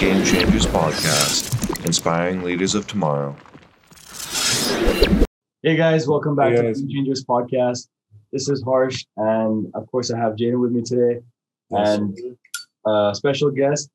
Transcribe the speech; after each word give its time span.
Game 0.00 0.24
Changers 0.24 0.66
Podcast, 0.66 1.84
inspiring 1.84 2.42
leaders 2.42 2.74
of 2.74 2.86
tomorrow. 2.86 3.36
Hey 5.62 5.76
guys, 5.76 6.08
welcome 6.08 6.34
back 6.34 6.52
Hey, 6.52 6.56
to. 6.62 6.72
Game 6.74 6.88
Changers 6.88 7.24
Podcast. 7.24 7.88
This 8.32 8.48
is 8.48 8.62
Harsh, 8.62 9.04
and 9.18 9.70
of 9.74 9.86
course, 9.90 10.10
I 10.10 10.18
have 10.18 10.36
Jaden 10.36 10.58
with 10.60 10.72
me 10.72 10.82
today, 10.82 11.20
and 11.70 12.18
a 12.86 13.12
special 13.14 13.50
guest 13.50 13.90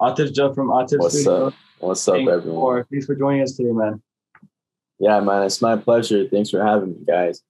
Aatif 0.00 0.34
Jutt 0.34 0.54
from 0.56 0.68
Atif 0.68 0.98
What's 0.98 1.14
Studio. 1.20 1.46
up? 1.48 1.54
What's 1.78 2.06
up, 2.08 2.16
Thanks 2.16 2.32
everyone? 2.32 2.60
for, 2.60 2.86
thanks 2.90 3.06
for 3.06 3.14
joining 3.14 3.42
us 3.42 3.56
today, 3.56 3.70
man. 3.72 4.02
Yeah, 4.98 5.20
man, 5.20 5.44
it's 5.44 5.62
my 5.62 5.76
pleasure. 5.76 6.26
Thanks 6.28 6.50
for 6.50 6.62
having 6.64 6.90
me, 6.90 6.98
guys. 7.06 7.42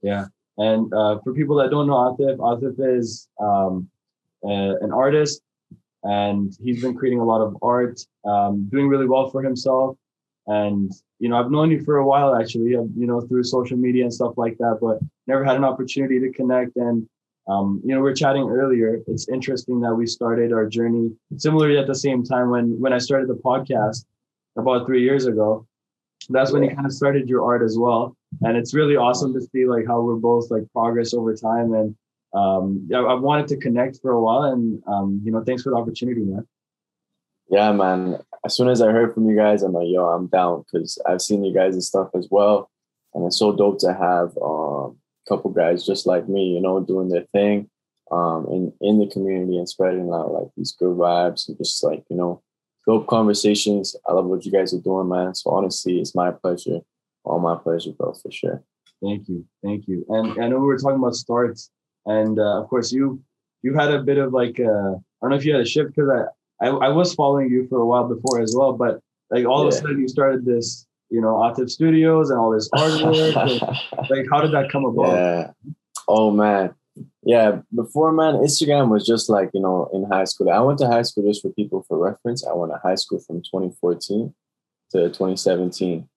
Yeah, 0.00 0.26
and 0.58 0.92
uh, 0.94 1.18
for 1.24 1.34
people 1.34 1.56
that 1.56 1.70
don't 1.70 1.88
know 1.88 1.94
Aatif, 1.94 2.36
Aatif 2.38 2.98
is 2.98 3.28
um, 3.40 3.88
uh, 4.44 4.76
an 4.80 4.92
artist, 4.92 5.42
and 6.02 6.56
he's 6.62 6.82
been 6.82 6.94
creating 6.94 7.20
a 7.20 7.24
lot 7.24 7.40
of 7.40 7.56
art, 7.62 8.00
um, 8.24 8.68
doing 8.70 8.88
really 8.88 9.06
well 9.06 9.30
for 9.30 9.42
himself. 9.42 9.96
And 10.46 10.92
you 11.18 11.28
know, 11.28 11.38
I've 11.38 11.50
known 11.50 11.70
you 11.70 11.82
for 11.82 11.96
a 11.96 12.06
while, 12.06 12.36
actually, 12.36 12.76
uh, 12.76 12.82
you 12.96 13.06
know, 13.06 13.20
through 13.20 13.44
social 13.44 13.76
media 13.76 14.04
and 14.04 14.12
stuff 14.12 14.34
like 14.36 14.58
that, 14.58 14.78
but 14.80 14.98
never 15.26 15.44
had 15.44 15.56
an 15.56 15.64
opportunity 15.64 16.20
to 16.20 16.30
connect. 16.32 16.76
And 16.76 17.08
um, 17.48 17.80
you 17.84 17.94
know, 17.94 18.00
we 18.00 18.10
are 18.10 18.14
chatting 18.14 18.48
earlier. 18.48 19.00
It's 19.06 19.28
interesting 19.28 19.80
that 19.80 19.94
we 19.94 20.06
started 20.06 20.52
our 20.52 20.66
journey 20.66 21.10
similarly 21.36 21.78
at 21.78 21.86
the 21.86 21.94
same 21.94 22.22
time 22.24 22.50
when 22.50 22.78
when 22.80 22.92
I 22.92 22.98
started 22.98 23.28
the 23.28 23.34
podcast 23.34 24.04
about 24.56 24.86
three 24.86 25.02
years 25.02 25.26
ago. 25.26 25.66
That's 26.28 26.52
when 26.52 26.64
you 26.64 26.74
kind 26.74 26.86
of 26.86 26.92
started 26.92 27.28
your 27.28 27.44
art 27.44 27.62
as 27.62 27.78
well 27.78 28.16
and 28.42 28.56
it's 28.56 28.74
really 28.74 28.96
awesome 28.96 29.32
to 29.34 29.40
see 29.40 29.66
like 29.66 29.86
how 29.86 30.00
we're 30.00 30.16
both 30.16 30.50
like 30.50 30.64
progress 30.72 31.14
over 31.14 31.34
time 31.34 31.74
and 31.74 31.94
um 32.34 32.88
I, 32.94 32.98
I've 32.98 33.20
wanted 33.20 33.48
to 33.48 33.56
connect 33.56 34.00
for 34.02 34.12
a 34.12 34.20
while 34.20 34.42
and 34.44 34.82
um 34.86 35.20
you 35.24 35.32
know 35.32 35.42
thanks 35.44 35.62
for 35.62 35.70
the 35.70 35.76
opportunity 35.76 36.22
man 36.22 36.46
Yeah, 37.48 37.72
man. 37.72 38.18
As 38.44 38.56
soon 38.56 38.68
as 38.68 38.80
I 38.82 38.90
heard 38.90 39.14
from 39.14 39.28
you 39.28 39.36
guys, 39.36 39.62
I'm 39.62 39.72
like, 39.72 39.86
yo, 39.88 40.04
I'm 40.06 40.26
down 40.26 40.64
because 40.64 40.98
I've 41.06 41.22
seen 41.22 41.44
you 41.44 41.54
guys' 41.54 41.74
and 41.74 41.84
stuff 41.84 42.10
as 42.14 42.26
well, 42.30 42.70
and 43.14 43.24
it's 43.26 43.38
so 43.38 43.54
dope 43.54 43.78
to 43.80 43.92
have 43.92 44.36
um, 44.42 44.98
a 44.98 45.24
couple 45.28 45.50
guys 45.52 45.86
just 45.86 46.06
like 46.06 46.28
me, 46.28 46.42
you 46.54 46.60
know, 46.60 46.80
doing 46.80 47.08
their 47.08 47.26
thing 47.32 47.70
um, 48.10 48.46
in 48.50 48.72
in 48.80 48.98
the 48.98 49.08
community 49.08 49.58
and 49.58 49.68
spreading 49.68 50.10
out 50.12 50.32
like 50.32 50.48
these 50.56 50.72
good 50.78 50.96
vibes 50.96 51.48
and 51.48 51.56
just 51.58 51.82
like 51.84 52.04
you 52.10 52.16
know, 52.16 52.42
dope 52.86 53.06
conversations. 53.06 53.94
I 54.08 54.12
love 54.12 54.26
what 54.26 54.44
you 54.44 54.52
guys 54.52 54.74
are 54.74 54.80
doing, 54.80 55.08
man. 55.08 55.34
So 55.34 55.50
honestly, 55.50 56.00
it's 56.00 56.14
my 56.14 56.30
pleasure, 56.32 56.80
all 57.24 57.38
my 57.38 57.56
pleasure, 57.56 57.92
bro, 57.92 58.12
for 58.12 58.30
sure. 58.30 58.62
thank 59.02 59.28
you 59.28 59.44
thank 59.62 59.86
you 59.88 60.04
and 60.08 60.42
i 60.42 60.48
know 60.48 60.58
we 60.58 60.66
were 60.66 60.78
talking 60.78 60.98
about 60.98 61.14
starts 61.14 61.70
and 62.06 62.38
uh, 62.38 62.60
of 62.60 62.68
course 62.68 62.92
you 62.92 63.20
you 63.62 63.74
had 63.74 63.92
a 63.92 64.02
bit 64.02 64.18
of 64.18 64.32
like 64.32 64.58
uh 64.60 64.92
i 64.94 65.20
don't 65.22 65.30
know 65.30 65.36
if 65.36 65.44
you 65.44 65.52
had 65.52 65.60
a 65.60 65.66
shift 65.66 65.94
because 65.94 66.10
I, 66.10 66.66
I 66.66 66.68
i 66.68 66.88
was 66.88 67.14
following 67.14 67.50
you 67.50 67.66
for 67.68 67.78
a 67.78 67.86
while 67.86 68.06
before 68.08 68.40
as 68.40 68.54
well 68.56 68.72
but 68.72 69.00
like 69.30 69.44
all 69.44 69.62
of 69.62 69.68
a 69.68 69.72
sudden 69.72 70.00
you 70.00 70.08
started 70.08 70.44
this 70.44 70.86
you 71.10 71.20
know 71.20 71.34
Atif 71.34 71.70
Studios 71.70 72.30
and 72.30 72.38
all 72.38 72.50
this 72.50 72.68
artwork 72.70 73.36
and, 73.36 74.10
like 74.10 74.26
how 74.30 74.40
did 74.40 74.52
that 74.52 74.70
come 74.70 74.84
about 74.84 75.12
Yeah. 75.12 75.50
Oh 76.08 76.30
man. 76.30 76.74
Yeah. 77.22 77.60
Before 77.74 78.12
man, 78.12 78.34
Instagram 78.34 78.90
was 78.90 79.06
just 79.06 79.28
like, 79.28 79.50
you 79.52 79.60
know, 79.60 79.90
in 79.92 80.04
high 80.04 80.24
school. 80.24 80.50
I 80.50 80.60
went 80.60 80.78
to 80.80 80.86
high 80.86 81.02
school 81.02 81.24
just 81.26 81.42
for 81.42 81.50
people 81.50 81.84
for 81.88 81.98
reference. 81.98 82.46
I 82.46 82.52
went 82.52 82.72
to 82.72 82.78
high 82.78 82.94
school 82.94 83.18
from 83.18 83.42
2014 83.42 84.32
to 84.92 84.98
2017. 85.08 86.08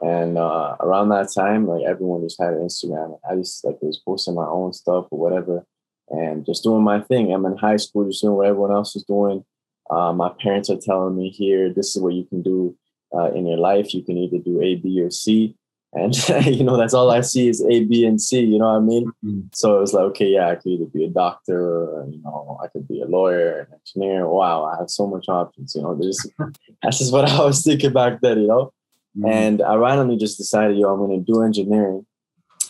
And 0.00 0.36
uh, 0.36 0.76
around 0.80 1.08
that 1.08 1.32
time, 1.32 1.66
like 1.66 1.84
everyone 1.86 2.22
just 2.22 2.40
had 2.40 2.54
an 2.54 2.60
Instagram. 2.60 3.18
I 3.28 3.34
just 3.36 3.64
like 3.64 3.80
was 3.80 4.00
posting 4.04 4.34
my 4.34 4.46
own 4.46 4.72
stuff 4.72 5.06
or 5.10 5.18
whatever 5.18 5.64
and 6.08 6.44
just 6.44 6.62
doing 6.62 6.82
my 6.82 7.00
thing. 7.00 7.32
I'm 7.32 7.46
in 7.46 7.56
high 7.56 7.76
school, 7.76 8.06
just 8.06 8.22
doing 8.22 8.34
what 8.34 8.46
everyone 8.46 8.72
else 8.72 8.94
was 8.94 9.04
doing. 9.04 9.44
Uh, 9.90 10.12
my 10.12 10.30
parents 10.40 10.70
are 10.70 10.78
telling 10.80 11.16
me 11.16 11.30
here, 11.30 11.72
this 11.72 11.94
is 11.96 12.02
what 12.02 12.14
you 12.14 12.24
can 12.24 12.42
do 12.42 12.76
uh, 13.14 13.30
in 13.32 13.46
your 13.46 13.58
life. 13.58 13.94
You 13.94 14.02
can 14.02 14.18
either 14.18 14.38
do 14.38 14.60
A, 14.60 14.76
B, 14.76 15.00
or 15.00 15.10
C. 15.10 15.56
And 15.92 16.14
you 16.46 16.64
know, 16.64 16.76
that's 16.76 16.92
all 16.92 17.10
I 17.10 17.20
see 17.20 17.48
is 17.48 17.64
A, 17.64 17.84
B, 17.84 18.04
and 18.04 18.20
C. 18.20 18.40
You 18.40 18.58
know 18.58 18.66
what 18.66 18.76
I 18.76 18.80
mean? 18.80 19.12
Mhm. 19.24 19.54
So 19.54 19.78
it 19.78 19.80
was 19.80 19.94
like, 19.94 20.02
okay, 20.04 20.26
yeah, 20.28 20.48
I 20.50 20.56
could 20.56 20.72
either 20.72 20.86
be 20.86 21.04
a 21.04 21.08
doctor, 21.08 21.60
or, 21.60 22.06
you 22.10 22.20
know, 22.22 22.58
I 22.62 22.66
could 22.68 22.86
be 22.86 23.00
a 23.00 23.06
lawyer, 23.06 23.60
an 23.60 23.78
engineer. 23.78 24.28
Wow, 24.28 24.64
I 24.64 24.76
have 24.78 24.90
so 24.90 25.06
much 25.06 25.26
options. 25.28 25.74
You 25.74 25.82
know, 25.82 25.94
there's 25.94 26.26
that's 26.82 26.98
just 26.98 27.12
what 27.12 27.24
I 27.28 27.42
was 27.42 27.62
thinking 27.62 27.92
back 27.92 28.20
then. 28.20 28.40
You 28.40 28.48
know, 28.48 28.72
Mhm. 29.16 29.28
and 29.28 29.62
I 29.62 29.74
randomly 29.76 30.16
just 30.16 30.36
decided, 30.38 30.76
yo, 30.76 30.88
I'm 30.92 30.98
going 30.98 31.18
to 31.18 31.32
do 31.32 31.42
engineering, 31.42 32.06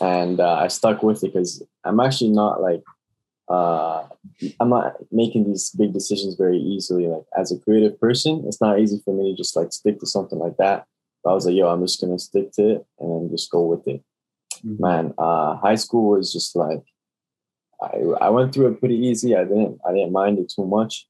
and 0.00 0.38
uh, 0.40 0.54
I 0.54 0.68
stuck 0.68 1.02
with 1.02 1.24
it 1.24 1.32
because 1.34 1.62
I'm 1.84 2.00
actually 2.00 2.30
not 2.30 2.60
like, 2.60 2.82
uh, 3.48 4.04
I'm 4.60 4.68
not 4.68 4.94
making 5.10 5.44
these 5.44 5.70
big 5.70 5.92
decisions 5.92 6.34
very 6.34 6.58
easily. 6.58 7.06
Like 7.06 7.24
as 7.36 7.52
a 7.52 7.58
creative 7.58 7.98
person, 8.00 8.44
it's 8.46 8.60
not 8.60 8.78
easy 8.80 9.00
for 9.04 9.14
me 9.14 9.30
to 9.30 9.36
just 9.36 9.56
like 9.56 9.72
stick 9.72 9.98
to 10.00 10.06
something 10.06 10.38
like 10.38 10.56
that. 10.58 10.84
But 11.22 11.30
I 11.30 11.34
was 11.34 11.46
like, 11.46 11.54
yo, 11.54 11.68
I'm 11.68 11.82
just 11.82 12.00
gonna 12.00 12.18
stick 12.18 12.52
to 12.52 12.62
it 12.74 12.86
and 12.98 13.10
then 13.10 13.30
just 13.30 13.50
go 13.50 13.62
with 13.64 13.86
it. 13.88 14.02
Mhm. 14.64 14.80
Man, 14.80 15.14
uh, 15.18 15.56
high 15.56 15.76
school 15.76 16.10
was 16.10 16.32
just 16.32 16.54
like, 16.56 16.82
I 17.80 17.96
I 18.20 18.30
went 18.30 18.52
through 18.52 18.68
it 18.68 18.80
pretty 18.80 18.96
easy. 18.96 19.36
I 19.36 19.44
didn't 19.44 19.78
I 19.86 19.92
didn't 19.92 20.12
mind 20.12 20.38
it 20.38 20.48
too 20.54 20.66
much, 20.66 21.06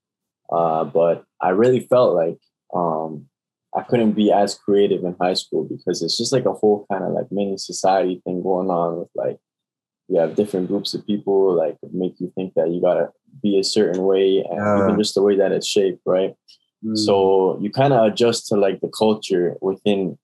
uh, 0.50 0.84
but 0.84 1.24
I 1.41 1.50
really 1.50 1.80
felt 1.80 2.14
like 2.14 2.38
um, 2.74 3.28
I 3.76 3.82
couldn't 3.82 4.12
be 4.12 4.32
as 4.32 4.54
creative 4.54 5.04
in 5.04 5.16
high 5.20 5.34
school 5.34 5.64
because 5.64 6.03
it's 6.03 6.16
just 6.16 6.32
like 6.32 6.47
a 6.47 6.53
whole 6.53 6.87
kind 6.91 7.04
of 7.04 7.12
like 7.12 7.26
mini 7.31 7.59
society 7.59 8.22
thing 8.25 8.42
going 8.42 8.70
on 8.70 8.98
with 8.98 9.09
like 9.14 9.38
you 10.09 10.19
have 10.19 10.34
different 10.34 10.69
groups 10.69 10.94
of 10.94 11.06
people 11.06 11.54
like 11.54 11.76
make 11.92 12.15
you 12.19 12.32
think 12.34 12.54
that 12.54 12.70
you 12.70 12.81
gotta 12.81 13.10
be 13.42 13.59
a 13.59 13.65
certain 13.65 14.03
way 14.03 14.44
and 14.48 14.82
even 14.82 14.98
just 14.98 15.15
the 15.15 15.22
way 15.22 15.36
that 15.36 15.53
it's 15.53 15.66
shaped, 15.66 16.00
right? 16.06 16.34
Mhm. 16.84 16.97
So 16.97 17.59
you 17.60 17.70
kind 17.70 17.92
of 17.92 18.10
adjust 18.10 18.47
to 18.48 18.56
like 18.56 18.81
the 18.81 18.88
culture 18.88 19.56
within 19.60 20.19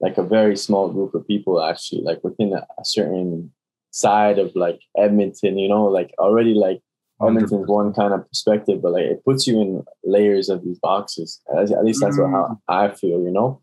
like 0.00 0.16
a 0.18 0.22
very 0.22 0.56
small 0.56 0.88
group 0.88 1.14
of 1.14 1.26
people 1.26 1.62
actually, 1.62 2.02
like 2.02 2.22
within 2.24 2.52
a, 2.52 2.66
a 2.80 2.84
certain 2.84 3.52
side 3.90 4.38
of 4.38 4.54
like 4.54 4.80
Edmonton, 4.96 5.58
you 5.58 5.68
know, 5.68 5.84
like 5.86 6.12
already 6.18 6.54
like 6.54 6.80
Edmonton's 7.20 7.66
one 7.66 7.92
kind 7.92 8.14
of 8.14 8.26
perspective, 8.28 8.80
but 8.80 8.92
like 8.92 9.04
it 9.04 9.24
puts 9.24 9.46
you 9.46 9.60
in 9.60 9.84
layers 10.04 10.48
of 10.48 10.64
these 10.64 10.78
boxes. 10.78 11.40
At, 11.52 11.70
at 11.70 11.84
least 11.84 12.00
that's 12.00 12.18
what 12.18 12.30
how 12.30 12.60
I 12.68 12.88
feel, 12.88 13.22
you 13.22 13.30
know. 13.30 13.60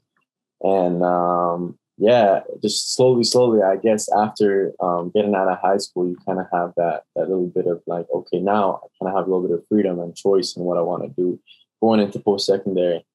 And 0.62 1.04
um, 1.04 1.78
yeah, 1.98 2.42
just 2.62 2.96
slowly, 2.96 3.24
slowly, 3.24 3.62
I 3.62 3.78
guess 3.78 4.12
after 4.12 4.74
um, 4.82 5.12
getting 5.16 5.36
out 5.36 5.48
of 5.48 5.60
high 5.60 5.78
school, 5.78 6.10
you 6.10 6.18
kind 6.26 6.40
of 6.40 6.48
have 6.52 6.74
that 6.76 7.04
that 7.16 7.30
little 7.30 7.48
bit 7.48 7.68
of 7.68 7.82
like, 7.88 8.08
okay, 8.14 8.40
now 8.40 8.82
I 8.84 8.88
kind 9.00 9.14
of 9.14 9.18
have 9.18 9.28
a 9.28 9.34
little 9.34 9.48
bit 9.48 9.58
of 9.58 9.66
freedom 9.70 10.00
and 10.00 10.16
choice 10.16 10.56
in 10.56 10.64
what 10.64 10.78
I 10.78 10.82
want 10.82 11.04
to 11.04 11.10
do 11.10 11.40
going 11.82 12.02
into 12.02 12.20
post 12.20 12.48
secondary. 12.48 13.06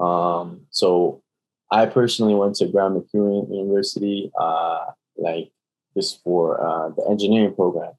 Um, 0.00 0.62
so 0.70 1.22
I 1.70 1.86
personally 1.86 2.34
went 2.34 2.56
to 2.56 2.66
Grant 2.66 2.94
MacEwan 2.94 3.54
University, 3.54 4.30
uh, 4.38 4.86
like 5.16 5.50
just 5.96 6.22
for 6.22 6.60
uh, 6.64 6.88
the 6.90 7.08
engineering 7.08 7.54
program. 7.54 7.92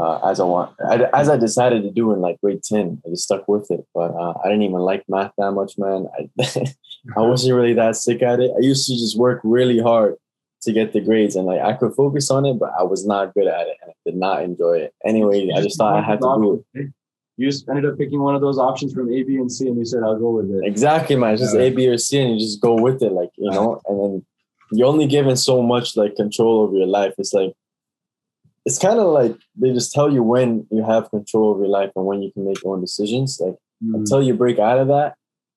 Uh, 0.00 0.18
as 0.30 0.40
I 0.40 0.44
want, 0.44 0.74
I, 0.88 1.06
as 1.12 1.28
I 1.28 1.36
decided 1.36 1.82
to 1.82 1.90
do 1.90 2.12
in 2.12 2.20
like 2.20 2.40
grade 2.40 2.62
ten, 2.62 3.02
I 3.04 3.10
just 3.10 3.24
stuck 3.24 3.46
with 3.48 3.70
it. 3.70 3.84
But 3.94 4.12
uh, 4.14 4.32
I 4.42 4.48
didn't 4.48 4.62
even 4.62 4.80
like 4.80 5.04
math 5.08 5.32
that 5.36 5.52
much, 5.52 5.76
man. 5.76 6.06
I, 6.18 6.30
I 7.16 7.20
wasn't 7.20 7.54
really 7.54 7.74
that 7.74 7.96
sick 7.96 8.22
at 8.22 8.40
it. 8.40 8.50
I 8.56 8.60
used 8.60 8.86
to 8.88 8.94
just 8.94 9.18
work 9.18 9.40
really 9.44 9.78
hard 9.78 10.14
to 10.62 10.72
get 10.72 10.92
the 10.94 11.00
grades, 11.00 11.36
and 11.36 11.46
like 11.46 11.60
I 11.60 11.74
could 11.74 11.94
focus 11.94 12.30
on 12.30 12.46
it, 12.46 12.58
but 12.58 12.72
I 12.78 12.82
was 12.82 13.06
not 13.06 13.34
good 13.34 13.46
at 13.46 13.66
it, 13.66 13.76
and 13.82 13.90
I 13.90 13.94
did 14.06 14.16
not 14.16 14.42
enjoy 14.42 14.78
it. 14.78 14.94
Anyway, 15.04 15.50
I 15.54 15.60
just 15.60 15.76
thought 15.76 15.94
I 15.94 16.02
had 16.02 16.20
to 16.22 16.34
do 16.40 16.64
it. 16.74 16.90
You 17.36 17.50
just 17.50 17.68
ended 17.68 17.86
up 17.86 17.98
picking 17.98 18.20
one 18.20 18.34
of 18.34 18.42
those 18.42 18.58
options 18.58 18.92
from 18.92 19.12
A, 19.12 19.22
B, 19.22 19.36
and 19.36 19.50
C, 19.52 19.68
and 19.68 19.76
you 19.78 19.84
said, 19.84 20.02
"I'll 20.02 20.18
go 20.18 20.30
with 20.30 20.50
it." 20.50 20.66
Exactly, 20.66 21.16
man. 21.16 21.34
It's 21.34 21.42
just 21.42 21.54
Yeah. 21.54 21.62
A, 21.62 21.70
B, 21.70 21.88
or 21.88 21.98
C, 21.98 22.20
and 22.20 22.32
you 22.32 22.38
just 22.38 22.60
go 22.60 22.74
with 22.74 23.02
it, 23.02 23.12
like 23.12 23.30
you 23.36 23.50
know. 23.50 23.80
And 23.86 23.98
then 24.00 24.26
you're 24.72 24.88
only 24.88 25.06
given 25.06 25.36
so 25.36 25.62
much 25.62 25.96
like 25.96 26.16
control 26.16 26.60
over 26.60 26.76
your 26.76 26.86
life. 26.86 27.14
It's 27.18 27.32
like 27.32 27.52
it's 28.66 28.78
kind 28.78 28.98
of 28.98 29.06
like 29.06 29.36
they 29.56 29.72
just 29.72 29.92
tell 29.92 30.12
you 30.12 30.22
when 30.22 30.66
you 30.70 30.82
have 30.84 31.10
control 31.10 31.52
of 31.52 31.58
your 31.58 31.68
life 31.68 31.90
and 31.96 32.04
when 32.04 32.22
you 32.22 32.30
can 32.32 32.44
make 32.44 32.62
your 32.62 32.74
own 32.74 32.80
decisions. 32.80 33.40
Like 33.40 33.56
Mhm. 33.82 33.94
until 33.96 34.22
you 34.22 34.34
break 34.34 34.58
out 34.58 34.78
of 34.78 34.88
that, 34.88 35.14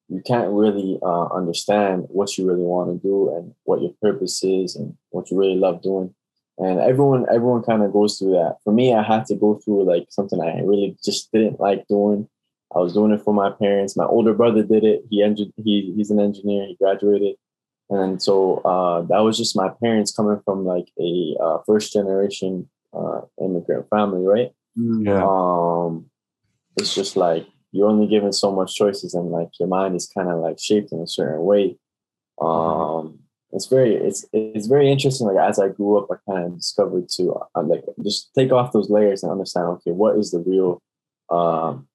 you 0.10 0.22
can't 0.26 0.50
really 0.52 1.00
uh, 1.02 1.26
understand 1.34 2.06
what 2.10 2.38
you 2.38 2.48
really 2.48 2.64
want 2.64 2.90
to 2.92 3.08
do 3.08 3.34
and 3.36 3.54
what 3.66 3.82
your 3.82 3.92
purpose 4.02 4.44
is 4.44 4.76
and 4.76 4.96
what 5.12 5.30
you 5.30 5.38
really 5.38 5.56
love 5.58 5.82
doing. 5.82 6.14
And 6.60 6.80
everyone, 6.80 7.26
everyone 7.32 7.64
kind 7.64 7.84
of 7.84 7.92
goes 7.92 8.18
through 8.20 8.34
that. 8.34 8.58
For 8.64 8.72
me, 8.72 8.94
I 8.94 9.02
had 9.02 9.26
to 9.28 9.36
go 9.36 9.56
through 9.56 9.84
like 9.86 10.06
something 10.10 10.40
I 10.42 10.62
really 10.62 10.96
just 11.04 11.32
didn't 11.32 11.60
like 11.60 11.86
doing. 11.88 12.28
I 12.76 12.80
was 12.80 12.94
doing 12.94 13.12
it 13.12 13.22
for 13.22 13.34
my 13.34 13.50
parents. 13.50 13.98
My 13.98 14.06
older 14.06 14.34
brother 14.34 14.64
did 14.64 14.84
it. 14.84 15.04
He 15.10 15.22
engi- 15.22 15.52
he 15.64 15.94
he's 15.96 16.12
an 16.12 16.20
engineer. 16.20 16.66
He 16.68 16.76
graduated, 16.76 17.36
and 17.90 18.22
so 18.22 18.58
uh, 18.66 19.02
that 19.10 19.20
was 19.20 19.38
just 19.38 19.56
my 19.56 19.70
parents 19.84 20.12
coming 20.16 20.40
from 20.46 20.64
like 20.66 20.90
a 21.00 21.36
uh, 21.42 21.58
first 21.68 21.92
generation 21.94 22.70
uh, 22.94 23.22
immigrant 23.42 23.88
family, 23.90 24.24
right? 24.26 24.52
Mhm. 24.78 25.06
Yeah. 25.06 25.24
um 25.24 26.10
it's 26.78 26.96
just 26.96 27.16
like 27.16 27.46
you're 27.72 27.90
only 27.90 28.08
given 28.08 28.32
so 28.34 28.52
much 28.52 28.74
choices 28.76 29.14
and 29.14 29.30
like 29.32 29.50
your 29.60 29.68
mind 29.68 29.96
is 29.96 30.08
kind 30.08 30.30
of 30.30 30.40
like 30.40 30.58
shaped 30.60 30.92
in 30.92 31.00
a 31.00 31.08
certain 31.08 31.44
way 31.46 31.78
um 32.42 33.20
it's 33.52 33.68
very 33.68 33.94
it's 33.96 34.26
it's 34.34 34.66
very 34.66 34.90
interesting 34.92 35.28
like 35.28 35.38
as 35.38 35.60
i 35.60 35.68
grew 35.68 36.00
up 36.00 36.08
i 36.12 36.16
kind 36.32 36.46
of 36.48 36.56
discovered 36.58 37.08
to 37.08 37.34
uh, 37.56 37.62
like 37.64 37.84
just 38.04 38.34
take 38.34 38.52
off 38.52 38.72
those 38.72 38.90
layers 38.90 39.22
and 39.22 39.32
understand 39.32 39.68
okay 39.68 39.92
what 39.92 40.18
is 40.18 40.32
the 40.32 40.40
real 40.40 40.82
um 41.30 41.88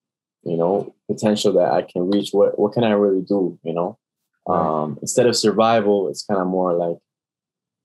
you 0.45 0.56
know, 0.56 0.95
potential 1.11 1.53
that 1.55 1.73
I 1.73 1.83
can 1.83 2.09
reach. 2.11 2.31
What 2.31 2.59
what 2.59 2.73
can 2.73 2.85
I 2.85 2.93
really 2.93 3.23
do? 3.23 3.59
You 3.65 3.75
know, 3.75 3.99
Right. 4.47 4.83
um, 4.83 4.99
instead 5.03 5.27
of 5.27 5.37
survival, 5.37 6.09
it's 6.09 6.25
kind 6.25 6.41
of 6.41 6.47
more 6.47 6.73
like 6.75 6.97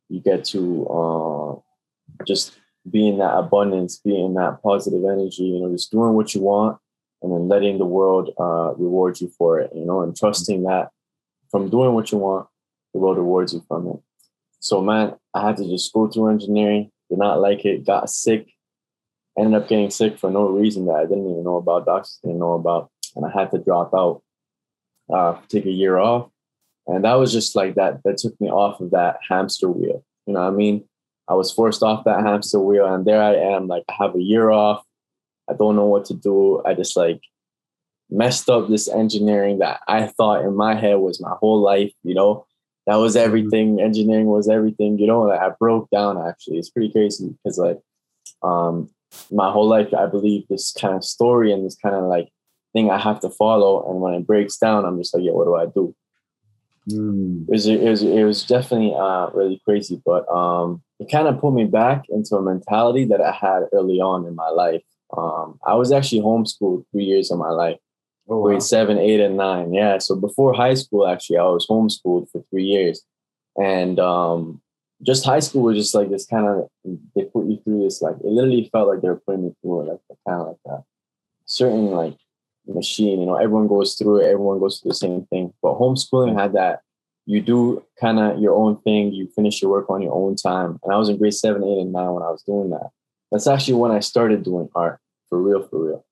you 0.07 0.21
get 0.21 0.45
to 0.53 0.85
uh, 0.87 2.23
just 2.25 2.53
be 2.89 3.07
in 3.07 3.17
that 3.19 3.35
abundance, 3.37 3.99
be 3.99 4.19
in 4.19 4.33
that 4.35 4.61
positive 4.61 5.03
energy. 5.03 5.43
You 5.43 5.61
know, 5.61 5.71
just 5.71 5.91
doing 5.91 6.13
what 6.13 6.33
you 6.33 6.41
want, 6.41 6.79
and 7.21 7.31
then 7.31 7.47
letting 7.47 7.77
the 7.77 7.85
world 7.85 8.31
uh, 8.39 8.73
reward 8.75 9.21
you 9.21 9.29
for 9.37 9.59
it. 9.59 9.71
You 9.73 9.85
know, 9.85 10.01
and 10.01 10.15
trusting 10.15 10.63
that 10.63 10.89
from 11.49 11.69
doing 11.69 11.93
what 11.93 12.11
you 12.11 12.17
want, 12.17 12.47
the 12.93 12.99
world 12.99 13.17
rewards 13.17 13.53
you 13.53 13.63
from 13.67 13.87
it. 13.87 13.99
So, 14.59 14.81
man, 14.81 15.15
I 15.33 15.45
had 15.45 15.57
to 15.57 15.67
just 15.67 15.93
go 15.93 16.07
through 16.07 16.29
engineering. 16.29 16.89
Did 17.09 17.19
not 17.19 17.39
like 17.39 17.65
it. 17.65 17.85
Got 17.85 18.09
sick. 18.09 18.49
Ended 19.37 19.61
up 19.61 19.67
getting 19.67 19.89
sick 19.89 20.17
for 20.17 20.29
no 20.29 20.47
reason 20.47 20.85
that 20.85 20.93
I 20.93 21.03
didn't 21.03 21.29
even 21.29 21.43
know 21.43 21.57
about. 21.57 21.85
Doctors 21.85 22.19
didn't 22.23 22.39
know 22.39 22.53
about, 22.53 22.91
and 23.15 23.25
I 23.25 23.31
had 23.31 23.51
to 23.51 23.57
drop 23.57 23.93
out, 23.93 24.21
uh, 25.13 25.37
take 25.49 25.65
a 25.65 25.71
year 25.71 25.97
off, 25.97 26.29
and 26.87 27.03
that 27.03 27.15
was 27.15 27.31
just 27.31 27.55
like 27.55 27.75
that. 27.75 28.03
That 28.03 28.17
took 28.17 28.39
me 28.39 28.49
off 28.49 28.79
of 28.79 28.91
that 28.91 29.17
hamster 29.27 29.69
wheel. 29.69 30.03
You 30.27 30.33
know 30.33 30.41
what 30.41 30.53
I 30.53 30.55
mean? 30.55 30.85
I 31.29 31.35
was 31.35 31.51
forced 31.51 31.83
off 31.83 32.03
that 32.05 32.23
hamster 32.23 32.59
wheel, 32.59 32.85
and 32.85 33.05
there 33.05 33.21
I 33.21 33.35
am. 33.35 33.67
Like 33.67 33.83
I 33.89 33.95
have 34.03 34.15
a 34.15 34.21
year 34.21 34.49
off. 34.49 34.83
I 35.49 35.53
don't 35.53 35.75
know 35.75 35.85
what 35.85 36.05
to 36.05 36.13
do. 36.13 36.61
I 36.65 36.73
just 36.73 36.95
like 36.95 37.21
messed 38.09 38.49
up 38.49 38.69
this 38.69 38.87
engineering 38.89 39.59
that 39.59 39.81
I 39.87 40.07
thought 40.07 40.43
in 40.43 40.55
my 40.55 40.75
head 40.75 40.95
was 40.95 41.21
my 41.21 41.33
whole 41.39 41.61
life. 41.61 41.93
You 42.03 42.15
know, 42.15 42.45
that 42.87 42.95
was 42.95 43.15
everything. 43.15 43.79
Engineering 43.79 44.27
was 44.27 44.49
everything. 44.49 44.99
You 44.99 45.07
know, 45.07 45.21
like 45.23 45.39
I 45.39 45.51
broke 45.59 45.89
down. 45.89 46.17
Actually, 46.17 46.57
it's 46.57 46.69
pretty 46.69 46.91
crazy 46.91 47.29
because 47.43 47.57
like, 47.57 47.79
um, 48.41 48.89
my 49.31 49.51
whole 49.51 49.67
life 49.67 49.93
I 49.93 50.07
believe 50.07 50.47
this 50.49 50.73
kind 50.73 50.95
of 50.95 51.03
story 51.03 51.51
and 51.51 51.65
this 51.65 51.75
kind 51.75 51.95
of 51.95 52.03
like 52.03 52.29
thing 52.73 52.89
I 52.89 52.97
have 52.99 53.19
to 53.21 53.29
follow, 53.29 53.89
and 53.89 54.01
when 54.01 54.13
it 54.13 54.27
breaks 54.27 54.57
down, 54.57 54.85
I'm 54.85 54.97
just 54.97 55.13
like, 55.13 55.23
yeah, 55.23 55.31
what 55.31 55.45
do 55.45 55.55
I 55.55 55.67
do? 55.67 55.95
Mm. 56.89 57.47
it 57.47 57.51
was 57.51 57.65
it 57.65 57.79
was 57.81 58.03
it 58.03 58.23
was 58.25 58.45
definitely 58.45 58.93
uh 58.93 59.29
really 59.33 59.61
crazy 59.63 60.01
but 60.05 60.27
um 60.27 60.81
it 60.99 61.09
kind 61.09 61.29
of 61.29 61.39
put 61.39 61.53
me 61.53 61.63
back 61.63 62.03
into 62.09 62.35
a 62.35 62.41
mentality 62.41 63.05
that 63.05 63.21
i 63.21 63.31
had 63.31 63.63
early 63.71 64.01
on 64.01 64.25
in 64.25 64.35
my 64.35 64.49
life 64.49 64.83
um 65.15 65.57
i 65.65 65.75
was 65.75 65.93
actually 65.93 66.19
homeschooled 66.21 66.83
three 66.91 67.05
years 67.05 67.31
of 67.31 67.37
my 67.37 67.51
life 67.51 67.77
Oh, 68.29 68.37
wow. 68.37 68.43
grade 68.47 68.63
seven 68.63 68.97
eight 68.97 69.21
and 69.21 69.37
nine 69.37 69.73
yeah 69.73 69.97
so 69.97 70.15
before 70.15 70.53
high 70.53 70.73
school 70.73 71.07
actually 71.07 71.37
i 71.37 71.43
was 71.43 71.67
homeschooled 71.67 72.29
for 72.31 72.43
three 72.49 72.65
years 72.65 73.01
and 73.57 73.97
um 73.99 74.61
just 75.01 75.25
high 75.25 75.39
school 75.41 75.63
was 75.63 75.77
just 75.77 75.93
like 75.95 76.09
this 76.09 76.25
kind 76.25 76.47
of 76.47 76.69
they 77.15 77.23
put 77.23 77.45
you 77.45 77.59
through 77.63 77.83
this 77.83 78.01
like 78.01 78.15
it 78.15 78.25
literally 78.25 78.69
felt 78.71 78.87
like 78.89 79.01
they 79.01 79.09
were 79.09 79.21
putting 79.25 79.43
me 79.45 79.55
through 79.61 79.89
like 79.89 79.99
kind 80.27 80.41
of 80.41 80.47
like 80.47 80.57
a 80.67 80.83
certain 81.45 81.87
like 81.91 82.15
machine 82.67 83.19
you 83.19 83.25
know 83.25 83.35
everyone 83.35 83.67
goes 83.67 83.95
through 83.95 84.21
it 84.21 84.25
everyone 84.25 84.59
goes 84.59 84.79
through 84.79 84.89
the 84.89 84.95
same 84.95 85.25
thing 85.25 85.53
but 85.61 85.75
homeschooling 85.77 86.39
had 86.39 86.53
that 86.53 86.79
you 87.25 87.41
do 87.41 87.83
kind 87.99 88.19
of 88.19 88.39
your 88.39 88.55
own 88.55 88.77
thing 88.81 89.11
you 89.11 89.27
finish 89.35 89.61
your 89.61 89.71
work 89.71 89.89
on 89.89 90.01
your 90.01 90.13
own 90.13 90.35
time 90.35 90.79
and 90.83 90.93
i 90.93 90.97
was 90.97 91.09
in 91.09 91.17
grade 91.17 91.33
seven 91.33 91.63
eight 91.63 91.79
and 91.79 91.91
nine 91.91 92.11
when 92.11 92.23
i 92.23 92.29
was 92.29 92.43
doing 92.43 92.69
that 92.69 92.89
that's 93.31 93.47
actually 93.47 93.73
when 93.73 93.91
i 93.91 93.99
started 93.99 94.43
doing 94.43 94.69
art 94.75 94.99
for 95.29 95.41
real 95.41 95.67
for 95.67 95.85
real 95.85 96.05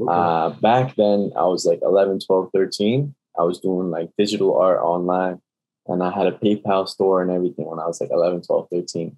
Okay. 0.00 0.12
uh, 0.12 0.50
back 0.60 0.96
then, 0.96 1.32
I 1.36 1.44
was 1.44 1.64
like 1.64 1.80
11, 1.82 2.20
12, 2.26 2.50
13. 2.52 3.14
I 3.38 3.42
was 3.42 3.60
doing 3.60 3.90
like 3.90 4.10
digital 4.18 4.56
art 4.58 4.80
online 4.80 5.40
and 5.86 6.02
I 6.02 6.10
had 6.10 6.26
a 6.26 6.32
PayPal 6.32 6.88
store 6.88 7.22
and 7.22 7.30
everything 7.30 7.66
when 7.66 7.78
I 7.78 7.86
was 7.86 8.00
like 8.00 8.10
11, 8.10 8.42
12, 8.42 8.68
13. 8.72 9.16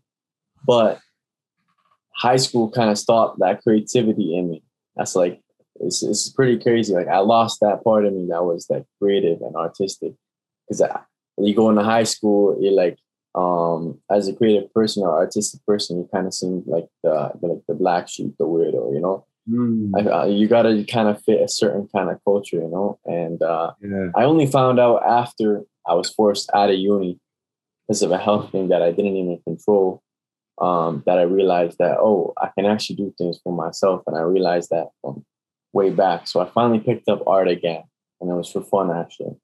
But 0.67 1.01
high 2.15 2.37
school 2.37 2.71
kind 2.71 2.91
of 2.91 2.99
stopped 2.99 3.39
that 3.39 3.63
creativity 3.63 4.37
in 4.37 4.51
me. 4.51 4.63
That's 4.97 5.17
like, 5.17 5.41
it's, 5.81 6.03
it's 6.03 6.29
pretty 6.31 6.59
crazy. 6.59 6.95
Like 6.95 7.09
I 7.09 7.19
lost 7.19 7.61
that 7.61 7.83
part 7.85 8.07
of 8.07 8.13
me 8.13 8.27
that 8.31 8.45
was 8.45 8.67
like 8.69 8.85
creative 9.01 9.41
and 9.41 9.57
artistic. 9.57 10.13
Because 10.67 10.83
I 10.83 11.01
you 11.39 11.55
go 11.55 11.71
into 11.71 11.83
high 11.83 12.05
school, 12.05 12.57
you're 12.61 12.73
like, 12.73 12.99
um, 13.35 14.01
as 14.11 14.29
a 14.29 14.35
creative 14.35 14.73
person 14.73 15.03
or 15.03 15.15
artistic 15.15 15.65
person, 15.67 15.99
you 15.99 16.09
kind 16.13 16.27
of 16.27 16.35
seem 16.35 16.63
like 16.67 16.87
the, 17.03 17.33
the 17.41 17.47
like 17.49 17.63
the 17.69 17.75
black 17.75 18.09
sheep, 18.09 18.35
the 18.39 18.47
weirdo, 18.47 18.95
you 18.95 19.01
know. 19.01 19.27
Mm. 19.49 19.93
I, 19.95 20.11
uh, 20.11 20.25
you 20.25 20.49
got 20.49 20.63
to 20.63 20.85
kind 20.85 21.09
of 21.09 21.23
fit 21.23 21.43
a 21.43 21.49
certain 21.49 21.89
kind 21.95 22.11
of 22.11 22.19
culture, 22.25 22.57
you 22.57 22.71
know. 22.71 22.99
And 23.05 23.43
uh, 23.43 23.73
yeah. 23.83 24.09
I 24.17 24.25
only 24.25 24.47
found 24.47 24.81
out 24.81 25.05
after 25.07 25.63
I 25.87 25.95
was 25.95 26.11
forced 26.11 26.51
out 26.55 26.71
of 26.71 26.77
uni 26.77 27.21
because 27.87 28.03
of 28.03 28.11
a 28.11 28.19
health 28.19 28.51
thing 28.51 28.69
that 28.69 28.83
I 28.83 28.91
didn't 28.91 29.17
even 29.17 29.41
control. 29.45 30.03
Um, 30.59 31.03
that 31.05 31.19
I 31.19 31.23
realized 31.23 31.77
that 31.81 31.99
oh, 31.99 32.33
I 32.41 32.49
can 32.57 32.65
actually 32.65 32.97
do 32.97 33.15
things 33.19 33.39
for 33.45 33.53
myself, 33.53 34.03
and 34.07 34.17
I 34.17 34.21
realized 34.21 34.71
that 34.71 34.87
from 35.03 35.23
way 35.79 35.91
back. 35.91 36.27
So 36.27 36.41
I 36.41 36.47
finally 36.51 36.81
picked 36.81 37.09
up 37.09 37.21
art 37.27 37.49
again, 37.49 37.83
and 38.21 38.31
it 38.31 38.35
was 38.35 38.51
for 38.51 38.63
fun 38.63 38.91
actually. 38.91 39.35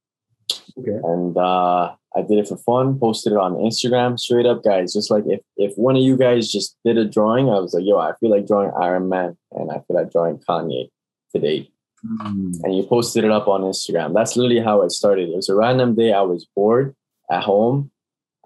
Okay. 0.79 0.99
And 1.13 1.37
uh, 1.37 1.95
I 2.19 2.21
did 2.29 2.39
it 2.39 2.49
for 2.49 2.57
fun. 2.59 2.99
Posted 2.99 3.33
it 3.35 3.39
on 3.47 3.55
Instagram. 3.69 4.19
Straight 4.19 4.47
up, 4.47 4.65
guys. 4.65 4.93
Just 4.93 5.11
like 5.11 5.25
if 5.27 5.41
if 5.57 5.73
one 5.77 5.97
of 5.97 6.03
you 6.03 6.17
guys 6.17 6.51
just 6.51 6.77
did 6.85 6.99
a 6.99 7.05
drawing, 7.05 7.47
I 7.49 7.59
was 7.61 7.75
like, 7.75 7.85
yo, 7.87 7.99
I 7.99 8.13
feel 8.19 8.31
like 8.31 8.47
drawing 8.47 8.73
Iron 8.81 9.09
Man, 9.09 9.37
and 9.53 9.71
I 9.71 9.77
feel 9.85 9.97
like 10.01 10.11
drawing 10.11 10.39
Kanye 10.39 10.89
today 11.35 11.69
Mm. 12.05 12.59
and 12.65 12.77
you 12.77 12.83
posted 12.83 13.23
it 13.23 13.31
up 13.31 13.47
on 13.47 13.61
Instagram. 13.63 14.13
That's 14.13 14.37
literally 14.37 14.59
how 14.61 14.83
it 14.83 14.91
started. 14.91 15.29
It 15.29 15.37
was 15.37 15.49
a 15.49 15.55
random 15.55 15.95
day. 15.95 16.13
I 16.13 16.23
was 16.23 16.49
bored 16.57 16.97
at 17.31 17.45
home. 17.45 17.92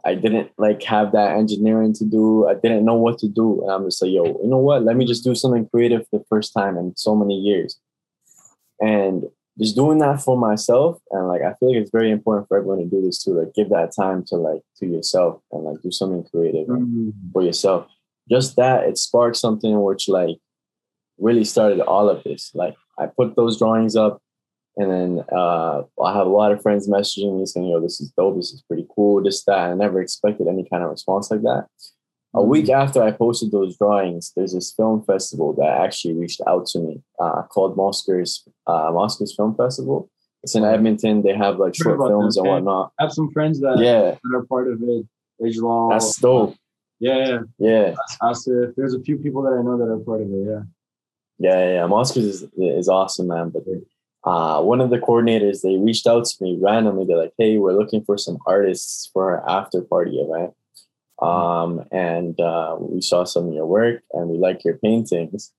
I 0.06 0.14
didn't 0.14 0.50
like 0.56 0.82
have 0.85 1.12
that 1.12 1.37
engineering 1.37 1.93
to 1.94 2.05
do. 2.05 2.49
I 2.49 2.55
didn't 2.55 2.85
know 2.85 2.94
what 2.94 3.19
to 3.19 3.29
do. 3.29 3.62
And 3.62 3.70
I'm 3.73 3.85
just 3.85 4.00
like, 4.00 4.12
yo, 4.12 4.25
you 4.25 4.49
know 4.49 4.58
what? 4.58 4.85
Let 4.85 4.97
me 4.97 5.05
just 5.05 5.25
do 5.25 5.35
something 5.35 5.69
creative 5.69 6.06
for 6.08 6.19
the 6.20 6.25
first 6.29 6.55
time 6.55 6.76
in 6.79 6.94
so 6.97 7.17
many 7.17 7.35
years. 7.35 7.79
And 8.81 9.25
just 9.58 9.75
doing 9.75 9.99
that 9.99 10.23
for 10.23 10.37
myself. 10.37 11.00
And 11.11 11.26
like 11.29 11.43
I 11.43 11.55
feel 11.55 11.73
like 11.73 11.82
it's 11.82 11.91
very 11.91 12.11
important 12.11 12.47
for 12.47 12.56
everyone 12.56 12.79
to 12.79 12.85
do 12.85 13.03
this 13.03 13.23
too. 13.23 13.32
Like 13.38 13.55
give 13.55 13.70
that 13.70 13.91
time 13.97 14.25
to 14.29 14.37
like 14.37 14.62
to 14.79 14.87
yourself 14.87 15.43
and 15.50 15.64
like 15.64 15.82
do 15.82 15.91
something 15.91 16.25
creative 16.31 16.69
Mm. 16.69 17.12
for 17.32 17.43
yourself. 17.43 17.87
Just 18.31 18.56
that 18.56 18.85
it 18.88 18.99
sparked 18.99 19.37
something 19.37 19.82
which 19.82 20.09
like 20.09 20.37
really 21.19 21.44
started 21.44 21.81
all 21.81 22.09
of 22.09 22.23
this. 22.25 22.50
Like 22.55 22.76
I 22.99 23.06
put 23.06 23.35
those 23.35 23.59
drawings 23.59 23.97
up 23.97 24.20
and 24.76 24.90
then 24.90 25.25
uh, 25.32 25.82
I 26.02 26.12
have 26.12 26.26
a 26.26 26.31
lot 26.31 26.52
of 26.52 26.62
friends 26.62 26.88
messaging 26.88 27.38
me 27.38 27.46
saying, 27.46 27.67
yo, 27.67 27.81
this 27.81 28.00
is 28.00 28.11
dope, 28.17 28.37
this 28.37 28.52
is 28.52 28.62
pretty 28.62 28.87
cool, 28.94 29.23
this, 29.23 29.44
that. 29.44 29.58
I 29.58 29.75
never 29.75 30.02
expected 30.02 30.49
any 30.49 30.69
kind 30.69 30.84
of 30.84 30.90
response 30.90 31.31
like 31.31 31.43
that. 31.43 31.67
A 32.34 32.43
week 32.43 32.69
after 32.69 33.02
I 33.02 33.12
posted 33.12 33.50
those 33.50 33.78
drawings, 33.78 34.32
there's 34.37 34.52
this 34.52 34.70
film 34.73 35.02
festival 35.05 35.55
that 35.55 35.81
actually 35.81 36.12
reached 36.14 36.43
out 36.46 36.67
to 36.67 36.81
me 36.81 37.02
uh, 37.19 37.43
called 37.44 37.76
Moscars 37.78 38.46
uh, 38.67 38.90
Moscars 38.90 39.34
Film 39.34 39.56
Festival. 39.56 40.11
It's 40.43 40.55
in 40.55 40.62
Edmonton. 40.62 41.23
They 41.23 41.34
have 41.34 41.58
like 41.58 41.75
short 41.75 41.99
films 41.99 42.34
this, 42.34 42.37
and 42.37 42.47
whatnot. 42.47 42.92
I 43.00 43.04
have 43.04 43.12
some 43.12 43.33
friends 43.33 43.61
that, 43.61 43.78
Yeah, 43.78 44.16
that 44.23 44.37
are 44.37 44.45
part 44.45 44.71
of 44.71 44.83
it. 44.83 45.06
Ajlal. 45.42 45.90
that's 45.90 46.18
dope. 46.18 46.54
Yeah, 47.00 47.40
yeah. 47.59 47.95
Yeah. 48.21 48.30
There's 48.76 48.95
a 48.95 49.00
few 49.00 49.16
people 49.16 49.42
that 49.42 49.52
I 49.59 49.62
know 49.62 49.78
that 49.78 49.90
are 49.90 49.99
part 49.99 50.21
of 50.21 50.30
it. 50.30 50.47
Yeah. 50.47 50.62
Yeah, 51.38 51.73
yeah. 51.75 51.80
Moscars 51.88 52.25
is 52.25 52.47
is 52.56 52.88
awesome, 52.88 53.28
man. 53.28 53.50
But 53.50 53.64
uh, 54.26 54.61
one 54.61 54.80
of 54.80 54.90
the 54.90 54.99
coordinators 54.99 55.62
they 55.62 55.76
reached 55.76 56.06
out 56.06 56.25
to 56.25 56.42
me 56.42 56.59
randomly. 56.61 57.04
They're 57.04 57.16
like, 57.16 57.35
"Hey, 57.38 57.59
we're 57.59 57.78
looking 57.78 58.04
for 58.04 58.18
some 58.18 58.38
artists 58.45 59.09
for 59.12 59.30
our 59.30 59.49
after 59.49 59.80
party 59.83 60.18
event, 60.18 60.52
um, 61.23 61.85
and 61.92 62.38
uh, 62.40 62.76
we 62.78 63.00
saw 63.00 63.23
some 63.23 63.47
of 63.49 63.54
your 63.54 63.66
work, 63.66 64.02
and 64.12 64.28
we 64.28 64.37
like 64.37 64.64
your 64.64 64.78
paintings, 64.78 65.52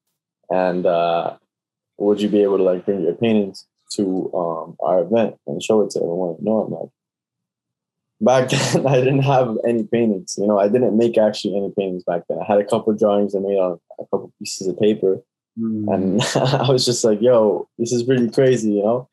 and 0.49 0.85
uh, 0.85 1.37
would 1.97 2.19
you 2.21 2.27
be 2.27 2.43
able 2.43 2.57
to 2.57 2.63
like 2.63 2.85
bring 2.85 3.03
your 3.03 3.15
paintings 3.15 3.65
to 3.91 4.29
um, 4.33 4.75
our 4.81 4.99
event 4.99 5.37
and 5.47 5.63
show 5.63 5.81
it 5.81 5.91
to 5.91 5.99
everyone?" 5.99 6.35
No, 6.41 6.63
I'm 6.63 6.71
like. 6.73 6.89
Back 8.19 8.49
then, 8.73 8.87
I 8.87 8.95
didn't 8.95 9.21
have 9.21 9.59
any 9.63 9.83
paintings. 9.83 10.37
You 10.39 10.47
know, 10.47 10.59
I 10.59 10.67
didn't 10.67 10.97
make 10.97 11.19
actually 11.19 11.55
any 11.55 11.71
paintings 11.77 12.03
back 12.03 12.23
then. 12.27 12.39
I 12.41 12.45
had 12.45 12.59
a 12.59 12.65
couple 12.65 12.91
drawings 12.93 13.35
I 13.35 13.39
made 13.39 13.59
on 13.59 13.79
a 13.99 14.03
couple 14.05 14.33
pieces 14.39 14.65
of 14.65 14.79
paper, 14.79 15.21
Mm. 15.59 15.93
and 15.93 16.21
I 16.35 16.69
was 16.71 16.85
just 16.85 17.03
like, 17.03 17.21
"Yo, 17.21 17.67
this 17.77 17.91
is 17.91 18.03
pretty 18.03 18.29
crazy," 18.29 18.71
you 18.73 18.83
know. 18.83 19.09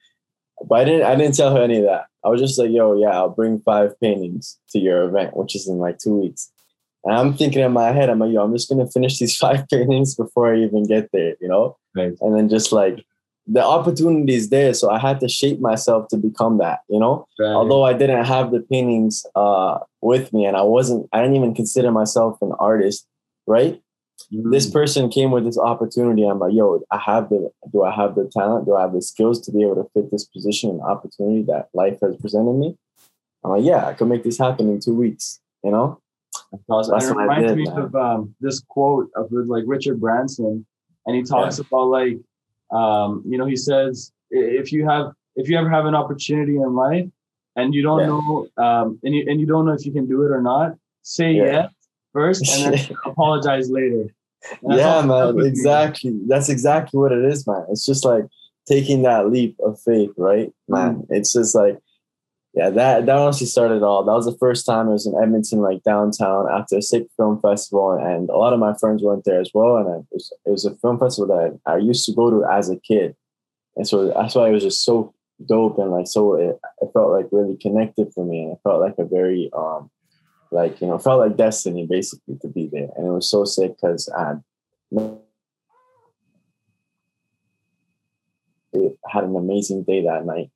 But 0.66 0.80
I 0.80 0.84
didn't. 0.84 1.02
I 1.06 1.14
didn't 1.16 1.36
tell 1.36 1.54
her 1.54 1.62
any 1.62 1.78
of 1.78 1.84
that. 1.84 2.06
I 2.24 2.28
was 2.28 2.40
just 2.40 2.58
like, 2.58 2.70
"Yo, 2.70 2.94
yeah, 2.96 3.10
I'll 3.10 3.30
bring 3.30 3.60
five 3.60 3.98
paintings 4.00 4.58
to 4.70 4.78
your 4.78 5.04
event, 5.04 5.36
which 5.36 5.54
is 5.54 5.68
in 5.68 5.78
like 5.78 5.98
two 5.98 6.14
weeks." 6.20 6.50
And 7.04 7.14
I'm 7.14 7.34
thinking 7.34 7.62
in 7.62 7.72
my 7.72 7.92
head, 7.92 8.08
I'm 8.10 8.18
like, 8.18 8.32
"Yo, 8.32 8.42
I'm 8.42 8.52
just 8.52 8.68
gonna 8.68 8.86
finish 8.86 9.18
these 9.18 9.36
five 9.44 9.66
paintings 9.68 10.14
before 10.14 10.54
I 10.54 10.58
even 10.58 10.84
get 10.86 11.10
there," 11.12 11.36
you 11.40 11.48
know. 11.48 11.76
Right. 11.96 12.12
And 12.20 12.36
then 12.36 12.48
just 12.48 12.72
like 12.72 13.04
the 13.46 13.62
opportunity 13.64 14.34
is 14.34 14.48
there, 14.48 14.72
so 14.72 14.90
I 14.90 14.98
had 14.98 15.20
to 15.20 15.28
shape 15.28 15.60
myself 15.60 16.08
to 16.08 16.16
become 16.16 16.56
that, 16.58 16.80
you 16.88 16.98
know 16.98 17.26
Right. 17.38 17.52
although 17.52 17.82
I 17.84 17.92
didn't 17.92 18.24
have 18.24 18.50
the 18.52 18.60
paintings 18.60 19.26
uh, 19.36 19.80
with 20.00 20.32
me 20.32 20.46
and 20.46 20.56
I 20.56 20.62
wasn't, 20.62 21.08
I 21.12 21.20
didn't 21.20 21.36
even 21.36 21.54
consider 21.54 21.90
myself 21.92 22.38
an 22.40 22.52
artist, 22.58 23.06
right? 23.46 23.82
Mm. 24.34 24.50
This 24.52 24.68
person 24.68 25.08
came 25.08 25.30
with 25.30 25.44
this 25.44 25.58
opportunity. 25.58 26.24
I'm 26.24 26.38
like, 26.38 26.52
yo, 26.52 26.82
I 26.90 26.98
have 26.98 27.28
the, 27.28 27.50
do 27.72 27.82
I 27.84 27.92
have 27.94 28.14
the 28.14 28.28
talent? 28.32 28.66
Do 28.66 28.74
I 28.74 28.82
have 28.82 28.92
the 28.92 29.02
skills 29.02 29.40
to 29.42 29.52
be 29.52 29.62
able 29.62 29.76
to 29.76 29.88
fit 29.94 30.10
this 30.10 30.24
position 30.24 30.70
and 30.70 30.80
opportunity 30.82 31.42
that 31.44 31.68
life 31.74 31.98
has 32.02 32.16
presented 32.16 32.54
me? 32.54 32.76
I'm 33.44 33.50
like, 33.52 33.64
yeah, 33.64 33.86
I 33.86 33.92
could 33.94 34.08
make 34.08 34.24
this 34.24 34.38
happen 34.38 34.68
in 34.70 34.80
two 34.80 34.94
weeks, 34.94 35.40
you 35.62 35.70
know? 35.70 36.00
That's 36.68 36.88
it 36.88 37.14
reminds 37.16 37.48
did, 37.52 37.56
me 37.58 37.64
man. 37.64 37.78
of 37.78 37.94
um, 37.94 38.34
this 38.40 38.60
quote 38.68 39.08
of 39.16 39.30
like 39.30 39.64
Richard 39.66 40.00
Branson, 40.00 40.66
and 41.06 41.16
he 41.16 41.22
talks 41.22 41.58
about 41.58 41.86
like 41.88 42.18
Um, 42.72 43.22
you 43.26 43.38
know, 43.38 43.46
he 43.46 43.56
says 43.56 44.12
if 44.30 44.72
you 44.72 44.88
have 44.88 45.12
if 45.36 45.48
you 45.48 45.56
ever 45.58 45.68
have 45.68 45.86
an 45.86 45.94
opportunity 45.94 46.56
in 46.56 46.74
life 46.74 47.06
and 47.56 47.74
you 47.74 47.82
don't 47.82 48.00
Yeah. 48.00 48.06
know 48.06 48.46
um, 48.56 48.98
and 49.04 49.14
you 49.14 49.24
and 49.28 49.38
you 49.40 49.46
don't 49.46 49.64
know 49.66 49.72
if 49.72 49.84
you 49.86 49.92
can 49.92 50.06
do 50.06 50.22
it 50.26 50.30
or 50.32 50.42
not, 50.42 50.74
say 51.02 51.32
Yeah. 51.32 51.44
yes 51.44 51.72
first 52.12 52.42
and 52.52 52.74
then 52.74 52.96
apologize 53.04 53.70
later. 53.70 54.04
Yeah, 54.68 55.02
man, 55.02 55.40
exactly. 55.40 56.18
That's 56.26 56.48
exactly 56.48 56.98
what 56.98 57.12
it 57.12 57.24
is, 57.24 57.46
man. 57.46 57.64
It's 57.70 57.86
just 57.86 58.04
like 58.04 58.24
taking 58.66 59.02
that 59.02 59.30
leap 59.30 59.56
of 59.64 59.80
faith, 59.80 60.10
right, 60.16 60.52
man? 60.68 60.96
Mm. 60.96 61.06
It's 61.10 61.32
just 61.32 61.54
like, 61.54 61.78
yeah, 62.54 62.70
that 62.70 63.06
that 63.06 63.16
honestly 63.16 63.46
started 63.46 63.76
it 63.76 63.82
all. 63.82 64.04
That 64.04 64.12
was 64.12 64.26
the 64.26 64.38
first 64.38 64.64
time 64.64 64.88
I 64.88 64.92
was 64.92 65.06
in 65.06 65.20
Edmonton, 65.20 65.60
like 65.60 65.82
downtown, 65.82 66.46
after 66.52 66.78
a 66.78 66.82
sick 66.82 67.06
film 67.16 67.40
festival, 67.40 67.92
and 67.92 68.30
a 68.30 68.36
lot 68.36 68.52
of 68.52 68.60
my 68.60 68.74
friends 68.74 69.02
went 69.02 69.24
there 69.24 69.40
as 69.40 69.50
well. 69.52 69.76
And 69.78 69.88
it 69.88 70.06
was, 70.12 70.32
it 70.46 70.50
was 70.50 70.64
a 70.64 70.76
film 70.76 70.98
festival 71.00 71.34
that 71.34 71.58
I 71.66 71.78
used 71.78 72.06
to 72.06 72.14
go 72.14 72.30
to 72.30 72.44
as 72.44 72.70
a 72.70 72.76
kid, 72.76 73.16
and 73.76 73.88
so 73.88 74.08
that's 74.08 74.36
why 74.36 74.48
it 74.48 74.52
was 74.52 74.62
just 74.62 74.84
so 74.84 75.12
dope 75.46 75.78
and 75.78 75.90
like 75.90 76.06
so 76.06 76.34
it, 76.34 76.60
it 76.80 76.90
felt 76.92 77.10
like 77.10 77.26
really 77.32 77.56
connected 77.56 78.12
for 78.14 78.24
me, 78.24 78.44
and 78.44 78.52
it 78.52 78.58
felt 78.62 78.80
like 78.80 78.94
a 78.98 79.04
very 79.04 79.50
um 79.56 79.90
like 80.54 80.80
you 80.80 80.86
know 80.86 80.98
felt 80.98 81.20
like 81.20 81.36
destiny 81.36 81.86
basically 81.86 82.36
to 82.40 82.48
be 82.48 82.68
there 82.72 82.88
and 82.96 83.06
it 83.06 83.10
was 83.10 83.28
so 83.28 83.44
sick 83.44 83.72
because 83.76 84.08
i 84.16 84.34
had 89.10 89.24
an 89.24 89.36
amazing 89.36 89.82
day 89.84 90.02
that 90.04 90.24
night 90.24 90.50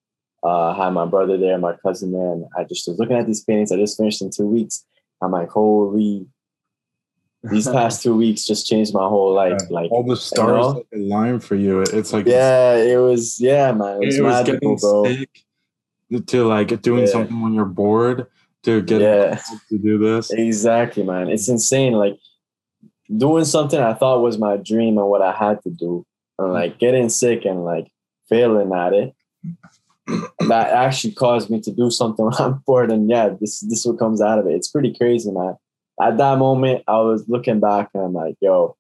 uh 0.45 0.71
I 0.71 0.85
had 0.85 0.91
my 0.91 1.05
brother 1.07 1.37
there 1.37 1.59
my 1.59 1.75
cousin 1.85 2.13
there 2.13 2.33
and 2.33 2.47
i 2.57 2.65
just 2.65 2.87
was 2.89 2.99
looking 2.99 3.17
at 3.17 3.27
these 3.27 3.43
paintings 3.45 3.73
i 3.73 3.77
just 3.77 3.97
finished 3.99 4.23
in 4.23 4.31
two 4.31 4.47
weeks 4.47 4.85
i'm 5.21 5.33
like 5.33 5.51
holy 5.51 6.27
these 7.51 7.69
past 7.79 8.03
two 8.03 8.17
weeks 8.17 8.45
just 8.47 8.67
changed 8.67 8.95
my 8.95 9.07
whole 9.07 9.33
life 9.35 9.59
Yeah, 9.63 9.67
like 9.71 9.91
all 9.91 10.05
the 10.05 10.17
stars 10.17 10.67
know? 10.67 10.85
that 10.91 10.97
align 10.99 11.41
for 11.41 11.55
you. 11.55 11.83
It's 11.83 12.13
like 12.13 12.27
yeah 12.27 12.75
it 12.77 12.97
was 12.99 13.41
yeah 13.41 13.73
man 13.73 14.03
it 14.03 14.07
was, 14.07 14.19
it 14.19 14.23
was 14.23 14.33
magical 14.37 14.55
getting 14.55 14.77
bro 14.77 15.05
sick 15.05 16.27
to 16.27 16.47
like 16.47 16.83
doing 16.83 17.07
Yeah. 17.07 17.13
something 17.13 17.41
when 17.41 17.53
you're 17.55 17.65
bored 17.65 18.27
to 18.69 18.83
get 18.83 19.01
Yeah. 19.01 19.41
to 19.71 19.79
do 19.79 19.99
this. 19.99 20.31
Exactly, 20.31 21.03
man. 21.03 21.29
It's 21.29 21.49
insane. 21.49 21.93
Like 21.95 22.19
doing 23.17 23.45
something 23.45 23.81
I 23.81 23.95
thought 23.95 24.23
was 24.23 24.39
my 24.39 24.57
dream 24.57 24.99
and 24.99 25.09
what 25.09 25.23
I 25.23 25.33
had 25.33 25.63
to 25.63 25.71
do, 25.71 26.05
and 26.39 26.53
like 26.53 26.79
getting 26.79 27.09
sick 27.09 27.45
and 27.45 27.65
like 27.65 27.89
failing 28.29 28.73
at 28.73 28.93
it. 28.93 29.15
That 30.49 30.73
actually 30.73 31.13
caused 31.13 31.51
me 31.51 31.61
to 31.61 31.71
do 31.71 31.91
something 31.91 32.25
when 32.25 32.35
I'm 32.39 32.63
bored, 32.67 32.91
and 32.91 33.09
yeah, 33.11 33.29
this 33.29 33.61
this 33.61 33.81
is 33.81 33.87
what 33.87 33.99
comes 33.99 34.23
out 34.23 34.39
of 34.39 34.47
it. 34.47 34.55
It's 34.55 34.69
pretty 34.69 34.95
crazy, 34.95 35.31
man. 35.31 35.57
At 36.01 36.17
that 36.17 36.39
moment, 36.39 36.83
I 36.89 36.99
was 37.01 37.29
looking 37.29 37.61
back 37.61 37.91
and 37.93 38.03
I'm 38.05 38.15
like, 38.15 38.37
yo, 38.41 38.77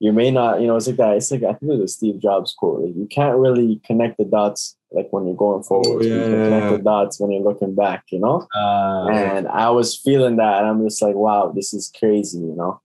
you 0.00 0.12
may 0.12 0.30
not, 0.30 0.62
you 0.62 0.66
know, 0.66 0.76
it's 0.76 0.86
like 0.86 0.96
that. 0.96 1.16
It's 1.16 1.30
like 1.30 1.42
I 1.42 1.52
think 1.52 1.62
it 1.62 1.78
was 1.78 1.80
a 1.80 1.88
Steve 1.88 2.18
Jobs 2.18 2.54
quote. 2.54 2.80
Like, 2.80 2.96
you 2.96 3.06
can't 3.06 3.36
really 3.36 3.80
connect 3.84 4.16
the 4.16 4.24
dots 4.24 4.76
like 4.90 5.08
when 5.10 5.26
you're 5.26 5.36
going 5.36 5.62
forward. 5.62 6.02
you 6.02 6.14
yeah, 6.14 6.22
can 6.22 6.38
yeah, 6.38 6.44
connect 6.44 6.70
the 6.72 6.82
dots 6.82 7.20
when 7.20 7.30
you're 7.30 7.42
looking 7.42 7.74
back, 7.74 8.04
you 8.10 8.18
know 8.18 8.48
Uh, 8.56 9.08
and 9.10 9.46
I 9.46 9.68
was 9.70 9.94
feeling 9.94 10.36
that, 10.36 10.58
and 10.58 10.66
I'm 10.66 10.82
just 10.82 11.02
like, 11.02 11.14
wow, 11.14 11.52
this 11.54 11.74
is 11.74 11.92
crazy, 11.96 12.38
you 12.38 12.56
know. 12.56 12.80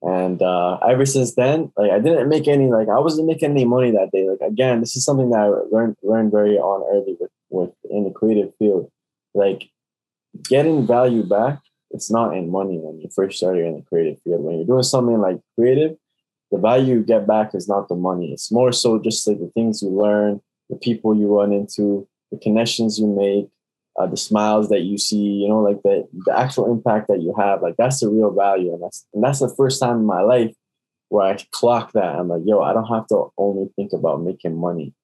And 0.00 0.42
uh, 0.42 0.78
ever 0.88 1.04
since 1.06 1.34
then, 1.34 1.72
like 1.76 1.90
I 1.90 1.98
didn't 1.98 2.28
make 2.28 2.46
any, 2.46 2.68
like 2.68 2.88
I 2.88 3.00
wasn't 3.00 3.26
making 3.26 3.50
any 3.50 3.64
money 3.64 3.90
that 3.90 4.10
day. 4.12 4.28
Like 4.28 4.48
again, 4.48 4.80
this 4.80 4.96
is 4.96 5.04
something 5.04 5.30
that 5.30 5.40
I 5.40 5.48
learned 5.74 5.96
learned 6.02 6.30
very 6.30 6.56
on 6.56 6.84
early 6.94 7.16
with 7.18 7.30
with 7.50 7.70
in 7.90 8.04
the 8.04 8.10
creative 8.10 8.54
field. 8.58 8.90
Like 9.32 9.70
getting 10.44 10.86
value 10.86 11.24
back, 11.24 11.60
it's 11.90 12.10
not 12.10 12.36
in 12.36 12.50
money 12.50 12.78
when 12.78 13.00
you 13.00 13.08
first 13.14 13.38
started 13.38 13.64
in 13.64 13.76
the 13.76 13.82
creative 13.82 14.20
field. 14.22 14.42
When 14.42 14.56
you're 14.56 14.66
doing 14.66 14.82
something 14.82 15.18
like 15.18 15.40
creative, 15.58 15.96
the 16.54 16.60
value 16.60 16.94
you 16.94 17.02
get 17.02 17.26
back 17.26 17.52
is 17.52 17.68
not 17.68 17.88
the 17.88 17.96
money. 17.96 18.32
It's 18.32 18.52
more 18.52 18.70
so 18.70 19.00
just 19.00 19.26
like 19.26 19.40
the 19.40 19.50
things 19.54 19.82
you 19.82 19.88
learn, 19.88 20.40
the 20.70 20.76
people 20.76 21.16
you 21.16 21.26
run 21.26 21.52
into, 21.52 22.06
the 22.30 22.38
connections 22.38 22.96
you 22.96 23.08
make, 23.08 23.48
uh, 23.98 24.06
the 24.06 24.16
smiles 24.16 24.68
that 24.68 24.82
you 24.82 24.96
see, 24.96 25.16
you 25.16 25.48
know, 25.48 25.60
like 25.60 25.82
the 25.82 26.06
the 26.26 26.38
actual 26.38 26.70
impact 26.70 27.08
that 27.08 27.22
you 27.22 27.34
have, 27.36 27.60
like 27.60 27.76
that's 27.76 27.98
the 28.00 28.08
real 28.08 28.30
value, 28.30 28.72
and 28.72 28.82
that's 28.84 29.04
and 29.12 29.22
that's 29.24 29.40
the 29.40 29.52
first 29.56 29.80
time 29.80 29.96
in 29.96 30.04
my 30.04 30.20
life 30.20 30.54
where 31.08 31.26
I 31.26 31.36
clock 31.50 31.92
that. 31.92 32.14
I'm 32.18 32.28
like, 32.28 32.42
yo, 32.44 32.62
I 32.62 32.72
don't 32.72 32.86
have 32.86 33.08
to 33.08 33.32
only 33.36 33.68
think 33.74 33.92
about 33.92 34.22
making 34.22 34.56
money, 34.56 34.94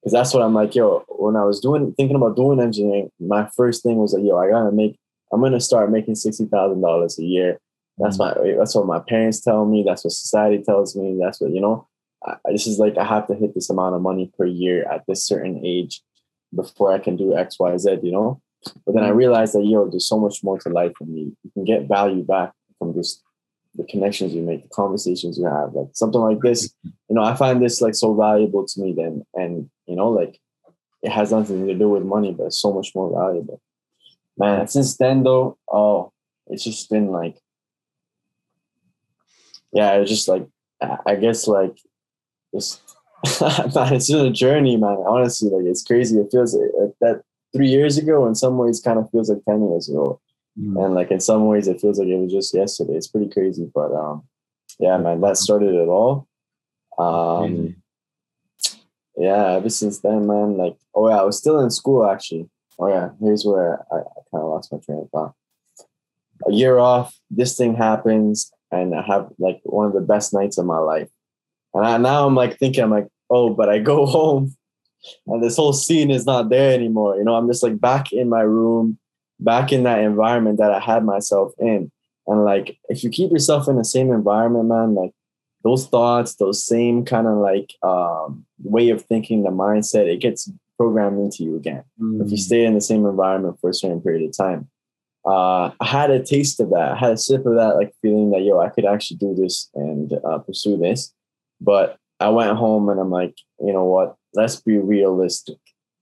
because 0.00 0.12
that's 0.12 0.34
what 0.34 0.42
I'm 0.42 0.54
like, 0.54 0.74
yo. 0.74 1.04
When 1.08 1.36
I 1.36 1.44
was 1.44 1.60
doing 1.60 1.94
thinking 1.96 2.16
about 2.16 2.36
doing 2.36 2.60
engineering, 2.60 3.10
my 3.18 3.48
first 3.56 3.82
thing 3.82 3.96
was 3.96 4.12
like, 4.12 4.24
yo, 4.24 4.36
I 4.36 4.50
gotta 4.50 4.72
make. 4.72 4.98
I'm 5.32 5.40
gonna 5.40 5.60
start 5.60 5.90
making 5.90 6.16
sixty 6.16 6.44
thousand 6.44 6.82
dollars 6.82 7.18
a 7.18 7.24
year. 7.24 7.58
That's 7.98 8.16
mm. 8.18 8.20
my. 8.20 8.56
That's 8.58 8.74
what 8.74 8.86
my 8.86 9.00
parents 9.00 9.40
tell 9.40 9.64
me. 9.64 9.84
That's 9.86 10.04
what 10.04 10.12
society 10.12 10.62
tells 10.62 10.96
me. 10.96 11.18
That's 11.20 11.40
what 11.40 11.50
you 11.50 11.60
know. 11.60 11.88
I, 12.24 12.36
this 12.50 12.66
is 12.66 12.78
like 12.78 12.98
I 12.98 13.04
have 13.04 13.26
to 13.28 13.34
hit 13.34 13.54
this 13.54 13.70
amount 13.70 13.94
of 13.94 14.02
money 14.02 14.30
per 14.36 14.44
year 14.44 14.84
at 14.90 15.04
this 15.06 15.24
certain 15.24 15.64
age 15.64 16.02
before 16.54 16.92
I 16.92 16.98
can 16.98 17.16
do 17.16 17.36
X, 17.36 17.58
Y, 17.58 17.76
Z, 17.78 17.98
you 18.02 18.12
know? 18.12 18.40
But 18.84 18.94
then 18.94 19.04
I 19.04 19.10
mm. 19.10 19.16
realized 19.16 19.54
that, 19.54 19.64
yo, 19.64 19.88
there's 19.88 20.06
so 20.06 20.18
much 20.18 20.42
more 20.42 20.58
to 20.58 20.68
life 20.68 20.92
than 21.00 21.16
you. 21.16 21.36
You 21.42 21.50
can 21.52 21.64
get 21.64 21.88
value 21.88 22.22
back 22.22 22.52
from 22.78 22.94
just 22.94 23.22
the 23.74 23.84
connections 23.84 24.34
you 24.34 24.42
make, 24.42 24.62
the 24.64 24.68
conversations 24.68 25.38
you 25.38 25.46
have. 25.46 25.72
Like 25.72 25.88
something 25.94 26.20
like 26.20 26.40
this, 26.40 26.74
you 26.84 26.92
know, 27.10 27.22
I 27.22 27.34
find 27.34 27.62
this 27.62 27.80
like 27.80 27.94
so 27.94 28.14
valuable 28.14 28.66
to 28.66 28.80
me 28.80 28.92
then. 28.92 29.24
And, 29.34 29.70
you 29.86 29.96
know, 29.96 30.10
like 30.10 30.38
it 31.02 31.10
has 31.10 31.32
nothing 31.32 31.66
to 31.66 31.74
do 31.74 31.88
with 31.88 32.02
money, 32.02 32.32
but 32.32 32.46
it's 32.46 32.60
so 32.60 32.72
much 32.72 32.94
more 32.94 33.10
valuable. 33.10 33.60
Man, 34.36 34.66
since 34.68 34.96
then 34.96 35.22
though, 35.22 35.58
oh, 35.70 36.12
it's 36.46 36.64
just 36.64 36.90
been 36.90 37.08
like, 37.08 37.36
yeah, 39.72 39.94
it's 39.94 40.10
just 40.10 40.28
like, 40.28 40.46
I 41.06 41.14
guess 41.16 41.46
like, 41.46 41.76
just 42.54 42.82
man, 43.40 43.94
it's 43.94 44.06
just 44.06 44.24
a 44.24 44.30
journey, 44.30 44.76
man. 44.76 44.96
Honestly, 45.06 45.50
like 45.50 45.66
it's 45.66 45.84
crazy. 45.84 46.18
It 46.18 46.28
feels 46.30 46.54
like 46.54 46.92
that 47.00 47.22
three 47.54 47.68
years 47.68 47.98
ago. 47.98 48.26
In 48.26 48.34
some 48.34 48.56
ways, 48.56 48.80
kind 48.80 48.98
of 48.98 49.10
feels 49.10 49.28
like 49.28 49.44
ten 49.44 49.68
years 49.68 49.90
ago, 49.90 50.20
mm. 50.58 50.82
and 50.82 50.94
like 50.94 51.10
in 51.10 51.20
some 51.20 51.46
ways, 51.46 51.68
it 51.68 51.80
feels 51.80 51.98
like 51.98 52.08
it 52.08 52.16
was 52.16 52.32
just 52.32 52.54
yesterday. 52.54 52.94
It's 52.94 53.08
pretty 53.08 53.28
crazy, 53.28 53.70
but 53.74 53.92
um, 53.92 54.22
yeah, 54.78 54.96
man, 54.96 55.20
that 55.20 55.36
started 55.36 55.74
it 55.74 55.88
all. 55.88 56.26
Um, 56.98 57.76
yeah, 59.16 59.52
ever 59.52 59.68
since 59.68 59.98
then, 60.00 60.26
man. 60.26 60.56
Like, 60.56 60.76
oh 60.94 61.10
yeah, 61.10 61.20
I 61.20 61.24
was 61.24 61.36
still 61.36 61.60
in 61.60 61.70
school 61.70 62.10
actually. 62.10 62.48
Oh 62.78 62.88
yeah, 62.88 63.10
here's 63.20 63.44
where 63.44 63.84
I, 63.92 63.96
I 63.96 64.20
kind 64.32 64.42
of 64.42 64.48
lost 64.48 64.72
my 64.72 64.78
train 64.78 65.00
of 65.00 65.10
thought. 65.10 65.34
A 66.48 66.52
year 66.52 66.78
off, 66.78 67.14
this 67.30 67.54
thing 67.54 67.74
happens, 67.74 68.50
and 68.70 68.94
I 68.94 69.02
have 69.02 69.30
like 69.38 69.60
one 69.64 69.86
of 69.86 69.92
the 69.92 70.00
best 70.00 70.32
nights 70.32 70.58
of 70.58 70.66
my 70.66 70.78
life. 70.78 71.08
And 71.74 71.86
I, 71.86 71.96
now 71.98 72.26
I'm 72.26 72.34
like 72.34 72.58
thinking, 72.58 72.82
I'm 72.82 72.90
like, 72.90 73.08
oh, 73.28 73.50
but 73.50 73.68
I 73.68 73.78
go 73.78 74.06
home 74.16 74.54
and 75.26 75.42
this 75.42 75.56
whole 75.56 75.72
scene 75.72 76.10
is 76.10 76.26
not 76.26 76.48
there 76.48 76.72
anymore. 76.72 77.16
You 77.16 77.24
know, 77.24 77.34
I'm 77.34 77.48
just 77.48 77.62
like 77.62 77.80
back 77.80 78.12
in 78.12 78.28
my 78.28 78.42
room, 78.42 78.98
back 79.38 79.72
in 79.72 79.84
that 79.84 80.00
environment 80.00 80.58
that 80.58 80.72
I 80.72 80.80
had 80.80 81.04
myself 81.04 81.52
in. 81.58 81.90
And 82.26 82.44
like, 82.44 82.78
if 82.88 83.02
you 83.02 83.10
keep 83.10 83.30
yourself 83.30 83.68
in 83.68 83.76
the 83.76 83.84
same 83.84 84.12
environment, 84.12 84.68
man, 84.68 84.94
like 84.94 85.12
those 85.64 85.86
thoughts, 85.86 86.36
those 86.36 86.64
same 86.64 87.04
kind 87.04 87.26
of 87.26 87.38
like 87.38 87.74
um, 87.82 88.44
way 88.62 88.90
of 88.90 89.02
thinking, 89.02 89.42
the 89.42 89.50
mindset, 89.50 90.06
it 90.06 90.20
gets 90.20 90.50
programmed 90.76 91.18
into 91.18 91.44
you 91.44 91.56
again. 91.56 91.84
If 92.24 92.30
you 92.30 92.36
stay 92.36 92.64
in 92.64 92.74
the 92.74 92.80
same 92.80 93.06
environment 93.06 93.58
for 93.60 93.70
a 93.70 93.74
certain 93.74 94.00
period 94.00 94.28
of 94.28 94.36
time. 94.36 94.68
Uh, 95.26 95.70
I 95.80 95.86
had 95.86 96.10
a 96.10 96.22
taste 96.22 96.60
of 96.60 96.70
that. 96.70 96.92
I 96.92 96.96
had 96.96 97.12
a 97.12 97.16
sip 97.16 97.44
of 97.44 97.54
that, 97.56 97.76
like 97.76 97.92
feeling 98.00 98.30
that, 98.30 98.42
yo, 98.42 98.58
I 98.60 98.68
could 98.70 98.86
actually 98.86 99.18
do 99.18 99.34
this 99.34 99.68
and 99.74 100.12
uh, 100.24 100.38
pursue 100.38 100.76
this. 100.78 101.12
But 101.60 101.98
I 102.20 102.30
went 102.30 102.56
home 102.56 102.88
and 102.88 102.98
I'm 102.98 103.10
like, 103.10 103.34
you 103.60 103.72
know 103.72 103.84
what? 103.84 104.16
Let's 104.34 104.56
be 104.60 104.78
realistic. 104.78 105.58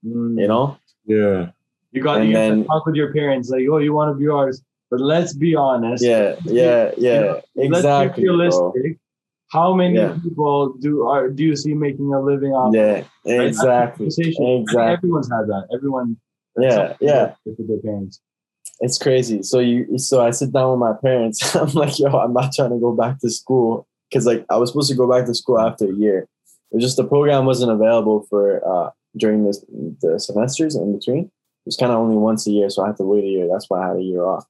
Mm. 0.07 0.41
You 0.41 0.47
know? 0.49 0.79
Yeah. 1.05 1.51
you 1.93 2.03
got 2.03 2.19
and 2.21 2.29
you 2.29 2.35
then- 2.35 2.59
then, 2.61 2.65
talk 2.67 2.87
with 2.87 2.95
your 2.95 3.13
parents 3.13 3.51
like, 3.51 3.67
oh, 3.71 3.79
you 3.79 3.93
want 3.93 4.15
to 4.15 4.19
be 4.19 4.29
artist, 4.29 4.63
but 4.91 5.01
let's 5.01 5.33
be 5.35 5.55
honest. 5.57 6.05
Yeah, 6.05 6.37
yeah, 6.45 6.93
yeah. 6.97 7.21
know, 7.21 7.41
Exactly. 7.57 8.29
Let's 8.29 8.57
be 8.57 8.61
bro. 8.61 8.73
How 9.51 9.73
many 9.75 9.97
Yeah. 9.97 10.17
people 10.23 10.75
do 10.79 11.09
are 11.09 11.29
do 11.31 11.43
you 11.43 11.57
see 11.57 11.73
making 11.75 12.13
a 12.13 12.21
living 12.21 12.53
off? 12.53 12.75
Yeah, 12.75 12.93
Right? 12.93 13.07
That's 13.25 13.57
exactly. 13.57 14.05
conversation. 14.05 14.45
I 14.45 14.47
think 14.47 14.69
Exactly. 14.69 14.93
Everyone's 14.93 15.31
had 15.31 15.47
that. 15.49 15.69
Everyone. 15.75 16.17
Yeah, 16.59 16.95
yeah. 17.01 17.35
With 17.47 17.67
their 17.67 17.79
parents. 17.79 18.21
It's 18.81 18.99
crazy. 18.99 19.43
So 19.43 19.59
you 19.59 19.99
so 19.99 20.25
I 20.25 20.31
sit 20.31 20.53
down 20.53 20.71
with 20.71 20.81
my 20.81 20.95
parents. 21.03 21.55
I'm 21.57 21.73
like, 21.73 21.99
yo, 21.99 22.09
I'm 22.09 22.33
not 22.33 22.53
trying 22.55 22.71
to 22.71 22.79
go 22.79 22.93
back 22.93 23.19
to 23.21 23.31
school. 23.31 23.87
Cause 24.13 24.25
like 24.25 24.45
I 24.51 24.57
was 24.57 24.71
supposed 24.71 24.91
to 24.91 24.97
go 24.97 25.11
back 25.11 25.27
to 25.27 25.35
school 25.35 25.61
after 25.61 25.87
a 25.87 25.93
year. 25.93 26.29
It 26.71 26.77
was 26.77 26.85
just 26.85 26.97
the 26.97 27.05
program 27.05 27.47
wasn't 27.47 27.73
available 27.73 28.27
for 28.31 28.63
uh 28.67 28.91
during 29.17 29.45
this 29.45 29.65
the 30.01 30.19
semesters 30.19 30.77
in 30.77 30.97
between. 30.97 31.25
It 31.25 31.67
was 31.67 31.77
kind 31.77 31.93
of 31.93 31.99
only 31.99 32.17
once 32.17 32.47
a 32.47 32.51
year, 32.51 32.71
so 32.71 32.83
I 32.83 32.89
had 32.89 32.97
to 32.99 33.05
wait 33.05 33.25
a 33.25 33.29
year. 33.29 33.49
That's 33.51 33.69
why 33.69 33.83
I 33.83 33.89
had 33.89 33.97
a 33.97 34.03
year 34.03 34.25
off. 34.25 34.47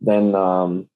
Then 0.00 0.34
um 0.34 0.88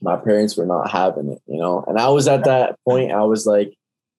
my 0.00 0.16
parents 0.16 0.56
were 0.56 0.66
not 0.66 0.90
having 0.90 1.30
it, 1.30 1.40
you 1.46 1.58
know. 1.58 1.84
And 1.86 1.98
I 1.98 2.08
was 2.08 2.28
at 2.28 2.44
that 2.44 2.76
point, 2.86 3.12
I 3.12 3.22
was 3.22 3.46
like 3.46 3.74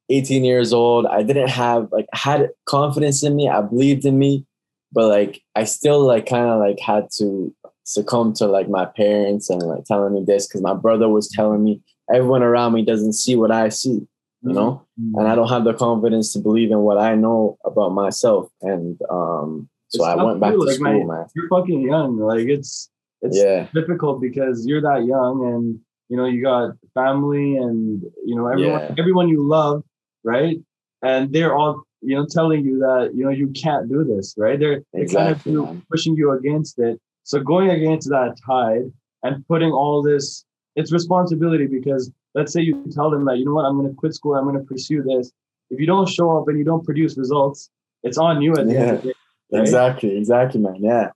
18 0.09 0.43
years 0.43 0.73
old. 0.73 1.05
I 1.05 1.23
didn't 1.23 1.49
have 1.49 1.89
like 1.91 2.07
had 2.13 2.49
confidence 2.65 3.23
in 3.23 3.35
me. 3.35 3.49
I 3.49 3.61
believed 3.61 4.05
in 4.05 4.17
me, 4.17 4.45
but 4.91 5.07
like 5.07 5.41
I 5.55 5.63
still 5.65 6.05
like 6.05 6.25
kind 6.25 6.49
of 6.49 6.59
like 6.59 6.79
had 6.79 7.09
to 7.17 7.53
succumb 7.83 8.33
to 8.33 8.47
like 8.47 8.69
my 8.69 8.85
parents 8.85 9.49
and 9.49 9.61
like 9.61 9.83
telling 9.85 10.13
me 10.13 10.23
this 10.25 10.47
because 10.47 10.61
my 10.61 10.73
brother 10.73 11.09
was 11.09 11.29
telling 11.29 11.63
me 11.63 11.81
everyone 12.13 12.43
around 12.43 12.73
me 12.73 12.83
doesn't 12.83 13.13
see 13.13 13.35
what 13.35 13.51
I 13.51 13.69
see. 13.69 14.07
you 14.41 14.53
know, 14.53 14.85
and 14.97 15.27
I 15.27 15.35
don't 15.35 15.47
have 15.49 15.63
the 15.63 15.73
confidence 15.73 16.33
to 16.33 16.39
believe 16.39 16.71
in 16.71 16.79
what 16.79 16.97
I 16.97 17.15
know 17.15 17.57
about 17.65 17.89
myself. 17.93 18.49
And 18.61 18.99
um, 19.09 19.69
so 19.89 20.03
It's 20.03 20.05
I 20.05 20.15
went 20.21 20.39
back 20.41 20.51
too, 20.51 20.59
to 20.59 20.65
like, 20.65 20.75
school, 20.75 21.05
man. 21.05 21.25
You're 21.35 21.47
fucking 21.49 21.81
young. 21.81 22.17
Like 22.17 22.47
it's 22.47 22.89
it's 23.21 23.37
Yeah, 23.37 23.67
difficult 23.73 24.19
because 24.21 24.65
you're 24.67 24.81
that 24.81 25.05
young 25.05 25.45
and 25.45 25.79
you 26.09 26.17
know 26.17 26.25
you 26.25 26.43
got 26.43 26.71
family 26.93 27.55
and 27.57 28.01
you 28.25 28.35
know 28.35 28.47
everyone 28.47 28.81
Yeah. 28.81 28.95
everyone 28.99 29.29
you 29.29 29.41
love 29.47 29.83
right 30.25 30.57
and 31.01 31.31
they're 31.33 31.55
all 31.55 31.83
you 32.01 32.15
know 32.15 32.25
telling 32.29 32.65
you 32.65 32.79
that 32.79 33.11
you 33.15 33.23
know 33.23 33.29
you 33.29 33.47
can't 33.49 33.87
do 33.89 34.03
this 34.03 34.35
right 34.37 34.59
they're, 34.59 34.81
they're 34.91 35.03
Exactly, 35.03 35.53
kind 35.53 35.63
of 35.69 35.75
man. 35.75 35.85
pushing 35.89 36.15
you 36.17 36.31
against 36.31 36.77
it 36.79 36.99
so 37.23 37.39
going 37.39 37.69
against 37.69 38.09
that 38.09 38.35
tide 38.45 38.91
and 39.23 39.45
putting 39.47 39.71
all 39.71 40.01
this 40.01 40.45
it's 40.75 40.91
responsibility 40.91 41.67
because 41.67 42.11
let's 42.35 42.51
say 42.51 42.61
you 42.61 42.83
tell 42.91 43.09
them 43.09 43.25
that 43.25 43.37
you 43.37 43.45
know 43.45 43.53
what 43.53 43.65
i'm 43.65 43.77
going 43.77 43.89
to 43.89 43.95
quit 43.95 44.13
school 44.13 44.35
i'm 44.35 44.43
going 44.43 44.57
to 44.57 44.65
pursue 44.65 45.03
this 45.03 45.31
if 45.69 45.79
you 45.79 45.87
don't 45.87 46.09
show 46.09 46.37
up 46.37 46.47
and 46.47 46.57
you 46.57 46.63
don't 46.63 46.85
produce 46.85 47.17
results 47.17 47.69
it's 48.03 48.17
on 48.17 48.41
you 48.41 48.51
at 48.53 48.67
the 48.67 48.77
end 48.77 48.89
of 48.91 49.01
the 49.01 49.07
day 49.09 49.13
right? 49.53 49.61
exactly, 49.61 50.17
exactly, 50.17 50.59
man. 50.59 50.77
Yeah. 50.79 51.11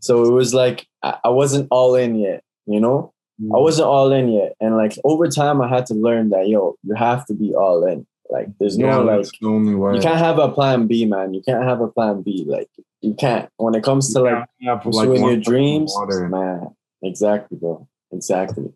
So 0.00 0.24
it 0.24 0.32
was 0.32 0.54
like 0.54 0.86
I, 1.02 1.18
I 1.24 1.28
wasn't 1.28 1.68
all 1.70 1.94
in 1.94 2.16
yet, 2.16 2.42
you 2.66 2.80
know. 2.80 3.12
I 3.40 3.42
mm. 3.42 3.62
wasn't 3.62 3.88
all 3.88 4.12
in 4.12 4.28
yet, 4.28 4.54
and 4.60 4.76
like 4.76 4.96
over 5.02 5.26
time, 5.28 5.60
I 5.60 5.68
had 5.68 5.86
to 5.86 5.94
learn 5.94 6.28
that 6.30 6.48
yo, 6.48 6.76
you 6.84 6.94
have 6.94 7.26
to 7.26 7.34
be 7.34 7.54
all 7.54 7.84
in. 7.84 8.06
Like, 8.30 8.48
there's 8.58 8.76
yeah, 8.76 8.96
no 8.96 9.02
like 9.02 9.26
the 9.40 9.46
only 9.46 9.74
way. 9.74 9.96
you 9.96 10.00
can't 10.00 10.18
have 10.18 10.38
a 10.38 10.48
plan 10.48 10.86
B, 10.86 11.04
man. 11.04 11.34
You 11.34 11.42
can't 11.42 11.62
have 11.62 11.80
a 11.80 11.88
plan 11.88 12.22
B. 12.22 12.44
Like 12.46 12.70
you 13.00 13.14
can't 13.14 13.48
when 13.56 13.74
it 13.74 13.82
comes 13.82 14.12
to 14.14 14.20
You 14.20 14.24
like 14.24 14.48
have, 14.62 14.82
pursuing 14.82 15.08
one 15.08 15.08
your 15.08 15.16
foot 15.18 15.32
in 15.32 15.38
the 15.38 15.44
dreams, 15.44 15.94
man. 16.30 16.68
Exactly, 17.02 17.58
bro. 17.58 17.86
Exactly. 18.12 18.72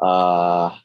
Uh 0.00 0.76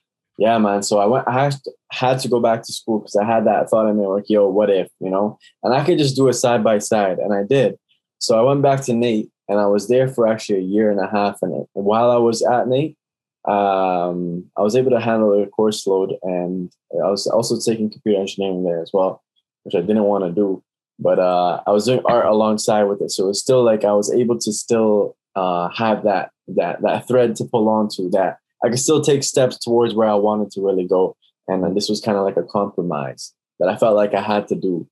yeah, 0.42 0.58
man. 0.58 0.82
So 0.82 0.98
I 0.98 1.06
went. 1.06 1.28
I 1.28 1.44
had 1.44 1.52
to, 1.52 1.72
had 1.92 2.20
to 2.22 2.28
go 2.28 2.40
back 2.40 2.64
to 2.64 2.74
school 2.74 3.00
because 3.00 3.16
I 3.16 3.24
had 3.26 3.46
that 3.46 3.70
thought 3.70 3.88
in 3.88 3.98
me, 3.98 4.08
like, 4.08 4.28
yo, 4.28 4.48
what 4.50 4.72
if, 4.72 4.90
you 5.00 5.12
know? 5.12 5.38
And 5.62 5.72
I 5.72 5.86
could 5.86 6.00
just 6.00 6.16
do 6.16 6.28
it 6.30 6.34
side 6.34 6.64
by 6.64 6.80
side, 6.80 7.20
and 7.20 7.32
I 7.32 7.44
did. 7.44 7.78
So 8.18 8.40
I 8.40 8.42
went 8.42 8.64
back 8.64 8.82
to 8.86 8.94
NAIT, 8.94 9.30
and 9.48 9.60
I 9.60 9.68
was 9.68 9.88
there 9.88 10.08
for 10.08 10.28
actually 10.28 10.60
a 10.60 10.64
year 10.64 10.90
and 10.90 11.00
a 11.00 11.08
half. 11.08 11.38
And 11.44 11.68
while 11.74 12.10
I 12.10 12.18
was 12.18 12.42
at 12.42 12.68
NAIT, 12.68 12.98
um, 13.46 14.46
I 14.56 14.62
was 14.62 14.76
able 14.76 14.92
to 14.92 15.00
handle 15.00 15.40
the 15.40 15.48
course 15.48 15.88
load, 15.88 16.14
and 16.24 16.72
I 16.94 17.10
was 17.10 17.28
also 17.28 17.60
taking 17.60 17.90
computer 17.90 18.20
engineering 18.20 18.64
there 18.64 18.82
as 18.82 18.92
well, 18.94 19.24
which 19.64 19.76
I 19.76 19.82
didn't 19.82 20.04
want 20.04 20.24
to 20.24 20.32
do. 20.32 20.64
But 21.00 21.18
uh, 21.18 21.62
I 21.66 21.72
was 21.72 21.86
doing 21.86 22.02
art 22.06 22.26
alongside 22.26 22.84
with 22.84 23.02
it, 23.02 23.12
so 23.12 23.30
it's 23.30 23.40
still 23.40 23.64
like 23.64 23.84
I 23.84 23.94
was 23.94 24.14
able 24.14 24.38
to 24.38 24.54
still 24.54 25.16
uh, 25.36 25.70
have 25.70 26.04
that 26.04 26.32
that 26.50 26.82
that 26.84 27.08
thread 27.08 27.36
to 27.38 27.46
pull 27.46 27.68
onto. 27.68 28.10
That 28.12 28.38
I 28.64 28.70
could 28.70 28.80
still 28.80 29.02
take 29.02 29.24
steps 29.24 29.58
towards 29.58 29.96
where 29.96 30.10
I 30.10 30.16
wanted 30.16 30.52
to 30.52 30.62
really 30.62 30.88
go, 30.88 31.16
and 31.48 31.64
then 31.64 31.74
this 31.74 31.90
was 31.90 32.02
kind 32.02 32.18
of 32.18 32.26
like 32.26 32.38
a 32.38 32.44
compromise 32.44 33.34
that 33.60 33.70
I 33.70 33.78
felt 33.78 33.96
like 33.96 34.14
I 34.14 34.22
had 34.22 34.48
to 34.50 34.56
do. 34.56 34.88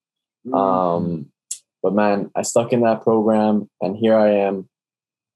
Mm. 0.48 0.58
Um, 0.58 1.32
but 1.84 1.94
man, 1.94 2.32
I 2.36 2.44
stuck 2.44 2.74
in 2.74 2.82
that 2.82 3.03
program, 3.03 3.70
and 3.82 3.98
here 3.98 4.15
I 4.15 4.32
am, 4.32 4.69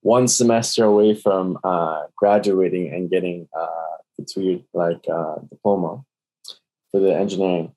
one 0.03 0.27
semester 0.27 0.83
away 0.83 1.15
from 1.15 1.57
uh, 1.63 2.03
graduating 2.15 2.93
and 2.93 3.09
getting 3.09 3.47
uh, 3.57 3.97
the 4.17 4.25
two-year 4.25 4.59
like 4.73 5.05
uh, 5.11 5.35
diploma 5.49 6.03
for 6.91 6.99
the 6.99 7.15
engineering. 7.15 7.73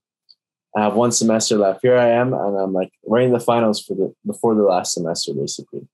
I 0.76 0.83
have 0.83 0.95
one 0.95 1.12
semester 1.12 1.56
left. 1.56 1.80
Here 1.83 1.97
I 1.97 2.09
am, 2.09 2.35
and 2.35 2.56
I'm 2.59 2.73
like 2.73 2.92
writing 3.06 3.33
the 3.33 3.40
finals 3.40 3.83
for 3.83 3.95
the 3.95 4.14
before 4.26 4.54
the 4.54 4.62
last 4.62 4.92
semester, 4.92 5.33
basically. 5.33 5.88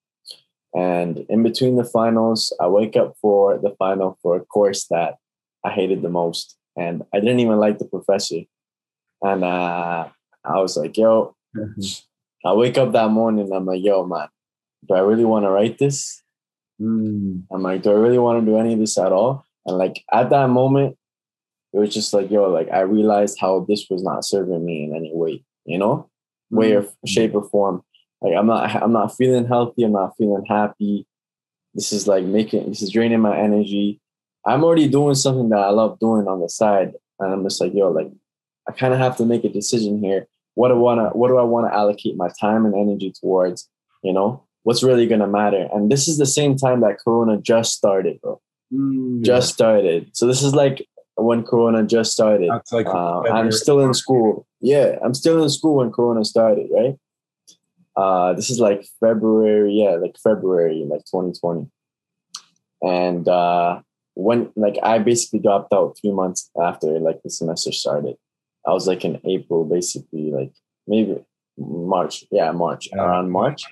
And 0.75 1.25
in 1.29 1.43
between 1.43 1.77
the 1.77 1.85
finals, 1.85 2.53
I 2.61 2.67
wake 2.67 2.97
up 2.97 3.15
for 3.21 3.59
the 3.59 3.77
final 3.79 4.19
for 4.23 4.37
a 4.37 4.41
course 4.41 4.87
that 4.89 5.19
I 5.65 5.71
hated 5.71 6.03
the 6.03 6.09
most, 6.09 6.57
and 6.77 7.05
I 7.15 7.21
didn't 7.21 7.41
even 7.41 7.59
like 7.59 7.79
the 7.79 7.85
professor. 7.85 8.41
And 9.21 9.45
uh, 9.45 10.09
I 10.45 10.61
was 10.61 10.77
like, 10.77 10.97
"Yo, 10.97 11.37
I 12.45 12.55
wake 12.55 12.79
up 12.79 12.93
that 12.93 13.11
morning 13.11 13.53
I'm 13.53 13.67
like, 13.67 13.83
yo, 13.83 14.05
man, 14.05 14.29
do 14.89 14.95
I 14.95 15.01
really 15.01 15.25
want 15.25 15.45
to 15.45 15.51
write 15.51 15.79
this? 15.79 16.22
Mm. 16.83 17.45
I'm 17.53 17.63
like, 17.63 17.83
do 17.83 17.91
I 17.91 17.95
really 17.95 18.19
want 18.19 18.45
to 18.45 18.51
do 18.51 18.59
any 18.59 18.73
of 18.73 18.81
this 18.81 18.99
at 18.99 19.13
all? 19.13 19.47
And 19.67 19.79
like 19.79 20.03
at 20.13 20.31
that 20.31 20.49
moment, 20.49 20.97
it 21.73 21.79
was 21.79 21.95
just 21.95 22.13
like, 22.13 22.31
yo, 22.31 22.51
like 22.51 22.71
I 22.71 22.81
realized 22.81 23.39
how 23.41 23.65
this 23.69 23.87
was 23.89 24.03
not 24.03 24.25
serving 24.25 24.65
me 24.65 24.85
in 24.85 24.97
any 24.97 25.13
way, 25.15 25.45
you 25.65 25.79
know, 25.79 26.11
way 26.51 26.73
or 26.75 26.87
shape 27.07 27.35
or 27.35 27.49
form. 27.49 27.83
Like 28.21 28.35
I'm 28.37 28.47
not, 28.47 28.75
I'm 28.83 28.93
not 28.93 29.17
feeling 29.17 29.47
healthy. 29.47 29.85
I'm 29.85 29.93
not 29.93 30.17
feeling 30.19 30.45
happy. 30.47 31.07
This 31.75 31.93
is 31.93 32.07
like 32.07 32.25
making, 32.25 32.69
this 32.69 32.83
is 32.83 32.91
draining 32.91 33.21
my 33.21 33.37
energy. 33.39 34.01
I'm 34.45 34.65
already 34.65 34.89
doing 34.89 35.15
something 35.15 35.49
that 35.51 35.61
I 35.61 35.71
love 35.71 35.99
doing 36.01 36.27
on 36.27 36.41
the 36.41 36.49
side, 36.49 36.95
and 37.21 37.33
I'm 37.33 37.45
just 37.45 37.61
like, 37.61 37.73
yo, 37.75 37.91
like 37.91 38.11
I 38.69 38.73
kind 38.73 38.93
of 38.93 38.99
have 38.99 39.17
to 39.19 39.25
make 39.25 39.45
a 39.45 39.49
decision 39.49 40.03
here. 40.03 40.27
What 40.55 40.69
do 40.69 40.75
I 40.75 40.79
wanna, 40.79 41.09
what 41.11 41.29
do 41.29 41.39
I 41.39 41.43
want 41.43 41.71
to 41.71 41.75
allocate 41.75 42.17
my 42.17 42.29
time 42.41 42.67
and 42.67 42.75
energy 42.75 43.13
towards? 43.19 43.71
You 44.03 44.13
know, 44.13 44.45
what's 44.63 44.83
really 44.83 45.07
gonna 45.07 45.27
matter? 45.27 45.69
And 45.73 45.91
this 45.91 46.09
is 46.09 46.19
the 46.19 46.27
same 46.27 46.57
time 46.57 46.81
that 46.81 46.99
Corona 46.99 47.39
just 47.39 47.73
started, 47.73 48.21
bro. 48.21 48.41
Mm. 48.73 49.23
Just 49.23 49.53
started. 49.53 50.11
So 50.17 50.27
this 50.27 50.43
is 50.43 50.55
like 50.55 50.87
when 51.17 51.43
Corona 51.45 51.85
just 51.85 52.13
started. 52.13 52.51
That's 52.51 52.73
like 52.73 52.87
Uh, 52.87 53.23
I'm 53.23 53.53
still 53.53 53.81
in 53.81 53.95
school. 53.95 54.47
Yeah, 54.61 54.99
I'm 55.05 55.15
still 55.15 55.43
in 55.43 55.51
school 55.51 55.77
when 55.77 55.91
Corona 55.93 56.25
started, 56.25 56.69
right? 56.71 56.97
Uh, 57.95 58.33
this 58.33 58.49
is 58.51 58.59
like 58.59 58.87
February, 59.01 59.73
yeah, 59.73 59.97
like 59.97 60.17
February, 60.23 60.85
like 60.89 61.05
2020. 61.05 61.71
And 62.83 63.29
uh, 63.29 63.81
when, 64.15 64.51
like, 64.57 64.77
I 64.83 64.99
basically 64.99 65.39
dropped 65.39 65.73
out 65.73 65.97
three 66.01 66.11
months 66.11 66.51
after, 66.61 66.99
like, 66.99 67.23
the 67.23 67.31
semester 67.31 67.71
started. 67.71 68.17
I 68.67 68.73
was 68.73 68.87
like 68.87 69.05
in 69.05 69.21
April, 69.25 69.65
basically, 69.65 70.31
like 70.31 70.53
maybe 70.87 71.19
March. 71.59 72.25
Yeah, 72.31 72.53
March, 72.53 72.89
around 72.93 73.31
March. 73.31 73.65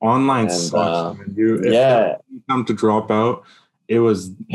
Online 0.00 0.46
And, 0.46 0.52
sucks. 0.52 0.74
uh, 0.74 1.14
man. 1.14 1.34
You, 1.36 1.56
if 1.56 1.72
yeah, 1.72 2.16
you 2.30 2.42
come 2.48 2.64
to 2.64 2.72
drop 2.72 3.10
out, 3.10 3.44
it 3.90 3.98
was 3.98 4.28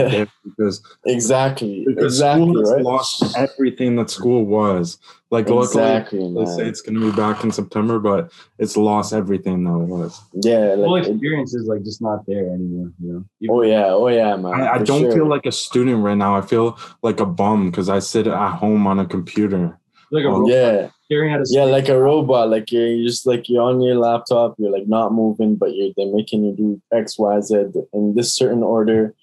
because 0.46 0.82
exactly, 1.06 1.84
because 1.86 2.16
exactly, 2.16 2.46
school 2.46 2.60
has 2.60 2.72
right? 2.72 2.82
lost 2.82 3.38
everything 3.38 3.98
that 3.98 4.10
school 4.10 4.46
was. 4.46 4.98
Like 5.30 5.50
luckily, 5.50 5.84
exactly, 5.84 6.34
they 6.34 6.46
say 6.46 6.66
it's 6.66 6.82
going 6.82 6.96
to 6.96 7.12
be 7.12 7.16
back 7.16 7.44
in 7.44 7.52
September, 7.52 8.00
but 8.00 8.32
it's 8.60 8.78
lost 8.78 9.12
everything 9.12 9.66
that 9.66 9.72
it 9.72 9.88
was. 9.88 10.22
Yeah, 10.34 10.76
whole 10.76 10.92
like, 10.92 11.06
experience 11.06 11.54
is 11.54 11.68
like 11.68 11.84
just 11.84 12.02
not 12.02 12.26
there 12.26 12.48
anymore. 12.48 12.94
You 13.04 13.26
know. 13.42 13.54
oh 13.54 13.62
yeah, 13.64 13.88
oh 13.88 14.08
yeah, 14.08 14.38
man. 14.38 14.54
I, 14.54 14.76
I 14.76 14.78
don't 14.78 15.02
sure. 15.02 15.12
feel 15.12 15.28
like 15.28 15.46
a 15.46 15.52
student 15.52 16.02
right 16.02 16.18
now. 16.18 16.38
I 16.38 16.42
feel 16.42 16.80
like 17.04 17.20
a 17.20 17.26
bum 17.26 17.70
because 17.70 17.90
I 17.90 18.00
sit 18.00 18.28
at 18.28 18.52
home 18.54 18.88
on 18.88 19.00
a 19.00 19.06
computer. 19.06 19.78
Like 20.16 20.26
a 20.26 20.28
Oh, 20.28 20.40
robot 20.40 20.50
Yeah, 20.50 20.90
a 21.38 21.44
yeah, 21.50 21.64
like 21.66 21.90
a 21.90 22.00
robot. 22.00 22.50
Like 22.50 22.72
you're, 22.72 23.04
just 23.04 23.28
like 23.28 23.48
you're 23.48 23.62
on 23.62 23.82
your 23.82 23.96
laptop. 23.96 24.56
You're 24.58 24.72
like 24.72 24.88
not 24.88 25.14
moving, 25.14 25.56
but 25.56 25.76
you're 25.76 25.94
they're 25.96 26.12
making 26.14 26.44
you 26.44 26.54
do 26.54 26.82
X, 26.92 27.20
Y, 27.20 27.40
Z 27.42 27.56
in 27.94 28.16
this 28.16 28.34
certain 28.34 28.64
order. 28.64 29.14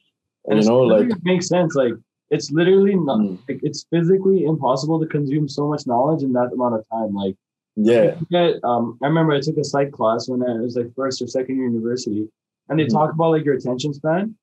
And, 0.47 0.59
it's 0.59 0.69
you 0.69 0.73
know, 0.73 0.83
like 0.83 1.11
it 1.11 1.19
makes 1.25 1.49
sense. 1.49 1.75
Like 1.75 1.95
it's 2.31 2.51
literally 2.51 2.95
not. 2.95 3.19
Mm. 3.19 3.39
Like, 3.49 3.61
it's 3.63 3.85
physically 3.91 4.45
impossible 4.45 5.01
to 5.01 5.07
consume 5.07 5.49
so 5.49 5.69
much 5.69 5.87
knowledge 5.87 6.23
in 6.23 6.33
that 6.35 6.51
amount 6.53 6.75
of 6.77 6.89
time. 6.89 7.15
Like 7.15 7.37
yeah, 7.77 8.15
get, 8.31 8.63
um, 8.65 8.99
I 9.03 9.07
remember 9.07 9.33
I 9.33 9.41
took 9.41 9.57
a 9.57 9.65
psych 9.65 9.93
class 9.93 10.29
when 10.29 10.43
I 10.43 10.55
was 10.61 10.77
like 10.77 10.95
first 10.95 11.23
or 11.23 11.27
second 11.27 11.57
year 11.57 11.67
university, 11.67 12.29
and 12.69 12.79
they 12.79 12.85
Mhm. 12.85 12.93
talk 12.93 13.13
about 13.13 13.31
like 13.31 13.45
your 13.45 13.55
attention 13.55 13.95
span, 13.95 14.35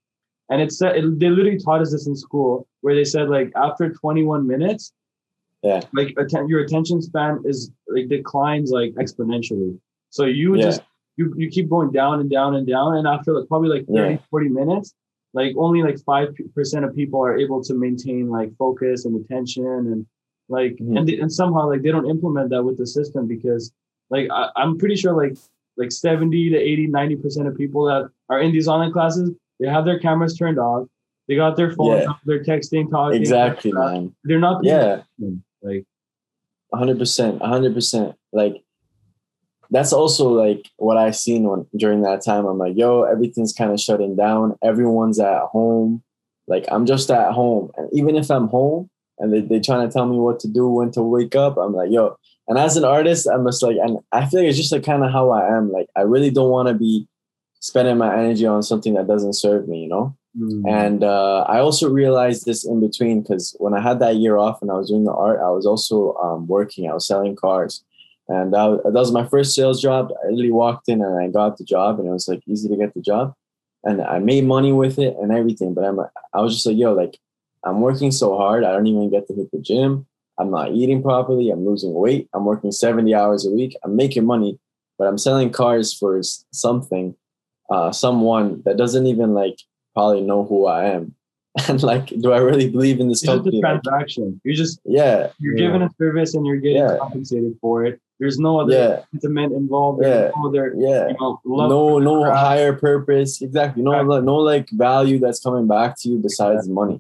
and 0.50 0.62
it 0.62 0.72
said 0.72 0.98
it, 0.98 1.20
they 1.20 1.30
literally 1.30 1.60
taught 1.60 1.82
us 1.82 1.92
this 1.92 2.08
in 2.08 2.16
school 2.16 2.68
where 2.82 2.96
they 2.96 3.04
said 3.06 3.30
like 3.30 3.52
after 3.56 3.92
21 3.94 4.48
minutes, 4.48 4.94
Yeah. 5.64 5.82
like 5.94 6.14
atten- 6.18 6.48
your 6.48 6.62
attention 6.62 7.02
span 7.02 7.42
is 7.46 7.72
like 7.88 8.08
declines 8.08 8.72
like 8.72 8.94
exponentially. 8.94 9.78
So 10.10 10.26
you 10.26 10.56
Yeah. 10.56 10.64
just 10.64 10.82
you 11.18 11.34
you 11.38 11.50
keep 11.50 11.70
going 11.70 11.92
down 11.92 12.22
and 12.22 12.30
down 12.30 12.56
and 12.56 12.66
down, 12.66 12.96
and 12.98 13.06
after 13.08 13.34
like 13.34 13.48
probably 13.50 13.70
like 13.70 13.86
30, 13.88 14.14
Yeah. 14.14 14.18
40 14.32 14.50
minutes, 14.50 14.94
like 15.34 15.54
only 15.58 15.84
like 15.84 16.00
five 16.00 16.30
percent 16.56 16.86
of 16.86 16.96
people 16.96 17.20
are 17.22 17.38
able 17.38 17.62
to 17.64 17.74
maintain 17.74 18.30
like 18.30 18.56
focus 18.58 19.06
and 19.06 19.16
attention 19.20 19.66
and 19.92 20.06
like 20.48 20.78
Mhm. 20.78 20.98
and 20.98 21.08
they, 21.08 21.20
and 21.20 21.32
somehow 21.32 21.68
like 21.68 21.82
they 21.82 21.92
don't 21.92 22.10
implement 22.10 22.50
that 22.52 22.64
with 22.64 22.78
the 22.78 22.88
system 22.88 23.28
because 23.28 23.72
like 24.10 24.28
I, 24.32 24.50
i'm 24.56 24.80
pretty 24.80 24.96
sure 24.96 25.14
like 25.16 25.38
like 25.78 25.92
70 25.92 26.50
to 26.50 26.58
80 26.58 26.88
90 26.88 27.16
percent 27.18 27.48
of 27.48 27.56
people 27.56 27.86
that 27.86 28.10
are 28.30 28.40
in 28.42 28.52
these 28.52 28.68
online 28.68 28.92
classes 28.92 29.30
they 29.60 29.68
have 29.68 29.86
their 29.86 30.00
cameras 30.00 30.36
turned 30.36 30.58
off 30.58 30.88
they 31.28 31.36
got 31.36 31.56
their 31.56 31.72
phones 31.74 32.02
Yeah. 32.06 32.14
they're 32.26 32.44
texting 32.44 32.90
talking 32.90 33.20
exactly, 33.22 33.72
man. 33.72 34.16
they're 34.24 34.40
not 34.40 34.64
Yeah, 34.64 35.04
attention. 35.20 35.44
Like 35.62 35.86
hundred 36.74 37.00
percent, 37.00 37.42
hundred 37.42 37.74
percent. 37.74 38.16
Like 38.32 38.64
that's 39.72 39.94
also 39.94 40.30
like 40.30 40.68
what 40.78 40.98
I 40.98 41.12
seen 41.12 41.44
when 41.44 41.66
during 41.76 42.02
that 42.02 42.24
time. 42.24 42.46
I'm 42.46 42.58
like, 42.58 42.76
yo, 42.76 43.04
everything's 43.04 43.54
kind 43.54 43.72
of 43.72 43.80
shutting 43.80 44.16
down. 44.16 44.58
Everyone's 44.64 45.20
at 45.20 45.42
home. 45.44 46.04
Like 46.48 46.66
I'm 46.72 46.86
just 46.86 47.12
at 47.12 47.32
home, 47.34 47.72
and 47.78 47.90
even 47.94 48.16
if 48.16 48.32
I'm 48.32 48.48
home 48.48 48.90
and 49.20 49.32
they 49.32 49.42
they 49.42 49.60
trying 49.60 49.88
to 49.88 49.94
tell 49.94 50.08
me 50.08 50.18
what 50.18 50.40
to 50.42 50.48
do, 50.48 50.68
when 50.68 50.92
to 50.92 51.02
wake 51.02 51.36
up, 51.36 51.58
I'm 51.58 51.74
like, 51.74 51.92
yo. 51.92 52.18
And 52.48 52.58
as 52.58 52.78
an 52.78 52.84
artist, 52.84 53.28
I'm 53.32 53.46
just 53.46 53.62
like, 53.62 53.78
and 53.80 54.00
I 54.12 54.26
feel 54.26 54.40
like 54.40 54.50
it's 54.50 54.58
just 54.58 54.72
like 54.72 54.84
kind 54.84 55.04
of 55.04 55.12
how 55.12 55.30
I 55.30 55.56
am. 55.56 55.72
Like 55.72 55.88
I 55.96 56.02
really 56.02 56.32
don't 56.32 56.50
want 56.50 56.68
to 56.68 56.74
be 56.74 57.08
spending 57.60 57.98
my 57.98 58.12
energy 58.18 58.46
on 58.48 58.64
something 58.64 58.96
that 58.96 59.08
doesn't 59.08 59.34
serve 59.34 59.68
me, 59.68 59.84
you 59.84 59.90
know. 59.90 60.16
Mm. 60.40 60.64
And 60.68 61.04
uh, 61.04 61.42
I 61.48 61.60
also 61.60 61.90
realized 61.90 62.46
this 62.46 62.66
in 62.66 62.80
between 62.80 63.22
because 63.22 63.56
when 63.60 63.74
I 63.74 63.82
had 63.82 64.00
that 64.00 64.16
year 64.16 64.38
off 64.38 64.62
and 64.62 64.72
I 64.72 64.76
was 64.76 64.90
doing 64.90 65.04
the 65.04 65.14
art, 65.14 65.40
I 65.44 65.50
was 65.50 65.66
also 65.66 66.16
um, 66.16 66.48
working. 66.48 66.90
I 66.90 66.94
was 66.94 67.06
selling 67.06 67.36
cars, 67.36 67.84
and 68.28 68.54
that 68.54 68.64
was, 68.64 68.82
that 68.84 68.94
was 68.94 69.12
my 69.12 69.28
first 69.28 69.54
sales 69.54 69.82
job. 69.82 70.12
I 70.24 70.30
literally 70.30 70.52
walked 70.52 70.88
in 70.88 71.02
and 71.02 71.20
I 71.20 71.28
got 71.28 71.58
the 71.58 71.66
job, 71.66 72.00
and 72.00 72.08
it 72.08 72.12
was 72.12 72.28
like 72.28 72.42
easy 72.48 72.70
to 72.70 72.78
get 72.78 72.94
the 72.94 73.02
job, 73.02 73.34
and 73.84 74.02
I 74.02 74.20
made 74.20 74.46
money 74.46 74.72
with 74.72 74.98
it 74.98 75.16
and 75.22 75.32
everything. 75.32 75.74
But 75.74 75.84
I'm 75.84 76.00
I 76.00 76.42
was 76.42 76.54
just 76.54 76.66
like, 76.66 76.78
yo, 76.78 76.94
like 76.94 77.18
I'm 77.66 77.82
working 77.82 78.12
so 78.12 78.38
hard, 78.38 78.64
I 78.64 78.72
don't 78.72 78.88
even 78.88 79.10
get 79.10 79.28
to 79.28 79.34
hit 79.34 79.52
the 79.52 79.60
gym. 79.60 80.06
I'm 80.38 80.52
not 80.52 80.72
eating 80.72 81.04
properly. 81.04 81.50
I'm 81.50 81.66
losing 81.66 81.94
weight. 81.94 82.30
I'm 82.34 82.46
working 82.46 82.72
70 82.72 83.14
hours 83.14 83.46
a 83.46 83.52
week. 83.52 83.76
I'm 83.84 83.98
making 83.98 84.26
money, 84.26 84.58
but 84.98 85.06
I'm 85.06 85.18
selling 85.18 85.52
cars 85.52 85.94
for 85.94 86.22
something, 86.54 87.14
uh, 87.70 87.92
someone 87.92 88.62
that 88.64 88.78
doesn't 88.78 89.06
even 89.06 89.34
like 89.34 89.60
probably 90.00 90.22
know 90.30 90.42
who 90.50 90.60
I 90.66 90.82
am. 90.96 91.04
And 91.68 91.82
like, 91.92 92.08
do 92.24 92.32
I 92.38 92.40
really 92.50 92.70
believe 92.76 92.98
in 93.02 93.08
this 93.10 93.22
It's 93.24 93.28
just 93.32 93.34
a 93.34 93.38
company? 93.44 93.60
Transaction. 93.60 94.40
You're 94.44 94.56
just 94.64 94.76
yeah, 94.86 95.18
you're 95.42 95.58
Yeah. 95.58 95.64
given 95.66 95.82
a 95.88 95.90
service 96.02 96.32
and 96.36 96.44
you're 96.48 96.62
getting 96.66 96.84
Yeah. 96.84 96.98
compensated 97.04 97.54
for 97.64 97.76
it. 97.88 97.96
There's 98.20 98.38
no 98.48 98.60
other 98.62 98.74
yeah, 98.80 98.96
sentiment 99.12 99.52
involved. 99.62 99.98
There's 100.04 100.32
no 100.38 100.48
other 100.50 100.66
yeah. 100.78 101.08
you 101.10 101.16
know, 101.20 101.32
love 101.46 101.70
No, 101.74 101.82
no 102.00 102.16
craft. 102.24 102.40
higher 102.48 102.74
purpose. 102.88 103.42
Exactly. 103.48 103.82
No, 103.88 103.92
Exactly. 103.94 104.22
no 104.32 104.36
like 104.52 104.68
value 104.90 105.18
that's 105.24 105.42
coming 105.48 105.68
back 105.76 105.92
to 106.00 106.06
you 106.10 106.18
besides 106.30 106.64
money. 106.82 106.98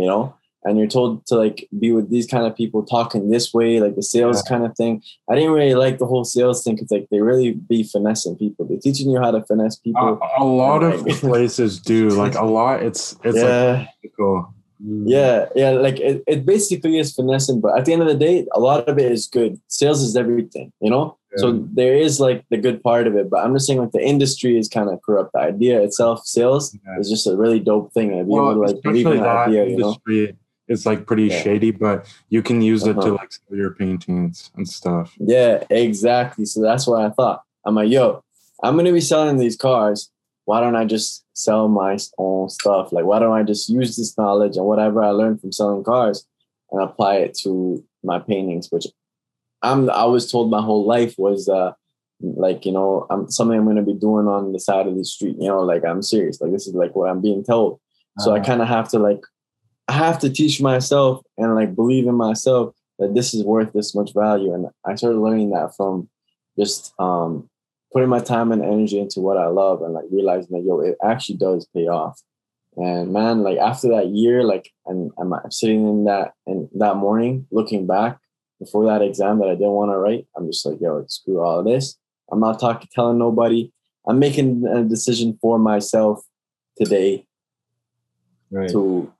You 0.00 0.06
know, 0.10 0.22
and 0.66 0.78
you're 0.78 0.86
told 0.88 1.24
to 1.28 1.36
like 1.36 1.66
be 1.78 1.92
with 1.92 2.10
these 2.10 2.26
kind 2.26 2.44
of 2.44 2.54
people 2.54 2.84
talking 2.84 3.30
this 3.30 3.54
way, 3.54 3.80
like 3.80 3.94
the 3.96 4.02
sales 4.02 4.42
kind 4.42 4.64
of 4.66 4.76
thing. 4.76 5.02
I 5.30 5.34
didn't 5.36 5.52
really 5.52 5.74
like 5.74 5.96
the 5.98 6.06
whole 6.06 6.24
sales 6.24 6.62
thing 6.62 6.74
because 6.74 6.90
like 6.90 7.06
they 7.10 7.20
really 7.22 7.52
be 7.52 7.82
finessing 7.84 8.36
people. 8.36 8.66
They're 8.66 8.78
teaching 8.78 9.08
you 9.08 9.18
how 9.18 9.30
to 9.30 9.42
finesse 9.46 9.78
A, 9.78 9.82
people. 9.82 10.20
a 10.38 10.44
lot 10.44 10.82
of 10.82 11.02
Like- 11.06 11.20
places 11.32 11.78
do 11.80 12.08
like 12.10 12.34
a 12.34 12.44
lot. 12.44 12.82
It's 12.82 13.16
it's 13.24 13.38
yeah. 13.38 13.86
like 14.02 14.12
cool. 14.18 14.52
Yeah, 14.78 15.46
yeah, 15.56 15.70
like 15.70 15.98
it, 16.00 16.22
it 16.26 16.44
basically 16.44 16.98
is 16.98 17.14
finessing, 17.14 17.62
but 17.62 17.78
at 17.78 17.86
the 17.86 17.94
end 17.94 18.02
of 18.02 18.08
the 18.08 18.14
day, 18.14 18.46
a 18.52 18.60
lot 18.60 18.86
of 18.86 18.98
it 18.98 19.10
is 19.10 19.26
good. 19.26 19.58
Sales 19.68 20.02
is 20.02 20.16
everything, 20.16 20.70
you 20.82 20.90
know? 20.90 21.16
So 21.38 21.66
there 21.74 21.94
is 21.94 22.18
like 22.20 22.44
the 22.50 22.56
good 22.56 22.82
part 22.82 23.06
of 23.06 23.14
it, 23.14 23.28
but 23.28 23.44
I'm 23.44 23.52
just 23.54 23.66
saying 23.66 23.78
like 23.78 23.92
the 23.92 24.02
industry 24.06 24.58
is 24.58 24.68
kind 24.68 24.88
of 24.88 25.00
corrupt. 25.02 25.32
The 25.34 25.40
idea 25.40 25.82
itself, 25.82 26.26
sales 26.26 26.74
Yeah. 26.86 26.98
is 27.00 27.10
just 27.10 27.26
a 27.26 27.36
really 27.36 27.60
dope 27.60 27.92
thing. 27.92 28.12
And 28.12 28.26
be 28.26 28.32
Well, 28.32 28.50
able 28.52 28.54
to 28.54 28.60
like 28.68 28.76
especially 28.76 29.18
that 29.18 29.48
idea, 29.48 29.66
you 29.66 29.76
know? 29.78 29.96
Is 30.68 30.86
like 30.86 31.06
pretty 31.06 31.24
Yeah. 31.28 31.42
shady, 31.42 31.70
but 31.70 32.06
you 32.28 32.42
can 32.42 32.60
use 32.62 32.86
it 32.86 32.94
to 32.94 33.00
Uh-huh. 33.00 33.12
like 33.20 33.32
sell 33.32 33.56
your 33.56 33.72
paintings 33.74 34.50
and 34.56 34.68
stuff. 34.68 35.14
Yeah, 35.18 35.62
exactly. 35.70 36.44
So 36.44 36.60
that's 36.60 36.86
what 36.86 37.00
I 37.02 37.10
thought. 37.10 37.42
I'm 37.64 37.74
like, 37.74 37.90
yo, 37.90 38.22
I'm 38.62 38.76
gonna 38.76 38.92
be 38.92 39.00
selling 39.00 39.36
these 39.38 39.56
cars. 39.56 40.10
Why 40.44 40.60
don't 40.60 40.76
I 40.76 40.84
just 40.84 41.24
sell 41.34 41.68
my 41.68 41.98
own 42.18 42.48
stuff? 42.48 42.92
Like, 42.92 43.04
why 43.04 43.18
don't 43.18 43.32
I 43.32 43.42
just 43.42 43.68
use 43.68 43.96
this 43.96 44.16
knowledge 44.16 44.56
and 44.56 44.66
whatever 44.66 45.02
I 45.02 45.10
learned 45.10 45.40
from 45.40 45.52
selling 45.52 45.82
cars 45.84 46.26
and 46.70 46.80
apply 46.82 47.16
it 47.16 47.34
to 47.42 47.84
my 48.04 48.18
paintings, 48.18 48.70
which 48.70 48.86
I'm 49.62 49.90
I 49.90 50.04
was 50.04 50.30
told 50.30 50.50
my 50.50 50.60
whole 50.62 50.84
life 50.86 51.14
was 51.18 51.48
uh 51.48 51.72
like, 52.20 52.64
you 52.64 52.72
know, 52.72 53.06
I'm 53.10 53.28
something 53.30 53.58
I'm 53.58 53.66
gonna 53.66 53.82
be 53.82 53.94
doing 53.94 54.26
on 54.28 54.52
the 54.52 54.60
side 54.60 54.86
of 54.86 54.96
the 54.96 55.04
street, 55.04 55.36
you 55.38 55.48
know, 55.48 55.60
like 55.60 55.84
I'm 55.84 56.02
serious. 56.02 56.40
Like 56.40 56.52
this 56.52 56.66
is 56.66 56.74
like 56.74 56.94
what 56.96 57.10
I'm 57.10 57.20
being 57.20 57.44
told. 57.44 57.80
So 58.18 58.32
I 58.32 58.36
Uh-huh. 58.36 58.46
kind 58.46 58.62
of 58.62 58.68
have 58.68 58.88
to 58.90 58.98
like 58.98 59.20
I 59.88 59.92
have 59.92 60.18
to 60.20 60.30
teach 60.30 60.60
myself 60.60 61.22
and 61.38 61.54
like 61.54 61.74
believe 61.74 62.06
in 62.06 62.14
myself 62.14 62.74
that 62.98 63.14
this 63.14 63.34
is 63.34 63.44
worth 63.44 63.72
this 63.72 63.94
much 63.94 64.12
value. 64.14 64.52
And 64.52 64.66
I 64.84 64.94
started 64.94 65.20
learning 65.20 65.50
that 65.50 65.76
from 65.76 66.08
just 66.58 66.94
um 66.98 67.48
putting 67.92 68.08
my 68.08 68.20
time 68.20 68.52
and 68.52 68.64
energy 68.64 68.98
into 68.98 69.20
what 69.20 69.38
I 69.38 69.46
love 69.46 69.82
and 69.82 69.94
like 69.94 70.06
realizing 70.10 70.56
that 70.56 70.66
yo, 70.66 70.80
it 70.80 70.96
actually 71.02 71.38
does 71.38 71.66
pay 71.74 71.86
off. 71.86 72.20
And 72.76 73.12
man, 73.12 73.42
like 73.42 73.58
after 73.58 73.88
that 73.88 74.08
year, 74.08 74.42
like 74.42 74.70
and 74.86 75.12
I'm 75.18 75.32
sitting 75.50 75.86
in 75.88 76.04
that 76.04 76.32
and 76.46 76.68
that 76.74 76.96
morning 76.96 77.46
looking 77.50 77.86
back 77.86 78.18
before 78.58 78.86
that 78.86 79.02
exam 79.02 79.38
that 79.38 79.48
I 79.48 79.54
didn't 79.54 79.70
want 79.70 79.92
to 79.92 79.98
write, 79.98 80.26
I'm 80.36 80.46
just 80.46 80.64
like, 80.66 80.80
yo, 80.80 81.04
screw 81.08 81.40
all 81.40 81.60
of 81.60 81.66
this. 81.66 81.96
I'm 82.30 82.40
not 82.40 82.58
talking 82.58 82.88
telling 82.92 83.18
nobody. 83.18 83.70
I'm 84.08 84.18
making 84.18 84.66
a 84.66 84.82
decision 84.82 85.38
for 85.40 85.58
myself 85.58 86.24
today 86.76 87.26
Right. 88.50 88.70
to 88.70 89.12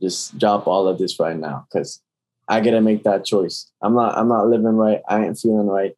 just 0.00 0.38
drop 0.38 0.66
all 0.66 0.88
of 0.88 0.98
this 0.98 1.18
right 1.18 1.36
now 1.36 1.66
because 1.68 2.02
I 2.48 2.60
gotta 2.60 2.80
make 2.80 3.04
that 3.04 3.24
choice. 3.24 3.70
I'm 3.82 3.94
not 3.94 4.16
I'm 4.16 4.28
not 4.28 4.48
living 4.48 4.76
right. 4.76 5.00
I 5.08 5.24
ain't 5.24 5.38
feeling 5.38 5.66
right. 5.66 5.94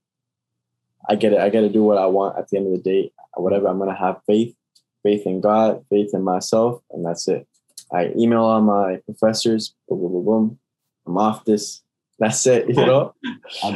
I 1.08 1.16
get 1.16 1.32
it. 1.32 1.40
I 1.40 1.48
gotta 1.50 1.68
do 1.68 1.82
what 1.82 1.98
I 1.98 2.06
want 2.06 2.38
at 2.38 2.48
the 2.48 2.58
end 2.58 2.66
of 2.66 2.72
the 2.72 2.78
day. 2.78 3.12
Whatever 3.34 3.68
I'm 3.68 3.78
gonna 3.78 3.94
have 3.96 4.20
faith, 4.26 4.54
faith 5.02 5.26
in 5.26 5.40
God, 5.40 5.84
faith 5.90 6.10
in 6.12 6.22
myself, 6.22 6.82
and 6.90 7.04
that's 7.04 7.28
it. 7.28 7.46
I 7.92 8.12
email 8.16 8.44
all 8.44 8.60
my 8.60 8.98
professors, 9.06 9.74
boom, 9.88 10.00
boom, 10.00 10.12
boom, 10.12 10.24
boom. 10.24 10.58
I'm 11.06 11.18
off 11.18 11.44
this. 11.44 11.82
That's 12.18 12.46
it, 12.46 12.68
you 12.68 12.74
know? 12.74 13.14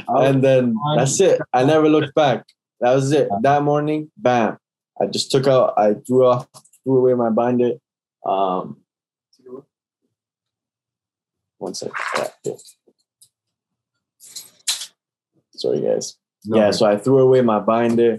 And 0.09 0.43
then 0.45 0.77
that's 0.97 1.21
it. 1.21 1.41
I 1.53 1.65
never 1.65 1.89
looked 1.89 2.15
back. 2.15 2.45
That 2.81 2.95
was 2.95 3.11
it. 3.13 3.29
That 3.43 3.63
morning, 3.63 4.11
bam. 4.17 4.59
I 5.01 5.07
just 5.07 5.31
took 5.31 5.47
out, 5.47 5.75
I 5.77 5.95
threw 5.95 6.27
off, 6.27 6.47
threw 6.85 6.99
away 6.99 7.15
my 7.15 7.31
binder. 7.31 7.73
Um, 8.27 8.82
one 11.62 11.75
second. 11.75 11.94
Yeah, 12.16 12.29
yeah. 12.44 12.55
Sorry, 15.55 15.81
guys. 15.81 16.16
No, 16.44 16.59
Yeah, 16.59 16.70
so 16.72 16.87
I 16.87 16.98
threw 16.98 17.18
away 17.18 17.40
my 17.40 17.61
binder. 17.61 18.18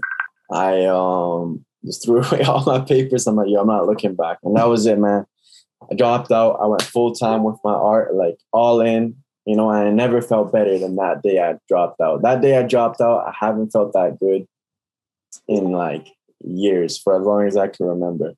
I 0.50 0.86
um 0.86 1.64
just 1.84 2.02
threw 2.04 2.22
away 2.22 2.42
all 2.42 2.64
my 2.64 2.80
papers. 2.80 3.26
I'm 3.26 3.36
like, 3.36 3.48
yo, 3.48 3.60
I'm 3.60 3.66
not 3.66 3.86
looking 3.86 4.14
back. 4.14 4.38
And 4.42 4.56
that 4.56 4.68
was 4.68 4.86
it, 4.86 4.98
man. 4.98 5.26
I 5.90 5.94
dropped 5.94 6.32
out. 6.32 6.58
I 6.62 6.66
went 6.66 6.82
full 6.82 7.12
time 7.14 7.44
with 7.44 7.56
my 7.62 7.74
art, 7.74 8.14
like 8.14 8.38
all 8.52 8.80
in, 8.80 9.16
you 9.44 9.54
know, 9.54 9.70
and 9.70 9.88
I 9.88 9.90
never 9.90 10.22
felt 10.22 10.50
better 10.50 10.78
than 10.78 10.96
that 10.96 11.22
day 11.22 11.42
I 11.42 11.58
dropped 11.68 12.00
out. 12.00 12.22
That 12.22 12.40
day 12.40 12.56
I 12.56 12.62
dropped 12.62 13.02
out, 13.02 13.26
I 13.26 13.34
haven't 13.38 13.70
felt 13.70 13.92
that 13.92 14.18
good 14.18 14.46
in 15.46 15.72
like 15.72 16.08
years 16.42 16.96
for 16.98 17.20
as 17.20 17.26
long 17.26 17.46
as 17.46 17.56
I 17.56 17.68
can 17.68 17.86
remember. 17.86 18.32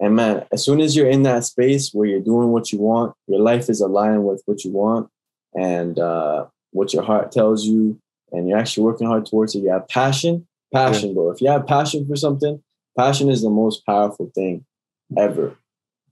And 0.00 0.14
man, 0.14 0.44
as 0.52 0.64
soon 0.64 0.80
as 0.80 0.94
you're 0.94 1.08
in 1.08 1.24
that 1.24 1.44
space 1.44 1.92
where 1.92 2.06
you're 2.06 2.20
doing 2.20 2.48
what 2.50 2.70
you 2.72 2.78
want, 2.78 3.14
your 3.26 3.40
life 3.40 3.68
is 3.68 3.80
aligned 3.80 4.24
with 4.24 4.42
what 4.46 4.64
you 4.64 4.70
want 4.70 5.08
and 5.56 5.98
uh, 5.98 6.46
what 6.70 6.92
your 6.92 7.02
heart 7.02 7.32
tells 7.32 7.64
you, 7.64 7.98
and 8.30 8.48
you're 8.48 8.58
actually 8.58 8.84
working 8.84 9.08
hard 9.08 9.26
towards 9.26 9.54
it. 9.54 9.60
You 9.60 9.70
have 9.70 9.88
passion, 9.88 10.46
passion, 10.72 11.14
bro. 11.14 11.30
If 11.30 11.40
you 11.40 11.48
have 11.50 11.66
passion 11.66 12.06
for 12.06 12.14
something, 12.14 12.62
passion 12.96 13.28
is 13.28 13.42
the 13.42 13.50
most 13.50 13.84
powerful 13.86 14.30
thing 14.34 14.64
ever. 15.16 15.56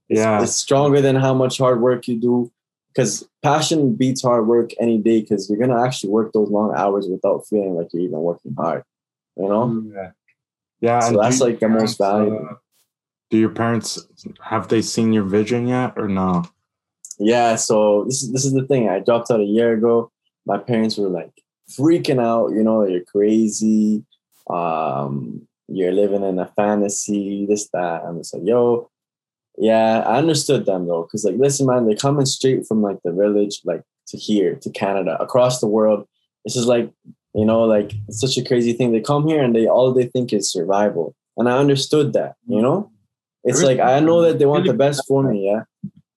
It's, 0.08 0.20
Yeah. 0.20 0.42
it's 0.42 0.52
stronger 0.54 1.00
than 1.00 1.16
how 1.16 1.34
much 1.34 1.58
hard 1.58 1.80
work 1.80 2.08
you 2.08 2.18
do. 2.20 2.50
Because 2.88 3.28
passion 3.42 3.94
beats 3.94 4.22
hard 4.22 4.46
work 4.46 4.70
any 4.80 4.96
day. 4.98 5.20
Because 5.20 5.50
you're 5.50 5.58
gonna 5.58 5.82
actually 5.84 6.10
work 6.10 6.32
those 6.32 6.48
long 6.48 6.72
hours 6.74 7.06
without 7.08 7.46
feeling 7.46 7.74
like 7.74 7.88
you're 7.92 8.02
even 8.02 8.20
working 8.20 8.54
hard. 8.56 8.82
You 9.36 9.48
know. 9.48 9.66
Mm. 9.68 9.92
Yeah. 9.94 10.10
Yeah. 10.80 11.00
So 11.00 11.20
that's 11.20 11.38
your 11.38 11.50
like 11.50 11.60
the 11.60 11.68
most 11.68 12.00
uh, 12.00 12.18
valuable. 12.18 12.56
Do 13.30 13.38
your 13.38 13.50
parents 13.50 14.06
have 14.40 14.68
they 14.68 14.82
seen 14.82 15.12
your 15.12 15.24
vision 15.24 15.66
yet 15.66 15.94
or 15.96 16.08
no? 16.08 16.44
Yeah, 17.18 17.56
so 17.56 18.04
this 18.04 18.22
is 18.22 18.32
this 18.32 18.44
is 18.44 18.52
the 18.52 18.66
thing. 18.66 18.88
I 18.88 19.00
dropped 19.00 19.30
out 19.30 19.40
a 19.40 19.44
year 19.44 19.72
ago. 19.72 20.10
My 20.44 20.58
parents 20.58 20.96
were 20.96 21.08
like 21.08 21.32
freaking 21.70 22.22
out, 22.22 22.52
you 22.52 22.62
know, 22.62 22.86
you're 22.86 23.04
crazy. 23.04 24.04
Um, 24.48 25.48
you're 25.68 25.92
living 25.92 26.22
in 26.22 26.38
a 26.38 26.46
fantasy, 26.46 27.46
this, 27.46 27.68
that. 27.70 28.04
I'm 28.04 28.18
just 28.18 28.34
like, 28.34 28.44
yo, 28.44 28.90
yeah, 29.58 30.00
I 30.06 30.18
understood 30.18 30.66
them 30.66 30.86
though. 30.86 31.04
Cause 31.04 31.24
like, 31.24 31.36
listen, 31.36 31.66
man, 31.66 31.86
they're 31.86 31.96
coming 31.96 32.26
straight 32.26 32.66
from 32.66 32.82
like 32.82 32.98
the 33.02 33.12
village, 33.12 33.60
like 33.64 33.82
to 34.08 34.16
here, 34.16 34.54
to 34.56 34.70
Canada, 34.70 35.20
across 35.20 35.60
the 35.60 35.66
world. 35.66 36.06
This 36.44 36.54
is 36.54 36.66
like, 36.66 36.92
you 37.34 37.44
know, 37.44 37.64
like 37.64 37.92
such 38.10 38.36
a 38.36 38.44
crazy 38.44 38.72
thing. 38.72 38.92
They 38.92 39.00
come 39.00 39.26
here 39.26 39.42
and 39.42 39.54
they 39.54 39.66
all 39.66 39.92
they 39.92 40.06
think 40.06 40.32
is 40.32 40.52
survival. 40.52 41.16
And 41.36 41.48
I 41.48 41.58
understood 41.58 42.12
that, 42.12 42.36
you 42.46 42.62
know? 42.62 42.90
It's 43.48 43.62
like 43.62 43.78
I 43.80 44.00
know 44.00 44.18
that 44.26 44.38
they 44.38 44.46
want 44.52 44.64
the 44.66 44.74
best 44.84 45.00
for 45.08 45.20
me, 45.30 45.46
yeah. 45.50 45.62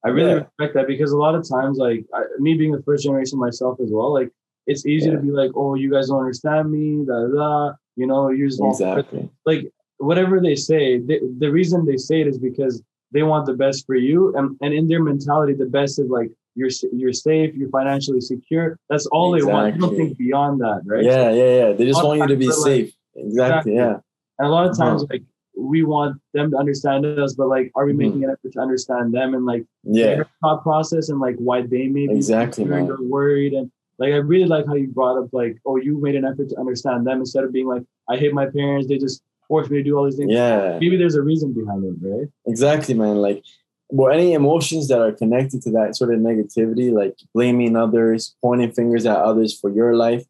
I 0.06 0.10
really 0.10 0.32
Yeah. 0.32 0.44
respect 0.48 0.74
that 0.76 0.88
because 0.94 1.12
a 1.12 1.18
lot 1.26 1.36
of 1.36 1.44
times, 1.56 1.78
like 1.78 2.02
I, 2.18 2.22
me 2.46 2.52
being 2.62 2.72
the 2.78 2.82
first 2.84 3.04
generation 3.04 3.38
myself 3.48 3.80
as 3.84 3.90
well, 3.92 4.12
like 4.20 4.30
it's 4.72 4.86
easy 4.86 5.10
to 5.12 5.18
be 5.18 5.32
like, 5.42 5.52
oh, 5.62 5.76
you 5.82 5.90
guys 5.92 6.08
don't 6.10 6.20
understand 6.26 6.66
me, 6.72 6.86
da 7.10 7.18
da. 7.38 7.74
You 8.02 8.08
know, 8.12 8.30
you 8.38 8.48
just 8.48 8.62
Exactly. 8.64 9.30
like 9.46 9.62
whatever 9.98 10.36
they 10.48 10.56
say. 10.56 10.84
They, 11.08 11.20
the 11.44 11.52
reason 11.60 11.78
they 11.86 11.98
say 11.98 12.18
it 12.24 12.28
is 12.28 12.38
because 12.50 12.76
they 13.12 13.24
want 13.24 13.44
the 13.46 13.58
best 13.64 13.86
for 13.88 13.96
you, 13.96 14.20
and 14.38 14.46
and 14.64 14.72
in 14.80 14.88
their 14.88 15.04
mentality, 15.12 15.54
the 15.54 15.72
best 15.80 15.94
is 16.00 16.10
like 16.10 16.30
you're 16.56 16.70
you're 17.00 17.18
safe, 17.28 17.50
you're 17.58 17.74
financially 17.80 18.22
secure. 18.34 18.68
That's 18.90 19.06
all 19.16 19.28
they 19.36 19.44
want. 19.44 19.76
You 19.76 19.82
don't 19.82 19.98
think 20.00 20.18
beyond 20.18 20.62
that, 20.62 20.80
right? 20.92 21.04
Yeah, 21.04 21.30
yeah, 21.42 21.52
yeah. 21.62 21.70
They 21.78 21.86
just 21.92 22.04
want 22.06 22.20
you 22.22 22.28
to 22.28 22.38
be 22.38 22.48
we're 22.48 22.54
like- 22.64 22.72
safe. 22.72 22.90
Exactly. 23.16 23.74
Exactly. 23.74 23.76
Yeah. 23.76 23.96
And 24.38 24.48
a 24.48 24.52
lot 24.58 24.66
of 24.70 24.78
times, 24.78 25.04
Uh-huh. 25.04 25.14
like 25.14 25.24
we 25.60 25.84
want 25.84 26.20
them 26.34 26.50
to 26.52 26.58
understand 26.58 27.06
us, 27.06 27.34
but 27.34 27.48
like, 27.48 27.72
are 27.76 27.86
we 27.86 27.94
Mhm. 27.94 27.98
making 27.98 28.24
an 28.24 28.30
effort 28.32 28.52
to 28.54 28.60
understand 28.60 29.14
them 29.14 29.34
and 29.34 29.46
like 29.46 29.66
Yeah. 29.84 30.06
their 30.16 30.28
thought 30.42 30.64
process 30.64 31.10
and 31.10 31.20
like 31.20 31.36
why 31.38 31.62
they 31.62 31.88
may 31.88 32.08
be 32.08 32.14
Exactly, 32.16 32.64
concerned 32.64 32.88
man. 32.90 32.98
or 32.98 33.04
worried 33.04 33.54
and 33.54 33.70
like 34.00 34.14
I 34.14 34.18
really 34.18 34.46
like 34.46 34.66
how 34.66 34.76
you 34.76 34.88
brought 34.88 35.18
up 35.22 35.30
like 35.34 35.58
oh 35.66 35.76
you 35.76 36.00
made 36.00 36.16
an 36.16 36.24
effort 36.24 36.48
to 36.50 36.60
understand 36.60 37.06
them 37.06 37.20
instead 37.20 37.44
of 37.44 37.52
being 37.52 37.68
like 37.68 37.84
I 38.08 38.16
hate 38.16 38.34
my 38.34 38.46
parents 38.46 38.88
they 38.88 38.98
just 38.98 39.22
forced 39.50 39.70
me 39.70 39.78
to 39.80 39.84
do 39.84 39.98
all 39.98 40.06
these 40.06 40.16
things 40.16 40.32
Yeah. 40.32 40.78
maybe 40.80 40.96
there's 40.96 41.16
a 41.16 41.22
reason 41.22 41.52
behind 41.54 41.84
it 41.84 41.96
right 42.02 42.28
Exactly, 42.48 42.94
man. 42.94 43.18
Like 43.18 43.44
well, 43.92 44.14
any 44.14 44.34
emotions 44.34 44.88
that 44.90 45.02
are 45.02 45.12
connected 45.12 45.64
to 45.64 45.72
that 45.72 45.96
sort 45.96 46.14
of 46.14 46.20
negativity, 46.20 46.92
like 46.94 47.16
blaming 47.34 47.76
others, 47.76 48.36
pointing 48.40 48.72
fingers 48.72 49.04
at 49.08 49.18
others 49.18 49.52
for 49.60 49.72
your 49.72 49.96
life, 49.96 50.24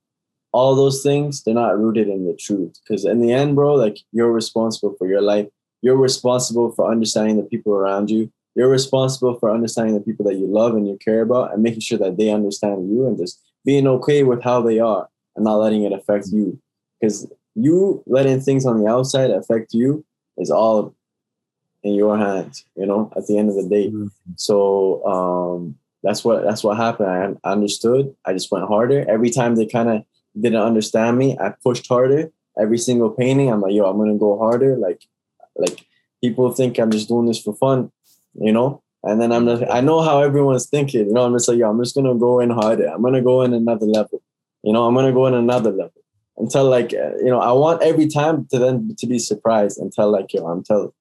all 0.52 0.76
those 0.76 1.04
things, 1.04 1.44
they're 1.44 1.54
not 1.54 1.80
rooted 1.80 2.08
in 2.08 2.26
the 2.26 2.34
truth. 2.34 2.80
Because 2.84 3.06
in 3.06 3.22
the 3.22 3.32
end, 3.32 3.56
bro, 3.56 3.76
like 3.76 4.00
you're 4.12 4.32
responsible 4.32 4.96
for 4.98 5.08
your 5.08 5.22
life. 5.22 5.48
You're 5.82 5.98
responsible 5.98 6.72
for 6.72 6.92
understanding 6.92 7.38
the 7.38 7.44
people 7.44 7.74
around 7.74 8.10
you. 8.10 8.32
You're 8.56 8.70
responsible 8.70 9.38
for 9.40 9.52
understanding 9.52 9.94
the 9.94 10.02
people 10.02 10.26
that 10.26 10.36
you 10.36 10.48
love 10.48 10.76
and 10.76 10.88
you 10.88 10.98
care 10.98 11.22
about 11.22 11.54
and 11.54 11.64
making 11.64 11.82
sure 11.82 12.00
that 12.00 12.18
they 12.18 12.30
understand 12.32 12.90
you 12.90 13.06
and 13.08 13.18
just 13.18 13.40
being 13.64 13.88
okay 13.88 14.24
with 14.24 14.44
how 14.44 14.62
they 14.62 14.80
are 14.80 15.08
and 15.36 15.46
not 15.46 15.58
letting 15.58 15.84
it 15.84 15.94
affect 15.94 16.28
you. 16.32 16.60
Because 17.00 17.28
you 17.56 18.04
letting 18.08 18.42
things 18.42 18.66
on 18.66 18.84
the 18.84 18.90
outside 18.90 19.30
affect 19.32 19.74
you 19.74 20.04
is 20.38 20.52
all 20.52 20.94
in 21.84 21.94
your 21.94 22.18
hands, 22.18 22.66
you 22.76 22.86
know, 22.86 23.12
at 23.16 23.28
the 23.28 23.38
end 23.38 23.50
of 23.50 23.56
the 23.56 23.68
day. 23.70 23.90
Mhm. 23.90 24.12
So 24.36 25.06
um 25.06 25.76
that's 26.04 26.24
what 26.26 26.44
that's 26.44 26.64
what 26.64 26.78
happened. 26.78 27.38
I 27.44 27.50
understood. 27.50 28.14
I 28.26 28.34
just 28.34 28.52
went 28.52 28.68
harder. 28.68 29.06
Every 29.10 29.30
time 29.30 29.56
they 29.56 29.66
kind 29.66 29.90
of 29.90 30.04
didn't 30.40 30.62
understand 30.62 31.18
me, 31.18 31.38
I 31.40 31.54
pushed 31.64 31.88
harder. 31.88 32.32
Every 32.60 32.78
single 32.78 33.10
painting, 33.10 33.52
I'm 33.52 33.62
like, 33.62 33.74
yo, 33.74 33.86
I'm 33.86 33.98
gonna 33.98 34.18
go 34.18 34.38
harder. 34.38 34.76
Like, 34.76 35.04
like 35.56 35.86
people 36.22 36.52
think 36.52 36.78
I'm 36.78 36.92
just 36.92 37.08
doing 37.08 37.28
this 37.28 37.42
for 37.42 37.54
fun, 37.54 37.92
you 38.34 38.52
know. 38.52 38.82
And 39.04 39.22
then 39.22 39.32
I'm 39.32 39.46
just, 39.46 39.64
I 39.72 39.80
know 39.80 40.02
how 40.02 40.22
everyone's 40.22 40.68
thinking, 40.68 41.08
you 41.08 41.14
know. 41.14 41.26
I'm 41.26 41.34
just 41.34 41.48
like, 41.48 41.58
yo, 41.58 41.70
I'm 41.70 41.82
just 41.82 41.96
gonna 41.96 42.16
go 42.16 42.40
in 42.40 42.50
harder. 42.50 42.88
I'm 42.88 43.02
gonna 43.02 43.22
go 43.22 43.44
in 43.44 43.54
another 43.54 43.86
level, 43.86 44.22
you 44.64 44.74
know. 44.74 44.86
I'm 44.86 44.94
gonna 44.94 45.14
go 45.14 45.28
in 45.28 45.34
another 45.34 45.72
level 45.72 46.02
until 46.38 46.70
like, 46.70 46.94
uh, 46.94 47.16
you 47.18 47.30
know, 47.30 47.40
I 47.40 47.52
want 47.52 47.82
every 47.82 48.08
time 48.08 48.48
to 48.52 48.60
then 48.60 48.96
to 48.98 49.08
be 49.08 49.20
surprised 49.20 49.78
until 49.78 50.12
like, 50.12 50.34
yo, 50.34 50.46
I'm 50.48 50.64
tell 50.64 50.94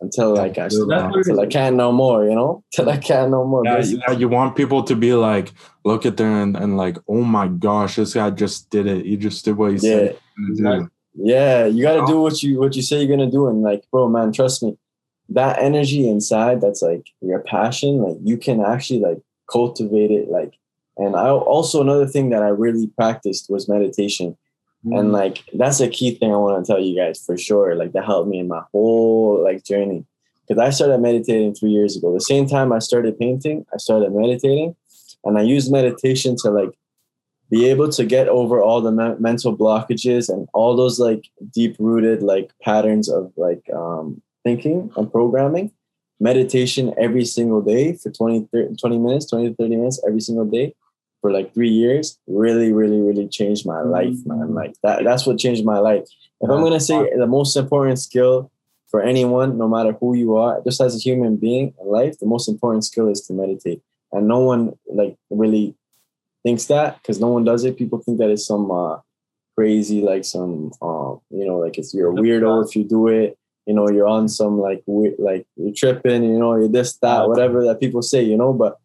until 0.00 0.34
like 0.34 0.58
I 0.58 0.64
That's 0.64 0.76
until 0.76 1.40
I 1.40 1.46
can't 1.46 1.76
no 1.76 1.92
more, 1.92 2.24
you 2.24 2.34
know, 2.34 2.62
till 2.72 2.88
I 2.88 2.96
can't 2.96 3.30
no 3.30 3.44
more. 3.44 3.64
Yeah, 3.64 3.76
basically. 3.76 4.02
yeah, 4.08 4.14
you 4.14 4.28
want 4.28 4.56
people 4.56 4.82
to 4.84 4.94
be 4.94 5.14
like, 5.14 5.52
look 5.84 6.06
at 6.06 6.16
them 6.16 6.32
and, 6.34 6.56
and 6.56 6.76
like, 6.76 6.98
oh 7.08 7.22
my 7.22 7.48
gosh, 7.48 7.96
this 7.96 8.14
guy 8.14 8.30
just 8.30 8.70
did 8.70 8.86
it. 8.86 9.04
He 9.04 9.16
just 9.16 9.44
did 9.44 9.56
what 9.56 9.72
he 9.72 9.76
yeah. 9.76 9.80
said 9.80 10.18
he 10.36 10.50
was 10.50 10.60
gonna 10.60 10.80
do. 10.80 10.90
Yeah, 11.20 11.66
you 11.66 11.82
got 11.82 12.00
to 12.00 12.06
do 12.06 12.20
what 12.20 12.42
you 12.42 12.60
what 12.60 12.76
you 12.76 12.82
say 12.82 13.02
you're 13.02 13.16
gonna 13.16 13.30
do, 13.30 13.48
and 13.48 13.62
like, 13.62 13.84
bro, 13.90 14.08
man, 14.08 14.32
trust 14.32 14.62
me, 14.62 14.78
that 15.30 15.58
energy 15.58 16.08
inside, 16.08 16.60
that's 16.60 16.80
like 16.80 17.06
your 17.20 17.40
passion. 17.40 17.98
Like, 17.98 18.18
you 18.22 18.36
can 18.36 18.60
actually 18.60 19.00
like 19.00 19.20
cultivate 19.50 20.12
it. 20.12 20.28
Like, 20.28 20.54
and 20.96 21.16
I 21.16 21.30
also 21.30 21.80
another 21.80 22.06
thing 22.06 22.30
that 22.30 22.42
I 22.42 22.48
really 22.48 22.86
practiced 22.86 23.50
was 23.50 23.68
meditation, 23.68 24.36
and 24.84 25.12
like 25.12 25.44
that's 25.54 25.80
a 25.80 25.88
key 25.88 26.14
thing 26.14 26.32
I 26.32 26.36
want 26.36 26.64
to 26.64 26.72
tell 26.72 26.80
you 26.80 26.96
guys 26.96 27.22
for 27.24 27.36
sure. 27.36 27.74
Like, 27.74 27.92
that 27.92 28.04
helped 28.04 28.28
me 28.28 28.38
in 28.38 28.48
my 28.48 28.62
whole 28.72 29.42
like 29.42 29.64
journey 29.64 30.04
because 30.46 30.60
I 30.60 30.70
started 30.70 30.98
meditating 30.98 31.54
three 31.54 31.70
years 31.70 31.96
ago. 31.96 32.12
The 32.12 32.20
same 32.20 32.46
time 32.46 32.72
I 32.72 32.78
started 32.78 33.18
painting, 33.18 33.66
I 33.72 33.78
started 33.78 34.12
meditating, 34.12 34.76
and 35.24 35.38
I 35.38 35.42
used 35.42 35.70
meditation 35.70 36.36
to 36.42 36.50
like 36.50 36.70
be 37.50 37.66
able 37.66 37.88
to 37.88 38.04
get 38.04 38.28
over 38.28 38.60
all 38.60 38.80
the 38.80 38.92
me- 38.92 39.16
mental 39.18 39.56
blockages 39.56 40.28
and 40.28 40.48
all 40.52 40.76
those 40.76 40.98
like 40.98 41.28
deep 41.52 41.76
rooted 41.78 42.22
like 42.22 42.52
patterns 42.62 43.08
of 43.08 43.32
like 43.36 43.62
um, 43.74 44.22
thinking 44.44 44.90
and 44.96 45.10
programming 45.10 45.72
meditation 46.20 46.94
every 46.98 47.24
single 47.24 47.62
day 47.62 47.94
for 47.94 48.10
20 48.10 48.48
30, 48.52 48.76
20 48.76 48.98
minutes 48.98 49.26
20 49.26 49.50
to 49.50 49.54
30 49.54 49.76
minutes 49.76 50.02
every 50.06 50.20
single 50.20 50.44
day 50.44 50.74
for 51.20 51.32
like 51.32 51.52
three 51.54 51.68
years 51.68 52.18
really 52.26 52.72
really 52.72 53.00
really 53.00 53.28
changed 53.28 53.66
my 53.66 53.80
life 53.80 54.16
man 54.26 54.54
like 54.54 54.74
that 54.82 55.04
that's 55.04 55.26
what 55.26 55.38
changed 55.38 55.64
my 55.64 55.78
life 55.78 56.04
if 56.40 56.50
i'm 56.50 56.62
gonna 56.62 56.80
say 56.80 57.10
the 57.16 57.26
most 57.26 57.56
important 57.56 57.98
skill 57.98 58.50
for 58.88 59.02
anyone 59.02 59.58
no 59.58 59.68
matter 59.68 59.92
who 60.00 60.14
you 60.14 60.36
are 60.36 60.62
just 60.64 60.80
as 60.80 60.94
a 60.94 60.98
human 60.98 61.36
being 61.36 61.74
in 61.80 61.86
life 61.86 62.18
the 62.18 62.26
most 62.26 62.48
important 62.48 62.84
skill 62.84 63.08
is 63.08 63.26
to 63.26 63.32
meditate 63.32 63.82
and 64.12 64.26
no 64.26 64.38
one 64.38 64.72
like 64.88 65.16
really 65.30 65.74
thinks 66.42 66.66
that 66.66 67.00
because 67.02 67.20
no 67.20 67.28
one 67.28 67.44
does 67.44 67.64
it. 67.64 67.76
People 67.76 67.98
think 67.98 68.18
that 68.18 68.30
it's 68.30 68.46
some 68.46 68.70
uh, 68.70 68.98
crazy, 69.56 70.00
like 70.00 70.24
some, 70.24 70.72
um, 70.80 71.20
you 71.30 71.44
know, 71.46 71.58
like 71.58 71.78
it's 71.78 71.94
you're 71.94 72.10
a 72.10 72.14
weirdo 72.14 72.66
if 72.66 72.74
you 72.76 72.84
do 72.84 73.08
it. 73.08 73.38
You 73.66 73.74
know, 73.74 73.88
you're 73.90 74.08
on 74.08 74.28
some 74.28 74.58
like 74.58 74.82
weird, 74.86 75.16
like 75.18 75.46
you're 75.56 75.74
tripping. 75.74 76.22
You 76.24 76.38
know, 76.38 76.56
you're 76.56 76.68
this, 76.68 76.96
that, 76.98 77.28
whatever 77.28 77.64
that 77.64 77.80
people 77.80 78.00
say. 78.00 78.22
You 78.22 78.36
know, 78.36 78.52
but 78.52 78.78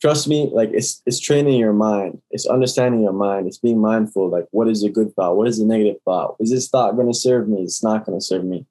trust 0.00 0.28
me, 0.28 0.50
like 0.52 0.70
it's 0.72 1.02
it's 1.06 1.20
training 1.20 1.58
your 1.58 1.72
mind. 1.72 2.20
It's 2.30 2.46
understanding 2.46 3.02
your 3.02 3.12
mind. 3.12 3.46
It's 3.46 3.58
being 3.58 3.80
mindful. 3.80 4.28
Like, 4.28 4.46
what 4.50 4.68
is 4.68 4.82
a 4.84 4.90
good 4.90 5.14
thought? 5.14 5.36
What 5.36 5.48
is 5.48 5.58
a 5.58 5.66
negative 5.66 6.00
thought? 6.04 6.36
Is 6.40 6.50
this 6.50 6.68
thought 6.68 6.96
going 6.96 7.08
to 7.12 7.18
serve 7.18 7.48
me? 7.48 7.62
It's 7.62 7.82
not 7.82 8.04
going 8.04 8.18
to 8.18 8.24
serve 8.24 8.44
me. 8.44 8.66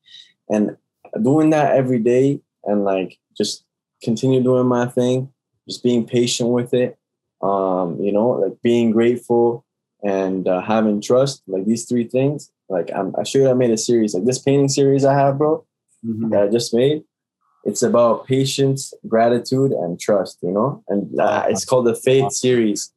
And 0.50 0.78
doing 1.24 1.50
that 1.52 1.76
every 1.76 2.00
day 2.00 2.42
and 2.66 2.84
like 2.84 3.18
just 3.38 3.64
continue 4.04 4.44
doing 4.44 4.68
my 4.68 4.86
thing, 4.88 5.32
just 5.68 5.84
being 5.84 6.06
patient 6.06 6.50
with 6.50 6.74
it 6.74 6.98
um, 7.42 8.00
you 8.02 8.12
know, 8.12 8.30
like 8.30 8.54
being 8.64 8.92
grateful 8.92 9.66
and 10.04 10.48
uh, 10.48 10.62
having 10.62 11.02
trust, 11.02 11.44
like 11.48 11.66
these 11.66 11.86
three 11.86 12.06
things. 12.08 12.52
Like 12.70 12.90
I'm, 12.96 13.14
I 13.20 13.24
sure 13.24 13.48
I 13.50 13.54
made 13.54 13.72
a 13.72 13.78
series, 13.78 14.14
like 14.16 14.26
this 14.26 14.40
painting 14.40 14.70
series 14.70 15.06
I 15.06 15.14
have, 15.14 15.38
bro, 15.38 15.64
Mhm. 16.04 16.32
that 16.32 16.44
I 16.44 16.48
just 16.48 16.74
made. 16.74 17.04
It's 17.66 17.82
about 17.82 18.28
patience, 18.28 18.94
gratitude, 19.08 19.72
and 19.72 20.00
trust. 20.00 20.40
You 20.42 20.52
know, 20.52 20.84
and 20.88 21.20
uh, 21.20 21.46
it's 21.50 21.66
called 21.66 21.88
the 21.88 21.96
Faith 21.96 22.32
series. 22.32 22.92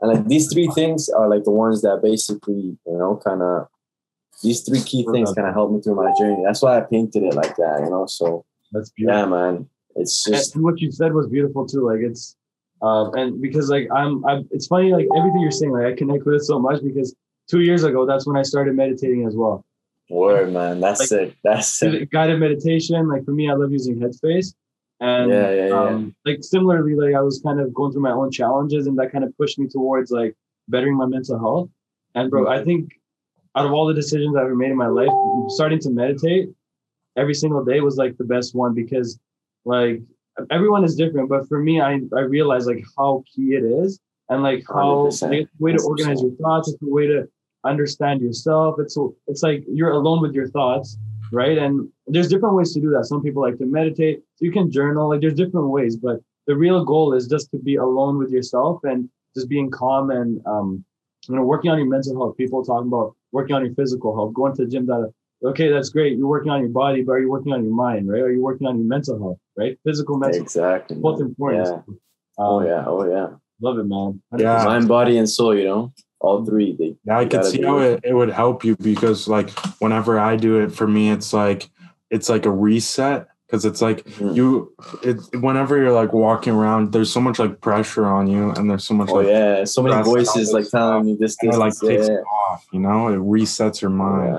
And 0.00 0.12
like 0.12 0.26
these 0.26 0.52
three 0.52 0.68
things 0.68 1.08
are 1.08 1.28
like 1.28 1.44
the 1.44 1.50
ones 1.50 1.82
that 1.82 2.00
basically, 2.02 2.76
you 2.86 2.98
know, 2.98 3.20
kind 3.24 3.42
of 3.42 3.68
these 4.42 4.62
three 4.62 4.82
key 4.82 5.06
things 5.10 5.32
kind 5.32 5.48
of 5.48 5.54
helped 5.54 5.72
me 5.72 5.80
through 5.80 5.94
my 5.94 6.12
journey. 6.18 6.42
That's 6.44 6.62
why 6.62 6.78
I 6.78 6.80
painted 6.80 7.22
it 7.22 7.34
like 7.34 7.56
that, 7.56 7.80
you 7.82 7.90
know. 7.90 8.06
So 8.06 8.44
That's 8.72 8.90
beautiful. 8.90 9.20
yeah, 9.20 9.26
man, 9.26 9.68
it's 9.94 10.24
just 10.24 10.54
and 10.54 10.64
what 10.64 10.80
you 10.80 10.92
said 10.92 11.14
was 11.14 11.26
beautiful 11.26 11.66
too. 11.66 11.86
Like 11.86 12.00
it's, 12.00 12.36
um, 12.82 13.14
and 13.14 13.40
because 13.40 13.70
like 13.70 13.88
I'm, 13.94 14.24
I'm, 14.26 14.46
it's 14.50 14.66
funny. 14.66 14.92
Like 14.92 15.08
everything 15.16 15.40
you're 15.40 15.50
saying, 15.50 15.72
like 15.72 15.86
I 15.86 15.92
connect 15.94 16.26
with 16.26 16.36
it 16.36 16.44
so 16.44 16.58
much 16.58 16.82
because 16.82 17.14
two 17.48 17.60
years 17.60 17.84
ago, 17.84 18.04
that's 18.04 18.26
when 18.26 18.36
I 18.36 18.42
started 18.42 18.76
meditating 18.76 19.26
as 19.26 19.34
well. 19.34 19.64
Word, 20.08 20.52
man. 20.52 20.80
That's 20.80 21.00
Like- 21.00 21.08
sick. 21.08 21.36
That's 21.42 21.68
sick. 21.68 22.10
Guided 22.10 22.40
meditation. 22.40 23.08
Like 23.08 23.24
for 23.24 23.32
me, 23.32 23.50
I 23.50 23.54
love 23.54 23.72
using 23.72 23.96
Headspace. 23.98 24.54
And 25.00 25.30
Yeah, 25.30 25.50
yeah, 25.50 25.66
yeah. 25.68 25.80
um, 25.82 26.14
like 26.24 26.38
similarly, 26.42 26.94
like 26.94 27.14
I 27.14 27.20
was 27.20 27.40
kind 27.40 27.60
of 27.60 27.74
going 27.74 27.92
through 27.92 28.02
my 28.02 28.12
own 28.12 28.30
challenges, 28.30 28.86
and 28.86 28.98
that 28.98 29.12
kind 29.12 29.24
of 29.24 29.36
pushed 29.36 29.58
me 29.58 29.66
towards 29.68 30.10
like 30.10 30.34
bettering 30.68 30.96
my 30.96 31.06
mental 31.06 31.38
health. 31.38 31.68
And 32.14 32.30
bro, 32.30 32.48
I 32.48 32.64
think 32.64 32.92
out 33.56 33.66
of 33.66 33.72
all 33.72 33.86
the 33.86 33.94
decisions 33.94 34.36
I've 34.36 34.44
ever 34.44 34.56
made 34.56 34.70
in 34.70 34.76
my 34.76 34.86
life, 34.86 35.10
starting 35.48 35.78
to 35.80 35.90
meditate 35.90 36.48
every 37.16 37.34
single 37.34 37.64
day 37.64 37.80
was 37.80 37.96
like 37.96 38.16
the 38.16 38.24
best 38.24 38.54
one 38.54 38.72
because 38.74 39.18
like 39.66 40.00
everyone 40.50 40.84
is 40.84 40.94
different, 40.96 41.28
but 41.28 41.46
for 41.48 41.58
me, 41.60 41.80
I 41.80 42.00
I 42.16 42.20
realized 42.20 42.66
like 42.66 42.84
how 42.96 43.22
key 43.34 43.54
it 43.54 43.64
is 43.64 44.00
and 44.30 44.42
like 44.42 44.64
how 44.66 45.00
like, 45.00 45.08
it's 45.08 45.22
a 45.22 45.46
way 45.58 45.72
to 45.72 45.82
organize 45.82 46.22
your 46.22 46.32
thoughts. 46.32 46.70
It's 46.70 46.82
a 46.82 46.86
way 46.88 47.06
to 47.06 47.28
understand 47.70 48.20
yourself. 48.20 48.76
It's 48.78 48.94
so 48.94 49.14
it's 49.26 49.42
like 49.42 49.64
you're 49.68 49.90
alone 49.92 50.20
with 50.20 50.32
your 50.34 50.48
thoughts, 50.48 50.96
right? 51.32 51.58
And 51.58 51.88
there's 52.06 52.28
different 52.28 52.54
ways 52.54 52.72
to 52.74 52.80
do 52.80 52.90
that. 52.90 53.04
Some 53.04 53.22
people 53.22 53.42
like 53.42 53.58
to 53.58 53.66
meditate. 53.66 54.20
So 54.36 54.44
you 54.44 54.52
can 54.52 54.70
journal. 54.70 55.08
Like 55.08 55.20
there's 55.20 55.34
different 55.34 55.68
ways, 55.68 55.96
but 55.96 56.20
the 56.46 56.56
real 56.56 56.84
goal 56.84 57.12
is 57.14 57.26
just 57.26 57.50
to 57.52 57.58
be 57.58 57.76
alone 57.76 58.18
with 58.18 58.30
yourself 58.30 58.84
and 58.84 59.08
just 59.34 59.48
being 59.48 59.70
calm 59.70 60.10
and 60.10 60.40
um, 60.46 60.84
you 61.28 61.36
know 61.36 61.42
working 61.42 61.70
on 61.70 61.78
your 61.78 61.88
mental 61.88 62.14
health. 62.16 62.36
People 62.36 62.64
talking 62.64 62.88
about 62.88 63.14
working 63.32 63.56
on 63.56 63.64
your 63.64 63.74
physical 63.74 64.14
health, 64.14 64.34
going 64.34 64.54
to 64.56 64.64
the 64.64 64.70
gym. 64.70 64.86
That 64.86 65.12
okay, 65.44 65.68
that's 65.70 65.88
great. 65.90 66.16
You're 66.16 66.28
working 66.28 66.50
on 66.50 66.60
your 66.60 66.70
body, 66.70 67.02
but 67.02 67.12
are 67.12 67.20
you 67.20 67.30
working 67.30 67.52
on 67.52 67.64
your 67.64 67.74
mind, 67.74 68.08
right? 68.10 68.22
Are 68.22 68.32
you 68.32 68.42
working 68.42 68.66
on 68.66 68.76
your 68.78 68.86
mental 68.86 69.18
health, 69.18 69.38
right? 69.56 69.78
Physical, 69.84 70.16
mental, 70.18 70.42
Exactly. 70.42 70.96
both 70.98 71.20
important. 71.20 71.66
Yeah. 71.66 71.74
Um, 71.74 72.00
Oh 72.38 72.60
yeah. 72.64 72.84
Oh 72.86 73.04
yeah. 73.08 73.28
love 73.62 73.78
it, 73.78 73.84
man. 73.84 74.22
Yeah. 74.36 74.62
Mind, 74.64 74.88
body, 74.88 75.16
and 75.18 75.28
soul. 75.28 75.56
You 75.56 75.64
know, 75.64 75.92
all 76.20 76.44
three. 76.44 76.76
They. 76.76 76.96
Yeah, 77.04 77.18
I 77.18 77.24
they 77.24 77.30
could 77.30 77.44
see 77.46 77.62
how 77.62 77.78
it, 77.78 78.00
it 78.04 78.14
would 78.14 78.30
help 78.30 78.64
you 78.64 78.76
because 78.76 79.28
like 79.28 79.50
whenever 79.80 80.18
I 80.18 80.36
do 80.36 80.60
it 80.60 80.72
for 80.72 80.86
me, 80.86 81.10
it's 81.10 81.32
like 81.32 81.68
it's 82.10 82.28
like 82.28 82.46
a 82.46 82.50
reset 82.50 83.28
because 83.46 83.64
it's 83.64 83.80
like 83.82 84.04
Mhm. 84.04 84.34
you 84.34 84.72
it 85.02 85.16
whenever 85.40 85.76
you're 85.76 85.92
like 85.92 86.12
walking 86.12 86.52
around, 86.54 86.92
there's 86.92 87.12
so 87.12 87.20
much 87.20 87.38
like 87.38 87.60
pressure 87.60 88.06
on 88.06 88.26
you 88.26 88.50
and 88.50 88.70
there's 88.70 88.84
so 88.84 88.94
much 88.94 89.10
Oh 89.10 89.20
like 89.20 89.28
yeah, 89.28 89.64
so 89.64 89.82
many 89.82 90.02
voices 90.02 90.52
like 90.52 90.68
telling 90.70 91.06
you 91.08 91.16
this, 91.16 91.36
and 91.40 91.50
this, 91.50 91.56
it 91.56 91.58
like 91.58 91.72
this, 91.72 91.80
takes 91.80 92.08
yeah. 92.08 92.14
it 92.14 92.24
off, 92.50 92.66
you 92.72 92.80
know, 92.80 93.08
it 93.08 93.18
resets 93.18 93.80
your 93.80 93.90
Oh, 93.90 93.94
mind. 93.94 94.34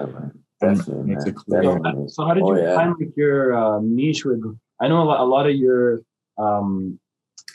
yeah, 0.61 0.67
and 0.69 0.77
Definitely, 0.77 1.03
makes 1.05 1.25
man. 1.25 1.33
it 1.33 1.35
clear. 1.35 1.63
So, 1.63 1.73
Definitely. 1.75 2.09
so 2.09 2.25
how 2.25 2.33
did 2.33 2.41
you 2.41 2.53
Oh, 2.53 2.55
yeah. 2.55 2.75
find 2.75 2.95
like 2.99 3.15
your 3.15 3.55
um, 3.55 3.95
niche 3.95 4.25
with? 4.25 4.43
I 4.79 4.87
know 4.87 5.01
a 5.03 5.05
lot, 5.05 5.19
a 5.19 5.23
lot 5.23 5.47
of 5.47 5.55
your 5.55 6.01
um, 6.37 6.99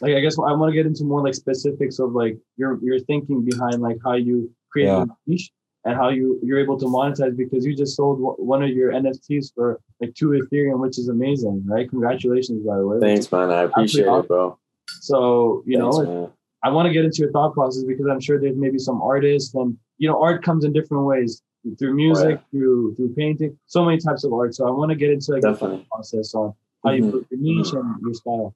like 0.02 0.14
I 0.16 0.20
guess 0.20 0.36
I 0.38 0.52
want 0.52 0.68
to 0.70 0.74
get 0.74 0.84
into 0.84 1.04
more 1.04 1.22
like 1.22 1.34
specifics 1.34 1.98
of 2.00 2.12
like 2.12 2.36
your 2.56 2.78
your 2.82 2.98
thinking 3.00 3.44
behind 3.44 3.80
like 3.80 3.98
how 4.04 4.14
you 4.14 4.50
create 4.70 4.86
Yeah. 4.88 5.04
a 5.04 5.06
niche 5.26 5.50
and 5.84 5.94
how 5.96 6.08
you 6.10 6.38
you're 6.42 6.58
able 6.58 6.76
to 6.78 6.86
monetize 6.86 7.36
because 7.36 7.64
you 7.64 7.74
just 7.76 7.96
sold 7.96 8.18
one 8.38 8.62
of 8.62 8.70
your 8.70 8.90
NFTs 8.92 9.54
for 9.54 9.80
like 10.00 10.12
two 10.14 10.30
Ethereum, 10.30 10.80
which 10.80 10.98
is 10.98 11.08
amazing, 11.08 11.62
right? 11.66 11.88
Congratulations, 11.88 12.66
by 12.66 12.76
the 12.78 12.86
way. 12.86 12.98
Thanks, 13.00 13.30
man. 13.30 13.50
I 13.50 13.62
appreciate 13.62 14.06
it, 14.06 14.28
bro. 14.28 14.58
So 15.00 15.62
you 15.66 15.78
Thanks, 15.78 15.96
know, 15.98 16.04
man. 16.04 16.30
I 16.64 16.70
want 16.70 16.86
to 16.86 16.92
get 16.92 17.04
into 17.04 17.18
your 17.22 17.30
thought 17.32 17.54
process 17.54 17.84
because 17.84 18.06
I'm 18.06 18.20
sure 18.20 18.40
there's 18.40 18.56
maybe 18.56 18.78
some 18.78 19.00
artists 19.00 19.54
and 19.54 19.76
you 19.98 20.08
know 20.08 20.20
art 20.20 20.42
comes 20.42 20.64
in 20.64 20.72
different 20.72 21.04
ways 21.04 21.42
through 21.78 21.94
music, 21.94 22.40
through 22.50 22.96
through 22.96 23.14
painting, 23.14 23.56
so 23.66 23.84
many 23.84 23.98
types 23.98 24.24
of 24.24 24.32
art. 24.32 24.52
So 24.56 24.66
I 24.66 24.70
want 24.72 24.90
to 24.90 24.96
get 24.96 25.10
into 25.10 25.30
like 25.32 25.42
the 25.42 25.52
Definitely. 25.52 25.78
thought 25.78 25.88
process 25.90 26.34
on 26.34 26.52
how 26.84 26.90
you 26.90 27.02
Mhm. 27.04 27.10
build 27.12 27.26
your 27.30 27.40
niche 27.40 27.72
and 27.74 27.88
your 28.02 28.14
style. 28.14 28.54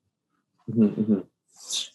Mhm, 0.69 0.91
mhm. 0.97 1.25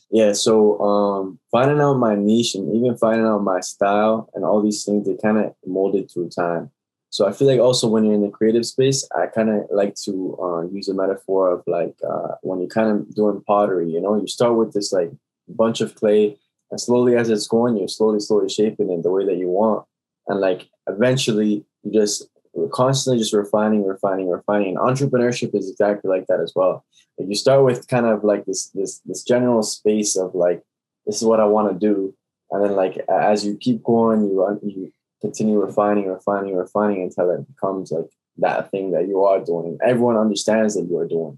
Yeah, 0.09 0.33
so 0.33 0.79
um, 0.81 1.39
finding 1.51 1.79
out 1.79 1.93
my 1.93 2.15
niche 2.15 2.55
and 2.55 2.75
even 2.75 2.97
finding 2.97 3.25
out 3.25 3.43
my 3.43 3.61
style 3.61 4.29
and 4.33 4.43
all 4.43 4.61
these 4.61 4.83
things, 4.83 5.07
they 5.07 5.15
kind 5.15 5.37
of 5.37 5.55
molded 5.65 6.11
through 6.11 6.29
time. 6.29 6.69
So 7.09 7.27
I 7.27 7.33
feel 7.33 7.47
like 7.47 7.59
also 7.59 7.87
when 7.87 8.05
you're 8.05 8.13
in 8.13 8.21
the 8.21 8.29
creative 8.29 8.65
space, 8.65 9.07
I 9.15 9.27
kind 9.27 9.49
of 9.49 9.67
like 9.69 9.95
to 10.05 10.37
uh, 10.41 10.61
use 10.73 10.87
a 10.87 10.93
metaphor 10.93 11.51
of 11.51 11.63
like 11.67 11.95
uh, 12.07 12.35
when 12.41 12.59
you're 12.59 12.69
kind 12.69 12.89
of 12.89 13.13
doing 13.13 13.43
pottery, 13.45 13.89
you 13.89 14.01
know, 14.01 14.19
you 14.19 14.27
start 14.27 14.55
with 14.55 14.73
this 14.73 14.93
like 14.93 15.11
bunch 15.47 15.81
of 15.81 15.95
clay, 15.95 16.37
and 16.71 16.79
slowly 16.79 17.15
as 17.15 17.29
it's 17.29 17.47
going, 17.47 17.75
you're 17.77 17.89
slowly, 17.89 18.21
slowly 18.21 18.49
shaping 18.49 18.89
it 18.91 19.03
the 19.03 19.11
way 19.11 19.25
that 19.25 19.37
you 19.37 19.49
want, 19.49 19.85
and 20.27 20.39
like 20.39 20.69
eventually 20.87 21.65
you 21.83 21.91
just 21.91 22.27
we're 22.53 22.69
constantly 22.69 23.19
just 23.19 23.33
refining, 23.33 23.85
refining, 23.85 24.29
refining. 24.29 24.75
And 24.75 24.77
entrepreneurship 24.77 25.55
is 25.55 25.69
exactly 25.69 26.09
like 26.09 26.27
that 26.27 26.39
as 26.39 26.53
well. 26.55 26.85
Like 27.17 27.29
you 27.29 27.35
start 27.35 27.63
with 27.63 27.87
kind 27.87 28.05
of 28.05 28.23
like 28.23 28.45
this 28.45 28.69
this 28.69 28.99
this 29.05 29.23
general 29.23 29.63
space 29.63 30.17
of 30.17 30.35
like 30.35 30.61
this 31.05 31.17
is 31.17 31.23
what 31.23 31.39
I 31.39 31.45
want 31.45 31.71
to 31.71 31.79
do, 31.79 32.13
and 32.51 32.63
then 32.63 32.75
like 32.75 32.97
as 33.09 33.45
you 33.45 33.57
keep 33.57 33.83
going, 33.83 34.25
you 34.25 34.59
you 34.63 34.91
continue 35.21 35.59
refining, 35.59 36.07
refining, 36.07 36.55
refining 36.55 37.03
until 37.03 37.29
it 37.31 37.47
becomes 37.47 37.91
like 37.91 38.09
that 38.37 38.71
thing 38.71 38.91
that 38.91 39.07
you 39.07 39.23
are 39.23 39.39
doing. 39.39 39.77
Everyone 39.83 40.17
understands 40.17 40.75
that 40.75 40.87
you 40.89 40.97
are 40.97 41.07
doing. 41.07 41.37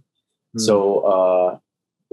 So 0.58 1.00
uh, 1.00 1.58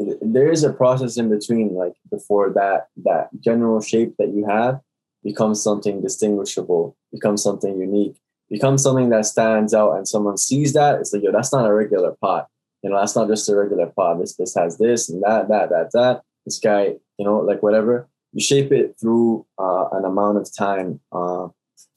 th- 0.03 0.19
there 0.23 0.51
is 0.51 0.65
a 0.65 0.73
process 0.73 1.17
in 1.19 1.29
between, 1.29 1.75
like 1.75 1.93
before 2.11 2.51
that 2.55 2.89
that 3.05 3.29
general 3.41 3.81
shape 3.81 4.15
that 4.19 4.29
you 4.29 4.47
have 4.47 4.81
becomes 5.23 5.63
something 5.63 6.01
distinguishable, 6.01 6.97
becomes 7.13 7.43
something 7.43 7.79
unique, 7.79 8.17
becomes 8.51 8.83
something 8.83 9.11
that 9.11 9.27
stands 9.27 9.73
out, 9.75 9.97
and 9.97 10.09
someone 10.09 10.37
sees 10.37 10.73
that. 10.73 11.01
It's 11.01 11.13
like, 11.13 11.23
yo, 11.23 11.33
that's 11.33 11.53
not 11.53 11.67
a 11.67 11.73
regular 11.73 12.17
pot. 12.21 12.49
You 12.83 12.91
know, 12.91 12.99
that's 12.99 13.15
not 13.15 13.29
just 13.29 13.49
a 13.49 13.57
regular 13.57 13.87
pot. 13.87 14.19
This 14.19 14.37
this 14.37 14.55
has 14.55 14.79
this 14.79 15.09
and 15.09 15.23
that, 15.23 15.49
that, 15.49 15.71
that, 15.71 15.91
that. 15.93 16.23
This 16.45 16.59
guy, 16.59 16.95
you 17.19 17.25
know, 17.25 17.39
like 17.39 17.63
whatever. 17.63 18.09
You 18.33 18.41
shape 18.41 18.73
it 18.73 18.97
through 19.01 19.47
uh, 19.59 19.89
an 19.93 20.05
amount 20.05 20.39
of 20.39 20.49
time. 20.57 21.01
Uh, 21.13 21.49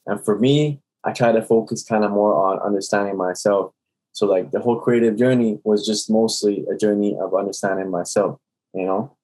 and 0.06 0.24
for 0.24 0.38
me, 0.38 0.82
I 1.04 1.12
try 1.12 1.32
to 1.32 1.42
focus 1.42 1.84
kind 1.84 2.04
of 2.04 2.12
more 2.12 2.34
on 2.36 2.60
understanding 2.60 3.18
myself. 3.18 3.74
So 4.14 4.26
like 4.26 4.52
the 4.52 4.60
whole 4.60 4.80
creative 4.80 5.18
journey 5.18 5.60
was 5.64 5.86
just 5.86 6.10
mostly 6.10 6.66
a 6.72 6.78
journey 6.78 7.18
of 7.20 7.34
understanding 7.36 7.90
myself, 7.90 8.40
you 8.74 8.86
know, 8.86 9.16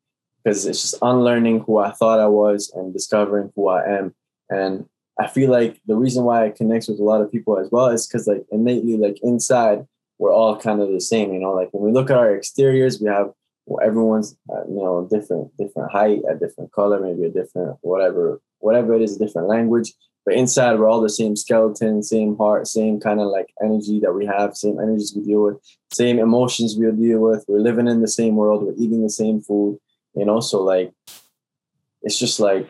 because 0.44 0.66
it's 0.66 0.82
just 0.82 0.96
unlearning 1.02 1.62
who 1.62 1.78
I 1.78 1.92
thought 1.92 2.20
I 2.20 2.28
was 2.28 2.72
and 2.76 2.94
discovering 2.94 3.52
who 3.56 3.70
I 3.70 3.86
am. 3.86 4.16
And 4.50 4.86
I 5.20 5.28
feel 5.28 5.52
like 5.52 5.82
the 5.86 5.96
reason 5.96 6.24
why 6.24 6.46
I 6.46 6.50
connect 6.50 6.88
with 6.88 7.00
a 7.00 7.04
lot 7.04 7.22
of 7.22 7.32
people 7.32 7.58
as 7.60 7.70
well 7.72 7.88
is 7.88 8.08
because 8.08 8.26
like 8.28 8.46
innately, 8.52 8.98
like 8.98 9.20
inside, 9.22 9.86
we're 10.18 10.34
all 10.34 10.58
kind 10.58 10.82
of 10.82 10.92
the 10.92 11.02
same, 11.02 11.34
you 11.34 11.40
know. 11.40 11.52
Like 11.52 11.70
when 11.72 11.84
we 11.84 11.92
look 11.92 12.10
at 12.10 12.18
our 12.18 12.36
exteriors, 12.36 13.02
we 13.02 13.08
have 13.10 13.32
well, 13.66 13.86
everyone's 13.86 14.36
uh, 14.52 14.66
you 14.68 14.76
know 14.76 15.08
different, 15.12 15.56
different 15.58 15.92
height, 15.92 16.22
a 16.30 16.36
different 16.36 16.72
color, 16.72 17.00
maybe 17.00 17.26
a 17.26 17.30
different 17.30 17.78
whatever, 17.82 18.42
whatever 18.60 18.94
it 18.94 19.02
is, 19.02 19.16
a 19.16 19.20
different 19.20 19.48
language. 19.48 19.94
But 20.26 20.36
inside, 20.36 20.78
we're 20.78 20.90
all 20.90 21.02
the 21.02 21.10
same 21.10 21.36
skeleton, 21.36 22.04
same 22.04 22.38
heart, 22.38 22.68
same 22.68 23.00
kind 23.00 23.20
of 23.20 23.28
like 23.28 23.48
energy 23.64 24.00
that 24.02 24.14
we 24.14 24.26
have, 24.26 24.56
same 24.56 24.80
energies 24.80 25.14
we 25.16 25.24
deal 25.24 25.44
with, 25.44 25.58
same 25.92 26.20
emotions 26.20 26.78
we 26.78 26.92
deal 26.92 27.20
with. 27.20 27.46
We're 27.48 27.60
living 27.60 27.88
in 27.88 28.02
the 28.02 28.08
same 28.08 28.36
world. 28.36 28.64
We're 28.64 28.74
eating 28.78 29.02
the 29.02 29.10
same 29.10 29.42
food, 29.42 29.80
you 30.16 30.26
know. 30.26 30.40
So 30.40 30.62
like, 30.62 30.94
it's 32.04 32.20
just 32.20 32.40
like 32.40 32.70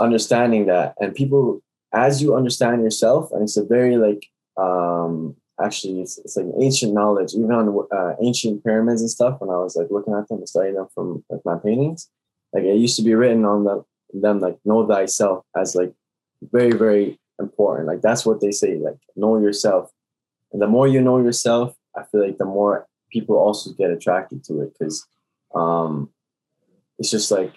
understanding 0.00 0.66
that, 0.66 0.94
and 1.00 1.14
people, 1.14 1.62
as 1.94 2.20
you 2.22 2.34
understand 2.34 2.82
yourself, 2.82 3.30
and 3.32 3.42
it's 3.42 3.56
a 3.56 3.64
very 3.64 3.96
like, 3.96 4.26
um, 4.56 5.36
actually, 5.62 6.00
it's 6.00 6.18
it's 6.18 6.36
like 6.36 6.46
ancient 6.60 6.92
knowledge, 6.92 7.34
even 7.34 7.52
on 7.52 7.86
uh, 7.92 8.14
ancient 8.22 8.64
pyramids 8.64 9.00
and 9.00 9.10
stuff. 9.10 9.40
When 9.40 9.50
I 9.50 9.56
was 9.58 9.76
like 9.76 9.88
looking 9.90 10.14
at 10.14 10.28
them 10.28 10.38
and 10.38 10.48
studying 10.48 10.74
them 10.74 10.88
from 10.94 11.24
like 11.30 11.40
my 11.44 11.56
paintings, 11.56 12.10
like 12.52 12.64
it 12.64 12.76
used 12.76 12.96
to 12.96 13.02
be 13.02 13.14
written 13.14 13.44
on 13.44 13.64
the, 13.64 13.84
them 14.14 14.40
like 14.40 14.58
know 14.64 14.86
thyself 14.86 15.44
as 15.56 15.74
like 15.74 15.92
very 16.52 16.72
very 16.72 17.18
important 17.40 17.88
like 17.88 18.00
that's 18.00 18.24
what 18.24 18.40
they 18.40 18.52
say 18.52 18.76
like 18.76 18.96
know 19.16 19.38
yourself 19.40 19.90
and 20.52 20.62
the 20.62 20.66
more 20.66 20.86
you 20.86 21.00
know 21.00 21.18
yourself 21.18 21.74
i 21.96 22.02
feel 22.04 22.24
like 22.24 22.38
the 22.38 22.44
more 22.44 22.86
people 23.10 23.36
also 23.36 23.72
get 23.72 23.90
attracted 23.90 24.44
to 24.44 24.60
it 24.60 24.72
because 24.72 25.04
um 25.54 26.08
it's 26.98 27.10
just 27.10 27.30
like 27.30 27.52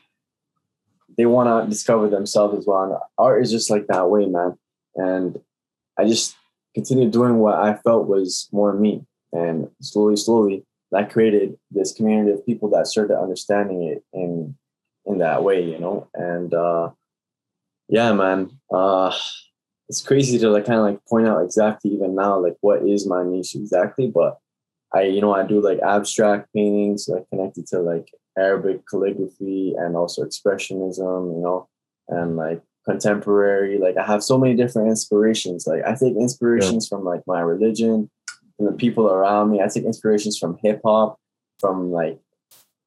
they 1.17 1.25
want 1.25 1.63
to 1.63 1.69
discover 1.69 2.09
themselves 2.09 2.57
as 2.57 2.65
well. 2.65 2.83
And 2.83 2.93
art 3.17 3.41
is 3.41 3.51
just 3.51 3.69
like 3.69 3.87
that 3.87 4.09
way 4.09 4.25
man. 4.25 4.57
And 4.95 5.39
i 5.97 6.05
just 6.05 6.35
continued 6.73 7.11
doing 7.11 7.37
what 7.37 7.55
i 7.55 7.75
felt 7.75 8.07
was 8.07 8.47
more 8.51 8.73
me. 8.73 9.05
And 9.33 9.69
slowly 9.81 10.15
slowly 10.15 10.65
that 10.91 11.11
created 11.11 11.57
this 11.71 11.93
community 11.93 12.31
of 12.31 12.45
people 12.45 12.69
that 12.69 12.87
started 12.87 13.19
understanding 13.19 13.83
it 13.83 14.03
in 14.13 14.55
in 15.05 15.19
that 15.19 15.43
way 15.43 15.63
you 15.63 15.79
know? 15.79 16.07
And 16.13 16.53
uh 16.53 16.91
yeah 17.89 18.13
man. 18.13 18.51
Uh 18.73 19.15
it's 19.89 20.01
crazy 20.01 20.37
to 20.37 20.49
like 20.49 20.65
kind 20.65 20.79
of 20.79 20.85
like 20.85 21.05
point 21.05 21.27
out 21.27 21.43
exactly 21.43 21.91
even 21.91 22.15
now 22.15 22.37
like 22.37 22.57
what 22.61 22.83
is 22.83 23.07
my 23.07 23.23
niche 23.23 23.55
exactly 23.55 24.07
but 24.07 24.37
i 24.93 25.01
you 25.03 25.21
know 25.21 25.33
i 25.33 25.45
do 25.45 25.61
like 25.61 25.79
abstract 25.79 26.53
paintings 26.53 27.07
like 27.07 27.27
connected 27.29 27.65
to 27.65 27.79
like 27.79 28.09
arabic 28.37 28.85
calligraphy 28.87 29.73
and 29.77 29.95
also 29.95 30.23
expressionism 30.23 31.35
you 31.35 31.41
know 31.41 31.67
and 32.09 32.37
like 32.37 32.61
contemporary. 32.87 33.77
Like 33.77 33.97
i 33.97 34.05
have 34.05 34.23
so 34.23 34.37
many 34.37 34.55
different 34.55 34.87
inspirations. 34.89 35.67
Like 35.67 35.83
i 35.85 35.93
take 35.93 36.15
inspirations 36.15 36.87
from 36.87 37.03
like 37.03 37.21
my 37.27 37.41
religion 37.41 38.09
from 38.55 38.65
the 38.65 38.71
people 38.71 39.07
around 39.07 39.51
me. 39.51 39.61
I 39.61 39.67
take 39.67 39.83
inspirations 39.83 40.37
from 40.37 40.57
hip-hop 40.63 41.19
from 41.59 41.91
like 41.91 42.19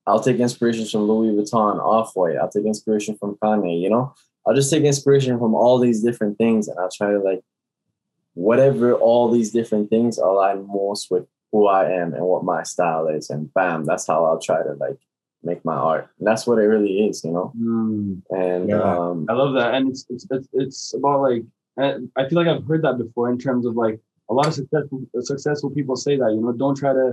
i'll 0.07 0.21
take 0.21 0.39
inspirations 0.39 0.91
from 0.91 1.03
louis 1.03 1.33
vuitton 1.37 1.79
off-white. 1.79 2.37
I'll 2.37 2.51
take 2.51 2.65
inspiration 2.65 3.17
from 3.19 3.37
kanye 3.43 3.81
you 3.81 3.91
know? 3.91 4.15
I'll 4.47 4.55
just 4.55 4.71
take 4.71 4.85
inspiration 4.85 5.39
from 5.39 5.55
all 5.55 5.79
these 5.79 6.03
different 6.03 6.39
things 6.39 6.67
and 6.67 6.79
I'll 6.79 6.91
try 6.91 7.11
to 7.11 7.19
like 7.19 7.43
whatever 8.35 8.95
all 8.95 9.31
these 9.31 9.51
different 9.51 9.91
things 9.91 10.17
align 10.17 10.67
most 10.67 11.11
with 11.11 11.27
who 11.53 11.67
I 11.67 11.91
am 11.91 12.15
and 12.15 12.25
what 12.25 12.43
my 12.45 12.63
style 12.63 13.07
is. 13.09 13.29
And 13.29 13.53
bam, 13.53 13.85
that's 13.85 14.07
how 14.07 14.25
I'll 14.25 14.41
try 14.41 14.63
to 14.63 14.73
like 14.75 14.99
make 15.42 15.64
my 15.64 15.74
art. 15.74 16.09
And 16.18 16.26
that's 16.26 16.46
what 16.46 16.59
it 16.59 16.66
really 16.66 17.07
is, 17.09 17.24
you 17.24 17.33
know? 17.33 17.53
Mm, 17.59 18.22
And 18.31 18.68
Yeah. 18.68 18.83
um 18.98 19.26
I 19.29 19.33
love 19.35 19.55
that, 19.55 19.74
and 19.74 19.88
it's 19.90 20.05
it's 20.11 20.26
it's, 20.31 20.48
it's 20.53 20.94
about 20.94 21.20
like 21.22 21.42
I 21.79 22.29
feel 22.29 22.37
like 22.40 22.48
I've 22.48 22.66
heard 22.66 22.83
that 22.83 22.98
before 22.98 23.31
in 23.31 23.38
terms 23.38 23.64
of 23.64 23.74
like 23.74 23.98
a 24.29 24.35
lot 24.35 24.46
of 24.46 24.55
successful 24.55 25.00
successful 25.20 25.70
people 25.70 25.96
say 25.96 26.16
that 26.16 26.31
you 26.35 26.40
know 26.42 26.53
don't 26.53 26.76
try 26.76 26.92
to 26.92 27.07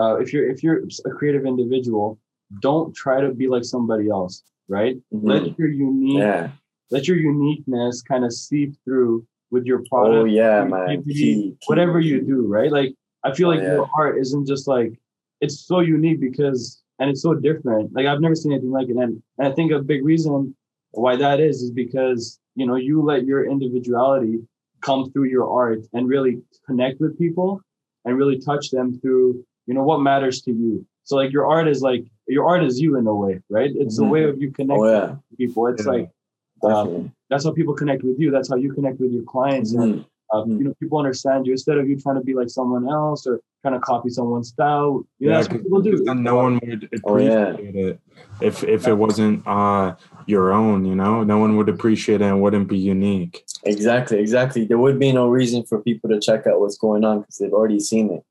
uh, 0.00 0.14
if 0.22 0.32
you're 0.32 0.48
if 0.50 0.62
you're 0.62 0.82
a 1.06 1.10
creative 1.10 1.44
individual 1.46 2.18
don't 2.60 2.94
try 2.94 3.20
to 3.20 3.30
be 3.32 3.46
like 3.48 3.64
somebody 3.64 4.08
else 4.08 4.42
right 4.68 4.96
mhm. 5.12 5.20
let 5.32 5.58
your 5.58 5.68
unique 5.68 6.18
yeah. 6.18 6.50
let 6.90 7.08
your 7.08 7.16
uniqueness 7.16 8.02
kind 8.02 8.24
of 8.24 8.32
seep 8.32 8.70
through 8.84 9.24
with 9.50 9.64
your 9.64 9.80
product 9.90 10.14
Oh 10.16 10.24
yeah, 10.26 10.60
your 10.60 10.68
man. 10.68 10.84
creativity, 10.86 11.14
Key, 11.14 11.34
key, 11.50 11.56
whatever 11.66 11.98
you 11.98 12.20
do 12.22 12.46
right 12.46 12.70
like 12.70 12.90
i 13.24 13.32
feel 13.32 13.48
Oh, 13.48 13.52
like 13.54 13.62
yeah. 13.62 13.74
your 13.74 13.88
art 13.96 14.18
isn't 14.18 14.46
just 14.46 14.68
like 14.68 14.92
it's 15.40 15.58
so 15.70 15.80
unique 15.80 16.20
because 16.20 16.82
and 17.00 17.10
it's 17.10 17.22
so 17.22 17.34
different. 17.34 17.92
Like 17.94 18.06
i've 18.06 18.20
never 18.20 18.36
seen 18.36 18.52
anything 18.52 18.70
like 18.70 18.88
it. 18.88 18.96
And, 18.96 19.20
and 19.38 19.48
i 19.48 19.52
think 19.52 19.72
a 19.72 19.80
big 19.80 20.04
reason 20.04 20.54
why 20.92 21.16
that 21.16 21.40
is 21.40 21.62
is 21.62 21.70
because 21.72 22.38
you 22.54 22.66
know 22.66 22.76
you 22.76 23.02
let 23.02 23.24
your 23.24 23.42
individuality 23.54 24.36
come 24.82 25.10
through 25.10 25.24
your 25.36 25.46
art 25.50 25.80
and 25.94 26.08
really 26.08 26.34
connect 26.66 27.00
with 27.00 27.18
people 27.18 27.60
and 28.04 28.16
really 28.16 28.38
touch 28.38 28.70
them 28.70 28.98
through 29.00 29.44
you 29.66 29.74
know 29.74 29.82
what 29.90 30.00
matters 30.00 30.40
to 30.42 30.52
you. 30.52 30.86
So 31.04 31.16
like 31.16 31.32
your 31.32 31.46
art 31.46 31.66
is 31.68 31.80
like 31.82 32.04
your 32.28 32.46
art 32.48 32.62
is 32.64 32.80
you 32.80 32.96
in 32.96 33.06
a 33.06 33.14
way 33.14 33.40
right? 33.50 33.70
It's 33.82 33.98
a 33.98 34.02
Mhm. 34.02 34.10
way 34.14 34.22
of 34.30 34.40
you 34.42 34.50
connecting 34.52 34.84
Oh 34.84 34.90
yeah, 34.96 35.16
people. 35.36 35.66
It's 35.72 35.84
Yeah. 35.86 35.92
like 35.94 36.10
um, 36.62 37.12
that's 37.30 37.44
how 37.44 37.52
people 37.52 37.74
connect 37.74 38.02
with 38.02 38.18
you. 38.22 38.30
That's 38.30 38.48
how 38.50 38.56
you 38.56 38.70
connect 38.72 39.00
with 39.00 39.12
your 39.12 39.22
clients. 39.34 39.72
And 39.72 40.04
Uh, 40.32 40.44
Mhm. 40.44 40.58
you 40.58 40.64
know 40.64 40.74
people 40.80 40.98
understand 40.98 41.44
you 41.46 41.52
instead 41.52 41.76
of 41.76 41.88
you 41.88 41.96
trying 41.98 42.14
to 42.14 42.22
be 42.22 42.34
like 42.34 42.48
someone 42.48 42.88
else 42.88 43.26
or 43.26 43.40
trying 43.62 43.74
to 43.74 43.80
copy 43.80 44.08
someone's 44.08 44.48
style 44.48 45.04
you 45.18 45.26
know, 45.28 45.34
that's 45.34 45.48
what 45.50 45.60
people 45.62 45.80
do 45.82 46.02
then 46.04 46.22
no 46.22 46.36
one 46.36 46.60
would 46.64 46.88
Oh, 47.04 47.16
yeah. 47.18 47.48
appreciate 47.50 47.74
it 47.74 48.00
if 48.40 48.62
if 48.64 48.86
it 48.86 48.94
wasn't 48.94 49.42
uh 49.46 49.94
your 50.26 50.52
own, 50.52 50.84
you 50.84 50.94
know. 50.94 51.24
No 51.24 51.38
one 51.38 51.56
would 51.56 51.68
appreciate 51.68 52.20
it 52.20 52.24
and 52.30 52.40
wouldn't 52.40 52.68
be 52.68 52.78
unique. 52.78 53.44
Exactly, 53.64 54.18
exactly. 54.20 54.64
There 54.64 54.78
would 54.78 54.98
be 55.00 55.10
no 55.12 55.28
reason 55.28 55.64
for 55.64 55.80
people 55.88 56.08
to 56.10 56.20
check 56.20 56.46
out 56.46 56.60
what's 56.60 56.78
going 56.78 57.04
on 57.04 57.20
because 57.20 57.36
they've 57.38 57.52
already 57.52 57.80
seen 57.80 58.06
it. 58.16 58.22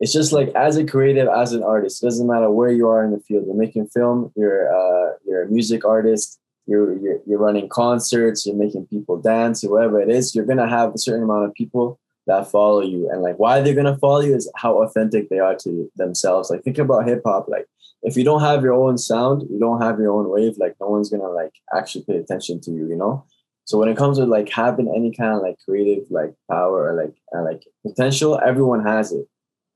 It's 0.00 0.12
just 0.12 0.32
like 0.32 0.48
as 0.66 0.76
a 0.78 0.84
creative, 0.84 1.28
as 1.28 1.52
an 1.52 1.62
artist, 1.62 2.02
it 2.02 2.06
doesn't 2.06 2.26
matter 2.26 2.50
where 2.50 2.72
you 2.72 2.88
are 2.88 3.04
in 3.04 3.10
the 3.12 3.20
field. 3.20 3.44
You're 3.46 3.54
making 3.66 3.86
film, 3.88 4.32
you're 4.34 4.62
uh, 4.74 5.08
you're 5.26 5.42
a 5.42 5.48
music 5.48 5.84
artist, 5.84 6.40
you're, 6.72 6.98
you're 6.98 7.18
you're 7.26 7.38
running 7.38 7.68
concerts, 7.68 8.46
you're 8.46 8.56
making 8.56 8.86
people 8.86 9.20
dance, 9.20 9.60
whoever 9.60 10.00
it 10.00 10.08
is, 10.08 10.34
you're 10.34 10.46
gonna 10.46 10.68
have 10.68 10.94
a 10.94 10.98
certain 10.98 11.24
amount 11.24 11.44
of 11.44 11.54
people 11.54 12.00
that 12.26 12.50
follow 12.50 12.80
you. 12.80 13.10
And 13.10 13.20
like 13.20 13.38
why 13.38 13.60
they're 13.60 13.74
gonna 13.74 13.98
follow 13.98 14.20
you 14.20 14.34
is 14.34 14.50
how 14.56 14.82
authentic 14.82 15.28
they 15.28 15.38
are 15.38 15.56
to 15.56 15.90
themselves. 15.96 16.50
Like 16.50 16.62
think 16.64 16.78
about 16.78 17.06
hip 17.06 17.22
hop. 17.26 17.48
Like 17.48 17.66
if 18.02 18.16
you 18.16 18.24
don't 18.24 18.40
have 18.40 18.62
your 18.62 18.72
own 18.72 18.96
sound, 18.96 19.42
you 19.50 19.58
don't 19.58 19.82
have 19.82 19.98
your 19.98 20.12
own 20.12 20.30
wave, 20.30 20.54
like 20.58 20.74
no 20.80 20.88
one's 20.88 21.10
gonna 21.10 21.28
like 21.28 21.54
actually 21.76 22.04
pay 22.04 22.16
attention 22.16 22.60
to 22.62 22.70
you, 22.70 22.88
you 22.88 22.96
know? 22.96 23.24
So 23.64 23.78
when 23.78 23.88
it 23.88 23.96
comes 23.96 24.18
to 24.18 24.24
like 24.24 24.48
having 24.48 24.92
any 24.96 25.12
kind 25.12 25.36
of 25.36 25.42
like 25.42 25.56
creative 25.64 26.04
like 26.10 26.34
power 26.50 26.78
or 26.88 26.94
like 26.94 27.14
uh, 27.36 27.44
like 27.44 27.62
potential, 27.86 28.40
everyone 28.44 28.82
has 28.84 29.12
it. 29.12 29.26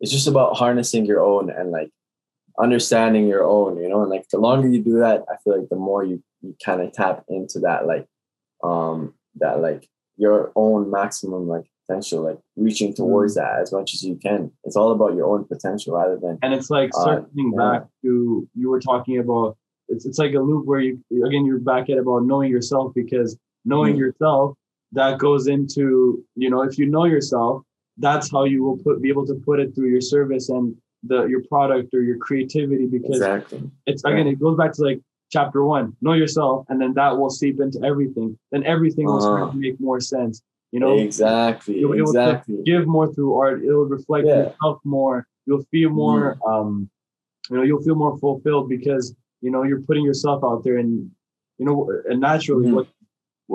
it's 0.01 0.13
just 0.13 0.27
about 0.27 0.57
harnessing 0.57 1.05
your 1.05 1.23
own 1.23 1.51
and 1.51 1.71
like 1.71 1.91
understanding 2.59 3.27
your 3.27 3.45
own, 3.45 3.77
you 3.83 3.89
know, 3.89 4.03
and 4.03 4.11
like 4.11 4.29
the 4.29 4.39
longer 4.39 4.69
you 4.69 4.83
do 4.83 4.99
that, 4.99 5.25
I 5.31 5.37
feel 5.43 5.59
like 5.59 5.69
the 5.69 5.77
more 5.77 6.05
you, 6.05 6.23
you 6.47 6.57
kind 6.65 6.81
of 6.81 6.93
tap 6.93 7.25
into 7.29 7.59
that 7.61 7.87
like 7.87 8.07
um 8.63 9.15
that 9.37 9.61
like 9.61 9.89
your 10.17 10.51
own 10.57 10.91
maximum 10.91 11.47
like 11.47 11.67
potential, 11.87 12.23
like 12.25 12.39
reaching 12.57 12.93
towards 12.95 13.35
Mm. 13.35 13.41
that 13.41 13.61
as 13.61 13.71
much 13.73 13.95
as 13.95 14.03
you 14.03 14.17
can. 14.17 14.51
It's 14.65 14.77
all 14.77 14.91
about 14.93 15.15
your 15.15 15.27
own 15.33 15.45
potential 15.45 15.95
rather 15.95 16.17
than 16.17 16.39
and 16.43 16.53
it's 16.55 16.71
like 16.71 16.91
Uh, 16.97 17.05
circling 17.05 17.53
yeah. 17.53 17.59
back 17.63 17.83
to 18.03 18.49
you 18.55 18.71
were 18.71 18.81
talking 18.81 19.19
about 19.19 19.57
it's, 19.89 20.05
it's 20.05 20.19
like 20.19 20.35
a 20.35 20.41
loop 20.41 20.67
where 20.67 20.81
you 20.81 20.99
again 21.27 21.45
you're 21.47 21.61
back 21.61 21.89
at 21.91 21.99
about 21.99 22.25
knowing 22.25 22.51
yourself 22.51 22.93
because 22.95 23.39
knowing 23.65 23.95
Mhm. 23.95 23.99
yourself 24.05 24.57
that 24.93 25.19
goes 25.19 25.47
into 25.49 26.25
you 26.35 26.49
know 26.51 26.63
if 26.63 26.79
you 26.79 26.87
know 26.87 27.05
yourself 27.05 27.63
that's 27.99 28.31
how 28.31 28.45
you 28.45 28.63
will 28.65 28.79
put 28.79 29.01
be 29.01 29.09
able 29.09 29.27
to 29.27 29.35
put 29.49 29.61
it 29.61 29.75
through 29.75 29.89
your 29.97 30.01
service 30.01 30.49
and 30.49 30.75
the 31.05 31.25
your 31.27 31.43
product 31.53 31.93
or 31.95 32.03
your 32.03 32.19
creativity 32.27 32.87
because 32.87 33.17
exactly. 33.17 33.61
it's 33.87 34.03
again 34.05 34.27
it 34.27 34.39
goes 34.41 34.57
back 34.57 34.73
to 34.73 34.83
like 34.83 35.01
chapter 35.31 35.64
one 35.64 35.97
know 36.01 36.12
yourself 36.12 36.64
and 36.68 36.81
then 36.81 36.93
that 36.95 37.16
will 37.18 37.31
seep 37.31 37.61
into 37.61 37.79
everything 37.85 38.39
then 38.53 38.62
everything 38.64 39.07
will 39.07 39.20
start 39.20 39.43
Uh-huh. 39.43 39.53
to 39.53 39.59
make 39.59 39.79
more 39.81 40.01
sense 40.01 40.43
you 40.72 40.81
know 40.81 40.97
exactly. 40.99 41.79
you'll 41.79 41.93
be 41.93 41.99
able 41.99 42.11
Exactly. 42.11 42.62
give 42.64 42.87
more 42.87 43.09
through 43.12 43.35
art 43.35 43.62
it'll 43.64 43.87
reflect 43.99 44.27
Yeah. 44.27 44.37
yourself 44.51 44.79
more 44.85 45.27
you'll 45.47 45.66
feel 45.72 45.91
more 45.91 46.24
Mm-hmm. 46.37 46.51
um 46.53 46.91
you 47.51 47.57
know 47.57 47.62
you'll 47.68 47.83
feel 47.83 47.95
more 48.05 48.16
fulfilled 48.18 48.68
because 48.68 49.05
you 49.45 49.51
know 49.53 49.62
you're 49.68 49.83
putting 49.89 50.05
yourself 50.05 50.39
out 50.49 50.61
there 50.64 50.79
and 50.79 50.93
you 51.59 51.64
know 51.66 51.77
and 52.09 52.20
naturally 52.20 52.66
Mhm. 52.68 52.74
what 52.79 52.87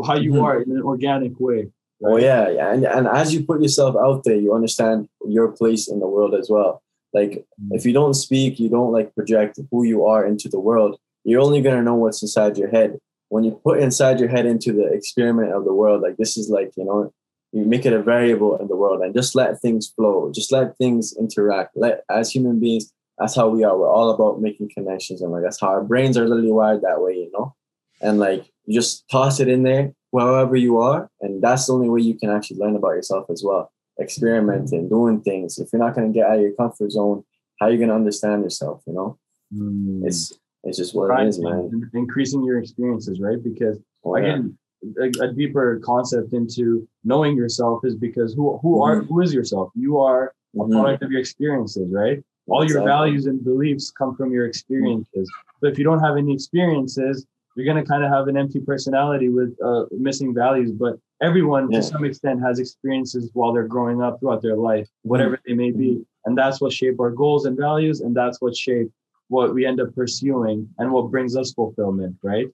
how 0.09 0.15
you 0.25 0.31
Mhm. 0.33 0.43
are 0.45 0.55
in 0.63 0.69
an 0.77 0.83
organic 0.93 1.33
way 1.47 1.61
Oh 2.03 2.17
yeah, 2.17 2.49
yeah, 2.57 2.73
and 2.73 2.83
and 2.97 3.05
as 3.21 3.27
you 3.33 3.39
put 3.45 3.61
yourself 3.61 3.93
out 4.05 4.19
there, 4.25 4.39
you 4.45 4.51
understand 4.59 4.97
your 5.37 5.49
place 5.59 5.83
in 5.91 5.97
the 6.03 6.07
world 6.15 6.33
as 6.41 6.47
well. 6.55 6.71
Like 7.17 7.33
Mm. 7.61 7.75
if 7.77 7.81
you 7.85 7.93
don't 7.99 8.15
speak, 8.25 8.51
you 8.63 8.69
don't 8.75 8.91
like 8.97 9.13
project 9.13 9.53
who 9.69 9.79
you 9.91 9.99
are 10.11 10.23
into 10.31 10.47
the 10.49 10.59
world. 10.69 10.93
You're 11.23 11.41
only 11.41 11.61
gonna 11.61 11.83
know 11.83 11.95
what's 11.95 12.21
inside 12.21 12.57
your 12.57 12.69
head. 12.69 12.97
When 13.29 13.43
you 13.43 13.51
put 13.63 13.79
inside 13.79 14.19
your 14.19 14.29
head 14.29 14.45
into 14.45 14.73
the 14.73 14.85
experiment 14.91 15.53
of 15.53 15.63
the 15.65 15.73
world, 15.73 16.01
like 16.01 16.17
this 16.17 16.37
is 16.37 16.49
like 16.49 16.71
you 16.77 16.83
know, 16.85 17.13
you 17.51 17.65
make 17.65 17.85
it 17.85 17.93
a 17.93 18.01
variable 18.01 18.57
in 18.57 18.67
the 18.67 18.75
world 18.75 19.01
and 19.01 19.13
just 19.13 19.35
let 19.35 19.59
things 19.61 19.87
flow. 19.95 20.31
Just 20.33 20.51
let 20.51 20.77
things 20.77 21.15
interact. 21.17 21.75
Let 21.75 22.03
as 22.09 22.31
human 22.31 22.59
beings, 22.59 22.91
that's 23.17 23.35
how 23.35 23.49
we 23.49 23.63
are. 23.63 23.77
We're 23.77 23.89
all 23.89 24.09
about 24.11 24.41
making 24.41 24.71
connections, 24.73 25.21
and 25.21 25.31
like 25.31 25.43
that's 25.43 25.59
how 25.61 25.67
our 25.67 25.83
brains 25.83 26.17
are 26.17 26.27
literally 26.27 26.51
wired 26.51 26.81
that 26.81 27.01
way, 27.01 27.13
you 27.13 27.31
know. 27.33 27.55
And 28.01 28.19
like 28.19 28.45
you 28.65 28.73
just 28.79 29.07
toss 29.09 29.39
it 29.39 29.47
in 29.47 29.63
there 29.63 29.93
wherever 30.11 30.55
you 30.55 30.79
are, 30.79 31.09
and 31.21 31.41
that's 31.41 31.67
the 31.67 31.73
only 31.73 31.89
way 31.89 32.01
you 32.01 32.15
can 32.15 32.29
actually 32.29 32.57
learn 32.57 32.75
about 32.75 32.91
yourself 32.91 33.29
as 33.29 33.43
well. 33.45 33.71
Experimenting, 33.99 34.89
doing 34.89 35.21
things. 35.21 35.57
If 35.59 35.69
you're 35.71 35.81
not 35.81 35.95
gonna 35.95 36.09
get 36.09 36.25
out 36.25 36.35
of 36.35 36.41
your 36.41 36.53
comfort 36.53 36.91
zone, 36.91 37.23
how 37.59 37.67
are 37.67 37.71
you 37.71 37.77
gonna 37.79 37.95
understand 37.95 38.43
yourself? 38.43 38.81
You 38.87 38.93
know, 38.93 39.17
Mm. 39.53 40.05
it's 40.07 40.33
it's 40.63 40.77
just 40.77 40.95
what 40.95 41.19
it 41.19 41.27
is, 41.27 41.39
man. 41.39 41.89
increasing 41.93 42.43
your 42.43 42.59
experiences 42.59 43.19
right 43.19 43.41
because 43.43 43.79
Oh, 44.03 44.15
yeah. 44.17 44.23
again 44.23 44.57
a, 44.99 45.25
a 45.25 45.31
deeper 45.33 45.79
concept 45.83 46.33
into 46.33 46.87
knowing 47.03 47.35
yourself 47.37 47.81
is 47.83 47.95
because 47.95 48.33
who 48.33 48.57
who 48.63 48.81
are 48.81 49.01
Mhm. 49.01 49.07
who 49.07 49.21
is 49.21 49.33
yourself 49.33 49.71
you 49.75 49.99
are 49.99 50.33
a 50.55 50.63
Mhm. 50.63 50.71
product 50.71 51.03
of 51.03 51.11
your 51.11 51.19
experiences 51.21 51.87
right 51.91 52.23
all 52.47 52.65
your 52.65 52.83
values 52.83 53.27
and 53.27 53.43
beliefs 53.43 53.91
come 53.91 54.15
from 54.15 54.31
your 54.33 54.45
experiences. 54.47 55.29
So 55.59 55.67
if 55.67 55.77
you 55.77 55.85
don't 55.85 55.99
have 55.99 56.17
any 56.17 56.33
experiences, 56.33 57.25
you're 57.55 57.65
going 57.71 57.81
to 57.81 57.87
kind 57.89 58.03
of 58.03 58.09
have 58.09 58.27
an 58.27 58.35
empty 58.35 58.59
personality 58.59 59.29
with 59.29 59.55
uh, 59.63 59.85
missing 59.91 60.33
values. 60.33 60.71
But 60.71 60.97
everyone, 61.21 61.63
Yeah. 61.71 61.79
to 61.79 61.83
some 61.83 62.03
extent, 62.03 62.41
has 62.41 62.59
experiences 62.59 63.29
while 63.33 63.53
they're 63.53 63.67
growing 63.67 64.01
up 64.01 64.19
throughout 64.19 64.41
their 64.41 64.57
life, 64.57 64.89
whatever 65.03 65.39
they 65.45 65.53
may 65.53 65.71
be, 65.71 66.03
and 66.25 66.35
that's 66.35 66.59
what 66.59 66.73
shape 66.73 66.99
our 66.99 67.11
goals 67.11 67.45
and 67.45 67.55
values, 67.55 68.01
and 68.01 68.13
that's 68.15 68.41
what 68.41 68.53
shape 68.57 68.89
what 69.31 69.53
we 69.55 69.65
end 69.65 69.79
up 69.83 69.89
pursuing 69.95 70.57
and 70.77 70.91
what 70.91 71.09
brings 71.13 71.33
us 71.41 71.53
fulfillment, 71.53 72.15
right? 72.21 72.47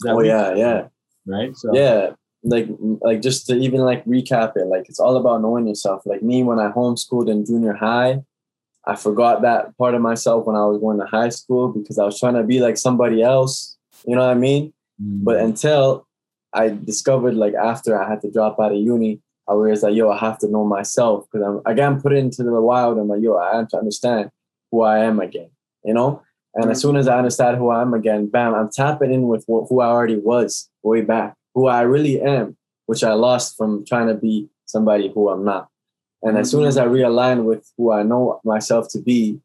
That 0.00 0.12
Oh 0.14 0.16
we- 0.18 0.28
yeah, 0.28 0.54
yeah. 0.64 0.80
right. 1.26 1.52
So 1.56 1.68
yeah 1.74 2.00
like 2.54 2.66
like 3.08 3.20
just 3.28 3.46
to 3.46 3.54
even 3.66 3.80
like 3.90 4.02
recap 4.14 4.50
it 4.56 4.66
like 4.74 4.84
it's 4.90 4.98
all 5.04 5.16
about 5.16 5.40
knowing 5.42 5.64
yourself 5.68 5.98
like 6.12 6.22
me 6.30 6.42
when 6.48 6.58
i 6.58 6.68
homeschooled 6.78 7.28
in 7.30 7.44
junior 7.46 7.72
high 7.72 8.12
i 8.84 8.94
forgot 8.96 9.42
that 9.42 9.60
part 9.78 9.94
of 9.94 10.02
myself 10.10 10.44
when 10.46 10.56
i 10.56 10.64
was 10.70 10.78
going 10.84 10.98
to 10.98 11.06
high 11.06 11.28
school 11.28 11.68
because 11.76 12.00
i 12.00 12.04
was 12.04 12.18
trying 12.18 12.34
to 12.34 12.42
be 12.42 12.58
like 12.66 12.76
somebody 12.76 13.22
else 13.22 13.76
you 14.08 14.16
know 14.16 14.26
what 14.26 14.36
i 14.36 14.40
mean 14.48 14.72
Mm. 15.00 15.22
but 15.28 15.36
until 15.48 15.84
i 16.52 16.64
discovered 16.68 17.34
like 17.44 17.54
after 17.54 17.90
i 17.96 18.04
had 18.10 18.20
to 18.22 18.30
drop 18.36 18.54
out 18.62 18.72
of 18.76 18.80
uni 18.92 19.12
i 19.48 19.52
realized 19.54 19.84
like 19.84 19.94
yo 20.00 20.10
i 20.10 20.18
have 20.26 20.38
to 20.42 20.48
know 20.54 20.64
myself 20.76 21.16
because 21.30 21.46
i'm 21.46 21.58
again 21.72 21.94
put 22.02 22.12
into 22.12 22.42
the 22.42 22.60
wild 22.70 22.98
i'm 22.98 23.06
like 23.14 23.22
yo 23.22 23.32
i 23.38 23.54
have 23.58 23.68
to 23.68 23.78
understand 23.82 24.24
who 24.72 24.82
i 24.82 24.98
am 25.10 25.20
again 25.28 25.51
you 25.84 25.94
know 25.94 26.22
and 26.54 26.70
as 26.70 26.78
mm. 26.78 26.82
soon 26.82 26.96
as 26.96 27.08
i 27.08 27.16
understand 27.16 27.56
who 27.56 27.70
i 27.70 27.80
am 27.80 27.94
again 27.94 28.26
bam 28.26 28.54
i'm 28.54 28.70
tapping 28.70 29.12
in 29.12 29.28
with 29.28 29.42
wh- 29.44 29.66
who 29.68 29.80
i 29.80 29.86
already 29.86 30.16
was 30.16 30.70
way 30.82 31.00
back 31.00 31.34
who 31.54 31.66
i 31.66 31.82
really 31.82 32.20
am 32.20 32.56
which 32.86 33.04
i 33.04 33.12
lost 33.12 33.56
from 33.56 33.84
trying 33.84 34.08
to 34.08 34.14
be 34.14 34.48
somebody 34.66 35.10
who 35.12 35.28
i'm 35.28 35.44
not 35.44 35.68
and 36.22 36.38
as 36.38 36.50
soon 36.50 36.64
as 36.64 36.76
i 36.76 36.84
mm. 36.84 36.92
realign 36.92 37.44
with 37.44 37.70
who 37.76 37.92
i 37.92 38.02
know 38.02 38.40
myself 38.44 38.88
to 38.88 39.00
be 39.00 39.40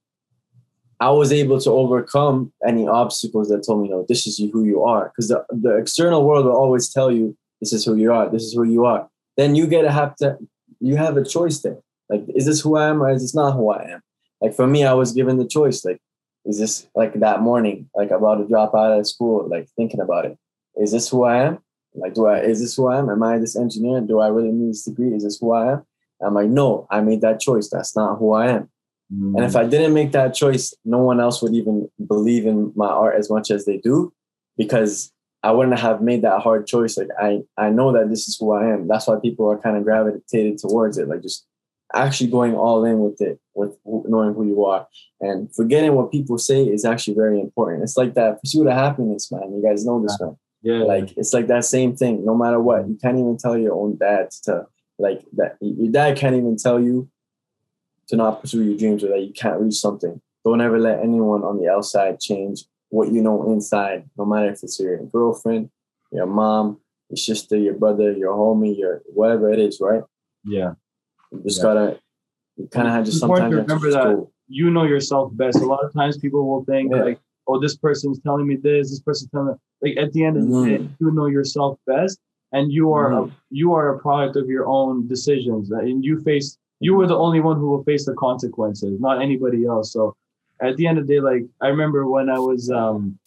I 0.99 1.11
was 1.11 1.31
able 1.31 1.59
to 1.61 1.69
overcome 1.69 2.51
any 2.67 2.87
obstacles 2.87 3.49
that 3.49 3.63
told 3.65 3.83
me, 3.83 3.89
no, 3.89 4.05
this 4.07 4.25
is 4.25 4.37
who 4.37 4.65
you 4.65 4.83
are. 4.83 5.09
Because 5.09 5.27
the, 5.27 5.45
the 5.49 5.77
external 5.77 6.25
world 6.25 6.45
will 6.45 6.55
always 6.55 6.89
tell 6.89 7.11
you, 7.11 7.37
this 7.61 7.71
is 7.71 7.85
who 7.85 7.95
you 7.95 8.11
are, 8.11 8.29
this 8.29 8.43
is 8.43 8.53
who 8.53 8.63
you 8.63 8.85
are. 8.85 9.07
Then 9.35 9.55
you 9.55 9.67
get 9.67 9.83
to 9.83 9.91
have 9.91 10.15
to, 10.17 10.37
you 10.79 10.95
have 10.97 11.15
a 11.17 11.23
choice 11.23 11.59
there. 11.59 11.77
Like, 12.09 12.23
is 12.35 12.45
this 12.45 12.61
who 12.61 12.77
I 12.77 12.87
am 12.87 13.01
or 13.01 13.09
is 13.11 13.21
this 13.21 13.35
not 13.35 13.51
who 13.51 13.69
I 13.69 13.83
am? 13.91 14.01
Like, 14.41 14.55
for 14.55 14.65
me, 14.65 14.85
I 14.85 14.93
was 14.93 15.11
given 15.11 15.37
the 15.37 15.47
choice. 15.47 15.85
Like, 15.85 15.99
is 16.47 16.59
this 16.59 16.87
like 16.95 17.13
that 17.19 17.41
morning, 17.41 17.89
like 17.95 18.11
about 18.11 18.35
to 18.35 18.47
drop 18.47 18.73
out 18.73 18.97
of 18.97 19.07
school, 19.07 19.47
like 19.49 19.67
thinking 19.75 19.99
about 19.99 20.25
it? 20.25 20.37
Is 20.75 20.91
this 20.91 21.09
who 21.09 21.23
I 21.23 21.43
am? 21.43 21.59
Like, 21.93 22.13
do 22.13 22.27
I, 22.27 22.39
is 22.39 22.61
this 22.61 22.75
who 22.75 22.87
I 22.87 22.99
am? 22.99 23.09
Am 23.09 23.21
I 23.23 23.37
this 23.37 23.55
engineer? 23.55 24.01
Do 24.01 24.19
I 24.19 24.27
really 24.27 24.51
need 24.51 24.69
this 24.69 24.85
degree? 24.85 25.13
Is 25.13 25.23
this 25.23 25.39
who 25.39 25.53
I 25.53 25.73
am? 25.73 25.85
I'm 26.25 26.33
like, 26.33 26.49
no, 26.49 26.87
I 26.89 27.01
made 27.01 27.21
that 27.21 27.39
choice. 27.39 27.69
That's 27.69 27.95
not 27.95 28.17
who 28.17 28.33
I 28.33 28.47
am. 28.49 28.69
And 29.09 29.39
if 29.39 29.55
I 29.55 29.63
mm. 29.63 29.69
didn't 29.69 29.93
make 29.93 30.11
that 30.11 30.33
choice, 30.33 30.73
no 30.83 30.97
one 30.99 31.21
else 31.21 31.41
would 31.41 31.53
even 31.53 31.89
believe 32.05 32.45
in 32.45 32.73
my 32.75 32.87
art 32.87 33.15
as 33.17 33.29
much 33.29 33.51
as 33.51 33.65
they 33.65 33.77
do 33.77 34.13
because 34.57 35.13
I 35.43 35.51
wouldn't 35.51 35.79
have 35.79 36.01
made 36.01 36.23
that 36.23 36.41
hard 36.41 36.67
choice. 36.67 36.97
Like 36.97 37.07
I, 37.17 37.39
I 37.57 37.69
know 37.69 37.93
that 37.93 38.09
this 38.09 38.27
is 38.27 38.37
who 38.37 38.51
I 38.51 38.67
am. 38.67 38.87
That's 38.87 39.07
why 39.07 39.15
people 39.21 39.49
are 39.49 39.57
kind 39.57 39.77
of 39.77 39.85
gravitated 39.85 40.57
towards 40.57 40.97
it. 40.97 41.07
Like 41.07 41.21
just 41.21 41.46
actually 41.93 42.29
going 42.29 42.55
all 42.55 42.83
in 42.85 42.99
with 42.99 43.21
it, 43.21 43.39
with 43.53 43.77
knowing 43.85 44.33
who 44.33 44.45
you 44.45 44.65
are 44.65 44.87
and 45.21 45.53
forgetting 45.55 45.93
what 45.93 46.11
people 46.11 46.37
say 46.37 46.63
is 46.63 46.85
actually 46.85 47.15
very 47.15 47.39
important. 47.39 47.83
It's 47.83 47.97
like 47.97 48.13
that 48.15 48.41
pursuit 48.41 48.67
of 48.67 48.73
happiness, 48.73 49.31
man. 49.31 49.53
You 49.53 49.63
guys 49.63 49.85
know 49.85 50.01
this 50.01 50.17
one. 50.19 50.37
yeah, 50.61 50.83
Like 50.83 51.17
it's 51.17 51.33
like 51.33 51.47
that 51.47 51.65
same 51.65 51.95
thing. 51.95 52.25
No 52.25 52.35
matter 52.35 52.59
what, 52.59 52.87
you 52.87 52.97
can't 53.01 53.17
even 53.17 53.37
tell 53.37 53.57
your 53.57 53.73
own 53.73 53.97
dad 53.97 54.31
to 54.43 54.67
like 54.99 55.23
that. 55.37 55.57
Your 55.61 55.91
dad 55.91 56.17
can't 56.17 56.35
even 56.35 56.57
tell 56.57 56.79
you 56.79 57.09
to 58.09 58.15
not 58.15 58.41
pursue 58.41 58.63
your 58.63 58.77
dreams 58.77 59.03
or 59.03 59.09
that 59.09 59.21
you 59.21 59.33
can't 59.33 59.59
reach 59.59 59.75
something. 59.75 60.21
Don't 60.43 60.61
ever 60.61 60.79
let 60.79 60.99
anyone 60.99 61.43
on 61.43 61.59
the 61.59 61.69
outside 61.69 62.19
change 62.19 62.63
what 62.89 63.11
you 63.11 63.21
know 63.21 63.51
inside. 63.51 64.09
No 64.17 64.25
matter 64.25 64.49
if 64.51 64.63
it's 64.63 64.79
your 64.79 65.03
girlfriend, 65.05 65.69
your 66.11 66.25
mom, 66.25 66.79
your 67.09 67.17
sister, 67.17 67.57
your 67.57 67.73
brother, 67.73 68.11
your 68.11 68.33
homie, 68.33 68.77
your 68.77 69.01
whatever 69.07 69.51
it 69.51 69.59
is, 69.59 69.79
right? 69.81 70.03
yeah. 70.45 70.73
You 71.31 71.41
just 71.43 71.57
Yeah. 71.59 71.63
gotta. 71.63 71.99
Kind 72.71 72.87
of 72.87 72.93
have 72.93 73.05
just 73.05 73.17
It's 73.17 73.23
important 73.23 73.51
sometimes 73.53 73.67
to 73.69 73.73
remember 73.73 73.87
just 73.91 73.97
that 74.03 74.15
go. 74.15 74.31
you 74.47 74.71
know 74.71 74.83
yourself 74.83 75.31
best. 75.35 75.61
A 75.61 75.65
lot 75.65 75.83
of 75.83 75.93
times 75.93 76.17
people 76.17 76.47
will 76.47 76.63
think 76.65 76.91
Yeah. 76.91 77.03
like, 77.03 77.19
oh, 77.47 77.59
this 77.59 77.77
person's 77.77 78.19
telling 78.21 78.47
me 78.47 78.55
this, 78.55 78.89
this 78.89 78.99
person's 78.99 79.29
telling 79.29 79.49
me 79.49 79.53
like 79.83 79.97
at 79.97 80.11
the 80.13 80.23
end 80.23 80.37
of 80.37 80.47
the 80.47 80.65
day, 80.65 80.77
Mhm. 80.79 80.89
you 80.99 81.11
know 81.11 81.27
yourself 81.27 81.77
best 81.85 82.19
and 82.53 82.71
you 82.71 82.91
are 82.93 83.11
a, 83.13 83.21
Mhm. 83.21 83.31
you 83.51 83.73
are 83.73 83.93
a 83.93 83.99
product 83.99 84.37
of 84.37 84.49
your 84.49 84.65
own 84.65 85.07
decisions. 85.07 85.69
And 85.71 86.03
you 86.03 86.19
face 86.21 86.57
you 86.79 86.99
are 87.01 87.07
the 87.07 87.17
only 87.17 87.41
one 87.41 87.57
who 87.59 87.67
will 87.71 87.83
face 87.83 88.05
the 88.05 88.13
consequences, 88.13 88.99
not 88.99 89.21
anybody 89.21 89.65
else. 89.65 89.91
So 89.91 90.15
at 90.59 90.77
the 90.77 90.85
end 90.87 90.97
of 90.99 91.05
the 91.07 91.13
day, 91.15 91.19
like 91.19 91.43
I 91.61 91.67
remember 91.67 92.07
when 92.07 92.27
I 92.29 92.39
was 92.39 92.71
um 92.71 93.19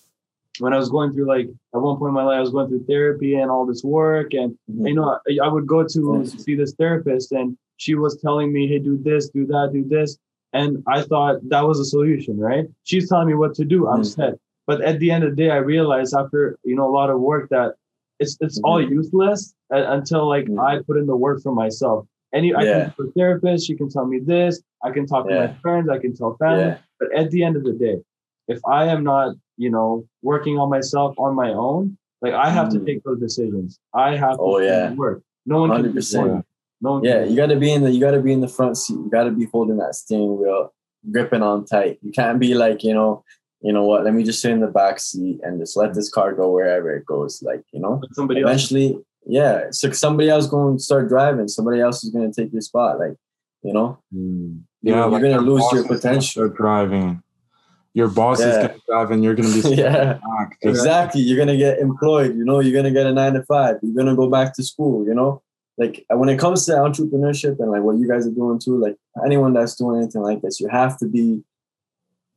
when 0.59 0.73
I 0.73 0.77
was 0.77 0.89
going 0.91 1.13
through 1.13 1.27
like 1.27 1.49
at 1.75 1.81
one 1.81 1.97
point 1.99 2.09
in 2.11 2.15
my 2.15 2.25
life, 2.25 2.39
I 2.39 2.41
was 2.41 2.51
going 2.51 2.69
through 2.69 2.85
therapy 2.85 3.35
and 3.37 3.49
all 3.51 3.65
this 3.65 3.85
work 3.85 4.35
and 4.35 4.59
Mhm. 4.69 4.89
you 4.89 4.95
know, 4.95 5.19
I, 5.29 5.39
I 5.45 5.49
would 5.49 5.67
go 5.69 5.85
to 5.87 6.01
Yes. 6.19 6.33
see 6.45 6.57
this 6.57 6.75
therapist 6.75 7.31
and 7.31 7.57
she 7.81 7.95
was 7.95 8.21
telling 8.21 8.53
me, 8.53 8.69
hey, 8.69 8.79
do 8.79 8.99
this, 9.03 9.31
do 9.31 9.47
that, 9.47 9.71
do 9.73 9.83
this. 9.89 10.19
And 10.53 10.83
I 10.87 11.01
thought 11.03 11.37
that 11.49 11.63
was 11.67 11.81
a 11.81 11.85
solution, 11.85 12.39
right? 12.39 12.67
She's 12.85 13.09
telling 13.09 13.27
me 13.29 13.35
what 13.35 13.55
to 13.55 13.65
do. 13.65 13.89
I'm 13.89 14.03
Mhm. 14.03 14.15
set. 14.17 14.35
But 14.67 14.83
at 14.83 14.99
the 15.01 15.11
end 15.11 15.25
of 15.25 15.31
the 15.31 15.37
day, 15.45 15.51
I 15.51 15.57
realized 15.75 16.13
after, 16.15 16.59
you 16.63 16.77
know, 16.77 16.87
a 16.91 16.95
lot 17.01 17.09
of 17.15 17.19
work 17.21 17.49
that 17.57 17.69
it's 18.23 18.37
it's 18.45 18.61
all 18.67 18.79
Mhm. 18.83 18.91
useless 19.01 19.55
uh, 19.75 19.85
until 19.97 20.23
like 20.35 20.47
Mhm. 20.47 20.61
I 20.69 20.73
put 20.87 20.99
in 20.99 21.07
the 21.13 21.17
work 21.27 21.39
for 21.45 21.53
myself. 21.65 21.99
Any 22.39 22.49
I 22.55 22.63
can 22.71 22.93
to 22.97 23.03
a 23.09 23.11
therapist, 23.19 23.67
she 23.67 23.75
can 23.81 23.89
tell 23.89 24.07
me 24.13 24.19
this, 24.33 24.53
I 24.87 24.91
can 24.97 25.05
talk 25.07 25.23
to 25.29 25.35
my 25.43 25.49
friends, 25.63 25.89
I 25.89 25.99
can 26.05 26.13
tell 26.15 26.33
family. 26.37 26.65
Yeah. 26.65 26.79
But 27.01 27.09
at 27.21 27.31
the 27.31 27.41
end 27.47 27.55
of 27.57 27.65
the 27.69 27.73
day, 27.87 27.97
if 28.55 28.61
I 28.79 28.83
am 28.95 29.03
not, 29.13 29.29
you 29.65 29.71
know, 29.75 29.89
working 30.31 30.59
on 30.63 30.69
myself 30.77 31.11
on 31.25 31.33
my 31.35 31.51
own, 31.67 31.97
like 32.25 32.35
I 32.35 32.49
have 32.59 32.69
to 32.75 32.79
Mm. 32.79 32.87
take 32.89 33.01
those 33.07 33.19
decisions. 33.27 33.71
I 34.07 34.09
have 34.25 34.37
to 34.37 34.43
Oh, 34.51 34.59
do 34.59 34.65
yeah. 34.67 34.95
work. 35.05 35.19
No 35.47 35.57
one 35.63 35.71
can 35.71 35.83
do 35.83 35.89
it 35.89 35.93
for 35.93 36.27
100%. 36.27 36.37
me. 36.37 36.43
No 36.81 36.93
one 36.93 37.05
Yeah, 37.05 37.25
you 37.25 37.37
got 37.37 37.47
to 37.49 37.57
be 37.57 37.73
in 37.73 37.83
the 37.83 37.91
you 37.91 38.01
got 38.01 38.13
to 38.13 38.21
be 38.21 38.33
in 38.33 38.41
the 38.41 38.49
front 38.49 38.77
seat. 38.77 38.95
You 38.95 39.09
got 39.11 39.25
to 39.25 39.31
be 39.31 39.47
holding 39.47 39.77
that 39.79 39.95
steering 39.95 40.39
wheel, 40.41 40.73
gripping 41.11 41.43
on 41.43 41.65
tight. 41.65 41.99
You 42.03 42.13
can't 42.13 42.39
be 42.41 42.55
like 42.55 42.83
you 42.83 42.95
know, 42.95 43.25
you 43.61 43.73
know 43.73 43.85
what? 43.85 44.05
Let 44.05 44.15
me 44.15 44.23
just 44.25 44.41
sit 44.41 44.51
in 44.53 44.61
the 44.61 44.67
back 44.67 44.99
seat 45.01 45.41
and 45.43 45.61
just 45.61 45.77
let 45.77 45.95
this 45.95 46.09
car 46.09 46.33
go 46.35 46.51
wherever 46.51 46.95
it 46.95 47.05
goes. 47.07 47.43
Like 47.43 47.63
you 47.73 47.81
know, 47.81 47.97
But 48.01 48.15
somebody 48.15 48.41
else. 48.41 48.49
eventually, 48.51 48.99
yeah. 49.27 49.67
So 49.73 49.91
somebody 49.93 50.31
else 50.31 50.47
going 50.47 50.79
to 50.79 50.83
start 50.83 51.09
driving. 51.09 51.49
Somebody 51.49 51.81
else 51.81 52.03
is 52.05 52.11
going 52.11 52.31
to 52.33 52.43
take 52.43 52.53
your 52.53 52.63
spot. 52.63 52.99
Like 52.99 53.17
you 53.63 53.75
know, 53.75 53.99
Mm. 54.15 54.63
you're, 54.83 54.97
Yeah, 54.97 55.03
you're 55.03 55.11
like 55.11 55.23
going 55.23 55.35
to 55.37 55.41
lose 55.43 55.65
your 55.73 55.85
potential. 55.87 56.23
start 56.23 56.57
driving. 56.57 57.23
Your 57.93 58.09
boss 58.09 58.39
is 58.41 58.55
Yeah. 58.57 58.69
gonna 58.69 58.79
drive, 58.89 59.11
and 59.11 59.25
you're 59.25 59.35
gonna 59.35 59.53
be 59.53 59.61
Yeah. 59.75 60.13
back. 60.39 60.57
Exactly. 60.63 61.23
You're 61.23 61.37
gonna 61.37 61.57
get 61.59 61.81
employed. 61.81 62.37
You 62.37 62.45
know, 62.45 62.61
you're 62.61 62.73
gonna 62.73 62.93
get 62.95 63.05
a 63.05 63.13
nine 63.13 63.35
to 63.35 63.43
five. 63.43 63.79
You're 63.83 63.97
gonna 63.97 64.15
go 64.15 64.31
back 64.31 64.55
to 64.55 64.63
school. 64.63 65.05
You 65.05 65.13
know, 65.15 65.43
like 65.79 66.05
uh, 66.13 66.17
when 66.17 66.29
it 66.29 66.39
comes 66.39 66.67
to 66.67 66.73
entrepreneurship 66.73 67.59
and 67.59 67.71
like 67.71 67.83
what 67.83 67.99
you 67.99 68.09
guys 68.09 68.27
are 68.27 68.33
doing 68.33 68.59
too. 68.59 68.79
Like 68.79 68.97
anyone 69.25 69.53
that's 69.53 69.77
doing 69.77 70.01
anything 70.01 70.23
like 70.23 70.43
this, 70.43 70.61
you 70.61 70.69
have 70.69 70.99
to 70.99 71.07
be 71.07 71.43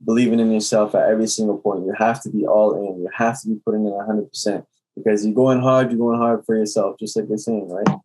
believing 0.03 0.39
in 0.39 0.51
yourself 0.51 0.95
at 0.95 1.09
every 1.09 1.27
single 1.27 1.57
point. 1.57 1.85
You 1.85 1.93
have 1.97 2.21
to 2.23 2.29
be 2.29 2.45
all 2.45 2.75
in. 2.75 3.01
You 3.01 3.09
have 3.15 3.41
to 3.41 3.49
be 3.49 3.55
putting 3.65 3.85
in 3.85 3.93
hundred 4.05 4.29
percent 4.29 4.65
because 4.95 5.25
you're 5.25 5.35
going 5.35 5.61
hard. 5.61 5.91
You're 5.91 5.99
going 5.99 6.19
hard 6.19 6.45
for 6.45 6.55
yourself, 6.55 6.97
just 6.99 7.15
like 7.15 7.27
you're 7.29 7.37
saying, 7.37 7.69
right? 7.69 7.99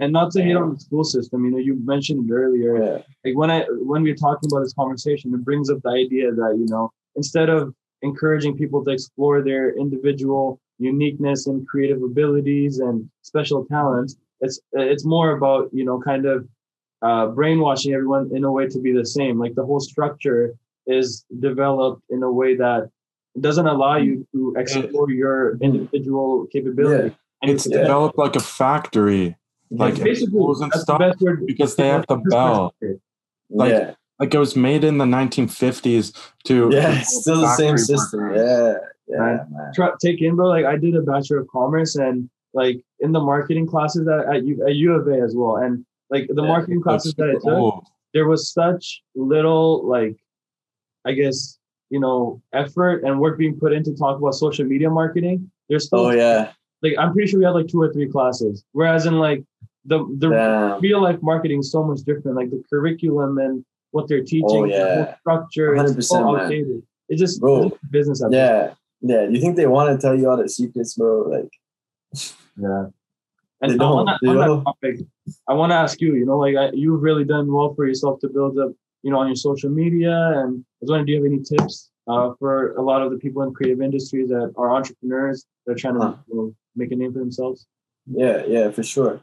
And, 0.00 0.12
not 0.12 0.30
to 0.32 0.42
hate 0.42 0.54
on 0.54 0.74
the 0.74 0.80
school 0.80 1.02
system, 1.02 1.44
you 1.44 1.50
know, 1.50 1.58
you 1.58 1.74
mentioned 1.84 2.30
it 2.30 2.32
earlier. 2.32 2.82
Yeah. 2.82 2.98
Like 3.24 3.36
when 3.36 3.50
I 3.50 3.64
when 3.70 4.02
we 4.02 4.12
are 4.12 4.16
talking 4.16 4.48
about 4.50 4.62
this 4.62 4.74
conversation, 4.74 5.34
it 5.34 5.44
brings 5.44 5.70
up 5.70 5.78
the 5.82 5.90
idea 5.90 6.32
that 6.32 6.56
you 6.56 6.66
know 6.66 6.90
instead 7.16 7.48
of 7.48 7.74
encouraging 8.02 8.56
people 8.56 8.84
to 8.84 8.90
explore 8.90 9.42
their 9.42 9.76
individual 9.76 10.60
uniqueness 10.78 11.46
and 11.46 11.66
creative 11.66 12.02
abilities 12.02 12.80
and 12.80 13.08
special 13.22 13.64
talents, 13.66 14.16
it's 14.42 14.60
it's 14.72 15.04
more 15.04 15.30
about 15.36 15.70
you 15.72 15.84
know 15.84 15.98
kind 16.00 16.26
of 16.26 16.46
uh, 17.00 17.26
brainwashing 17.28 17.92
everyone 17.94 18.30
in 18.34 18.44
a 18.44 18.52
way 18.52 18.66
to 18.68 18.78
be 18.80 18.92
the 18.92 19.06
same. 19.06 19.38
Like 19.38 19.54
the 19.54 19.64
whole 19.64 19.80
structure 19.80 20.54
is 20.86 21.24
developed 21.40 22.02
in 22.10 22.22
a 22.22 22.30
way 22.30 22.54
that 22.56 22.90
doesn't 23.40 23.66
allow 23.66 23.96
you 23.96 24.26
to 24.32 24.54
explore 24.58 25.10
your 25.10 25.56
individual 25.60 26.46
capability. 26.52 27.16
And 27.40 27.50
it's 27.50 27.66
it's- 27.66 27.80
developed 27.80 28.18
like 28.18 28.36
a 28.36 28.40
factory, 28.40 29.36
like 29.70 29.94
basically 30.02 30.26
schools 30.26 30.60
and 30.60 30.70
that's 30.70 30.84
the 30.84 30.98
best 30.98 31.20
word 31.20 31.46
because 31.46 31.74
they 31.76 31.88
have 31.88 32.04
the 32.08 32.16
bell. 32.16 32.74
Like- 33.50 33.72
yeah. 33.72 33.94
Like 34.20 34.34
it 34.34 34.38
was 34.38 34.54
made 34.54 34.84
in 34.84 34.98
the 34.98 35.04
1950s 35.04 36.12
to 36.44 36.70
Yeah. 36.72 36.98
It's 37.00 37.22
still 37.22 37.40
the 37.40 37.54
same 37.56 37.76
system. 37.78 38.20
workers. 38.20 38.38
Yeah. 38.40 38.74
Yeah, 39.08 39.16
Right. 39.18 39.50
man. 39.50 39.72
try, 39.74 39.90
take 40.00 40.22
in, 40.22 40.36
bro. 40.36 40.46
Like 40.46 40.64
I 40.64 40.76
did 40.76 40.94
a 40.94 41.02
bachelor 41.02 41.38
of 41.38 41.48
commerce 41.48 41.96
and 41.96 42.30
like 42.54 42.82
in 43.00 43.12
the 43.12 43.20
marketing 43.20 43.66
classes 43.66 44.06
at, 44.08 44.34
at, 44.34 44.44
U, 44.44 44.64
at 44.66 44.74
U 44.74 44.92
of 44.92 45.06
A 45.08 45.20
as 45.22 45.34
well. 45.34 45.56
And 45.56 45.84
like 46.10 46.28
the 46.28 46.42
Yeah, 46.42 46.48
marketing 46.48 46.82
classes 46.82 47.14
that 47.14 47.28
I 47.30 47.32
took, 47.34 47.44
old. 47.46 47.86
there 48.14 48.26
was 48.28 48.52
such 48.52 49.02
little 49.14 49.86
like, 49.88 50.16
I 51.04 51.12
guess 51.12 51.58
you 51.90 52.00
know, 52.00 52.40
effort 52.54 53.04
and 53.04 53.20
work 53.20 53.36
being 53.38 53.58
put 53.58 53.72
in 53.72 53.84
to 53.84 53.94
talk 53.94 54.18
about 54.18 54.34
social 54.34 54.64
media 54.64 54.88
marketing. 54.90 55.50
There's 55.68 55.86
still 55.86 56.06
Oh 56.06 56.10
yeah. 56.10 56.52
like 56.82 56.94
I'm 56.98 57.12
pretty 57.12 57.30
sure 57.30 57.38
we 57.38 57.44
had 57.44 57.50
like 57.52 57.68
two 57.68 57.80
or 57.80 57.92
three 57.92 58.08
classes. 58.08 58.64
Whereas 58.72 59.04
in 59.06 59.18
like 59.18 59.44
the 59.84 59.98
the 60.18 60.28
Damn. 60.30 60.80
real 60.80 61.02
life 61.02 61.18
marketing 61.22 61.60
is 61.60 61.70
so 61.70 61.82
much 61.84 62.00
different. 62.00 62.36
Like 62.36 62.50
the 62.50 62.62
curriculum 62.70 63.38
and 63.38 63.64
what 63.90 64.08
they're 64.08 64.22
teaching, 64.24 64.44
Oh, 64.44 64.66
the 64.66 64.78
whole 64.78 64.96
yeah. 65.04 65.16
structure, 65.20 65.74
it's 65.74 66.08
so 66.08 66.16
100%, 66.16 66.32
man. 66.32 66.42
outdated. 66.44 66.82
It's 67.10 67.20
just, 67.20 67.40
Bro. 67.40 67.62
it's 67.64 67.70
just 67.72 67.90
business. 67.90 68.22
Yeah. 68.30 68.72
Yeah. 69.02 69.28
You 69.28 69.38
think 69.38 69.56
they 69.56 69.66
want 69.66 69.90
to 69.94 70.00
tell 70.00 70.18
you 70.18 70.30
all 70.30 70.38
the 70.38 70.48
secrets, 70.48 70.94
bro? 70.94 71.28
Like 71.28 71.50
Yeah. 72.56 72.86
And 73.60 73.78
don't, 73.78 73.98
on, 73.98 74.06
that, 74.06 74.18
they 74.22 74.28
on 74.28 74.36
don't. 74.36 74.64
topic, 74.64 75.00
I 75.48 75.52
want 75.54 75.70
to 75.70 75.76
ask 75.76 76.00
you, 76.00 76.14
you 76.16 76.26
know, 76.26 76.36
like 76.36 76.56
I, 76.56 76.70
you've 76.72 77.00
really 77.00 77.24
done 77.24 77.52
well 77.52 77.74
for 77.74 77.86
yourself 77.86 78.18
to 78.20 78.28
build 78.28 78.58
up, 78.58 78.72
you 79.02 79.12
know, 79.12 79.18
on 79.18 79.28
your 79.28 79.36
social 79.36 79.70
media. 79.70 80.32
And 80.34 80.64
I 80.64 80.78
was 80.80 80.90
wondering, 80.90 81.06
do 81.06 81.12
you 81.12 81.22
have 81.22 81.32
any 81.32 81.42
tips 81.42 81.90
uh, 82.08 82.32
for 82.40 82.74
a 82.74 82.82
lot 82.82 83.02
of 83.02 83.12
the 83.12 83.18
people 83.18 83.42
in 83.42 83.54
creative 83.54 83.80
industries 83.80 84.30
that 84.30 84.52
are 84.56 84.74
entrepreneurs 84.74 85.46
that 85.64 85.72
are 85.72 85.76
trying 85.76 85.94
to 85.94 86.18
you 86.28 86.36
know, 86.36 86.54
make 86.74 86.90
a 86.90 86.96
name 86.96 87.12
for 87.12 87.20
themselves? 87.20 87.66
Yeah, 88.06 88.44
yeah, 88.46 88.70
for 88.72 88.82
sure. 88.82 89.22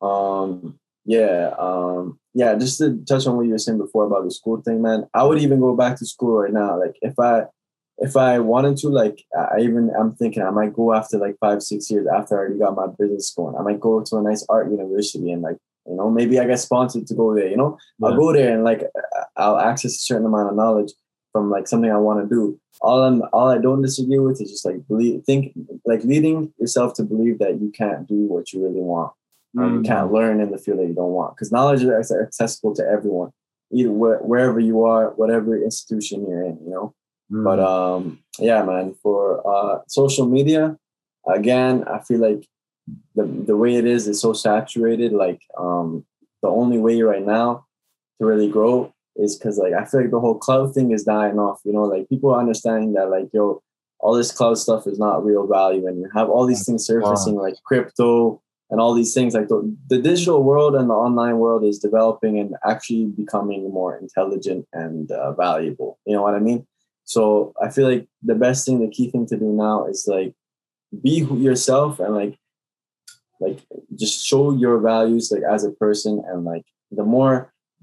Um, 0.00 0.78
yeah, 1.04 1.54
um, 1.58 2.18
yeah. 2.32 2.54
Just 2.54 2.78
to 2.78 2.96
touch 3.06 3.26
on 3.26 3.36
what 3.36 3.44
you 3.44 3.52
were 3.52 3.58
saying 3.58 3.78
before 3.78 4.04
about 4.04 4.24
the 4.24 4.30
school 4.30 4.62
thing, 4.62 4.80
man. 4.80 5.06
I 5.12 5.24
would 5.24 5.40
even 5.40 5.60
go 5.60 5.76
back 5.76 5.98
to 5.98 6.06
school 6.06 6.38
right 6.38 6.52
now. 6.52 6.80
Like 6.80 6.96
if 7.02 7.18
I, 7.18 7.44
if 7.98 8.16
I 8.16 8.38
wanted 8.38 8.76
to, 8.78 8.88
like 8.88 9.24
I 9.36 9.60
even 9.60 9.90
I'm 9.98 10.14
thinking 10.14 10.42
I 10.42 10.50
might 10.50 10.72
go 10.74 10.94
after 10.94 11.18
like 11.18 11.36
five, 11.40 11.62
six 11.62 11.90
years 11.90 12.06
after 12.06 12.34
I 12.36 12.38
already 12.38 12.58
got 12.58 12.76
my 12.76 12.86
business 12.98 13.32
going. 13.34 13.56
I 13.56 13.62
might 13.62 13.80
go 13.80 14.02
to 14.02 14.16
a 14.16 14.22
nice 14.22 14.44
art 14.48 14.70
university 14.70 15.30
and 15.32 15.42
like 15.42 15.56
you 15.86 15.96
know 15.96 16.10
maybe 16.10 16.38
I 16.38 16.46
get 16.46 16.60
sponsored 16.60 17.06
to 17.08 17.14
go 17.14 17.34
there. 17.34 17.48
You 17.48 17.56
know, 17.56 17.78
I'll 18.02 18.16
go 18.16 18.32
there 18.32 18.54
and 18.54 18.64
like 18.64 18.84
I'll 19.36 19.58
access 19.58 19.94
a 19.96 19.98
certain 19.98 20.26
amount 20.26 20.50
of 20.50 20.56
knowledge 20.56 20.92
from 21.32 21.50
like 21.50 21.66
something 21.68 21.90
I 21.90 21.98
want 21.98 22.22
to 22.22 22.34
do. 22.34 22.58
All 22.80 23.02
I'm 23.02 23.22
all 23.32 23.48
I 23.48 23.58
don't 23.58 23.82
disagree 23.82 24.18
with 24.20 24.40
is 24.40 24.50
just 24.50 24.64
like 24.64 24.86
believe 24.86 25.24
think 25.24 25.52
like 25.84 26.04
leading 26.04 26.52
yourself 26.58 26.94
to 26.94 27.02
believe 27.02 27.38
that 27.40 27.60
you 27.60 27.70
can't 27.70 28.06
do 28.06 28.14
what 28.26 28.52
you 28.52 28.62
really 28.62 28.80
want 28.80 29.12
and 29.54 29.74
you 29.74 29.80
Mm. 29.80 29.86
can't 29.86 30.12
learn 30.12 30.40
in 30.40 30.50
the 30.50 30.58
field 30.58 30.78
that 30.78 30.86
you 30.86 30.94
don't 30.94 31.12
want 31.12 31.34
because 31.34 31.50
knowledge 31.50 31.82
is 31.82 32.12
accessible 32.12 32.74
to 32.74 32.84
everyone 32.86 33.30
either 33.72 33.90
where, 33.90 34.18
wherever 34.18 34.60
you 34.60 34.84
are 34.84 35.10
whatever 35.16 35.56
institution 35.56 36.26
you're 36.28 36.42
in 36.44 36.58
you 36.62 36.70
know 36.70 36.94
Mm. 37.30 37.44
but 37.44 37.60
um 37.60 38.20
yeah 38.38 38.62
man 38.62 38.94
for 39.02 39.42
uh 39.46 39.80
social 39.86 40.26
media 40.26 40.76
again 41.28 41.84
i 41.84 41.98
feel 42.00 42.20
like 42.20 42.46
the 43.14 43.24
the 43.46 43.56
way 43.56 43.74
it 43.74 43.84
is 43.84 44.08
is 44.08 44.20
so 44.20 44.32
saturated 44.32 45.12
like 45.12 45.42
um 45.58 46.06
the 46.42 46.48
only 46.48 46.78
way 46.78 47.02
right 47.02 47.24
now 47.24 47.66
to 48.18 48.26
really 48.26 48.48
grow 48.48 48.94
is 49.16 49.36
because 49.36 49.58
like 49.58 49.74
i 49.74 49.84
feel 49.84 50.00
like 50.00 50.10
the 50.10 50.20
whole 50.20 50.38
cloud 50.38 50.72
thing 50.72 50.90
is 50.90 51.04
dying 51.04 51.38
off 51.38 51.60
you 51.64 51.72
know 51.72 51.82
like 51.82 52.08
people 52.08 52.32
are 52.32 52.40
understanding 52.40 52.94
that 52.94 53.10
like 53.10 53.28
yo 53.34 53.62
all 54.00 54.14
this 54.14 54.32
cloud 54.32 54.56
stuff 54.56 54.86
is 54.86 54.98
not 54.98 55.24
real 55.24 55.46
value 55.46 55.86
and 55.86 55.98
you 56.00 56.08
have 56.14 56.30
all 56.30 56.46
these 56.46 56.64
things 56.64 56.86
surfacing 56.86 57.34
like 57.34 57.54
crypto 57.64 58.40
and 58.70 58.80
all 58.80 58.94
these 58.94 59.12
things 59.14 59.34
like 59.34 59.48
the, 59.48 59.76
the 59.88 59.98
digital 59.98 60.42
world 60.42 60.74
and 60.74 60.88
the 60.88 60.94
online 60.94 61.38
world 61.38 61.64
is 61.64 61.78
developing 61.78 62.38
and 62.38 62.54
actually 62.64 63.06
becoming 63.06 63.70
more 63.72 63.96
intelligent 63.96 64.66
and 64.72 65.10
uh, 65.10 65.32
valuable 65.32 65.98
you 66.06 66.14
know 66.14 66.22
what 66.22 66.34
i 66.34 66.38
mean 66.38 66.66
so 67.12 67.20
i 67.64 67.66
feel 67.74 67.88
like 67.92 68.04
the 68.30 68.34
best 68.44 68.58
thing 68.66 68.76
the 68.80 68.94
key 68.96 69.10
thing 69.10 69.24
to 69.26 69.36
do 69.44 69.50
now 69.66 69.76
is 69.92 70.00
like 70.16 70.32
be 71.04 71.14
who- 71.20 71.38
yourself 71.48 71.98
and 72.04 72.14
like 72.20 72.34
like 73.40 73.58
just 74.02 74.16
show 74.30 74.44
your 74.64 74.76
values 74.92 75.30
like 75.32 75.42
as 75.54 75.62
a 75.64 75.70
person 75.84 76.22
and 76.30 76.44
like 76.44 76.66
the 76.98 77.04
more 77.14 77.34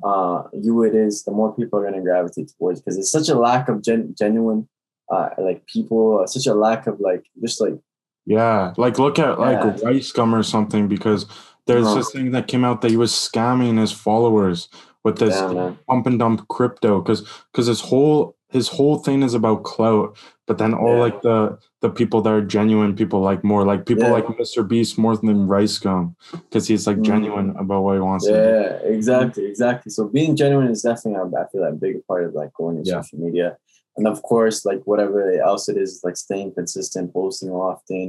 uh 0.10 0.44
you 0.66 0.84
it 0.88 0.94
is 1.06 1.24
the 1.28 1.32
more 1.40 1.52
people 1.56 1.80
are 1.80 1.84
going 1.88 1.94
to 2.00 2.02
gravitate 2.10 2.52
towards 2.58 2.80
because 2.82 2.98
it's 3.00 3.12
such 3.18 3.30
a 3.30 3.38
lack 3.48 3.70
of 3.72 3.82
gen- 3.88 4.14
genuine 4.22 4.68
uh 5.14 5.30
like 5.48 5.66
people 5.76 6.20
uh, 6.22 6.28
such 6.28 6.46
a 6.48 6.54
lack 6.66 6.86
of 6.92 7.00
like 7.00 7.24
just 7.42 7.60
like 7.66 7.78
Yeah, 8.26 8.74
like 8.84 8.98
look 9.04 9.18
at 9.26 9.40
like 9.40 9.62
Yeah. 9.64 9.78
Rice 9.88 10.12
Gum 10.18 10.34
or 10.40 10.44
something 10.44 10.84
because 10.96 11.22
there's 11.68 11.86
Uh-huh. 11.86 11.96
this 11.98 12.10
thing 12.14 12.32
that 12.36 12.48
came 12.52 12.66
out 12.68 12.78
that 12.82 12.92
he 12.96 12.98
was 13.06 13.14
scamming 13.28 13.78
his 13.84 13.94
followers 14.06 14.60
with 15.06 15.18
this 15.24 15.38
Damn, 15.40 15.78
pump 15.88 16.04
and 16.10 16.18
dump 16.22 16.40
crypto 16.56 16.92
because 17.02 17.22
because 17.52 17.68
his 17.74 17.82
whole 17.90 18.20
his 18.56 18.68
whole 18.78 18.98
thing 19.06 19.20
is 19.28 19.34
about 19.34 19.64
clout, 19.64 20.08
but 20.48 20.58
then 20.62 20.74
all 20.74 20.96
Yeah. 20.96 21.06
like 21.06 21.22
the 21.30 21.40
the 21.86 21.90
people 22.00 22.20
that 22.24 22.34
are 22.38 22.42
genuine 22.58 22.96
people 23.02 23.20
like 23.30 23.42
more 23.52 23.64
like 23.72 23.82
people 23.92 24.06
Yeah. 24.10 24.18
like 24.18 24.28
Mr. 24.42 24.62
Beast 24.72 24.98
more 24.98 25.16
than 25.18 25.48
Rice 25.56 25.78
Gum 25.86 26.04
because 26.32 26.66
he's 26.70 26.88
like 26.90 26.98
Mm. 27.02 27.10
genuine 27.12 27.50
about 27.64 27.82
what 27.84 27.96
he 28.00 28.04
wants 28.10 28.26
to 28.26 28.32
do. 28.32 28.38
Yeah, 28.40 28.72
exactly, 28.96 29.46
exactly. 29.54 29.90
So 29.98 30.02
being 30.18 30.34
genuine 30.42 30.70
is 30.76 30.82
definitely, 30.90 31.20
I 31.42 31.46
feel 31.52 31.62
like, 31.66 31.74
a 31.80 31.84
big 31.88 31.96
part 32.08 32.24
of 32.28 32.32
like 32.42 32.52
going 32.62 32.76
to 32.80 32.84
Yeah. 32.90 33.02
social 33.02 33.20
media, 33.26 33.50
and 33.98 34.06
of 34.14 34.18
course, 34.32 34.58
like 34.70 34.82
whatever 34.92 35.20
else 35.50 35.64
it 35.72 35.78
is, 35.86 35.92
like 36.08 36.18
staying 36.28 36.50
consistent, 36.60 37.14
posting 37.14 37.52
often, 37.52 38.06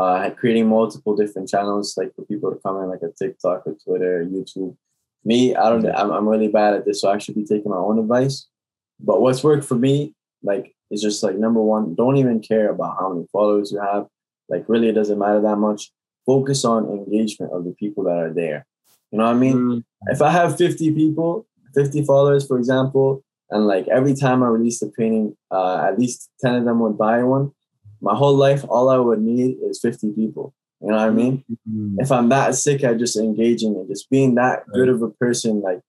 uh, 0.00 0.30
creating 0.40 0.66
multiple 0.78 1.14
different 1.20 1.48
channels, 1.54 1.86
like 2.00 2.10
for 2.14 2.22
people 2.32 2.48
to 2.52 2.58
come 2.64 2.76
in, 2.82 2.86
like 2.94 3.02
a 3.08 3.12
TikTok, 3.20 3.58
or 3.66 3.74
Twitter, 3.84 4.14
YouTube. 4.34 4.72
Me, 5.24 5.38
I 5.62 5.64
don't, 5.70 5.84
I'm, 6.00 6.10
I'm 6.16 6.28
really 6.34 6.48
bad 6.60 6.72
at 6.76 6.84
this, 6.86 7.00
so 7.00 7.06
I 7.14 7.18
should 7.18 7.34
be 7.40 7.44
taking 7.52 7.70
my 7.76 7.82
own 7.88 7.98
advice. 8.04 8.36
But 9.00 9.20
what's 9.20 9.44
worked 9.44 9.64
for 9.64 9.76
me, 9.76 10.14
like, 10.42 10.74
is 10.90 11.02
just 11.02 11.22
like 11.22 11.36
number 11.36 11.62
one, 11.62 11.94
don't 11.94 12.16
even 12.16 12.40
care 12.40 12.70
about 12.70 12.96
how 12.98 13.12
many 13.12 13.26
followers 13.32 13.70
you 13.72 13.80
have. 13.80 14.06
Like, 14.48 14.64
really, 14.68 14.88
it 14.88 14.94
doesn't 14.94 15.18
matter 15.18 15.40
that 15.42 15.56
much. 15.56 15.90
Focus 16.24 16.64
on 16.64 16.86
engagement 16.86 17.52
of 17.52 17.64
the 17.64 17.72
people 17.72 18.04
that 18.04 18.16
are 18.16 18.32
there. 18.32 18.66
You 19.10 19.18
know 19.18 19.24
what 19.24 19.36
I 19.36 19.38
mean? 19.38 19.56
Mm. 19.56 19.84
if 20.08 20.20
I 20.20 20.30
have 20.30 20.56
50 20.56 20.92
people, 20.92 21.46
50 21.74 22.04
followers, 22.04 22.46
for 22.46 22.58
example, 22.58 23.22
and 23.50 23.66
like 23.66 23.88
every 23.88 24.14
time 24.14 24.42
I 24.42 24.48
release 24.48 24.82
a 24.82 24.90
painting, 24.90 25.36
uh, 25.50 25.86
at 25.88 25.98
least 25.98 26.30
10 26.42 26.56
of 26.56 26.64
them 26.64 26.80
would 26.80 26.98
buy 26.98 27.22
one, 27.22 27.52
my 28.00 28.14
whole 28.14 28.36
life, 28.36 28.64
all 28.68 28.90
I 28.90 28.98
would 28.98 29.20
need 29.20 29.56
is 29.62 29.80
50 29.80 30.12
people. 30.12 30.54
You 30.80 30.88
know 30.88 30.96
what 30.96 31.08
I 31.08 31.10
mean? 31.10 31.44
Mm. 31.68 31.96
If 31.98 32.12
I'm 32.12 32.28
that 32.28 32.54
sick 32.54 32.84
at 32.84 32.98
just 32.98 33.16
engaging 33.16 33.74
and 33.74 33.88
just 33.88 34.08
being 34.10 34.36
that 34.36 34.64
good 34.72 34.88
of 34.88 35.02
a 35.02 35.10
person, 35.10 35.60
like 35.60 35.80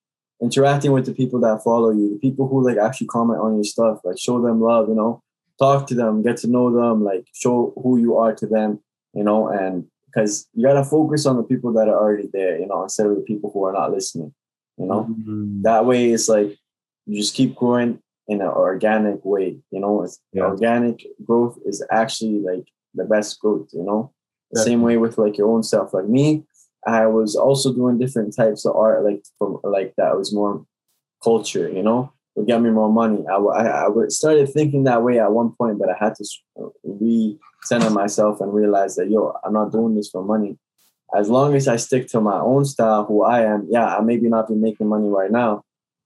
interacting 0.42 0.92
with 0.92 1.06
the 1.06 1.14
people 1.14 1.40
that 1.42 1.64
follow 1.64 1.92
you, 1.92 2.10
the 2.14 2.20
people 2.20 2.48
who 2.48 2.66
like 2.66 2.78
actually 2.78 3.08
comment 3.08 3.40
on 3.42 3.56
your 3.56 3.64
stuff, 3.64 4.00
like 4.04 4.18
show 4.20 4.42
them 4.42 4.62
love, 4.62 4.88
you 4.88 4.96
know, 4.96 5.22
talk 5.60 5.88
to 5.88 5.96
them, 5.96 6.22
get 6.22 6.38
to 6.38 6.48
know 6.48 6.72
them, 6.72 7.04
like 7.04 7.26
show 7.34 7.74
who 7.82 7.98
you 7.98 8.18
are 8.18 8.34
to 8.34 8.48
them, 8.48 8.80
you 9.14 9.24
know, 9.24 9.48
and 9.50 9.86
because 10.06 10.48
you 10.54 10.66
gotta 10.66 10.84
focus 10.84 11.26
on 11.26 11.38
the 11.38 11.44
people 11.44 11.74
that 11.74 11.88
are 11.88 12.00
already 12.00 12.30
there, 12.32 12.58
you 12.58 12.66
know, 12.68 12.84
instead 12.84 13.06
of 13.08 13.16
the 13.16 13.22
people 13.22 13.52
who 13.54 13.64
are 13.66 13.74
not 13.74 13.92
listening. 13.92 14.34
You 14.78 14.86
know, 14.86 15.04
Mm. 15.10 15.62
that 15.64 15.86
way 15.86 16.12
it's 16.12 16.30
like 16.30 16.58
you 17.06 17.20
just 17.22 17.36
keep 17.36 17.56
growing 17.56 18.00
in 18.30 18.40
an 18.42 18.48
organic 18.48 19.26
way. 19.26 19.60
You 19.72 19.80
know, 19.82 20.04
it's 20.04 20.20
Yeah. 20.32 20.46
organic 20.46 21.06
growth 21.26 21.60
is 21.66 21.84
actually 21.92 22.40
like 22.40 22.66
the 22.96 23.04
best 23.04 23.40
growth. 23.42 23.68
You 23.74 23.84
know, 23.84 24.12
the 24.52 24.62
same 24.62 24.82
way 24.82 24.96
with 24.98 25.18
like 25.18 25.38
your 25.38 25.50
own 25.50 25.64
self. 25.64 25.94
Like 25.94 26.08
me, 26.08 26.46
I 26.86 27.08
was 27.08 27.36
also 27.36 27.74
doing 27.74 27.98
different 27.98 28.36
types 28.36 28.66
of 28.66 28.76
art, 28.76 29.04
like 29.04 29.24
from 29.38 29.60
like 29.64 29.94
that 29.98 30.18
was 30.18 30.34
more 30.34 30.66
culture. 31.24 31.70
You 31.70 31.84
know, 31.84 32.14
would 32.36 32.48
get 32.48 32.62
me 32.62 32.70
more 32.70 32.92
money. 32.92 33.24
I, 33.30 33.36
I, 33.36 33.88
would- 33.88 34.12
started 34.12 34.50
thinking 34.50 34.86
that 34.86 35.04
way 35.04 35.20
at 35.20 35.32
one 35.32 35.52
point, 35.52 35.80
but 35.80 35.90
I 35.90 35.96
had 36.00 36.16
to 36.16 36.72
recenter 36.88 37.92
myself 37.94 38.42
and 38.42 38.54
realize 38.54 38.96
that 38.96 39.10
yo, 39.10 39.34
I'm 39.44 39.54
not 39.54 39.72
doing 39.72 39.96
this 39.96 40.10
for 40.10 40.24
money. 40.24 40.58
As 41.16 41.30
long 41.30 41.56
as 41.56 41.68
I 41.68 41.76
stick 41.78 42.08
to 42.10 42.22
my 42.22 42.40
own 42.40 42.66
style, 42.66 43.04
who 43.06 43.24
I 43.24 43.42
am, 43.42 43.68
yeah, 43.70 43.98
I 43.98 44.02
maybe 44.02 44.30
not 44.30 44.48
be 44.48 44.54
making 44.54 44.88
money 44.88 45.08
right 45.08 45.32
now, 45.32 45.64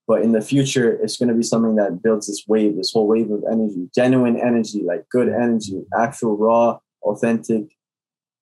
but 0.07 0.21
in 0.21 0.31
the 0.31 0.41
future, 0.41 0.93
it's 0.93 1.17
going 1.17 1.29
to 1.29 1.35
be 1.35 1.43
something 1.43 1.75
that 1.75 2.01
builds 2.01 2.27
this 2.27 2.45
wave, 2.47 2.77
this 2.77 2.91
whole 2.93 3.07
wave 3.07 3.29
of 3.29 3.43
energy, 3.51 3.89
genuine 3.93 4.37
energy, 4.37 4.81
like 4.81 5.07
good 5.09 5.27
energy, 5.27 5.83
actual 5.97 6.37
raw, 6.37 6.79
authentic, 7.01 7.75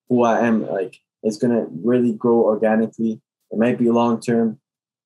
who 0.07 0.23
I 0.23 0.45
am. 0.45 0.67
Like 0.67 0.99
it's 1.23 1.37
going 1.37 1.53
to 1.53 1.67
really 1.83 2.13
grow 2.13 2.39
organically. 2.43 3.21
It 3.51 3.59
might 3.59 3.77
be 3.77 3.89
long 3.89 4.19
term, 4.21 4.59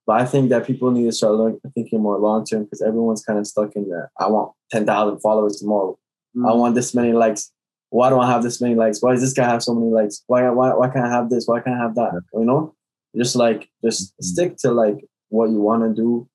but 0.05 0.21
I 0.21 0.25
think 0.25 0.49
that 0.49 0.65
people 0.67 0.91
need 0.91 1.05
to 1.05 1.11
start 1.11 1.55
thinking 1.73 2.01
more 2.01 2.17
long 2.19 2.45
term 2.45 2.63
because 2.65 2.81
everyone's 2.81 3.23
kind 3.23 3.39
of 3.39 3.47
stuck 3.47 3.75
in 3.75 3.89
the 3.89 4.07
I 4.19 4.27
want 4.27 4.53
10,000 4.71 5.19
followers 5.19 5.57
tomorrow. 5.59 5.97
I 6.45 6.53
want 6.53 6.75
this 6.75 6.93
many 6.93 7.13
likes. 7.13 7.51
Why 7.89 8.09
do 8.09 8.19
I 8.19 8.29
have 8.29 8.43
this 8.43 8.59
many 8.59 8.75
likes? 8.75 9.01
Why 9.01 9.13
does 9.13 9.21
this 9.21 9.31
guy 9.33 9.45
have 9.47 9.63
so 9.63 9.73
many 9.73 9.89
likes? 9.91 10.21
Why 10.27 10.49
why 10.49 10.73
why 10.73 10.89
can't 10.89 11.05
I 11.05 11.09
have 11.09 11.29
this? 11.29 11.47
Why 11.47 11.61
can't 11.61 11.77
I 11.79 11.83
have 11.83 11.95
that? 11.95 12.21
You 12.33 12.43
know, 12.43 12.75
just 13.15 13.35
like 13.37 13.69
just 13.83 14.13
Mhm. 14.17 14.23
stick 14.23 14.57
to 14.57 14.71
like 14.71 15.07
what 15.29 15.49
you 15.49 15.61
want 15.61 15.83
to 15.83 15.93
do, 15.93 16.27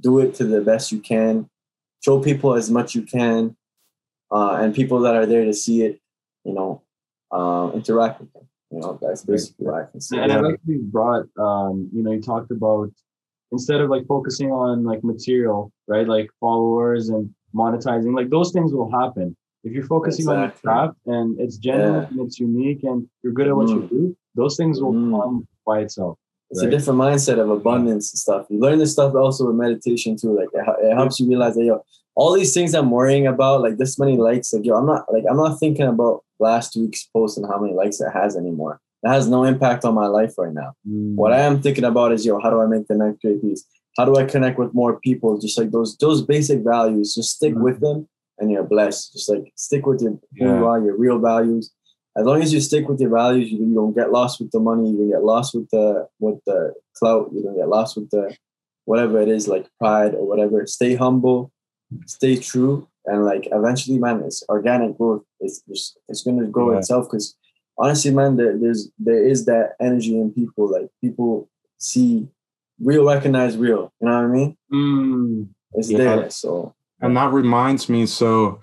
do 0.00 0.18
it 0.20 0.34
to 0.34 0.44
the 0.44 0.60
best 0.60 0.92
you 0.92 1.00
can, 1.00 1.48
show 2.04 2.20
people 2.20 2.54
as 2.54 2.70
much 2.70 2.94
you 2.94 3.02
can, 3.02 3.56
uh, 4.30 4.58
and 4.60 4.74
people 4.74 5.00
that 5.00 5.16
are 5.16 5.26
there 5.26 5.44
to 5.46 5.54
see 5.54 5.82
it, 5.82 6.00
you 6.44 6.52
know, 6.52 6.82
uh, 7.32 7.70
interact 7.74 8.20
with 8.20 8.30
them. 8.34 8.46
You 8.70 8.78
know, 8.80 8.98
that's 9.02 9.24
basically 9.24 9.66
what 9.66 9.74
I 9.82 9.90
can 9.90 10.00
say. 10.00 10.18
And 10.18 10.32
I 10.32 10.40
like 10.40 10.60
you 10.66 10.78
brought, 10.82 11.26
um, 11.38 11.88
you 11.92 12.02
know, 12.02 12.12
you 12.12 12.20
talked 12.22 12.50
about 12.52 12.90
instead 13.52 13.80
of 13.80 13.90
like 13.90 14.06
focusing 14.06 14.52
on 14.52 14.84
like 14.84 15.02
material, 15.02 15.72
right? 15.88 16.06
Like 16.06 16.30
followers 16.38 17.08
and 17.08 17.34
monetizing, 17.54 18.14
like 18.14 18.30
those 18.30 18.52
things 18.52 18.72
will 18.72 18.90
happen. 18.90 19.36
If 19.64 19.72
you're 19.72 19.86
focusing 19.86 20.28
on 20.28 20.36
your 20.36 20.44
Exactly. 20.46 20.68
craft 20.70 20.96
and 21.06 21.40
it's 21.40 21.56
genuine 21.58 22.02
Yeah. 22.02 22.08
and 22.10 22.20
it's 22.20 22.38
unique 22.38 22.84
and 22.84 23.08
you're 23.22 23.32
good 23.32 23.48
at 23.48 23.56
what 23.56 23.68
you 23.70 23.80
Mm. 23.82 23.88
do, 23.90 24.16
those 24.36 24.56
things 24.56 24.80
will 24.80 24.92
Mm. 24.94 25.10
come 25.20 25.48
by 25.66 25.80
itself. 25.80 26.16
It's 26.50 26.62
right? 26.62 26.68
a 26.68 26.70
different 26.70 26.98
mindset 27.00 27.38
of 27.40 27.50
abundance 27.50 28.12
and 28.12 28.18
stuff. 28.18 28.46
You 28.50 28.60
learn 28.60 28.78
this 28.78 28.92
stuff 28.92 29.14
also 29.14 29.48
with 29.48 29.56
meditation 29.56 30.16
too. 30.16 30.32
Like 30.36 30.48
it, 30.54 30.64
it 30.86 30.94
helps 30.94 31.18
you 31.18 31.28
realize 31.28 31.54
that 31.56 31.64
yo, 31.64 31.82
all 32.14 32.32
these 32.34 32.54
things 32.54 32.74
I'm 32.74 32.90
worrying 32.90 33.26
about, 33.26 33.62
like 33.62 33.76
this 33.78 33.98
many 33.98 34.16
likes, 34.16 34.52
like 34.52 34.64
yo, 34.64 34.76
I'm 34.76 34.86
not 34.86 35.12
like 35.12 35.24
I'm 35.28 35.36
not 35.36 35.58
thinking 35.58 35.86
about 35.86 36.22
last 36.40 36.76
week's 36.76 37.04
post 37.06 37.38
and 37.38 37.46
how 37.46 37.58
many 37.60 37.74
likes 37.74 38.00
it 38.00 38.10
has 38.12 38.36
anymore. 38.36 38.80
That 39.02 39.14
has 39.14 39.28
no 39.28 39.44
impact 39.44 39.84
on 39.84 39.94
my 39.94 40.06
life 40.06 40.34
right 40.36 40.52
now. 40.52 40.72
Mm. 40.88 41.14
What 41.14 41.32
I 41.32 41.40
am 41.40 41.62
thinking 41.62 41.84
about 41.84 42.12
is 42.12 42.24
yo, 42.26 42.38
how 42.40 42.50
do 42.50 42.60
I 42.60 42.66
make 42.66 42.86
the 42.86 42.96
next 42.96 43.20
great 43.22 43.40
piece? 43.42 43.64
How 43.96 44.04
do 44.04 44.16
I 44.16 44.24
connect 44.24 44.58
with 44.58 44.74
more 44.74 45.00
people? 45.00 45.38
Just 45.38 45.58
like 45.58 45.70
those 45.70 45.96
those 45.96 46.22
basic 46.22 46.60
values, 46.62 47.14
just 47.14 47.36
stick 47.36 47.54
Mhm. 47.54 47.62
with 47.62 47.80
them 47.80 48.08
and 48.38 48.50
you're 48.50 48.62
blessed. 48.64 49.12
Just 49.14 49.28
like 49.30 49.52
stick 49.56 49.86
with 49.86 50.00
your 50.02 50.12
who 50.38 50.44
you 50.58 50.66
are, 50.66 50.80
your 50.84 50.96
real 50.96 51.18
values. 51.18 51.72
As 52.16 52.24
long 52.26 52.42
as 52.42 52.52
you 52.52 52.60
stick 52.60 52.88
with 52.88 53.00
your 53.00 53.10
values, 53.10 53.50
you, 53.52 53.58
you 53.64 53.74
don't 53.74 53.94
get 53.94 54.10
lost 54.12 54.40
with 54.40 54.50
the 54.50 54.60
money. 54.60 54.90
You 54.90 54.96
don't 54.98 55.10
get 55.10 55.24
lost 55.24 55.54
with 55.54 55.68
the 55.70 56.06
with 56.18 56.38
the 56.46 56.74
clout. 56.98 57.30
You 57.32 57.42
don't 57.42 57.56
get 57.56 57.68
lost 57.68 57.96
with 57.96 58.10
the 58.10 58.36
whatever 58.84 59.20
it 59.20 59.28
is, 59.28 59.46
like 59.48 59.66
pride 59.78 60.14
or 60.14 60.26
whatever. 60.26 60.66
Stay 60.66 60.94
humble, 60.94 61.52
stay 62.06 62.36
true, 62.36 62.88
and 63.06 63.24
like 63.24 63.48
eventually, 63.52 63.98
man, 63.98 64.22
it's 64.24 64.42
organic 64.48 64.96
growth. 64.96 65.22
It's 65.40 65.62
just 65.62 65.98
it's 66.08 66.22
gonna 66.22 66.46
grow 66.46 66.72
Yeah. 66.72 66.78
itself 66.78 67.06
because 67.06 67.36
honestly, 67.78 68.10
man, 68.10 68.36
there, 68.36 68.56
there's 68.58 68.90
there 68.98 69.22
is 69.24 69.46
that 69.46 69.72
energy 69.80 70.18
in 70.18 70.32
people. 70.32 70.70
Like 70.70 70.90
people 71.00 71.48
see 71.78 72.28
real, 72.80 73.06
recognize 73.06 73.56
real. 73.56 73.92
You 74.00 74.08
know 74.08 74.14
what 74.16 74.24
I 74.24 74.26
mean? 74.28 74.56
Mm. 74.72 75.48
It's 75.74 75.90
Yeah. 75.90 75.98
there. 75.98 76.30
So 76.30 76.74
and 77.00 77.16
that 77.16 77.32
reminds 77.32 77.88
me 77.88 78.06
so 78.06 78.60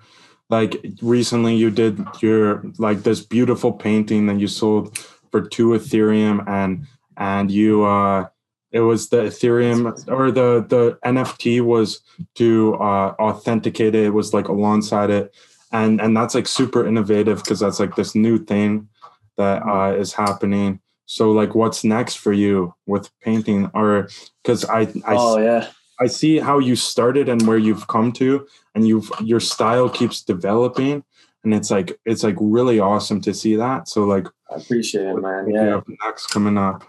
like 0.50 0.76
recently 1.02 1.56
you 1.56 1.70
did 1.70 1.98
your 2.20 2.62
like 2.78 3.02
this 3.02 3.20
beautiful 3.20 3.72
painting 3.72 4.26
that 4.26 4.38
you 4.38 4.46
sold 4.46 4.96
for 5.30 5.42
two 5.42 5.70
ethereum 5.70 6.46
and 6.48 6.86
and 7.16 7.50
you 7.50 7.84
uh 7.84 8.26
it 8.72 8.80
was 8.80 9.08
the 9.08 9.18
ethereum 9.18 9.86
or 10.08 10.30
the 10.30 10.64
the 10.68 10.98
nft 11.04 11.60
was 11.62 12.00
to 12.34 12.74
uh 12.74 13.14
authenticate 13.18 13.94
it 13.94 14.04
it 14.04 14.14
was 14.14 14.34
like 14.34 14.48
alongside 14.48 15.10
it 15.10 15.34
and 15.72 16.00
and 16.00 16.16
that's 16.16 16.34
like 16.34 16.46
super 16.46 16.86
innovative 16.86 17.42
because 17.42 17.60
that's 17.60 17.80
like 17.80 17.96
this 17.96 18.14
new 18.14 18.38
thing 18.38 18.88
that 19.36 19.62
uh 19.66 19.94
is 19.96 20.12
happening 20.12 20.80
so 21.06 21.30
like 21.32 21.54
what's 21.54 21.84
next 21.84 22.16
for 22.16 22.32
you 22.32 22.74
with 22.86 23.10
painting 23.20 23.70
or 23.74 24.08
because 24.42 24.64
i 24.66 24.80
i 25.06 25.14
oh 25.16 25.38
yeah. 25.38 25.68
I 26.00 26.06
see 26.06 26.38
how 26.38 26.58
you 26.58 26.76
started 26.76 27.28
and 27.28 27.44
where 27.46 27.58
you've 27.58 27.88
come 27.88 28.12
to, 28.12 28.46
and 28.74 28.86
you've 28.86 29.10
your 29.20 29.40
style 29.40 29.88
keeps 29.88 30.22
developing, 30.22 31.02
and 31.44 31.54
it's 31.54 31.70
like 31.70 31.98
it's 32.04 32.22
like 32.22 32.36
really 32.38 32.78
awesome 32.78 33.20
to 33.22 33.34
see 33.34 33.56
that. 33.56 33.88
So 33.88 34.04
like, 34.04 34.26
I 34.50 34.56
appreciate 34.56 35.06
it, 35.06 35.16
man. 35.16 35.50
Yeah. 35.50 35.80
next 36.04 36.28
coming 36.28 36.56
up? 36.56 36.84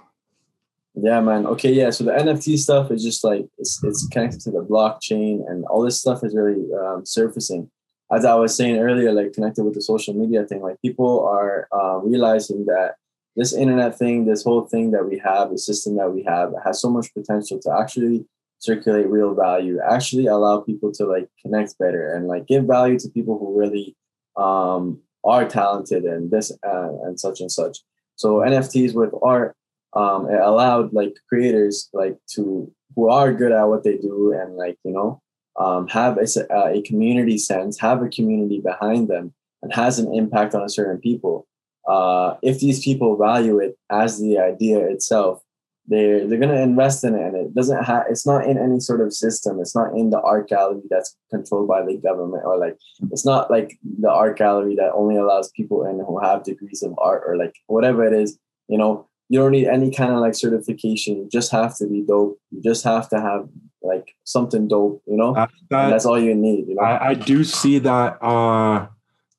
Yeah, 0.96 1.22
man. 1.22 1.46
Okay, 1.46 1.72
yeah. 1.72 1.92
So 1.92 2.04
the 2.04 2.12
NFT 2.12 2.58
stuff 2.58 2.92
is 2.92 3.04
just 3.04 3.24
like 3.24 3.48
it's 3.58 3.82
it's 3.84 4.08
connected 4.08 4.42
to 4.42 4.52
the 4.52 4.64
blockchain, 4.64 5.50
and 5.50 5.66
all 5.66 5.84
this 5.84 6.00
stuff 6.00 6.24
is 6.24 6.36
really 6.36 6.66
um, 6.74 7.06
surfacing. 7.06 7.70
As 8.12 8.26
I 8.26 8.34
was 8.36 8.56
saying 8.56 8.78
earlier, 8.78 9.14
like 9.14 9.34
connected 9.34 9.64
with 9.64 9.76
the 9.76 9.82
social 9.82 10.14
media 10.14 10.46
thing, 10.46 10.62
like 10.62 10.82
people 10.82 11.28
are 11.28 11.68
uh, 11.72 12.00
realizing 12.00 12.66
that 12.66 12.96
this 13.36 13.54
internet 13.54 13.98
thing, 13.98 14.26
this 14.26 14.44
whole 14.44 14.66
thing 14.66 14.92
that 14.92 15.08
we 15.08 15.18
have, 15.20 15.52
the 15.52 15.58
system 15.58 15.96
that 15.98 16.12
we 16.12 16.24
have, 16.24 16.54
has 16.66 16.82
so 16.82 16.90
much 16.90 17.14
potential 17.14 17.60
to 17.60 17.72
actually 17.80 18.26
circulate 18.58 19.08
real 19.08 19.34
value, 19.34 19.80
actually 19.88 20.26
allow 20.26 20.60
people 20.60 20.92
to 20.92 21.06
like 21.06 21.30
connect 21.42 21.78
better 21.78 22.14
and 22.14 22.28
like 22.28 22.48
give 22.48 22.66
value 22.66 23.00
to 23.00 23.10
people 23.10 23.38
who 23.38 23.58
really 23.58 23.96
um, 24.38 25.00
are 25.24 25.48
talented 25.48 26.04
and 26.04 26.32
this 26.32 26.52
uh, 26.66 26.90
and 27.04 27.20
such 27.20 27.40
and 27.42 27.52
such. 27.52 27.78
So 28.16 28.40
NFTs 28.40 28.94
with 28.94 29.14
art 29.24 29.56
um, 29.94 30.30
it 30.30 30.40
allowed 30.40 30.94
like 30.94 31.16
creators 31.28 31.90
like 31.94 32.18
to 32.36 32.72
who 32.96 33.10
are 33.10 33.34
good 33.34 33.52
at 33.52 33.68
what 33.68 33.84
they 33.84 33.98
do 33.98 34.34
and 34.34 34.56
like 34.56 34.78
you 34.84 34.92
know 34.92 35.22
um, 35.60 35.88
have 35.90 36.18
a, 36.18 36.56
uh, 36.56 36.70
a 36.70 36.82
community 36.84 37.38
sense, 37.38 37.80
have 37.80 38.02
a 38.02 38.08
community 38.08 38.62
behind 38.62 39.10
them, 39.10 39.34
and 39.62 39.74
has 39.74 40.00
an 40.00 40.14
impact 40.14 40.56
on 40.56 40.64
a 40.64 40.70
certain 40.70 41.00
people. 41.00 41.48
Uh, 41.88 42.36
if 42.42 42.60
these 42.60 42.84
people 42.84 43.18
value 43.18 43.60
it 43.60 43.78
as 43.92 44.20
the 44.20 44.38
idea 44.38 44.80
itself, 44.80 45.42
they're 45.88 46.28
they're 46.28 46.40
gonna 46.40 46.62
invest 46.62 47.04
in 47.04 47.16
it, 47.16 47.22
and 47.22 47.36
it 47.36 47.56
doesn't 47.56 47.84
have. 47.84 48.06
It's 48.10 48.26
not 48.26 48.46
in 48.46 48.58
any 48.58 48.80
sort 48.80 49.02
of 49.02 49.12
system. 49.12 49.60
It's 49.60 49.76
not 49.76 49.94
in 49.96 50.12
the 50.12 50.22
art 50.22 50.48
gallery 50.48 50.84
that's 50.90 51.18
controlled 51.32 51.68
by 51.68 51.84
the 51.84 51.98
government, 51.98 52.44
or 52.46 52.58
like 52.58 52.78
it's 53.12 53.26
not 53.26 53.50
like 53.50 53.78
the 54.00 54.10
art 54.10 54.38
gallery 54.38 54.76
that 54.76 54.94
only 54.94 55.18
allows 55.18 55.52
people 55.52 55.86
in 55.86 55.98
who 55.98 56.20
have 56.20 56.44
degrees 56.44 56.84
of 56.84 56.94
art, 57.00 57.24
or 57.26 57.38
like 57.38 57.56
whatever 57.68 58.06
it 58.06 58.14
is. 58.14 58.38
You 58.68 58.78
know, 58.78 59.09
you 59.30 59.40
don't 59.40 59.52
need 59.52 59.68
any 59.68 59.92
kind 59.92 60.12
of 60.12 60.20
like 60.20 60.36
certification. 60.36 61.18
You 61.18 61.30
just 61.32 61.52
have 61.52 61.78
to 61.78 61.88
be 61.88 62.02
dope. 62.02 62.40
You 62.52 62.62
just 62.62 62.84
have 62.84 63.08
to 63.10 63.22
have 63.22 63.48
like 63.82 64.16
something 64.24 64.68
dope. 64.68 65.02
You 65.08 65.18
know, 65.18 65.36
and 65.36 65.50
that, 65.70 65.90
that's 65.90 66.06
all 66.06 66.20
you 66.20 66.36
need. 66.36 66.68
You 66.68 66.76
know. 66.76 66.82
I, 66.82 67.10
I 67.10 67.14
do 67.14 67.44
see 67.44 67.80
that. 67.80 68.22
Uh, 68.22 68.88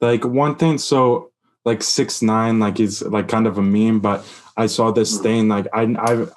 like 0.01 0.25
one 0.25 0.55
thing, 0.57 0.79
so 0.79 1.31
like 1.65 1.83
six 1.83 2.23
nine, 2.23 2.59
like 2.59 2.79
he's 2.79 3.03
like 3.03 3.29
kind 3.29 3.47
of 3.47 3.59
a 3.59 3.63
meme, 3.63 4.01
but 4.01 4.25
I 4.57 4.67
saw 4.67 4.91
this 4.93 5.19
Mm. 5.19 5.23
thing. 5.23 5.49
Like 5.49 5.67
I 5.75 5.83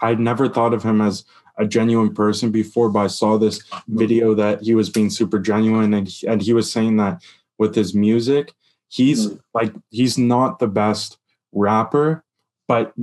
I 0.01 0.12
I 0.12 0.16
never 0.16 0.49
thought 0.49 0.74
of 0.74 0.84
him 0.84 0.99
as 0.99 1.24
a 1.58 1.66
genuine 1.68 2.14
person 2.14 2.49
before, 2.51 2.89
but 2.89 2.99
I 3.01 3.08
saw 3.08 3.38
this 3.38 3.62
video 3.88 4.34
that 4.34 4.64
he 4.64 4.74
was 4.74 4.89
being 4.89 5.12
super 5.12 5.38
genuine, 5.39 5.93
and 5.93 6.08
he, 6.08 6.26
and 6.28 6.41
he 6.41 6.51
was 6.54 6.72
saying 6.72 6.97
that 6.97 7.22
with 7.60 7.76
his 7.76 7.93
music, 7.93 8.54
he's 8.88 9.28
Mm. 9.28 9.39
like 9.54 9.74
he's 9.91 10.18
not 10.18 10.58
the 10.60 10.68
best 10.68 11.20
rapper, 11.54 12.23
but 12.68 12.93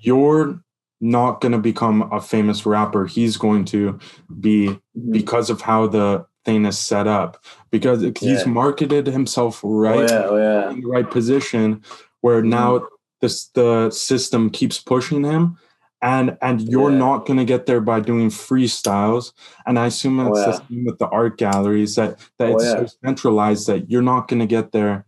you're 0.00 0.60
not 1.00 1.40
going 1.40 1.52
to 1.52 1.58
become 1.58 2.08
a 2.12 2.20
famous 2.20 2.64
rapper. 2.64 3.06
He's 3.06 3.36
going 3.36 3.64
to 3.66 3.98
be 4.40 4.68
mhm. 4.96 5.12
because 5.12 5.50
of 5.50 5.60
how 5.60 5.86
the 5.86 6.26
thing 6.44 6.64
is 6.64 6.78
set 6.78 7.06
up 7.06 7.44
because 7.70 8.02
he's 8.02 8.22
Yeah. 8.22 8.44
marketed 8.46 9.06
himself 9.08 9.64
Oh 9.64 9.68
right 9.70 10.08
yeah, 10.08 10.26
oh 10.28 10.36
yeah. 10.36 10.70
in 10.70 10.80
the 10.80 10.86
right 10.86 11.10
position 11.10 11.82
where 12.20 12.40
Mm-hmm. 12.40 12.50
now 12.50 12.86
this 13.20 13.46
the 13.48 13.90
system 13.90 14.48
keeps 14.50 14.78
pushing 14.78 15.24
him 15.24 15.58
and 16.02 16.38
and 16.42 16.60
you're 16.62 16.92
Yeah. 16.92 16.98
not 16.98 17.26
going 17.26 17.38
to 17.38 17.44
get 17.44 17.66
there 17.66 17.80
by 17.80 17.98
doing 17.98 18.28
freestyles 18.30 19.32
and 19.66 19.76
i 19.76 19.86
assume 19.86 20.20
Oh, 20.20 20.28
it's 20.28 20.44
the 20.44 20.52
same 20.68 20.84
with 20.84 20.98
the 20.98 21.08
art 21.08 21.36
galleries 21.36 21.96
that 21.96 22.18
that 22.38 22.50
Oh, 22.50 22.54
it's 22.54 22.64
yeah. 22.64 22.86
so 22.86 22.86
centralized 23.04 23.66
that 23.66 23.90
you're 23.90 24.02
not 24.02 24.28
going 24.28 24.40
to 24.40 24.46
get 24.46 24.70
there 24.70 25.04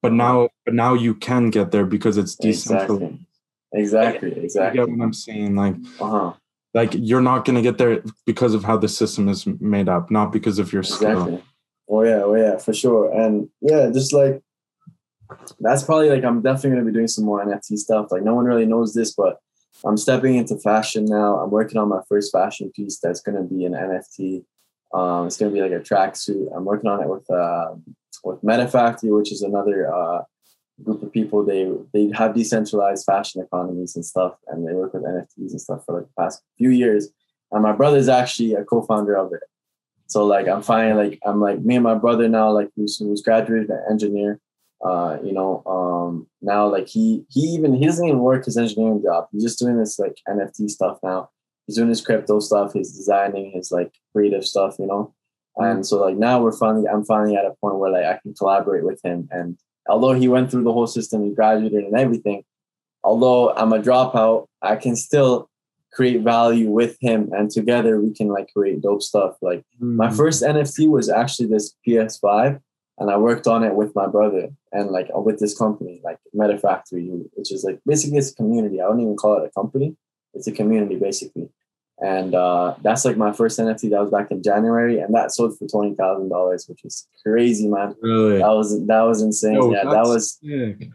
but 0.00 0.12
now 0.14 0.48
but 0.64 0.72
now 0.74 0.94
you 0.94 1.14
can 1.14 1.50
get 1.50 1.70
there 1.70 1.84
because 1.84 2.16
it's 2.16 2.34
decentralized. 2.34 3.02
Exactly. 3.02 3.26
Exactly. 3.74 4.34
You 4.36 4.42
Exactly. 4.42 4.78
get 4.80 4.88
what 4.90 5.02
I'm 5.04 5.12
saying? 5.12 5.54
Like 5.56 5.76
Uh-huh. 6.00 6.32
like 6.74 6.90
you're 6.94 7.22
not 7.22 7.44
gonna 7.44 7.62
get 7.62 7.78
there 7.78 8.02
because 8.26 8.54
of 8.54 8.64
how 8.64 8.76
the 8.76 8.88
system 8.88 9.28
is 9.28 9.46
made 9.60 9.88
up, 9.88 10.10
not 10.10 10.32
because 10.32 10.58
of 10.58 10.72
your 10.72 10.82
skill. 10.82 11.10
Exactly. 11.12 11.42
Oh 11.88 12.02
yeah, 12.02 12.22
oh 12.24 12.34
yeah, 12.34 12.56
for 12.58 12.72
sure. 12.72 13.12
And 13.12 13.48
yeah, 13.60 13.90
just 13.92 14.12
like 14.12 14.42
that's 15.60 15.82
probably 15.82 16.10
like 16.10 16.24
I'm 16.24 16.42
definitely 16.42 16.70
gonna 16.76 16.86
be 16.86 16.92
doing 16.92 17.08
some 17.08 17.24
more 17.24 17.44
NFT 17.44 17.76
stuff. 17.78 18.10
Like 18.10 18.22
no 18.22 18.34
one 18.34 18.44
really 18.44 18.66
knows 18.66 18.94
this, 18.94 19.14
but 19.14 19.38
I'm 19.84 19.96
stepping 19.96 20.36
into 20.36 20.56
fashion 20.58 21.04
now. 21.06 21.36
I'm 21.40 21.50
working 21.50 21.78
on 21.78 21.88
my 21.88 22.00
first 22.08 22.30
fashion 22.32 22.70
piece 22.74 22.98
that's 23.02 23.20
gonna 23.20 23.42
be 23.42 23.64
an 23.64 23.72
NFT. 23.72 24.44
Um, 24.94 25.26
it's 25.26 25.38
gonna 25.38 25.50
be 25.50 25.62
like 25.62 25.72
a 25.72 25.80
tracksuit. 25.80 26.54
I'm 26.54 26.64
working 26.66 26.90
on 26.90 27.02
it 27.02 27.08
with 27.08 27.28
uh, 27.30 27.74
with 28.24 28.42
Meta 28.44 28.68
Factory, 28.68 29.10
which 29.10 29.32
is 29.32 29.42
another 29.42 29.92
uh, 29.92 30.22
group 30.84 31.02
of 31.02 31.12
people. 31.12 31.44
They 31.44 31.70
they 31.92 32.10
have 32.16 32.34
decentralized 32.34 33.04
fashion 33.04 33.42
economies 33.42 33.96
and 33.96 34.04
stuff, 34.04 34.34
and 34.48 34.66
they 34.66 34.72
work 34.72 34.94
with 34.94 35.04
NFTs 35.04 35.50
and 35.52 35.60
stuff 35.60 35.84
for 35.84 35.98
like 35.98 36.08
the 36.08 36.22
past 36.22 36.42
few 36.58 36.70
years. 36.70 37.08
And 37.50 37.62
my 37.62 37.72
brother's 37.72 38.08
actually 38.08 38.54
a 38.54 38.64
co-founder 38.64 39.16
of 39.16 39.32
it. 39.32 39.42
So 40.06 40.26
like 40.26 40.46
I'm 40.46 40.62
finally 40.62 41.10
like 41.10 41.18
I'm 41.24 41.40
like 41.40 41.60
me 41.60 41.76
and 41.76 41.84
my 41.84 41.94
brother 41.94 42.28
now 42.28 42.50
like 42.50 42.68
who's 42.76 42.98
who's 42.98 43.22
graduated 43.22 43.70
an 43.70 43.82
engineer. 43.90 44.40
Uh, 44.84 45.18
you 45.22 45.32
know, 45.32 45.62
um, 45.64 46.26
now 46.40 46.66
like 46.66 46.88
he 46.88 47.24
he 47.30 47.40
even 47.40 47.72
he 47.74 47.86
doesn't 47.86 48.06
even 48.06 48.18
work 48.18 48.44
his 48.44 48.56
engineering 48.56 49.02
job. 49.02 49.28
He's 49.32 49.44
just 49.44 49.58
doing 49.58 49.78
this 49.78 49.98
like 49.98 50.18
NFT 50.28 50.68
stuff 50.68 50.98
now. 51.02 51.30
He's 51.66 51.76
doing 51.76 51.88
his 51.88 52.04
crypto 52.04 52.40
stuff. 52.40 52.72
He's 52.72 52.92
designing 52.92 53.52
his 53.52 53.70
like 53.70 53.94
creative 54.12 54.44
stuff. 54.44 54.76
You 54.78 54.86
know, 54.86 55.14
and 55.56 55.86
so 55.86 56.00
like 56.00 56.16
now 56.16 56.42
we're 56.42 56.52
finally 56.52 56.88
I'm 56.88 57.04
finally 57.04 57.36
at 57.36 57.46
a 57.46 57.54
point 57.60 57.76
where 57.76 57.90
like 57.90 58.04
I 58.04 58.18
can 58.22 58.34
collaborate 58.34 58.84
with 58.84 59.00
him. 59.04 59.28
And 59.30 59.58
although 59.88 60.12
he 60.12 60.28
went 60.28 60.50
through 60.50 60.64
the 60.64 60.72
whole 60.72 60.86
system, 60.86 61.24
he 61.24 61.34
graduated 61.34 61.84
and 61.84 61.96
everything. 61.96 62.44
Although 63.04 63.52
I'm 63.54 63.72
a 63.72 63.78
dropout, 63.80 64.46
I 64.60 64.76
can 64.76 64.94
still 64.96 65.48
create 65.92 66.22
value 66.22 66.70
with 66.70 66.96
him 67.00 67.30
and 67.32 67.50
together 67.50 68.00
we 68.00 68.12
can 68.14 68.28
like 68.28 68.48
create 68.56 68.80
dope 68.80 69.02
stuff 69.02 69.36
like 69.42 69.62
my 69.78 70.08
Mm. 70.08 70.16
first 70.16 70.42
nft 70.42 70.88
was 70.88 71.10
actually 71.10 71.48
this 71.48 71.74
ps5 71.86 72.58
and 72.98 73.10
i 73.10 73.16
worked 73.18 73.46
on 73.46 73.62
it 73.62 73.74
with 73.74 73.94
my 73.94 74.06
brother 74.06 74.48
and 74.72 74.88
like 74.90 75.08
with 75.14 75.38
this 75.38 75.54
company 75.56 76.00
like 76.02 76.16
meta 76.32 76.56
factory 76.58 77.04
which 77.34 77.52
is 77.52 77.62
like 77.62 77.78
basically 77.84 78.16
it's 78.16 78.32
a 78.32 78.34
community 78.34 78.80
i 78.80 78.84
don't 78.84 79.00
even 79.00 79.16
call 79.16 79.36
it 79.36 79.44
a 79.46 79.50
company 79.50 79.94
it's 80.32 80.46
a 80.46 80.52
community 80.52 80.96
basically 80.96 81.50
and 82.00 82.34
uh, 82.34 82.74
that's 82.82 83.04
like 83.04 83.16
my 83.16 83.32
first 83.32 83.58
nft 83.60 83.90
that 83.90 84.00
was 84.00 84.10
back 84.10 84.30
in 84.30 84.42
january 84.42 84.98
and 84.98 85.14
that 85.14 85.30
sold 85.32 85.56
for 85.58 85.66
$20000 85.66 86.68
which 86.68 86.84
is 86.84 87.06
crazy 87.22 87.68
man 87.68 87.94
Really? 88.00 88.38
that 88.38 88.48
was 88.48 88.84
that 88.86 89.02
was 89.02 89.22
insane 89.22 89.54
Yo, 89.54 89.72
yeah 89.72 89.84
that 89.84 90.04
was 90.04 90.38
sick. 90.40 90.88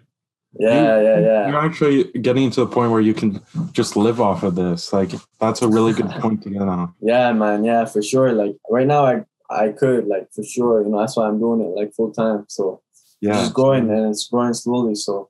yeah 0.59 0.99
yeah 1.01 1.19
yeah 1.19 1.47
You're 1.49 1.59
actually 1.59 2.05
getting 2.27 2.49
to 2.51 2.61
the 2.61 2.67
point 2.67 2.91
where 2.91 3.01
you 3.01 3.13
can 3.13 3.41
just 3.73 3.95
live 3.95 4.19
off 4.19 4.41
of 4.43 4.55
this. 4.55 4.91
Like 4.91 5.11
that's 5.39 5.61
a 5.61 5.67
really 5.67 5.93
good 5.93 6.09
point 6.23 6.41
to 6.43 6.49
get 6.49 6.61
on. 6.63 6.93
Yeah, 7.01 7.31
man. 7.33 7.63
Yeah, 7.63 7.85
for 7.85 8.01
sure. 8.01 8.31
Like 8.33 8.55
right 8.69 8.87
now, 8.87 9.05
I 9.05 9.23
I 9.49 9.69
could 9.69 10.07
like 10.07 10.31
for 10.33 10.43
sure. 10.43 10.81
You 10.83 10.89
know, 10.89 10.99
that's 10.99 11.15
why 11.15 11.27
I'm 11.27 11.39
doing 11.39 11.61
it 11.61 11.71
like 11.79 11.93
full 11.93 12.11
time. 12.11 12.45
So 12.47 12.81
Yeah. 13.21 13.33
just 13.33 13.53
growing 13.53 13.89
and 13.91 14.09
it's 14.09 14.27
growing 14.27 14.53
slowly. 14.53 14.95
So, 14.95 15.29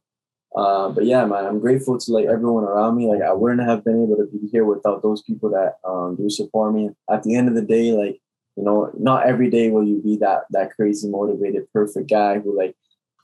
uh, 0.58 0.90
but 0.90 1.06
yeah, 1.06 1.24
man, 1.24 1.46
I'm 1.46 1.60
grateful 1.60 2.00
to 2.00 2.12
like 2.12 2.26
everyone 2.26 2.64
around 2.64 2.98
me. 2.98 3.06
Like 3.06 3.22
I 3.22 3.32
wouldn't 3.32 3.62
have 3.62 3.84
been 3.84 4.04
able 4.04 4.16
to 4.18 4.26
be 4.26 4.48
here 4.48 4.66
without 4.66 5.04
those 5.04 5.22
people 5.22 5.52
that 5.52 5.76
um 5.88 6.16
do 6.16 6.32
support 6.32 6.74
me. 6.74 6.90
At 7.12 7.22
the 7.22 7.36
end 7.36 7.48
of 7.48 7.54
the 7.54 7.62
day, 7.62 7.92
like 7.92 8.20
you 8.56 8.64
know, 8.64 8.92
not 8.98 9.28
every 9.28 9.52
day 9.52 9.70
will 9.70 9.84
you 9.84 10.02
be 10.02 10.18
that 10.18 10.46
that 10.50 10.76
crazy 10.76 11.08
motivated 11.08 11.72
perfect 11.72 12.10
guy 12.10 12.40
who 12.40 12.58
like 12.58 12.76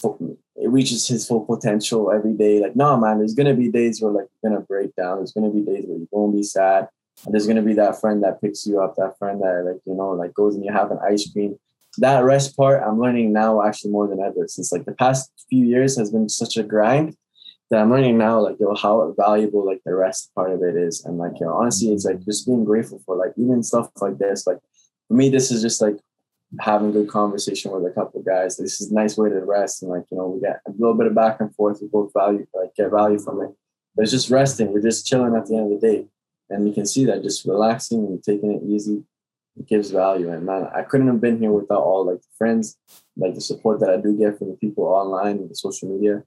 it 0.03 0.69
reaches 0.69 1.07
his 1.07 1.27
full 1.27 1.43
potential 1.43 2.11
every 2.11 2.33
day. 2.33 2.59
Like, 2.59 2.75
no, 2.75 2.97
man, 2.97 3.17
there's 3.17 3.33
gonna 3.33 3.55
be 3.55 3.69
days 3.69 3.99
where 3.99 4.11
like 4.11 4.27
you're 4.43 4.51
gonna 4.51 4.61
break 4.65 4.95
down. 4.95 5.17
There's 5.17 5.31
gonna 5.31 5.49
be 5.49 5.61
days 5.61 5.85
where 5.87 5.97
you're 5.97 6.07
gonna 6.13 6.37
be 6.37 6.43
sad. 6.43 6.87
And 7.25 7.33
there's 7.33 7.47
gonna 7.47 7.63
be 7.63 7.73
that 7.73 7.99
friend 7.99 8.21
that 8.23 8.41
picks 8.41 8.67
you 8.67 8.79
up, 8.79 8.95
that 8.97 9.17
friend 9.17 9.41
that 9.41 9.63
like, 9.65 9.81
you 9.85 9.95
know, 9.95 10.11
like 10.11 10.35
goes 10.35 10.53
and 10.53 10.63
you 10.63 10.71
have 10.71 10.91
an 10.91 10.99
ice 11.03 11.27
cream. 11.31 11.57
That 11.97 12.23
rest 12.23 12.55
part 12.55 12.83
I'm 12.85 12.99
learning 12.99 13.33
now 13.33 13.63
actually 13.63 13.91
more 13.91 14.07
than 14.07 14.19
ever. 14.19 14.47
Since 14.47 14.71
like 14.71 14.85
the 14.85 14.93
past 14.93 15.31
few 15.49 15.65
years 15.65 15.97
has 15.97 16.11
been 16.11 16.29
such 16.29 16.57
a 16.57 16.63
grind 16.63 17.15
that 17.69 17.79
I'm 17.79 17.91
learning 17.91 18.17
now 18.17 18.39
like 18.39 18.57
yo 18.59 18.75
how 18.75 19.13
valuable 19.17 19.65
like 19.65 19.81
the 19.85 19.95
rest 19.95 20.31
part 20.35 20.51
of 20.51 20.61
it 20.61 20.75
is. 20.75 21.03
And 21.05 21.17
like, 21.17 21.33
you 21.39 21.45
know, 21.45 21.53
honestly, 21.53 21.91
it's 21.91 22.05
like 22.05 22.23
just 22.23 22.45
being 22.45 22.65
grateful 22.65 23.01
for 23.05 23.15
like 23.15 23.33
even 23.37 23.63
stuff 23.63 23.89
like 24.01 24.17
this. 24.17 24.45
Like 24.45 24.59
for 25.07 25.15
me, 25.15 25.29
this 25.29 25.51
is 25.51 25.61
just 25.61 25.81
like 25.81 25.97
having 26.59 26.89
a 26.89 26.91
good 26.91 27.09
conversation 27.09 27.71
with 27.71 27.85
a 27.85 27.93
couple 27.93 28.21
guys. 28.21 28.57
This 28.57 28.79
is 28.79 28.91
a 28.91 28.93
nice 28.93 29.17
way 29.17 29.29
to 29.29 29.43
rest 29.43 29.81
and 29.81 29.91
like, 29.91 30.05
you 30.11 30.17
know, 30.17 30.27
we 30.27 30.41
get 30.41 30.59
a 30.67 30.71
little 30.77 30.93
bit 30.93 31.07
of 31.07 31.15
back 31.15 31.39
and 31.39 31.53
forth. 31.55 31.79
We 31.81 31.87
both 31.87 32.11
value 32.13 32.45
like 32.53 32.75
get 32.75 32.91
value 32.91 33.19
from 33.19 33.41
it. 33.41 33.49
But 33.95 34.03
it's 34.03 34.11
just 34.11 34.29
resting. 34.29 34.71
We're 34.71 34.81
just 34.81 35.05
chilling 35.05 35.35
at 35.35 35.47
the 35.47 35.55
end 35.55 35.73
of 35.73 35.81
the 35.81 35.87
day. 35.87 36.05
And 36.49 36.67
you 36.67 36.73
can 36.73 36.85
see 36.85 37.05
that 37.05 37.23
just 37.23 37.45
relaxing 37.45 38.05
and 38.05 38.23
taking 38.23 38.51
it 38.51 38.63
easy 38.63 39.03
it 39.57 39.67
gives 39.67 39.91
value. 39.91 40.31
And 40.31 40.45
man, 40.45 40.67
I 40.73 40.81
couldn't 40.81 41.07
have 41.07 41.21
been 41.21 41.39
here 41.39 41.51
without 41.51 41.81
all 41.81 42.05
like 42.05 42.21
the 42.21 42.27
friends, 42.37 42.77
like 43.17 43.35
the 43.35 43.41
support 43.41 43.79
that 43.79 43.89
I 43.89 43.97
do 43.97 44.17
get 44.17 44.37
from 44.37 44.49
the 44.49 44.57
people 44.57 44.85
online 44.85 45.37
and 45.37 45.49
the 45.49 45.55
social 45.55 45.89
media. 45.89 46.23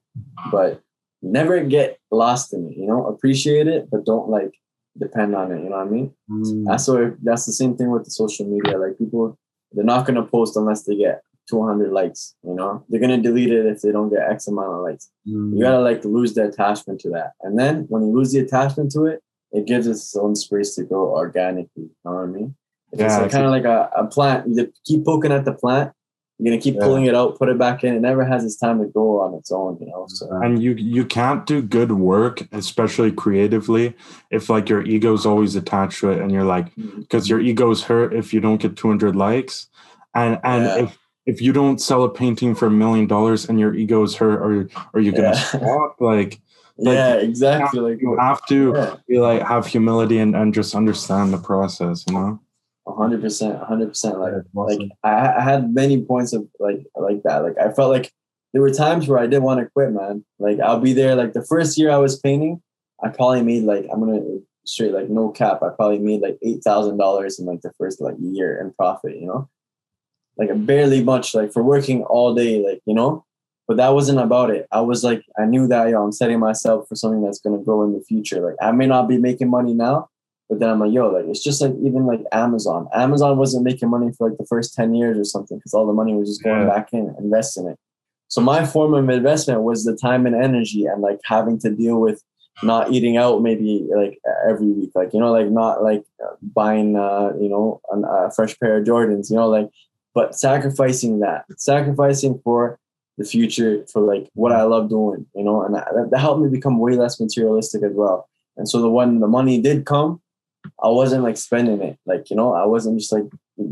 But 0.51 0.81
never 1.21 1.63
get 1.63 1.99
lost 2.11 2.53
in 2.53 2.67
it, 2.67 2.77
you 2.77 2.87
know, 2.87 3.07
appreciate 3.07 3.67
it, 3.67 3.89
but 3.89 4.05
don't 4.05 4.29
like 4.29 4.51
depend 4.97 5.35
on 5.35 5.51
it. 5.51 5.63
You 5.63 5.69
know 5.69 5.77
what 5.77 5.87
I 5.87 5.89
mean? 5.89 6.13
Mm. 6.29 6.65
That's 6.65 6.87
what 6.87 7.15
that's 7.23 7.45
the 7.45 7.53
same 7.53 7.75
thing 7.77 7.91
with 7.91 8.05
the 8.05 8.11
social 8.11 8.45
media. 8.45 8.77
Like 8.77 8.97
people, 8.97 9.37
they're 9.71 9.83
not 9.83 10.05
gonna 10.05 10.25
post 10.25 10.57
unless 10.57 10.83
they 10.83 10.95
get 10.95 11.21
200 11.49 11.91
likes. 11.91 12.35
You 12.43 12.55
know, 12.55 12.83
they're 12.89 12.99
gonna 12.99 13.21
delete 13.21 13.51
it 13.51 13.65
if 13.65 13.81
they 13.81 13.91
don't 13.91 14.09
get 14.09 14.29
X 14.29 14.47
amount 14.47 14.73
of 14.73 14.81
likes. 14.81 15.09
Mm. 15.27 15.55
You 15.55 15.63
gotta 15.63 15.81
like 15.81 16.03
lose 16.05 16.33
the 16.33 16.47
attachment 16.47 16.99
to 17.01 17.09
that, 17.11 17.31
and 17.41 17.57
then 17.57 17.85
when 17.89 18.03
you 18.03 18.13
lose 18.13 18.31
the 18.31 18.39
attachment 18.39 18.91
to 18.91 19.05
it, 19.05 19.21
it 19.51 19.65
gives 19.65 19.87
it 19.87 19.91
its 19.91 20.15
own 20.15 20.35
space 20.35 20.75
to 20.75 20.83
grow 20.83 21.09
organically. 21.09 21.83
You 21.83 21.95
know 22.05 22.13
what 22.13 22.23
I 22.23 22.25
mean? 22.27 22.55
It's 22.91 23.01
Yeah, 23.01 23.27
kind 23.27 23.45
of 23.45 23.51
like 23.51 23.65
a, 23.65 23.89
a 23.95 24.07
plant. 24.07 24.47
You 24.47 24.71
keep 24.85 25.05
poking 25.05 25.31
at 25.31 25.45
the 25.45 25.53
plant. 25.53 25.91
You're 26.39 26.51
gonna 26.51 26.61
keep 26.61 26.75
Yeah. 26.75 26.83
pulling 26.83 27.05
it 27.05 27.15
out, 27.15 27.37
put 27.39 27.49
it 27.49 27.57
back 27.57 27.83
in. 27.83 27.95
It 27.95 28.01
never 28.01 28.23
has 28.23 28.45
its 28.45 28.55
time 28.57 28.79
to 28.79 28.85
go 28.85 29.21
on 29.21 29.33
its 29.33 29.51
own. 29.51 29.77
You 29.81 29.87
know. 29.87 30.05
So 30.07 30.29
and 30.43 30.61
you 30.61 30.73
you 30.73 31.03
can't 31.05 31.45
do 31.45 31.61
good 31.61 31.91
work 31.93 32.47
especially 32.51 33.11
creatively 33.11 33.95
if 34.29 34.49
like 34.49 34.69
your 34.69 34.83
ego's 34.83 35.25
always 35.25 35.55
attached 35.55 35.99
to 36.01 36.11
it 36.11 36.19
and 36.21 36.31
you're 36.31 36.43
like 36.43 36.73
mm-hmm. 36.75 37.01
because 37.01 37.27
your 37.27 37.39
ego's 37.39 37.83
hurt 37.83 38.13
if 38.13 38.33
you 38.33 38.39
don't 38.39 38.61
get 38.61 38.75
200 38.77 39.15
likes 39.15 39.67
and 40.13 40.39
and 40.43 40.63
Yeah. 40.65 40.83
if 40.83 40.97
if 41.25 41.41
you 41.41 41.51
don't 41.53 41.81
sell 41.81 42.03
a 42.03 42.09
painting 42.09 42.55
for 42.55 42.67
a 42.67 42.71
million 42.71 43.07
dollars 43.07 43.49
and 43.49 43.59
your 43.59 43.73
ego's 43.73 44.15
hurt 44.15 44.39
or 44.39 44.69
are 44.93 45.01
you 45.01 45.11
gonna 45.11 45.29
Yeah. 45.29 45.33
stop 45.33 45.95
like 45.99 46.39
like, 46.79 46.93
yeah, 46.95 47.13
exactly. 47.15 47.79
Like 47.79 47.99
you 47.99 48.15
have 48.19 48.45
to 48.49 48.73
yeah. 48.75 48.95
be 49.07 49.17
like 49.19 49.41
have 49.41 49.65
humility 49.65 50.19
and, 50.19 50.35
and 50.35 50.53
just 50.53 50.75
understand 50.75 51.33
the 51.33 51.39
process 51.39 52.05
you 52.07 52.13
know 52.13 52.39
hundred 52.95 53.21
percent, 53.21 53.61
hundred 53.63 53.87
percent. 53.87 54.19
Like 54.19 54.33
That's 54.33 54.47
like. 54.53 54.79
I, 55.03 55.33
I 55.37 55.41
had 55.41 55.73
many 55.73 56.01
points 56.01 56.33
of 56.33 56.47
like 56.59 56.85
like 56.95 57.23
that. 57.23 57.43
Like 57.43 57.57
I 57.57 57.71
felt 57.73 57.91
like 57.91 58.11
there 58.53 58.61
were 58.61 58.71
times 58.71 59.07
where 59.07 59.19
I 59.19 59.27
didn't 59.27 59.43
want 59.43 59.59
to 59.59 59.67
quit, 59.67 59.91
man. 59.91 60.23
Like 60.39 60.59
I'll 60.59 60.79
be 60.79 60.93
there. 60.93 61.15
Like 61.15 61.33
the 61.33 61.45
first 61.45 61.77
year 61.77 61.91
I 61.91 61.97
was 61.97 62.19
painting, 62.19 62.61
I 63.03 63.09
probably 63.09 63.43
made 63.43 63.63
like 63.63 63.87
I'm 63.91 63.99
gonna 63.99 64.21
straight 64.65 64.93
like 64.93 65.09
no 65.09 65.29
cap. 65.29 65.61
I 65.63 65.69
probably 65.69 65.99
made 65.99 66.21
like 66.21 66.37
eight 66.41 66.63
thousand 66.63 66.97
dollars 66.97 67.39
in 67.39 67.45
like 67.45 67.61
the 67.61 67.73
first 67.77 68.01
like 68.01 68.15
year 68.19 68.59
in 68.59 68.73
profit. 68.73 69.17
You 69.17 69.27
know, 69.27 69.49
like 70.37 70.49
barely 70.65 71.03
much. 71.03 71.35
Like 71.35 71.51
for 71.51 71.63
working 71.63 72.03
all 72.03 72.33
day, 72.33 72.63
like 72.65 72.81
you 72.85 72.93
know. 72.93 73.23
But 73.67 73.77
that 73.77 73.93
wasn't 73.93 74.19
about 74.19 74.49
it. 74.49 74.65
I 74.71 74.79
was 74.79 75.03
like, 75.03 75.25
I 75.37 75.43
knew 75.43 75.67
that 75.67 75.89
yo, 75.89 76.01
I'm 76.01 76.13
setting 76.13 76.39
myself 76.39 76.87
for 76.87 76.95
something 76.95 77.21
that's 77.21 77.39
gonna 77.39 77.61
grow 77.61 77.83
in 77.83 77.93
the 77.93 78.01
future. 78.01 78.39
Like 78.39 78.55
I 78.61 78.71
may 78.71 78.87
not 78.87 79.09
be 79.09 79.17
making 79.17 79.49
money 79.49 79.73
now, 79.73 80.09
but 80.49 80.59
then 80.59 80.69
I'm 80.69 80.79
like, 80.79 80.93
yo, 80.93 81.09
like 81.09 81.25
it's 81.25 81.43
just 81.43 81.61
like 81.61 81.73
even 81.83 82.05
like 82.05 82.21
Amazon. 82.31 82.87
Amazon 82.93 83.37
wasn't 83.37 83.63
making 83.65 83.89
money 83.89 84.11
for 84.17 84.29
like 84.29 84.37
the 84.37 84.45
first 84.45 84.73
10 84.75 84.93
years 84.95 85.17
or 85.17 85.23
something 85.23 85.57
because 85.57 85.73
all 85.73 85.85
the 85.85 85.93
money 85.93 86.13
was 86.15 86.29
just 86.29 86.43
going 86.43 86.61
Yeah. 86.61 86.73
back 86.73 86.93
in, 86.93 87.13
invest 87.19 87.57
in 87.57 87.67
it. 87.67 87.77
So 88.29 88.41
my 88.41 88.65
form 88.65 88.93
of 88.93 89.09
investment 89.09 89.61
was 89.63 89.85
the 89.85 89.95
time 89.95 90.25
and 90.25 90.35
energy 90.35 90.85
and 90.85 91.01
like 91.01 91.19
having 91.23 91.59
to 91.59 91.69
deal 91.69 91.99
with 91.99 92.21
not 92.63 92.91
eating 92.91 93.17
out 93.17 93.41
maybe 93.41 93.87
like 93.95 94.19
every 94.49 94.67
week, 94.71 94.91
like, 94.95 95.13
you 95.13 95.19
know, 95.19 95.31
like 95.31 95.49
not 95.49 95.83
like 95.83 96.03
buying, 96.41 96.95
uh, 96.95 97.31
you 97.39 97.49
know, 97.49 97.79
a 97.91 98.31
fresh 98.31 98.57
pair 98.59 98.77
of 98.77 98.85
Jordans, 98.85 99.29
you 99.29 99.35
know, 99.35 99.47
like, 99.47 99.69
but 100.13 100.33
sacrificing 100.35 101.19
that, 101.19 101.45
sacrificing 101.57 102.39
for 102.43 102.79
the 103.17 103.23
future, 103.25 103.85
for 103.91 104.01
like 104.01 104.29
what 104.33 104.51
I 104.51 104.63
love 104.63 104.89
doing, 104.89 105.25
you 105.35 105.43
know, 105.43 105.61
and 105.63 105.75
that, 105.75 105.87
that 106.11 106.19
helped 106.19 106.41
me 106.41 106.49
become 106.49 106.79
way 106.79 106.93
less 106.95 107.19
materialistic 107.19 107.83
as 107.83 107.93
well. 107.93 108.27
And 108.57 108.67
so 108.67 108.81
the 108.81 108.89
when 108.89 109.19
the 109.19 109.27
money 109.27 109.61
did 109.61 109.85
come, 109.85 110.19
I 110.83 110.89
wasn't 110.89 111.23
like 111.23 111.37
spending 111.37 111.81
it, 111.81 111.97
like 112.05 112.29
you 112.29 112.35
know, 112.35 112.53
I 112.53 112.65
wasn't 112.65 112.99
just 112.99 113.11
like 113.11 113.25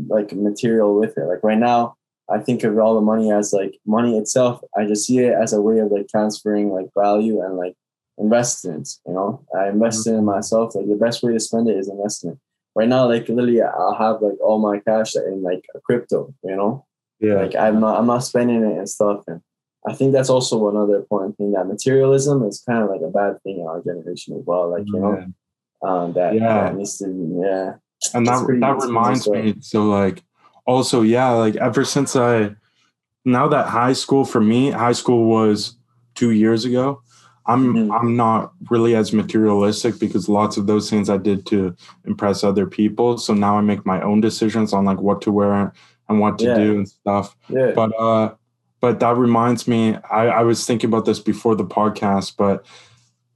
like 0.08 0.32
material 0.32 0.98
with 0.98 1.16
it. 1.16 1.24
Like 1.24 1.42
right 1.42 1.58
now, 1.58 1.94
I 2.28 2.38
think 2.38 2.64
of 2.64 2.76
all 2.78 2.94
the 2.94 3.00
money 3.00 3.30
as 3.30 3.52
like 3.52 3.78
money 3.86 4.18
itself. 4.18 4.60
I 4.76 4.86
just 4.86 5.06
see 5.06 5.18
it 5.18 5.34
as 5.34 5.52
a 5.52 5.60
way 5.60 5.78
of 5.78 5.92
like 5.92 6.08
transferring 6.08 6.70
like 6.70 6.86
value 6.98 7.40
and 7.42 7.56
like 7.56 7.74
investments. 8.18 9.00
You 9.06 9.14
know, 9.14 9.46
I 9.56 9.68
invest 9.68 10.06
mm-hmm. 10.06 10.18
in 10.18 10.24
myself. 10.24 10.74
Like 10.74 10.88
the 10.88 10.96
best 10.96 11.22
way 11.22 11.32
to 11.32 11.40
spend 11.40 11.68
it 11.68 11.76
is 11.76 11.88
investment. 11.88 12.38
Right 12.74 12.88
now, 12.88 13.08
like 13.08 13.28
literally, 13.28 13.62
I'll 13.62 13.94
have 13.94 14.20
like 14.20 14.40
all 14.40 14.58
my 14.58 14.80
cash 14.80 15.14
in 15.14 15.42
like 15.42 15.64
a 15.74 15.80
crypto. 15.80 16.34
You 16.42 16.56
know, 16.56 16.86
yeah 17.20 17.34
like 17.34 17.54
I'm 17.54 17.80
not 17.80 17.98
I'm 17.98 18.06
not 18.06 18.24
spending 18.24 18.62
it 18.62 18.78
and 18.78 18.88
stuff. 18.88 19.22
And 19.28 19.40
I 19.86 19.94
think 19.94 20.12
that's 20.12 20.30
also 20.30 20.68
another 20.68 20.96
important 20.96 21.36
thing 21.36 21.52
that 21.52 21.66
materialism 21.66 22.42
is 22.44 22.62
kind 22.68 22.82
of 22.82 22.90
like 22.90 23.02
a 23.02 23.10
bad 23.10 23.40
thing 23.42 23.60
in 23.60 23.66
our 23.66 23.80
generation 23.80 24.36
as 24.36 24.44
well. 24.44 24.70
Like 24.70 24.86
you 24.86 24.98
know, 24.98 25.32
um, 25.82 26.12
that 26.14 26.34
Yeah. 26.34 26.64
that 26.64 26.76
needs 26.76 26.98
to 26.98 27.06
yeah. 27.44 27.74
and 28.14 28.26
that 28.26 28.44
pretty- 28.44 28.60
that 28.60 28.76
reminds 28.82 29.28
me 29.28 29.54
so 29.60 29.84
like 29.84 30.22
also 30.66 31.02
yeah 31.02 31.30
like 31.30 31.56
ever 31.56 31.84
since 31.84 32.16
i 32.16 32.54
now 33.24 33.48
that 33.48 33.66
high 33.68 33.92
school 33.92 34.24
for 34.24 34.40
me 34.40 34.70
high 34.70 34.92
school 34.92 35.26
was 35.28 35.76
two 36.14 36.30
years 36.30 36.64
ago 36.64 37.00
i'm 37.46 37.74
Mhm. 37.74 37.98
i'm 38.00 38.16
not 38.16 38.52
really 38.70 38.94
as 38.96 39.12
materialistic 39.12 39.98
because 40.00 40.28
lots 40.28 40.56
of 40.56 40.66
those 40.66 40.88
things 40.90 41.08
i 41.10 41.16
did 41.16 41.46
to 41.46 41.74
impress 42.06 42.42
other 42.44 42.66
people 42.66 43.18
so 43.18 43.34
now 43.34 43.56
i 43.58 43.60
make 43.60 43.84
my 43.86 44.00
own 44.02 44.20
decisions 44.20 44.72
on 44.72 44.84
like 44.84 45.00
what 45.00 45.20
to 45.22 45.30
wear 45.32 45.72
and 46.08 46.20
what 46.20 46.38
to 46.38 46.46
Yeah. 46.46 46.54
do 46.58 46.76
and 46.78 46.88
stuff 46.88 47.36
Yeah. 47.48 47.72
but 47.74 47.92
uh 47.98 48.34
but 48.80 49.00
that 49.00 49.16
reminds 49.16 49.66
me 49.68 49.96
i 50.10 50.26
i 50.28 50.42
was 50.42 50.66
thinking 50.66 50.88
about 50.90 51.04
this 51.04 51.20
before 51.20 51.54
the 51.56 51.64
podcast 51.64 52.34
but 52.36 52.64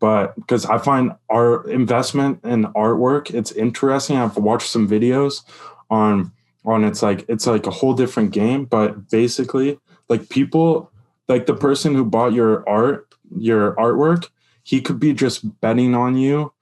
but 0.01 0.34
because 0.36 0.66
i 0.66 0.78
find 0.78 1.12
our 1.30 1.68
investment 1.68 2.40
in 2.44 2.64
artwork 2.74 3.32
it's 3.32 3.53
interesting. 3.53 4.16
I've 4.16 4.36
watched 4.36 4.68
some 4.68 4.88
videos 4.88 5.42
on 5.90 6.32
on 6.64 6.84
it's 6.84 7.03
like 7.03 7.24
it's 7.28 7.46
like 7.46 7.66
a 7.66 7.70
whole 7.70 7.94
different 7.94 8.32
game 8.32 8.64
but 8.64 9.09
basically 9.11 9.78
like 10.09 10.28
people 10.28 10.90
like 11.28 11.46
the 11.46 11.55
person 11.55 11.94
who 11.94 12.05
bought 12.05 12.32
your 12.32 12.68
art 12.68 13.07
your 13.38 13.74
artwork 13.76 14.28
he 14.64 14.80
could 14.80 15.01
be 15.01 15.12
just 15.12 15.61
betting 15.61 15.94
on 15.94 16.16
you 16.16 16.53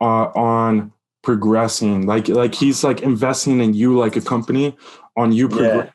uh, 0.00 0.30
on 0.34 0.92
progressing. 1.22 2.06
Like 2.06 2.28
like 2.28 2.54
he's 2.54 2.82
like 2.82 3.02
investing 3.02 3.60
in 3.60 3.74
you 3.74 3.98
like 3.98 4.16
a 4.16 4.20
company 4.20 4.76
on 5.16 5.32
you 5.32 5.48
Yeah. 5.50 5.90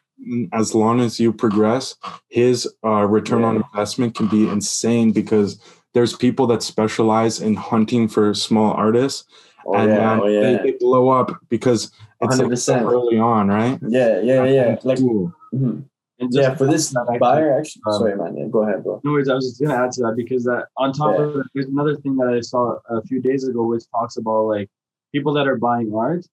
as 0.53 0.73
long 0.75 0.99
as 1.01 1.19
you 1.19 1.33
progress 1.33 1.95
his 2.29 2.67
uh, 2.83 3.05
return 3.05 3.43
on 3.43 3.57
investment 3.57 4.15
can 4.15 4.27
be 4.27 4.47
insane 4.47 5.11
because 5.11 5.59
there's 5.95 6.13
people 6.15 6.45
that 6.51 6.61
specialize 6.61 7.41
in 7.41 7.55
hunting 7.55 8.07
for 8.07 8.33
small 8.35 8.71
artists 8.73 9.25
Oh 9.67 9.73
and 9.73 9.89
yeah. 9.89 10.19
Oh 10.21 10.27
they, 10.27 10.51
yeah. 10.51 10.61
they 10.61 10.71
blow 10.73 11.09
up 11.09 11.29
because 11.49 11.91
it's 12.21 12.37
like 12.37 12.57
so 12.57 12.75
early 12.93 13.17
on 13.17 13.47
right 13.47 13.79
Yeah. 13.87 14.19
Yeah. 14.21 14.43
Yeah. 14.57 14.75
Like 14.83 14.99
Cool. 14.99 15.33
mhm. 15.53 15.83
And 16.19 16.31
just 16.31 16.43
yeah. 16.47 16.53
For 16.55 16.67
this 16.67 16.89
that, 16.91 17.17
buyer, 17.19 17.57
actually. 17.59 17.81
um, 17.87 17.93
sorry, 17.99 18.15
man. 18.15 18.37
Yeah, 18.37 18.45
go 18.55 18.61
ahead, 18.63 18.83
bro. 18.83 19.01
No 19.03 19.11
worries. 19.13 19.27
I 19.27 19.33
was 19.33 19.45
just 19.49 19.59
gonna 19.61 19.75
add 19.83 19.91
to 19.93 20.01
that 20.03 20.15
because 20.15 20.43
that 20.45 20.67
on 20.77 20.93
top 20.93 21.15
Yeah. 21.17 21.23
of 21.25 21.33
that, 21.33 21.47
there's 21.53 21.65
another 21.77 21.95
thing 22.01 22.15
that 22.17 22.29
I 22.29 22.41
saw 22.41 22.77
a 22.97 23.01
few 23.09 23.19
days 23.29 23.41
ago, 23.49 23.63
which 23.71 23.83
talks 23.95 24.15
about 24.17 24.43
like 24.55 24.69
people 25.11 25.33
that 25.33 25.47
are 25.47 25.57
buying 25.57 25.89
art. 26.05 26.23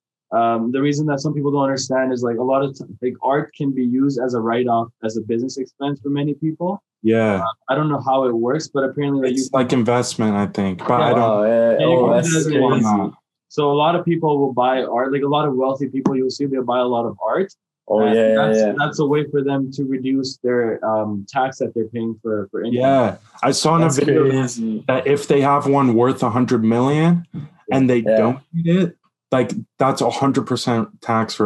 Um, 0.40 0.70
the 0.76 0.80
reason 0.88 1.04
that 1.06 1.20
some 1.24 1.34
people 1.34 1.50
don't 1.52 1.64
understand 1.70 2.12
is 2.12 2.22
like 2.22 2.38
a 2.38 2.42
lot 2.52 2.62
of 2.62 2.76
t- 2.76 2.84
like 3.04 3.14
art 3.22 3.46
can 3.58 3.70
be 3.80 3.84
used 3.84 4.18
as 4.24 4.34
a 4.34 4.40
write 4.40 4.68
off 4.68 4.88
as 5.06 5.16
a 5.16 5.22
business 5.32 5.56
expense 5.58 6.00
for 6.02 6.10
many 6.10 6.34
people. 6.34 6.70
Yeah 7.02 7.42
I 7.68 7.74
don't 7.74 7.88
know 7.88 8.00
how 8.00 8.24
it 8.24 8.32
works, 8.34 8.68
but 8.68 8.84
apparently 8.84 9.22
like 9.28 9.36
you 9.36 9.42
it's 9.42 9.52
like 9.52 9.72
investment 9.72 10.34
i 10.36 10.46
think 10.46 10.78
but 10.78 11.00
i 11.00 11.10
don't 11.10 11.20
Oh 11.20 11.42
yeah. 11.44 11.78
Yeah, 11.78 11.86
Oh, 11.86 12.04
can 12.06 12.12
that's 12.16 12.30
do 12.30 12.36
it 12.36 12.56
as 12.56 12.60
why 12.62 12.70
crazy. 12.70 12.84
not? 12.84 13.14
so 13.48 13.70
a 13.70 13.74
lot 13.84 13.94
of 13.96 14.04
people 14.04 14.38
will 14.40 14.54
buy 14.54 14.82
art. 14.82 15.12
Like 15.12 15.22
a 15.22 15.28
lot 15.28 15.46
of 15.46 15.54
wealthy 15.54 15.86
people, 15.88 16.16
you'll 16.16 16.30
see 16.30 16.46
they'll 16.46 16.64
buy 16.64 16.78
a 16.78 16.86
lot 16.96 17.04
of 17.04 17.18
art. 17.22 17.52
Oh 17.88 18.00
yeah. 18.06 18.12
Yeah. 18.14 18.34
that's, 18.46 18.58
Yeah. 18.58 18.72
that's 18.78 18.98
a 19.00 19.06
way 19.06 19.22
for 19.30 19.42
them 19.42 19.70
to 19.72 19.84
reduce 19.84 20.38
their 20.38 20.82
um, 20.90 21.26
tax 21.28 21.58
that 21.58 21.74
they're 21.74 21.88
paying 21.88 22.18
for 22.22 22.48
for 22.50 22.62
income. 22.62 22.80
yeah 22.80 23.16
i 23.42 23.50
saw 23.50 23.76
in 23.76 23.82
a 23.82 23.90
video 23.90 24.30
crazy. 24.30 24.84
that 24.88 25.06
if 25.06 25.26
they 25.28 25.40
have 25.42 25.66
one 25.66 25.94
worth 25.94 26.22
a 26.22 26.30
hundred 26.30 26.62
million 26.64 27.26
and 27.70 27.90
they 27.90 27.98
Yeah. 27.98 28.16
don't 28.22 28.38
need 28.54 28.68
it 28.82 28.96
like 29.32 29.50
that's 29.78 30.00
a 30.00 30.10
hundred 30.10 30.46
percent 30.46 31.00
tax 31.02 31.40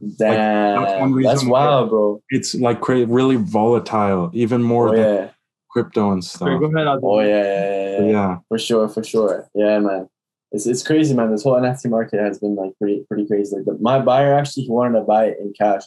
write-off 0.00 0.18
that's 0.18 1.00
one 1.00 1.08
Damn. 1.08 1.12
reason 1.14 1.30
That's 1.32 1.44
wild, 1.44 1.90
bro. 1.90 2.22
it's 2.30 2.54
like 2.54 2.80
cra- 2.80 3.06
really 3.06 3.36
volatile 3.36 4.30
even 4.32 4.62
more 4.62 4.88
Oh 4.90 4.92
than 4.96 5.00
yeah. 5.24 5.30
crypto 5.70 6.12
and 6.12 6.24
stuff 6.24 6.48
go 6.60 6.66
ahead. 6.66 6.86
Oh 7.02 7.20
yeah. 7.20 7.26
Yeah. 7.26 7.42
Yeah. 7.42 7.98
Yeah. 8.00 8.10
yeah 8.10 8.36
For 8.48 8.58
sure, 8.58 8.88
for 8.88 9.02
sure. 9.04 9.48
Yeah, 9.54 9.78
man. 9.80 10.08
It's 10.52 10.66
it's 10.66 10.82
crazy, 10.82 11.14
man. 11.14 11.30
This 11.30 11.42
whole 11.42 11.60
NFT 11.60 11.90
market 11.90 12.20
has 12.20 12.38
been 12.38 12.54
like 12.54 12.72
pretty 12.78 13.04
pretty 13.08 13.26
crazy. 13.26 13.54
Like 13.56 13.66
the, 13.66 13.76
my 13.80 13.98
buyer 14.00 14.32
actually 14.34 14.62
he 14.64 14.70
wanted 14.70 14.98
to 14.98 15.04
buy 15.04 15.26
it 15.26 15.38
in 15.40 15.52
cash, 15.52 15.82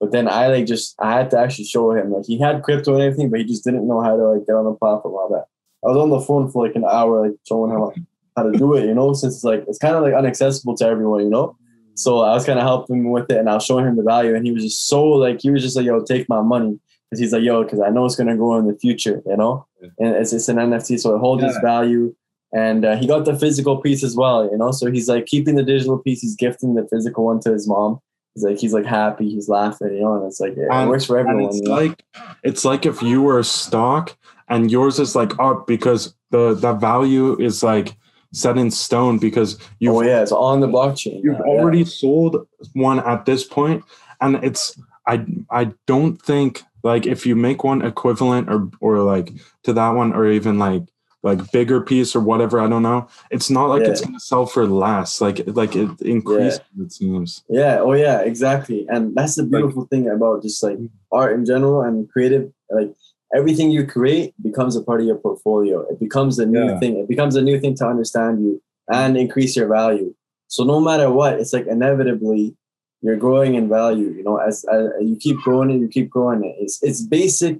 but 0.00 0.10
then 0.10 0.26
I 0.26 0.46
like 0.46 0.66
just 0.66 0.94
I 0.98 1.12
had 1.12 1.30
to 1.32 1.38
actually 1.38 1.66
show 1.66 1.92
him 1.92 2.10
like 2.12 2.24
he 2.24 2.38
had 2.38 2.62
crypto 2.62 2.94
and 2.94 3.02
everything, 3.02 3.30
but 3.30 3.40
he 3.40 3.46
just 3.46 3.62
didn't 3.64 3.86
know 3.86 4.00
how 4.00 4.16
to 4.16 4.22
like 4.30 4.46
get 4.46 4.54
on 4.54 4.64
the 4.64 4.72
platform 4.72 5.14
all 5.14 5.28
that. 5.30 5.44
I 5.84 5.92
was 5.92 5.98
on 5.98 6.10
the 6.10 6.20
phone 6.20 6.50
for 6.50 6.66
like 6.66 6.76
an 6.76 6.84
hour, 6.84 7.26
like 7.26 7.36
showing 7.46 7.72
him 7.72 8.06
how 8.36 8.44
to 8.44 8.52
do 8.52 8.74
it. 8.74 8.86
You 8.86 8.94
know, 8.94 9.12
since 9.12 9.34
it's 9.36 9.44
like 9.44 9.64
it's 9.68 9.78
kind 9.78 9.96
of 9.96 10.02
like 10.02 10.14
inaccessible 10.14 10.76
to 10.76 10.86
everyone. 10.86 11.20
You 11.22 11.30
know, 11.30 11.56
so 12.00 12.20
I 12.20 12.32
was 12.34 12.44
kind 12.44 12.58
of 12.58 12.64
helping 12.64 12.96
him 12.96 13.10
with 13.10 13.30
it, 13.30 13.38
and 13.38 13.48
I 13.48 13.54
was 13.54 13.64
showing 13.64 13.86
him 13.86 13.96
the 13.96 14.02
value, 14.02 14.34
and 14.34 14.44
he 14.46 14.52
was 14.52 14.62
just 14.64 14.86
so 14.88 15.04
like 15.04 15.40
he 15.42 15.50
was 15.50 15.62
just 15.62 15.76
like, 15.76 15.86
"Yo, 15.86 16.02
take 16.02 16.28
my 16.28 16.40
money," 16.40 16.78
because 17.10 17.20
he's 17.20 17.32
like, 17.32 17.42
"Yo," 17.42 17.62
because 17.64 17.80
I 17.80 17.90
know 17.90 18.04
it's 18.06 18.16
gonna 18.16 18.36
grow 18.36 18.58
in 18.58 18.66
the 18.66 18.74
future. 18.78 19.22
You 19.26 19.36
know, 19.36 19.66
and 19.98 20.14
it's 20.16 20.32
it's 20.32 20.48
an 20.48 20.56
NFT, 20.56 20.98
so 21.00 21.14
it 21.14 21.18
holds 21.20 21.42
its 21.44 21.58
value. 21.62 22.14
And 22.52 22.84
uh, 22.84 22.96
he 22.96 23.06
got 23.06 23.24
the 23.26 23.38
physical 23.38 23.76
piece 23.76 24.02
as 24.02 24.16
well, 24.16 24.50
you 24.50 24.58
know. 24.58 24.72
So 24.72 24.90
he's 24.90 25.08
like 25.08 25.26
keeping 25.26 25.54
the 25.54 25.62
digital 25.62 25.98
piece. 25.98 26.20
He's 26.20 26.34
gifting 26.34 26.74
the 26.74 26.84
physical 26.90 27.24
one 27.26 27.38
to 27.42 27.52
his 27.52 27.68
mom. 27.68 28.00
He's 28.34 28.42
like 28.44 28.58
he's 28.58 28.72
like 28.74 28.86
happy. 28.86 29.28
He's 29.30 29.48
laughing, 29.48 29.94
you 29.94 30.00
know. 30.00 30.14
And 30.16 30.24
it's 30.26 30.40
like 30.40 30.56
it 30.56 30.66
And- 30.70 30.88
works 30.90 31.04
for 31.04 31.16
everyone. 31.18 31.44
it's 31.44 31.58
you 31.58 31.68
know? 31.68 31.74
like 31.76 32.02
it's 32.42 32.64
like 32.64 32.86
if 32.86 33.02
you 33.02 33.22
were 33.22 33.38
a 33.38 33.44
stock 33.44 34.16
and 34.48 34.68
yours 34.70 34.98
is 34.98 35.14
like 35.14 35.32
up 35.38 35.66
because 35.68 36.14
the 36.30 36.54
the 36.54 36.72
value 36.72 37.40
is 37.40 37.62
like 37.62 37.96
set 38.32 38.56
in 38.56 38.70
stone 38.70 39.18
because 39.18 39.58
you've 39.78 39.94
oh 39.94 40.02
yeah, 40.02 40.22
it's 40.22 40.32
on 40.32 40.60
the 40.60 40.68
blockchain. 40.68 41.20
you've 41.22 41.38
now, 41.38 41.44
yeah. 41.44 41.50
already 41.50 41.84
sold 41.84 42.46
one 42.74 43.00
at 43.00 43.24
this 43.24 43.44
point 43.44 43.84
and 44.20 44.36
it's 44.44 44.78
i 45.06 45.24
i 45.50 45.70
don't 45.86 46.20
think 46.22 46.62
like 46.82 47.06
if 47.06 47.26
you 47.26 47.34
make 47.34 47.64
one 47.64 47.82
equivalent 47.82 48.48
or 48.48 48.70
or 48.80 48.98
like 48.98 49.32
to 49.62 49.72
that 49.72 49.90
one 49.90 50.12
or 50.12 50.26
even 50.30 50.58
like 50.58 50.82
like 51.22 51.50
bigger 51.52 51.80
piece 51.80 52.16
or 52.16 52.20
whatever 52.20 52.60
i 52.60 52.68
don't 52.68 52.82
know 52.82 53.06
it's 53.30 53.50
not 53.50 53.66
like 53.66 53.82
it's 53.82 54.00
gonna 54.00 54.20
sell 54.20 54.46
for 54.46 54.66
less 54.66 55.20
like 55.20 55.42
like 55.48 55.76
it 55.76 56.00
increases 56.00 56.60
it 56.80 56.92
seems 56.92 57.44
Yeah. 57.48 57.80
Oh 57.80 57.92
yeah. 57.92 58.20
Exactly. 58.20 58.86
And 58.88 59.14
that's 59.14 59.34
the 59.34 59.44
beautiful 59.44 59.86
thing 59.86 60.08
about 60.08 60.42
just 60.42 60.62
like 60.62 60.78
art 61.12 61.34
in 61.34 61.44
general 61.44 61.82
and 61.82 62.08
creative. 62.08 62.52
Like 62.70 62.94
everything 63.34 63.70
you 63.70 63.86
create 63.86 64.34
becomes 64.42 64.76
a 64.76 64.82
part 64.82 65.00
of 65.00 65.06
your 65.06 65.16
portfolio. 65.16 65.80
It 65.90 65.98
becomes 66.00 66.38
a 66.38 66.46
new 66.46 66.64
Yeah. 66.66 66.78
thing. 66.78 66.96
It 66.96 67.08
becomes 67.08 67.36
a 67.36 67.42
new 67.42 67.58
thing 67.60 67.74
to 67.76 67.86
understand 67.86 68.42
you 68.44 68.60
and 68.92 69.16
increase 69.16 69.54
your 69.56 69.68
value. 69.68 70.14
So 70.48 70.64
no 70.64 70.80
matter 70.80 71.10
what, 71.10 71.34
it's 71.40 71.52
like 71.52 71.66
inevitably 71.66 72.56
you're 73.02 73.16
growing 73.16 73.54
in 73.54 73.68
value. 73.68 74.08
You 74.10 74.24
know, 74.24 74.36
as, 74.38 74.64
as 74.72 74.88
you 75.00 75.16
keep 75.16 75.38
growing 75.38 75.70
it, 75.70 75.78
you 75.78 75.88
keep 75.88 76.10
growing 76.10 76.44
it. 76.44 76.56
It's 76.58 76.82
it's 76.82 77.00
basic. 77.02 77.58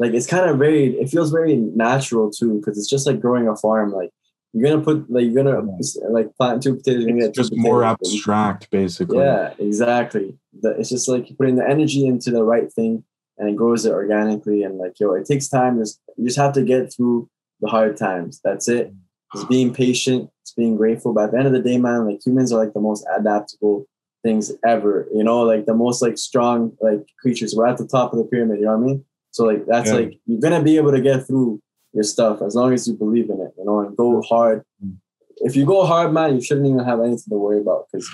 Like 0.00 0.12
it's 0.14 0.26
kind 0.26 0.50
of 0.50 0.58
very. 0.58 0.96
It 0.98 1.08
feels 1.08 1.30
very 1.30 1.54
natural 1.56 2.30
too, 2.30 2.58
because 2.58 2.76
it's 2.76 2.88
just 2.90 3.06
like 3.06 3.20
growing 3.20 3.46
a 3.46 3.54
farm. 3.54 3.92
Like 3.92 4.10
you're 4.52 4.68
gonna 4.68 4.82
put 4.82 5.08
like 5.08 5.24
you're 5.26 5.44
gonna 5.44 5.62
like 6.10 6.34
plant 6.36 6.62
two 6.64 6.74
potatoes. 6.74 7.04
you're 7.06 7.18
it's 7.28 7.36
just 7.38 7.52
more 7.56 7.82
potatoes, 7.82 8.12
you- 8.12 8.18
abstract 8.18 8.70
basically 8.72 9.18
yeah, 9.18 9.52
exactly. 9.60 10.36
It's 10.64 10.88
just 10.90 11.08
like 11.08 11.26
putting 11.38 11.54
the 11.54 11.68
energy 11.68 12.06
into 12.06 12.30
the 12.32 12.42
right 12.42 12.72
thing 12.72 13.04
and 13.38 13.48
it 13.48 13.56
grows 13.56 13.84
it 13.84 13.92
organically. 13.92 14.62
And 14.62 14.78
like, 14.78 14.98
yo, 14.98 15.12
it 15.14 15.26
takes 15.26 15.48
time. 15.48 15.78
Just, 15.78 16.00
you 16.16 16.24
just 16.26 16.38
have 16.38 16.52
to 16.54 16.62
get 16.62 16.92
through 16.92 17.28
the 17.60 17.68
hard 17.68 17.96
times. 17.96 18.40
That's 18.44 18.68
it. 18.68 18.92
It's 19.32 19.42
mm-hmm. 19.42 19.48
being 19.48 19.74
patient, 19.74 20.30
It's 20.42 20.52
being 20.52 20.76
grateful. 20.76 21.12
But 21.12 21.24
at 21.24 21.30
the 21.32 21.38
end 21.38 21.46
of 21.46 21.52
the 21.52 21.62
day, 21.62 21.78
man, 21.78 22.06
like 22.06 22.24
humans 22.24 22.52
are 22.52 22.62
like 22.62 22.74
the 22.74 22.80
most 22.80 23.06
adaptable 23.16 23.86
things 24.22 24.52
ever, 24.64 25.06
you 25.12 25.22
know, 25.22 25.42
like 25.42 25.66
the 25.66 25.74
most 25.74 26.02
like 26.02 26.16
strong 26.18 26.76
like 26.80 27.06
creatures. 27.20 27.54
We're 27.54 27.66
at 27.66 27.76
the 27.76 27.86
top 27.86 28.12
of 28.12 28.18
the 28.18 28.24
pyramid, 28.24 28.58
you 28.58 28.64
know 28.64 28.76
what 28.76 28.84
I 28.84 28.86
mean? 28.86 29.04
So 29.30 29.44
like 29.44 29.66
that's 29.66 29.90
Yeah. 29.90 29.96
like 29.96 30.20
you're 30.26 30.40
gonna 30.40 30.62
be 30.62 30.76
able 30.76 30.92
to 30.92 31.00
get 31.00 31.26
through 31.26 31.60
your 31.92 32.04
stuff 32.04 32.40
as 32.42 32.54
long 32.54 32.72
as 32.72 32.88
you 32.88 32.94
believe 32.94 33.30
in 33.30 33.40
it, 33.40 33.52
you 33.58 33.64
know, 33.64 33.80
and 33.80 33.96
go 33.96 34.22
hard. 34.22 34.64
Mm. 34.84 34.96
If 35.38 35.56
you 35.56 35.66
go 35.66 35.84
hard, 35.84 36.12
man, 36.12 36.34
you 36.34 36.40
shouldn't 36.40 36.66
even 36.66 36.84
have 36.84 37.00
anything 37.00 37.30
to 37.30 37.38
worry 37.38 37.60
about 37.60 37.86
because 37.92 38.08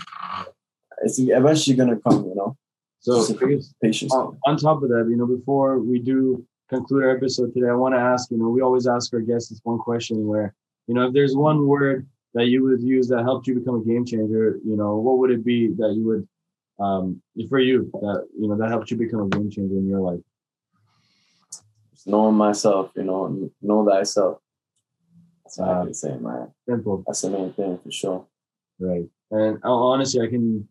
it's 1.02 1.18
eventually 1.18 1.76
gonna 1.76 2.00
come, 2.00 2.24
you 2.24 2.34
know. 2.34 2.56
So 3.00 3.26
Just 3.26 3.42
I 3.42 3.46
guess 3.46 3.74
patience. 3.82 4.12
on, 4.12 4.38
on 4.46 4.56
top 4.56 4.82
of 4.82 4.90
that, 4.90 5.06
you 5.08 5.16
know, 5.16 5.26
before 5.26 5.78
we 5.78 5.98
do 5.98 6.46
conclude 6.68 7.04
our 7.04 7.16
episode 7.16 7.52
today, 7.54 7.68
I 7.68 7.74
want 7.74 7.94
to 7.94 8.00
ask, 8.00 8.30
you 8.30 8.38
know, 8.38 8.48
we 8.48 8.60
always 8.60 8.86
ask 8.86 9.12
our 9.14 9.20
guests 9.20 9.48
this 9.48 9.60
one 9.64 9.78
question 9.78 10.26
where, 10.26 10.54
you 10.86 10.94
know, 10.94 11.06
if 11.08 11.14
there's 11.14 11.34
one 11.34 11.66
word 11.66 12.06
that 12.34 12.46
you 12.46 12.62
would 12.62 12.82
use 12.82 13.08
that 13.08 13.22
helped 13.22 13.46
you 13.46 13.54
become 13.54 13.76
a 13.80 13.84
game 13.84 14.04
changer, 14.04 14.58
you 14.64 14.76
know, 14.76 14.96
what 14.96 15.18
would 15.18 15.30
it 15.30 15.44
be 15.44 15.68
that 15.78 15.94
you 15.94 16.04
would, 16.06 16.28
um, 16.78 17.20
for 17.48 17.58
you 17.58 17.90
that 18.00 18.26
you 18.38 18.48
know 18.48 18.56
that 18.56 18.68
helped 18.68 18.90
you 18.90 18.96
become 18.96 19.20
a 19.20 19.28
game 19.28 19.50
changer 19.50 19.76
in 19.76 19.88
your 19.88 20.00
life? 20.00 20.20
Just 21.92 22.06
knowing 22.06 22.34
myself, 22.34 22.92
you 22.96 23.04
know, 23.04 23.50
know 23.60 23.84
thyself. 23.88 24.38
That's 25.44 25.58
what 25.58 25.68
I 25.68 25.84
can 25.84 25.94
say, 25.94 26.16
man. 26.16 26.52
Simple, 26.68 27.02
That's 27.06 27.22
the 27.22 27.30
main 27.30 27.52
thing 27.52 27.78
for 27.82 27.90
sure. 27.90 28.26
right? 28.78 29.08
And 29.32 29.58
uh, 29.64 29.72
honestly, 29.74 30.24
I 30.24 30.28
can, 30.28 30.68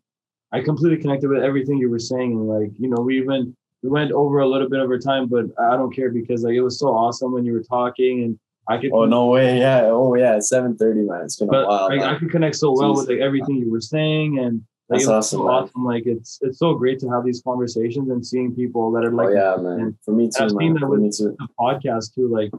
I 0.52 0.60
completely 0.60 0.98
connected 0.98 1.28
with 1.30 1.42
everything 1.42 1.78
you 1.78 1.90
were 1.90 1.98
saying, 1.98 2.32
and 2.32 2.48
like, 2.48 2.70
you 2.78 2.88
know, 2.88 3.00
we 3.02 3.18
even 3.18 3.56
we 3.82 3.88
went 3.88 4.12
over 4.12 4.40
a 4.40 4.48
little 4.48 4.68
bit 4.68 4.80
of 4.80 4.90
our 4.90 4.98
time, 4.98 5.28
but 5.28 5.46
I 5.58 5.76
don't 5.76 5.94
care 5.94 6.10
because 6.10 6.42
like 6.42 6.54
it 6.54 6.60
was 6.62 6.78
so 6.78 6.88
awesome 6.88 7.32
when 7.32 7.44
you 7.44 7.52
were 7.52 7.62
talking, 7.62 8.24
and 8.24 8.38
I 8.68 8.78
could. 8.78 8.90
Oh 8.92 9.04
no 9.06 9.26
way, 9.26 9.58
yeah. 9.58 9.82
Oh 9.84 10.14
yeah, 10.14 10.36
it's 10.36 10.48
seven 10.48 10.76
thirty, 10.76 11.00
man. 11.02 11.22
It's 11.24 11.36
been 11.36 11.48
a 11.48 11.66
while. 11.66 11.88
I, 11.90 12.14
I 12.14 12.18
could 12.18 12.30
connect 12.30 12.56
so 12.56 12.72
well 12.72 12.94
with 12.94 13.08
like 13.08 13.18
everything 13.18 13.56
you 13.56 13.70
were 13.70 13.80
saying 13.80 14.38
and 14.38 14.62
Like, 14.90 14.98
That's 14.98 15.08
awesome, 15.08 15.38
so 15.40 15.48
awesome. 15.48 15.84
Like 15.84 16.04
it's 16.06 16.38
it's 16.42 16.58
so 16.58 16.74
great 16.74 16.98
to 17.00 17.08
have 17.10 17.24
these 17.24 17.40
conversations 17.42 18.10
and 18.10 18.26
seeing 18.26 18.54
people 18.54 18.90
that 18.92 19.04
are 19.04 19.12
like 19.12 19.28
oh 19.28 19.32
yeah, 19.32 19.56
man. 19.62 19.96
For 20.04 20.10
me 20.12 20.28
too, 20.28 20.44
I've 20.44 20.50
seen 20.50 20.74
that 20.74 20.86
with- 20.88 21.16
the 21.16 21.48
podcast 21.58 22.12
too. 22.14 22.26
Like 22.28 22.50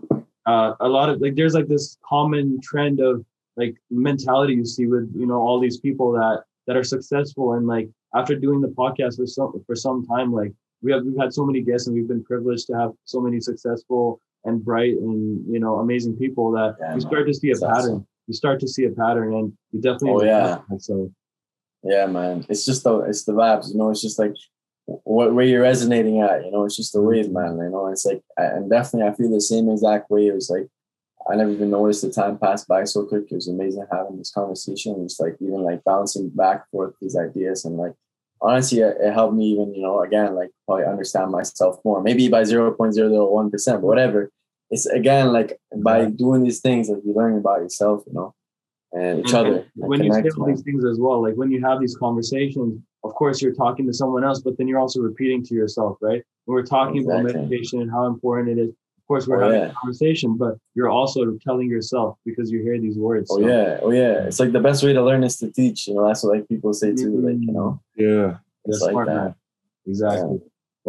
uh, 0.46 0.74
a 0.80 0.88
lot 0.88 1.10
of 1.10 1.20
like 1.22 1.36
there's 1.36 1.54
like 1.54 1.68
this 1.68 1.98
common 2.08 2.60
trend 2.62 3.00
of 3.02 3.26
like 3.58 3.76
mentality 3.89 4.54
you 4.54 4.66
see 4.66 4.88
with 4.88 5.12
you 5.14 5.28
know 5.28 5.39
all 5.46 5.60
these 5.60 5.78
people 5.78 6.14
that 6.14 6.46
that 6.72 6.78
are 6.80 6.84
successful 6.86 7.53
and 7.55 7.67
like 7.67 7.89
after 8.15 8.34
doing 8.34 8.61
the 8.61 8.69
podcast 8.69 9.17
for 9.17 9.28
some 9.28 9.51
for 9.67 9.76
some 9.76 10.05
time 10.05 10.32
like 10.32 10.53
we 10.82 10.89
have 10.93 11.03
we've 11.03 11.17
had 11.19 11.34
so 11.34 11.45
many 11.45 11.59
guests 11.61 11.88
and 11.88 11.93
we've 11.95 12.07
been 12.07 12.24
privileged 12.24 12.65
to 12.67 12.74
have 12.74 12.91
so 13.03 13.19
many 13.19 13.41
successful 13.41 14.22
and 14.45 14.63
bright 14.63 14.93
and 14.93 15.43
you 15.53 15.59
know 15.59 15.80
amazing 15.80 16.15
people 16.15 16.49
that 16.51 16.76
Yeah, 16.80 16.89
man. 16.91 17.01
start 17.01 17.28
to 17.28 17.34
see 17.34 17.51
a 17.51 17.55
pattern 17.55 17.95
awesome. 17.99 18.07
we 18.30 18.34
start 18.34 18.59
to 18.61 18.67
see 18.69 18.86
a 18.86 18.89
pattern 18.91 19.34
and 19.34 19.53
you 19.74 19.82
definitely 19.82 20.11
Oh, 20.11 20.24
yeah. 20.24 20.59
so 20.80 21.11
Yeah, 21.84 22.05
man. 22.05 22.45
It's 22.47 22.63
just 22.65 22.84
the 22.86 22.99
it's 23.11 23.24
the 23.26 23.34
vibes, 23.34 23.65
you 23.72 23.78
know. 23.80 23.89
It's 23.91 24.01
just 24.07 24.17
like 24.24 24.36
what 25.13 25.34
where 25.36 25.45
you're 25.51 25.63
resonating 25.63 26.22
at, 26.22 26.45
you 26.45 26.51
know. 26.51 26.63
It's 26.65 26.78
just 26.82 26.93
the 26.93 27.01
wave, 27.01 27.30
man. 27.32 27.57
You 27.57 27.69
know. 27.74 27.88
It's 27.93 28.05
like 28.09 28.22
I- 28.41 28.51
and 28.55 28.69
definitely 28.69 29.07
I 29.09 29.13
feel 29.17 29.32
the 29.32 29.41
same 29.41 29.67
exact 29.76 30.05
way. 30.13 30.28
It 30.28 30.36
was 30.39 30.49
like 30.55 30.67
I 31.30 31.36
never 31.36 31.51
even 31.51 31.69
noticed 31.69 32.01
the 32.01 32.11
time 32.11 32.38
passed 32.38 32.67
by 32.67 32.84
so 32.84 33.05
quick. 33.05 33.26
It 33.32 33.36
was 33.36 33.47
amazing 33.47 33.86
having 33.91 34.17
this 34.17 34.32
conversation. 34.32 35.01
It's 35.03 35.19
like 35.19 35.36
even 35.39 35.61
like 35.63 35.84
bouncing 35.84 36.30
back 36.30 36.69
forth 36.72 36.95
these 37.01 37.15
ideas 37.15 37.63
and 37.65 37.78
like 37.78 37.93
honestly, 38.41 38.80
it, 38.80 39.13
helped 39.13 39.36
me 39.36 39.45
even 39.51 39.74
you 39.74 39.82
know 39.84 40.01
again 40.01 40.36
like 40.36 40.49
probably 40.65 40.86
understand 40.86 41.32
myself 41.32 41.80
more. 41.86 42.01
Maybe 42.01 42.28
by 42.28 42.43
zero 42.43 42.72
point 42.72 42.93
zero 42.93 43.30
one 43.32 43.51
percent, 43.51 43.82
but 43.82 43.88
whatever. 43.88 44.32
It's 44.72 44.86
again 44.86 45.32
like 45.34 45.59
by 45.84 46.05
doing 46.05 46.43
these 46.43 46.61
things 46.61 46.88
that 46.88 47.01
you 47.05 47.13
learn 47.13 47.38
about 47.38 47.59
yourself, 47.59 48.03
you 48.07 48.13
know, 48.13 48.34
and 48.93 49.19
each 49.19 49.34
And- 49.34 49.36
other. 49.36 49.57
and 49.80 49.89
when 49.89 50.03
you 50.03 50.13
say 50.13 50.24
all 50.38 50.45
these 50.47 50.61
things 50.63 50.86
as 50.86 50.97
well, 50.99 51.22
like 51.22 51.36
when 51.36 51.51
you 51.51 51.61
have 51.61 51.80
these 51.82 51.95
conversations, 51.97 52.82
of 53.03 53.13
course 53.13 53.41
you're 53.41 53.53
talking 53.53 53.86
to 53.88 53.93
someone 53.93 54.24
else, 54.24 54.41
but 54.41 54.57
then 54.57 54.67
you're 54.69 54.80
also 54.80 55.01
repeating 55.01 55.43
to 55.43 55.53
yourself, 55.53 55.97
right? 56.01 56.24
When 56.45 56.55
we're 56.55 56.63
talking 56.65 57.05
about 57.05 57.24
meditation 57.24 57.82
and 57.82 57.91
how 57.91 58.05
important 58.07 58.57
it 58.57 58.61
is, 58.61 58.72
course 59.12 59.26
we're 59.28 59.41
Oh, 59.43 59.47
having 59.47 59.62
yeah. 59.62 59.72
a 59.72 59.80
conversation, 59.82 60.30
but 60.43 60.53
you're 60.76 60.89
also 60.99 61.20
telling 61.47 61.68
yourself 61.76 62.09
because 62.28 62.47
you 62.53 62.59
hear 62.68 62.78
these 62.86 62.97
words. 63.07 63.28
Oh 63.32 63.39
So, 63.41 63.47
yeah, 63.51 63.80
oh 63.86 63.91
yeah. 63.91 64.28
It's 64.28 64.39
like 64.43 64.51
the 64.59 64.66
best 64.70 64.80
way 64.86 64.91
to 64.97 65.03
learn 65.09 65.22
is 65.30 65.36
to 65.41 65.47
teach. 65.59 65.80
You 65.88 65.93
know, 65.95 66.03
that's 66.07 66.22
what 66.24 66.32
like 66.36 66.47
people 66.53 66.72
say 66.82 66.89
too. 67.01 67.14
Like 67.28 67.39
you 67.47 67.51
know, 67.57 67.70
Yeah. 68.05 68.28
that's 68.64 68.78
it's 68.78 68.82
like 68.86 68.91
smart, 68.93 69.07
that. 69.07 69.16
man. 69.16 69.36
Exactly. 69.91 70.39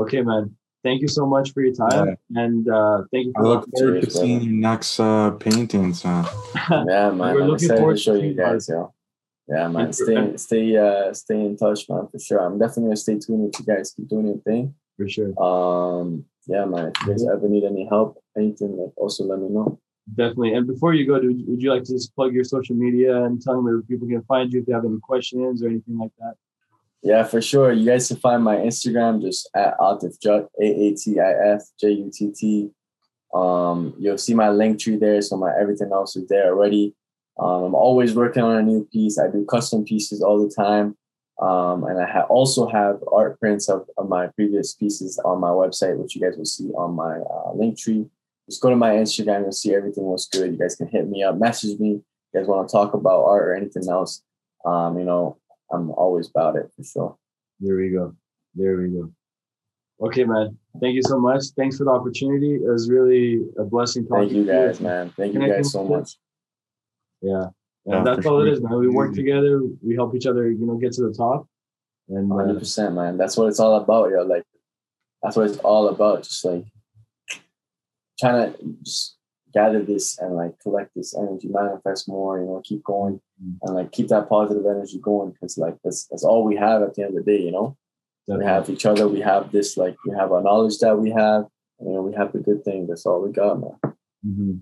Okay, 0.03 0.23
man. 0.31 0.45
Thank 0.85 0.99
you 1.05 1.09
so 1.19 1.25
much 1.35 1.47
for 1.53 1.61
your 1.67 1.75
time, 1.87 2.17
and 2.45 2.63
uh, 2.69 2.99
thank 3.13 3.27
you 3.27 3.33
I 3.37 3.41
for 3.41 3.47
look 3.53 3.65
forward 3.73 4.01
to 4.01 4.07
Cheers, 4.07 4.15
brother. 4.15 4.27
seeing 4.27 4.43
your 4.49 4.61
next 4.71 4.93
uh, 4.99 5.31
paintings. 5.47 6.05
Uh, 6.05 6.25
yeah, 6.71 7.11
man. 7.11 7.19
We're 7.19 7.43
I'm 7.43 7.49
looking 7.53 7.71
excited 7.71 7.79
forward 7.83 7.97
to 7.99 8.03
show 8.03 8.15
to 8.15 8.19
you 8.27 8.35
seeing 8.35 8.47
guys, 8.47 8.69
yo. 8.69 8.93
Yeah, 9.49 9.69
man. 9.69 9.93
Stay, 9.93 10.37
stay, 10.47 10.77
uh, 10.77 11.13
stay 11.23 11.41
in 11.49 11.57
touch, 11.57 11.81
man, 11.89 12.09
for 12.11 12.19
sure. 12.19 12.41
I'm 12.47 12.59
definitely 12.59 12.85
gonna 12.91 12.97
stay 13.07 13.17
tuned 13.25 13.43
with 13.47 13.55
you 13.61 13.65
guys. 13.73 13.93
Keep 13.97 14.09
doing 14.09 14.27
your 14.33 14.39
thing. 14.49 14.75
for 14.97 15.07
sure. 15.09 15.31
Um, 15.43 16.25
yeah, 16.47 16.65
man. 16.65 16.93
If 16.95 17.07
you 17.07 17.13
guys 17.13 17.27
ever 17.27 17.49
need 17.49 17.65
any 17.65 17.87
help, 17.89 18.23
anything, 18.37 18.77
like 18.77 18.93
also 18.97 19.25
let 19.25 19.39
me 19.39 19.49
know. 19.49 19.79
Definitely. 20.15 20.55
And 20.55 20.67
before 20.67 20.95
you 20.95 21.07
go, 21.07 21.21
dude, 21.21 21.47
would 21.47 21.63
you 21.63 21.73
like 21.73 21.85
to 21.85 21.93
just 21.93 22.15
plug 22.15 22.35
your 22.35 22.45
social 22.45 22.75
media 22.75 23.25
and 23.25 23.41
tell 23.41 23.55
them 23.55 23.65
where 23.65 23.83
people 23.83 24.09
can 24.09 24.23
find 24.23 24.53
you 24.53 24.61
if 24.61 24.67
they 24.67 24.73
have 24.73 24.85
any 24.85 24.99
questions 25.01 25.63
or 25.63 25.69
anything 25.69 25.97
like 25.99 26.11
that? 26.19 26.35
Yeah, 27.03 27.25
for 27.25 27.41
sure. 27.41 27.73
You 27.73 27.87
guys 27.87 28.09
can 28.09 28.17
find 28.17 28.43
my 28.43 28.57
Instagram 28.57 29.23
just 29.23 29.49
at 29.55 29.77
Aatif 29.79 30.21
Jutt, 30.21 30.49
A 30.61 30.65
A 30.65 30.95
T 30.95 31.19
I 31.19 31.55
F 31.55 31.63
J 31.81 31.91
U 31.91 32.11
T 32.13 32.33
T. 32.33 32.71
Um, 33.35 33.95
you'll 33.99 34.19
see 34.19 34.35
my 34.35 34.51
link 34.51 34.79
tree 34.79 34.97
there, 34.97 35.23
so 35.23 35.37
my 35.37 35.53
everything 35.59 35.91
else 35.93 36.17
is 36.17 36.29
there 36.29 36.53
already. 36.53 36.95
Um, 37.39 37.65
I'm 37.65 37.75
always 37.75 38.15
working 38.15 38.43
on 38.43 38.57
a 38.57 38.63
new 38.63 38.87
piece. 38.93 39.19
I 39.19 39.29
do 39.29 39.45
custom 39.47 39.85
pieces 39.85 40.23
all 40.23 40.47
the 40.47 40.55
time. 40.55 40.97
Um, 41.43 41.83
and 41.85 42.01
I 42.01 42.07
ha- 42.07 42.27
also 42.29 42.69
have 42.69 43.03
art 43.13 43.41
prints 43.41 43.69
of, 43.69 43.89
of 43.99 44.09
my 44.09 44.29
previous 44.29 44.75
pieces 44.75 45.19
on 45.25 45.41
my 45.41 45.49
website, 45.49 45.97
which 45.97 46.15
you 46.15 46.23
guys 46.23 46.37
will 46.37 46.45
see 46.45 46.69
on 46.69 46.95
my 46.95 47.17
uh, 47.19 47.53
link 47.53 47.77
tree. 47.77 48.07
Just 48.49 48.63
go 48.63 48.71
to 48.71 48.77
my 48.77 48.91
Instagram, 48.91 49.43
you'll 49.43 49.53
see 49.53 49.75
everything 49.75 50.05
was 50.05 50.29
good. 50.29 50.53
You 50.53 50.59
guys 50.59 50.77
can 50.77 50.87
hit 50.87 51.09
me 51.09 51.25
up, 51.25 51.39
message 51.39 51.81
me. 51.81 51.89
You 51.89 52.05
guys 52.33 52.47
want 52.47 52.69
to 52.69 52.73
talk 52.73 52.95
about 52.95 53.25
art 53.25 53.43
or 53.43 53.55
anything 53.55 53.89
else. 53.91 54.23
Um, 54.65 54.97
you 54.99 55.05
know, 55.05 55.37
I'm 55.73 55.91
always 55.91 56.31
about 56.31 56.55
it 56.55 56.71
for 56.77 56.85
sure. 56.85 57.17
There 57.59 57.75
we 57.75 57.91
go. 57.91 58.15
There 58.55 58.77
we 58.77 58.89
go. 58.89 59.11
Okay, 60.01 60.25
man. 60.25 60.57
Thank 60.81 60.95
you 60.95 61.03
so 61.03 61.19
much. 61.19 61.45
Thanks 61.57 61.79
for 61.79 61.85
the 61.85 61.91
opportunity. 61.91 62.55
It 62.55 62.71
was 62.71 62.89
really 62.89 63.41
a 63.59 63.65
blessing 63.65 64.07
talking 64.07 64.29
Thank 64.29 64.33
you 64.33 64.47
guys, 64.47 64.81
man. 64.81 65.13
Thank 65.17 65.35
you 65.35 65.41
guys 65.41 65.73
so 65.73 65.85
much. 65.85 66.17
Yeah. 67.21 67.47
And 67.87 68.07
that's 68.07 68.25
all 68.27 68.41
it 68.41 68.47
sure. 68.47 68.53
is, 68.55 68.63
man. 68.63 68.79
We 68.79 68.89
work 68.89 69.15
together. 69.15 69.61
We 69.83 69.95
help 69.95 70.15
each 70.15 70.27
other, 70.27 70.51
you 70.51 70.67
know, 70.67 70.77
get 70.77 70.93
to 70.95 71.03
the 71.03 71.15
top. 71.15 71.49
And 72.09 72.31
Hundred 72.31 72.57
uh, 72.57 72.59
percent, 72.61 72.95
man. 72.95 73.17
That's 73.17 73.37
what 73.37 73.49
it's 73.49 73.59
all 73.61 73.75
about, 73.77 74.11
yo. 74.11 74.23
Like 74.23 74.45
that's 75.23 75.37
what 75.37 75.49
it's 75.49 75.59
all 75.59 75.89
about. 75.89 76.23
Just 76.23 76.45
like 76.45 76.65
trying 78.21 78.53
to 78.53 78.59
just 78.83 79.17
gather 79.53 79.83
this 79.83 80.19
and 80.19 80.35
like 80.35 80.59
collect 80.61 80.91
this 80.95 81.17
energy, 81.17 81.49
manifest 81.49 82.09
more, 82.09 82.39
you 82.39 82.47
know, 82.47 82.61
keep 82.65 82.83
going 82.85 83.21
Mm. 83.43 83.57
and 83.63 83.75
like 83.75 83.91
keep 83.91 84.07
that 84.09 84.29
positive 84.29 84.65
energy 84.67 85.01
going 85.01 85.31
because 85.33 85.59
like 85.59 85.77
that's 85.83 86.07
that's 86.07 86.23
all 86.23 86.45
we 86.45 86.55
have 86.55 86.83
at 86.83 86.95
the 86.95 87.03
end 87.03 87.17
of 87.19 87.25
the 87.25 87.33
day, 87.33 87.43
you 87.43 87.51
know. 87.51 87.77
We 88.29 88.45
have 88.45 88.71
each 88.71 88.87
other, 88.87 89.09
we 89.09 89.21
have 89.21 89.51
this 89.51 89.77
like 89.77 89.97
we 90.07 90.15
have 90.17 90.31
our 90.31 90.43
knowledge 90.43 90.79
that 90.79 90.97
we 90.97 91.11
have, 91.11 91.47
and, 91.81 91.89
you 91.89 91.95
know, 91.95 92.03
we 92.03 92.15
have 92.15 92.33
the 92.33 92.39
good 92.39 92.65
thing. 92.65 92.87
That's 92.87 93.05
all 93.05 93.21
we 93.21 93.33
got, 93.33 93.61
man. 93.61 93.95
Mhm. 94.25 94.61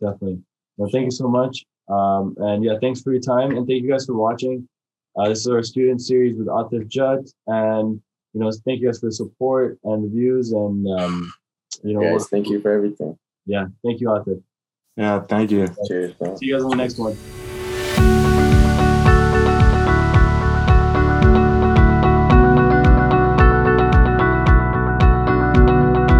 Definitely. 0.00 0.42
Well, 0.76 0.90
thank 0.90 1.04
you 1.04 1.10
so 1.12 1.28
much. 1.28 1.64
Um, 1.88 2.34
and 2.38 2.64
yeah, 2.64 2.78
thanks 2.80 3.02
for 3.02 3.12
your 3.12 3.20
time. 3.22 3.56
And 3.56 3.66
thank 3.66 3.82
you 3.82 3.90
guys 3.90 4.06
for 4.06 4.14
watching. 4.14 4.68
Uh, 5.16 5.28
this 5.28 5.40
is 5.40 5.48
our 5.48 5.62
student 5.62 6.00
series 6.02 6.36
with 6.36 6.46
Aatif 6.48 6.88
Jutt. 6.88 7.20
And, 7.46 8.00
you 8.34 8.40
know, 8.40 8.50
thank 8.64 8.80
you 8.80 8.86
guys 8.88 9.00
for 9.00 9.06
the 9.06 9.12
support 9.12 9.78
and 9.84 10.04
the 10.04 10.08
views. 10.08 10.52
And, 10.52 10.86
um, 11.00 11.32
you 11.82 11.94
know, 11.94 12.00
Guys, 12.00 12.28
thank 12.28 12.48
you 12.48 12.60
for 12.60 12.70
everything. 12.72 13.16
yeah, 13.46 13.66
thank 13.84 14.00
you, 14.00 14.08
Aatif. 14.08 14.42
yeah, 14.96 15.20
thank 15.20 15.50
you. 15.50 15.68
Cheers, 15.86 16.12
bro. 16.14 16.36
See 16.36 16.46
you 16.46 16.54
guys 16.54 16.64
on 16.64 16.70
the 16.70 16.76
next 16.76 16.98
one. 16.98 17.16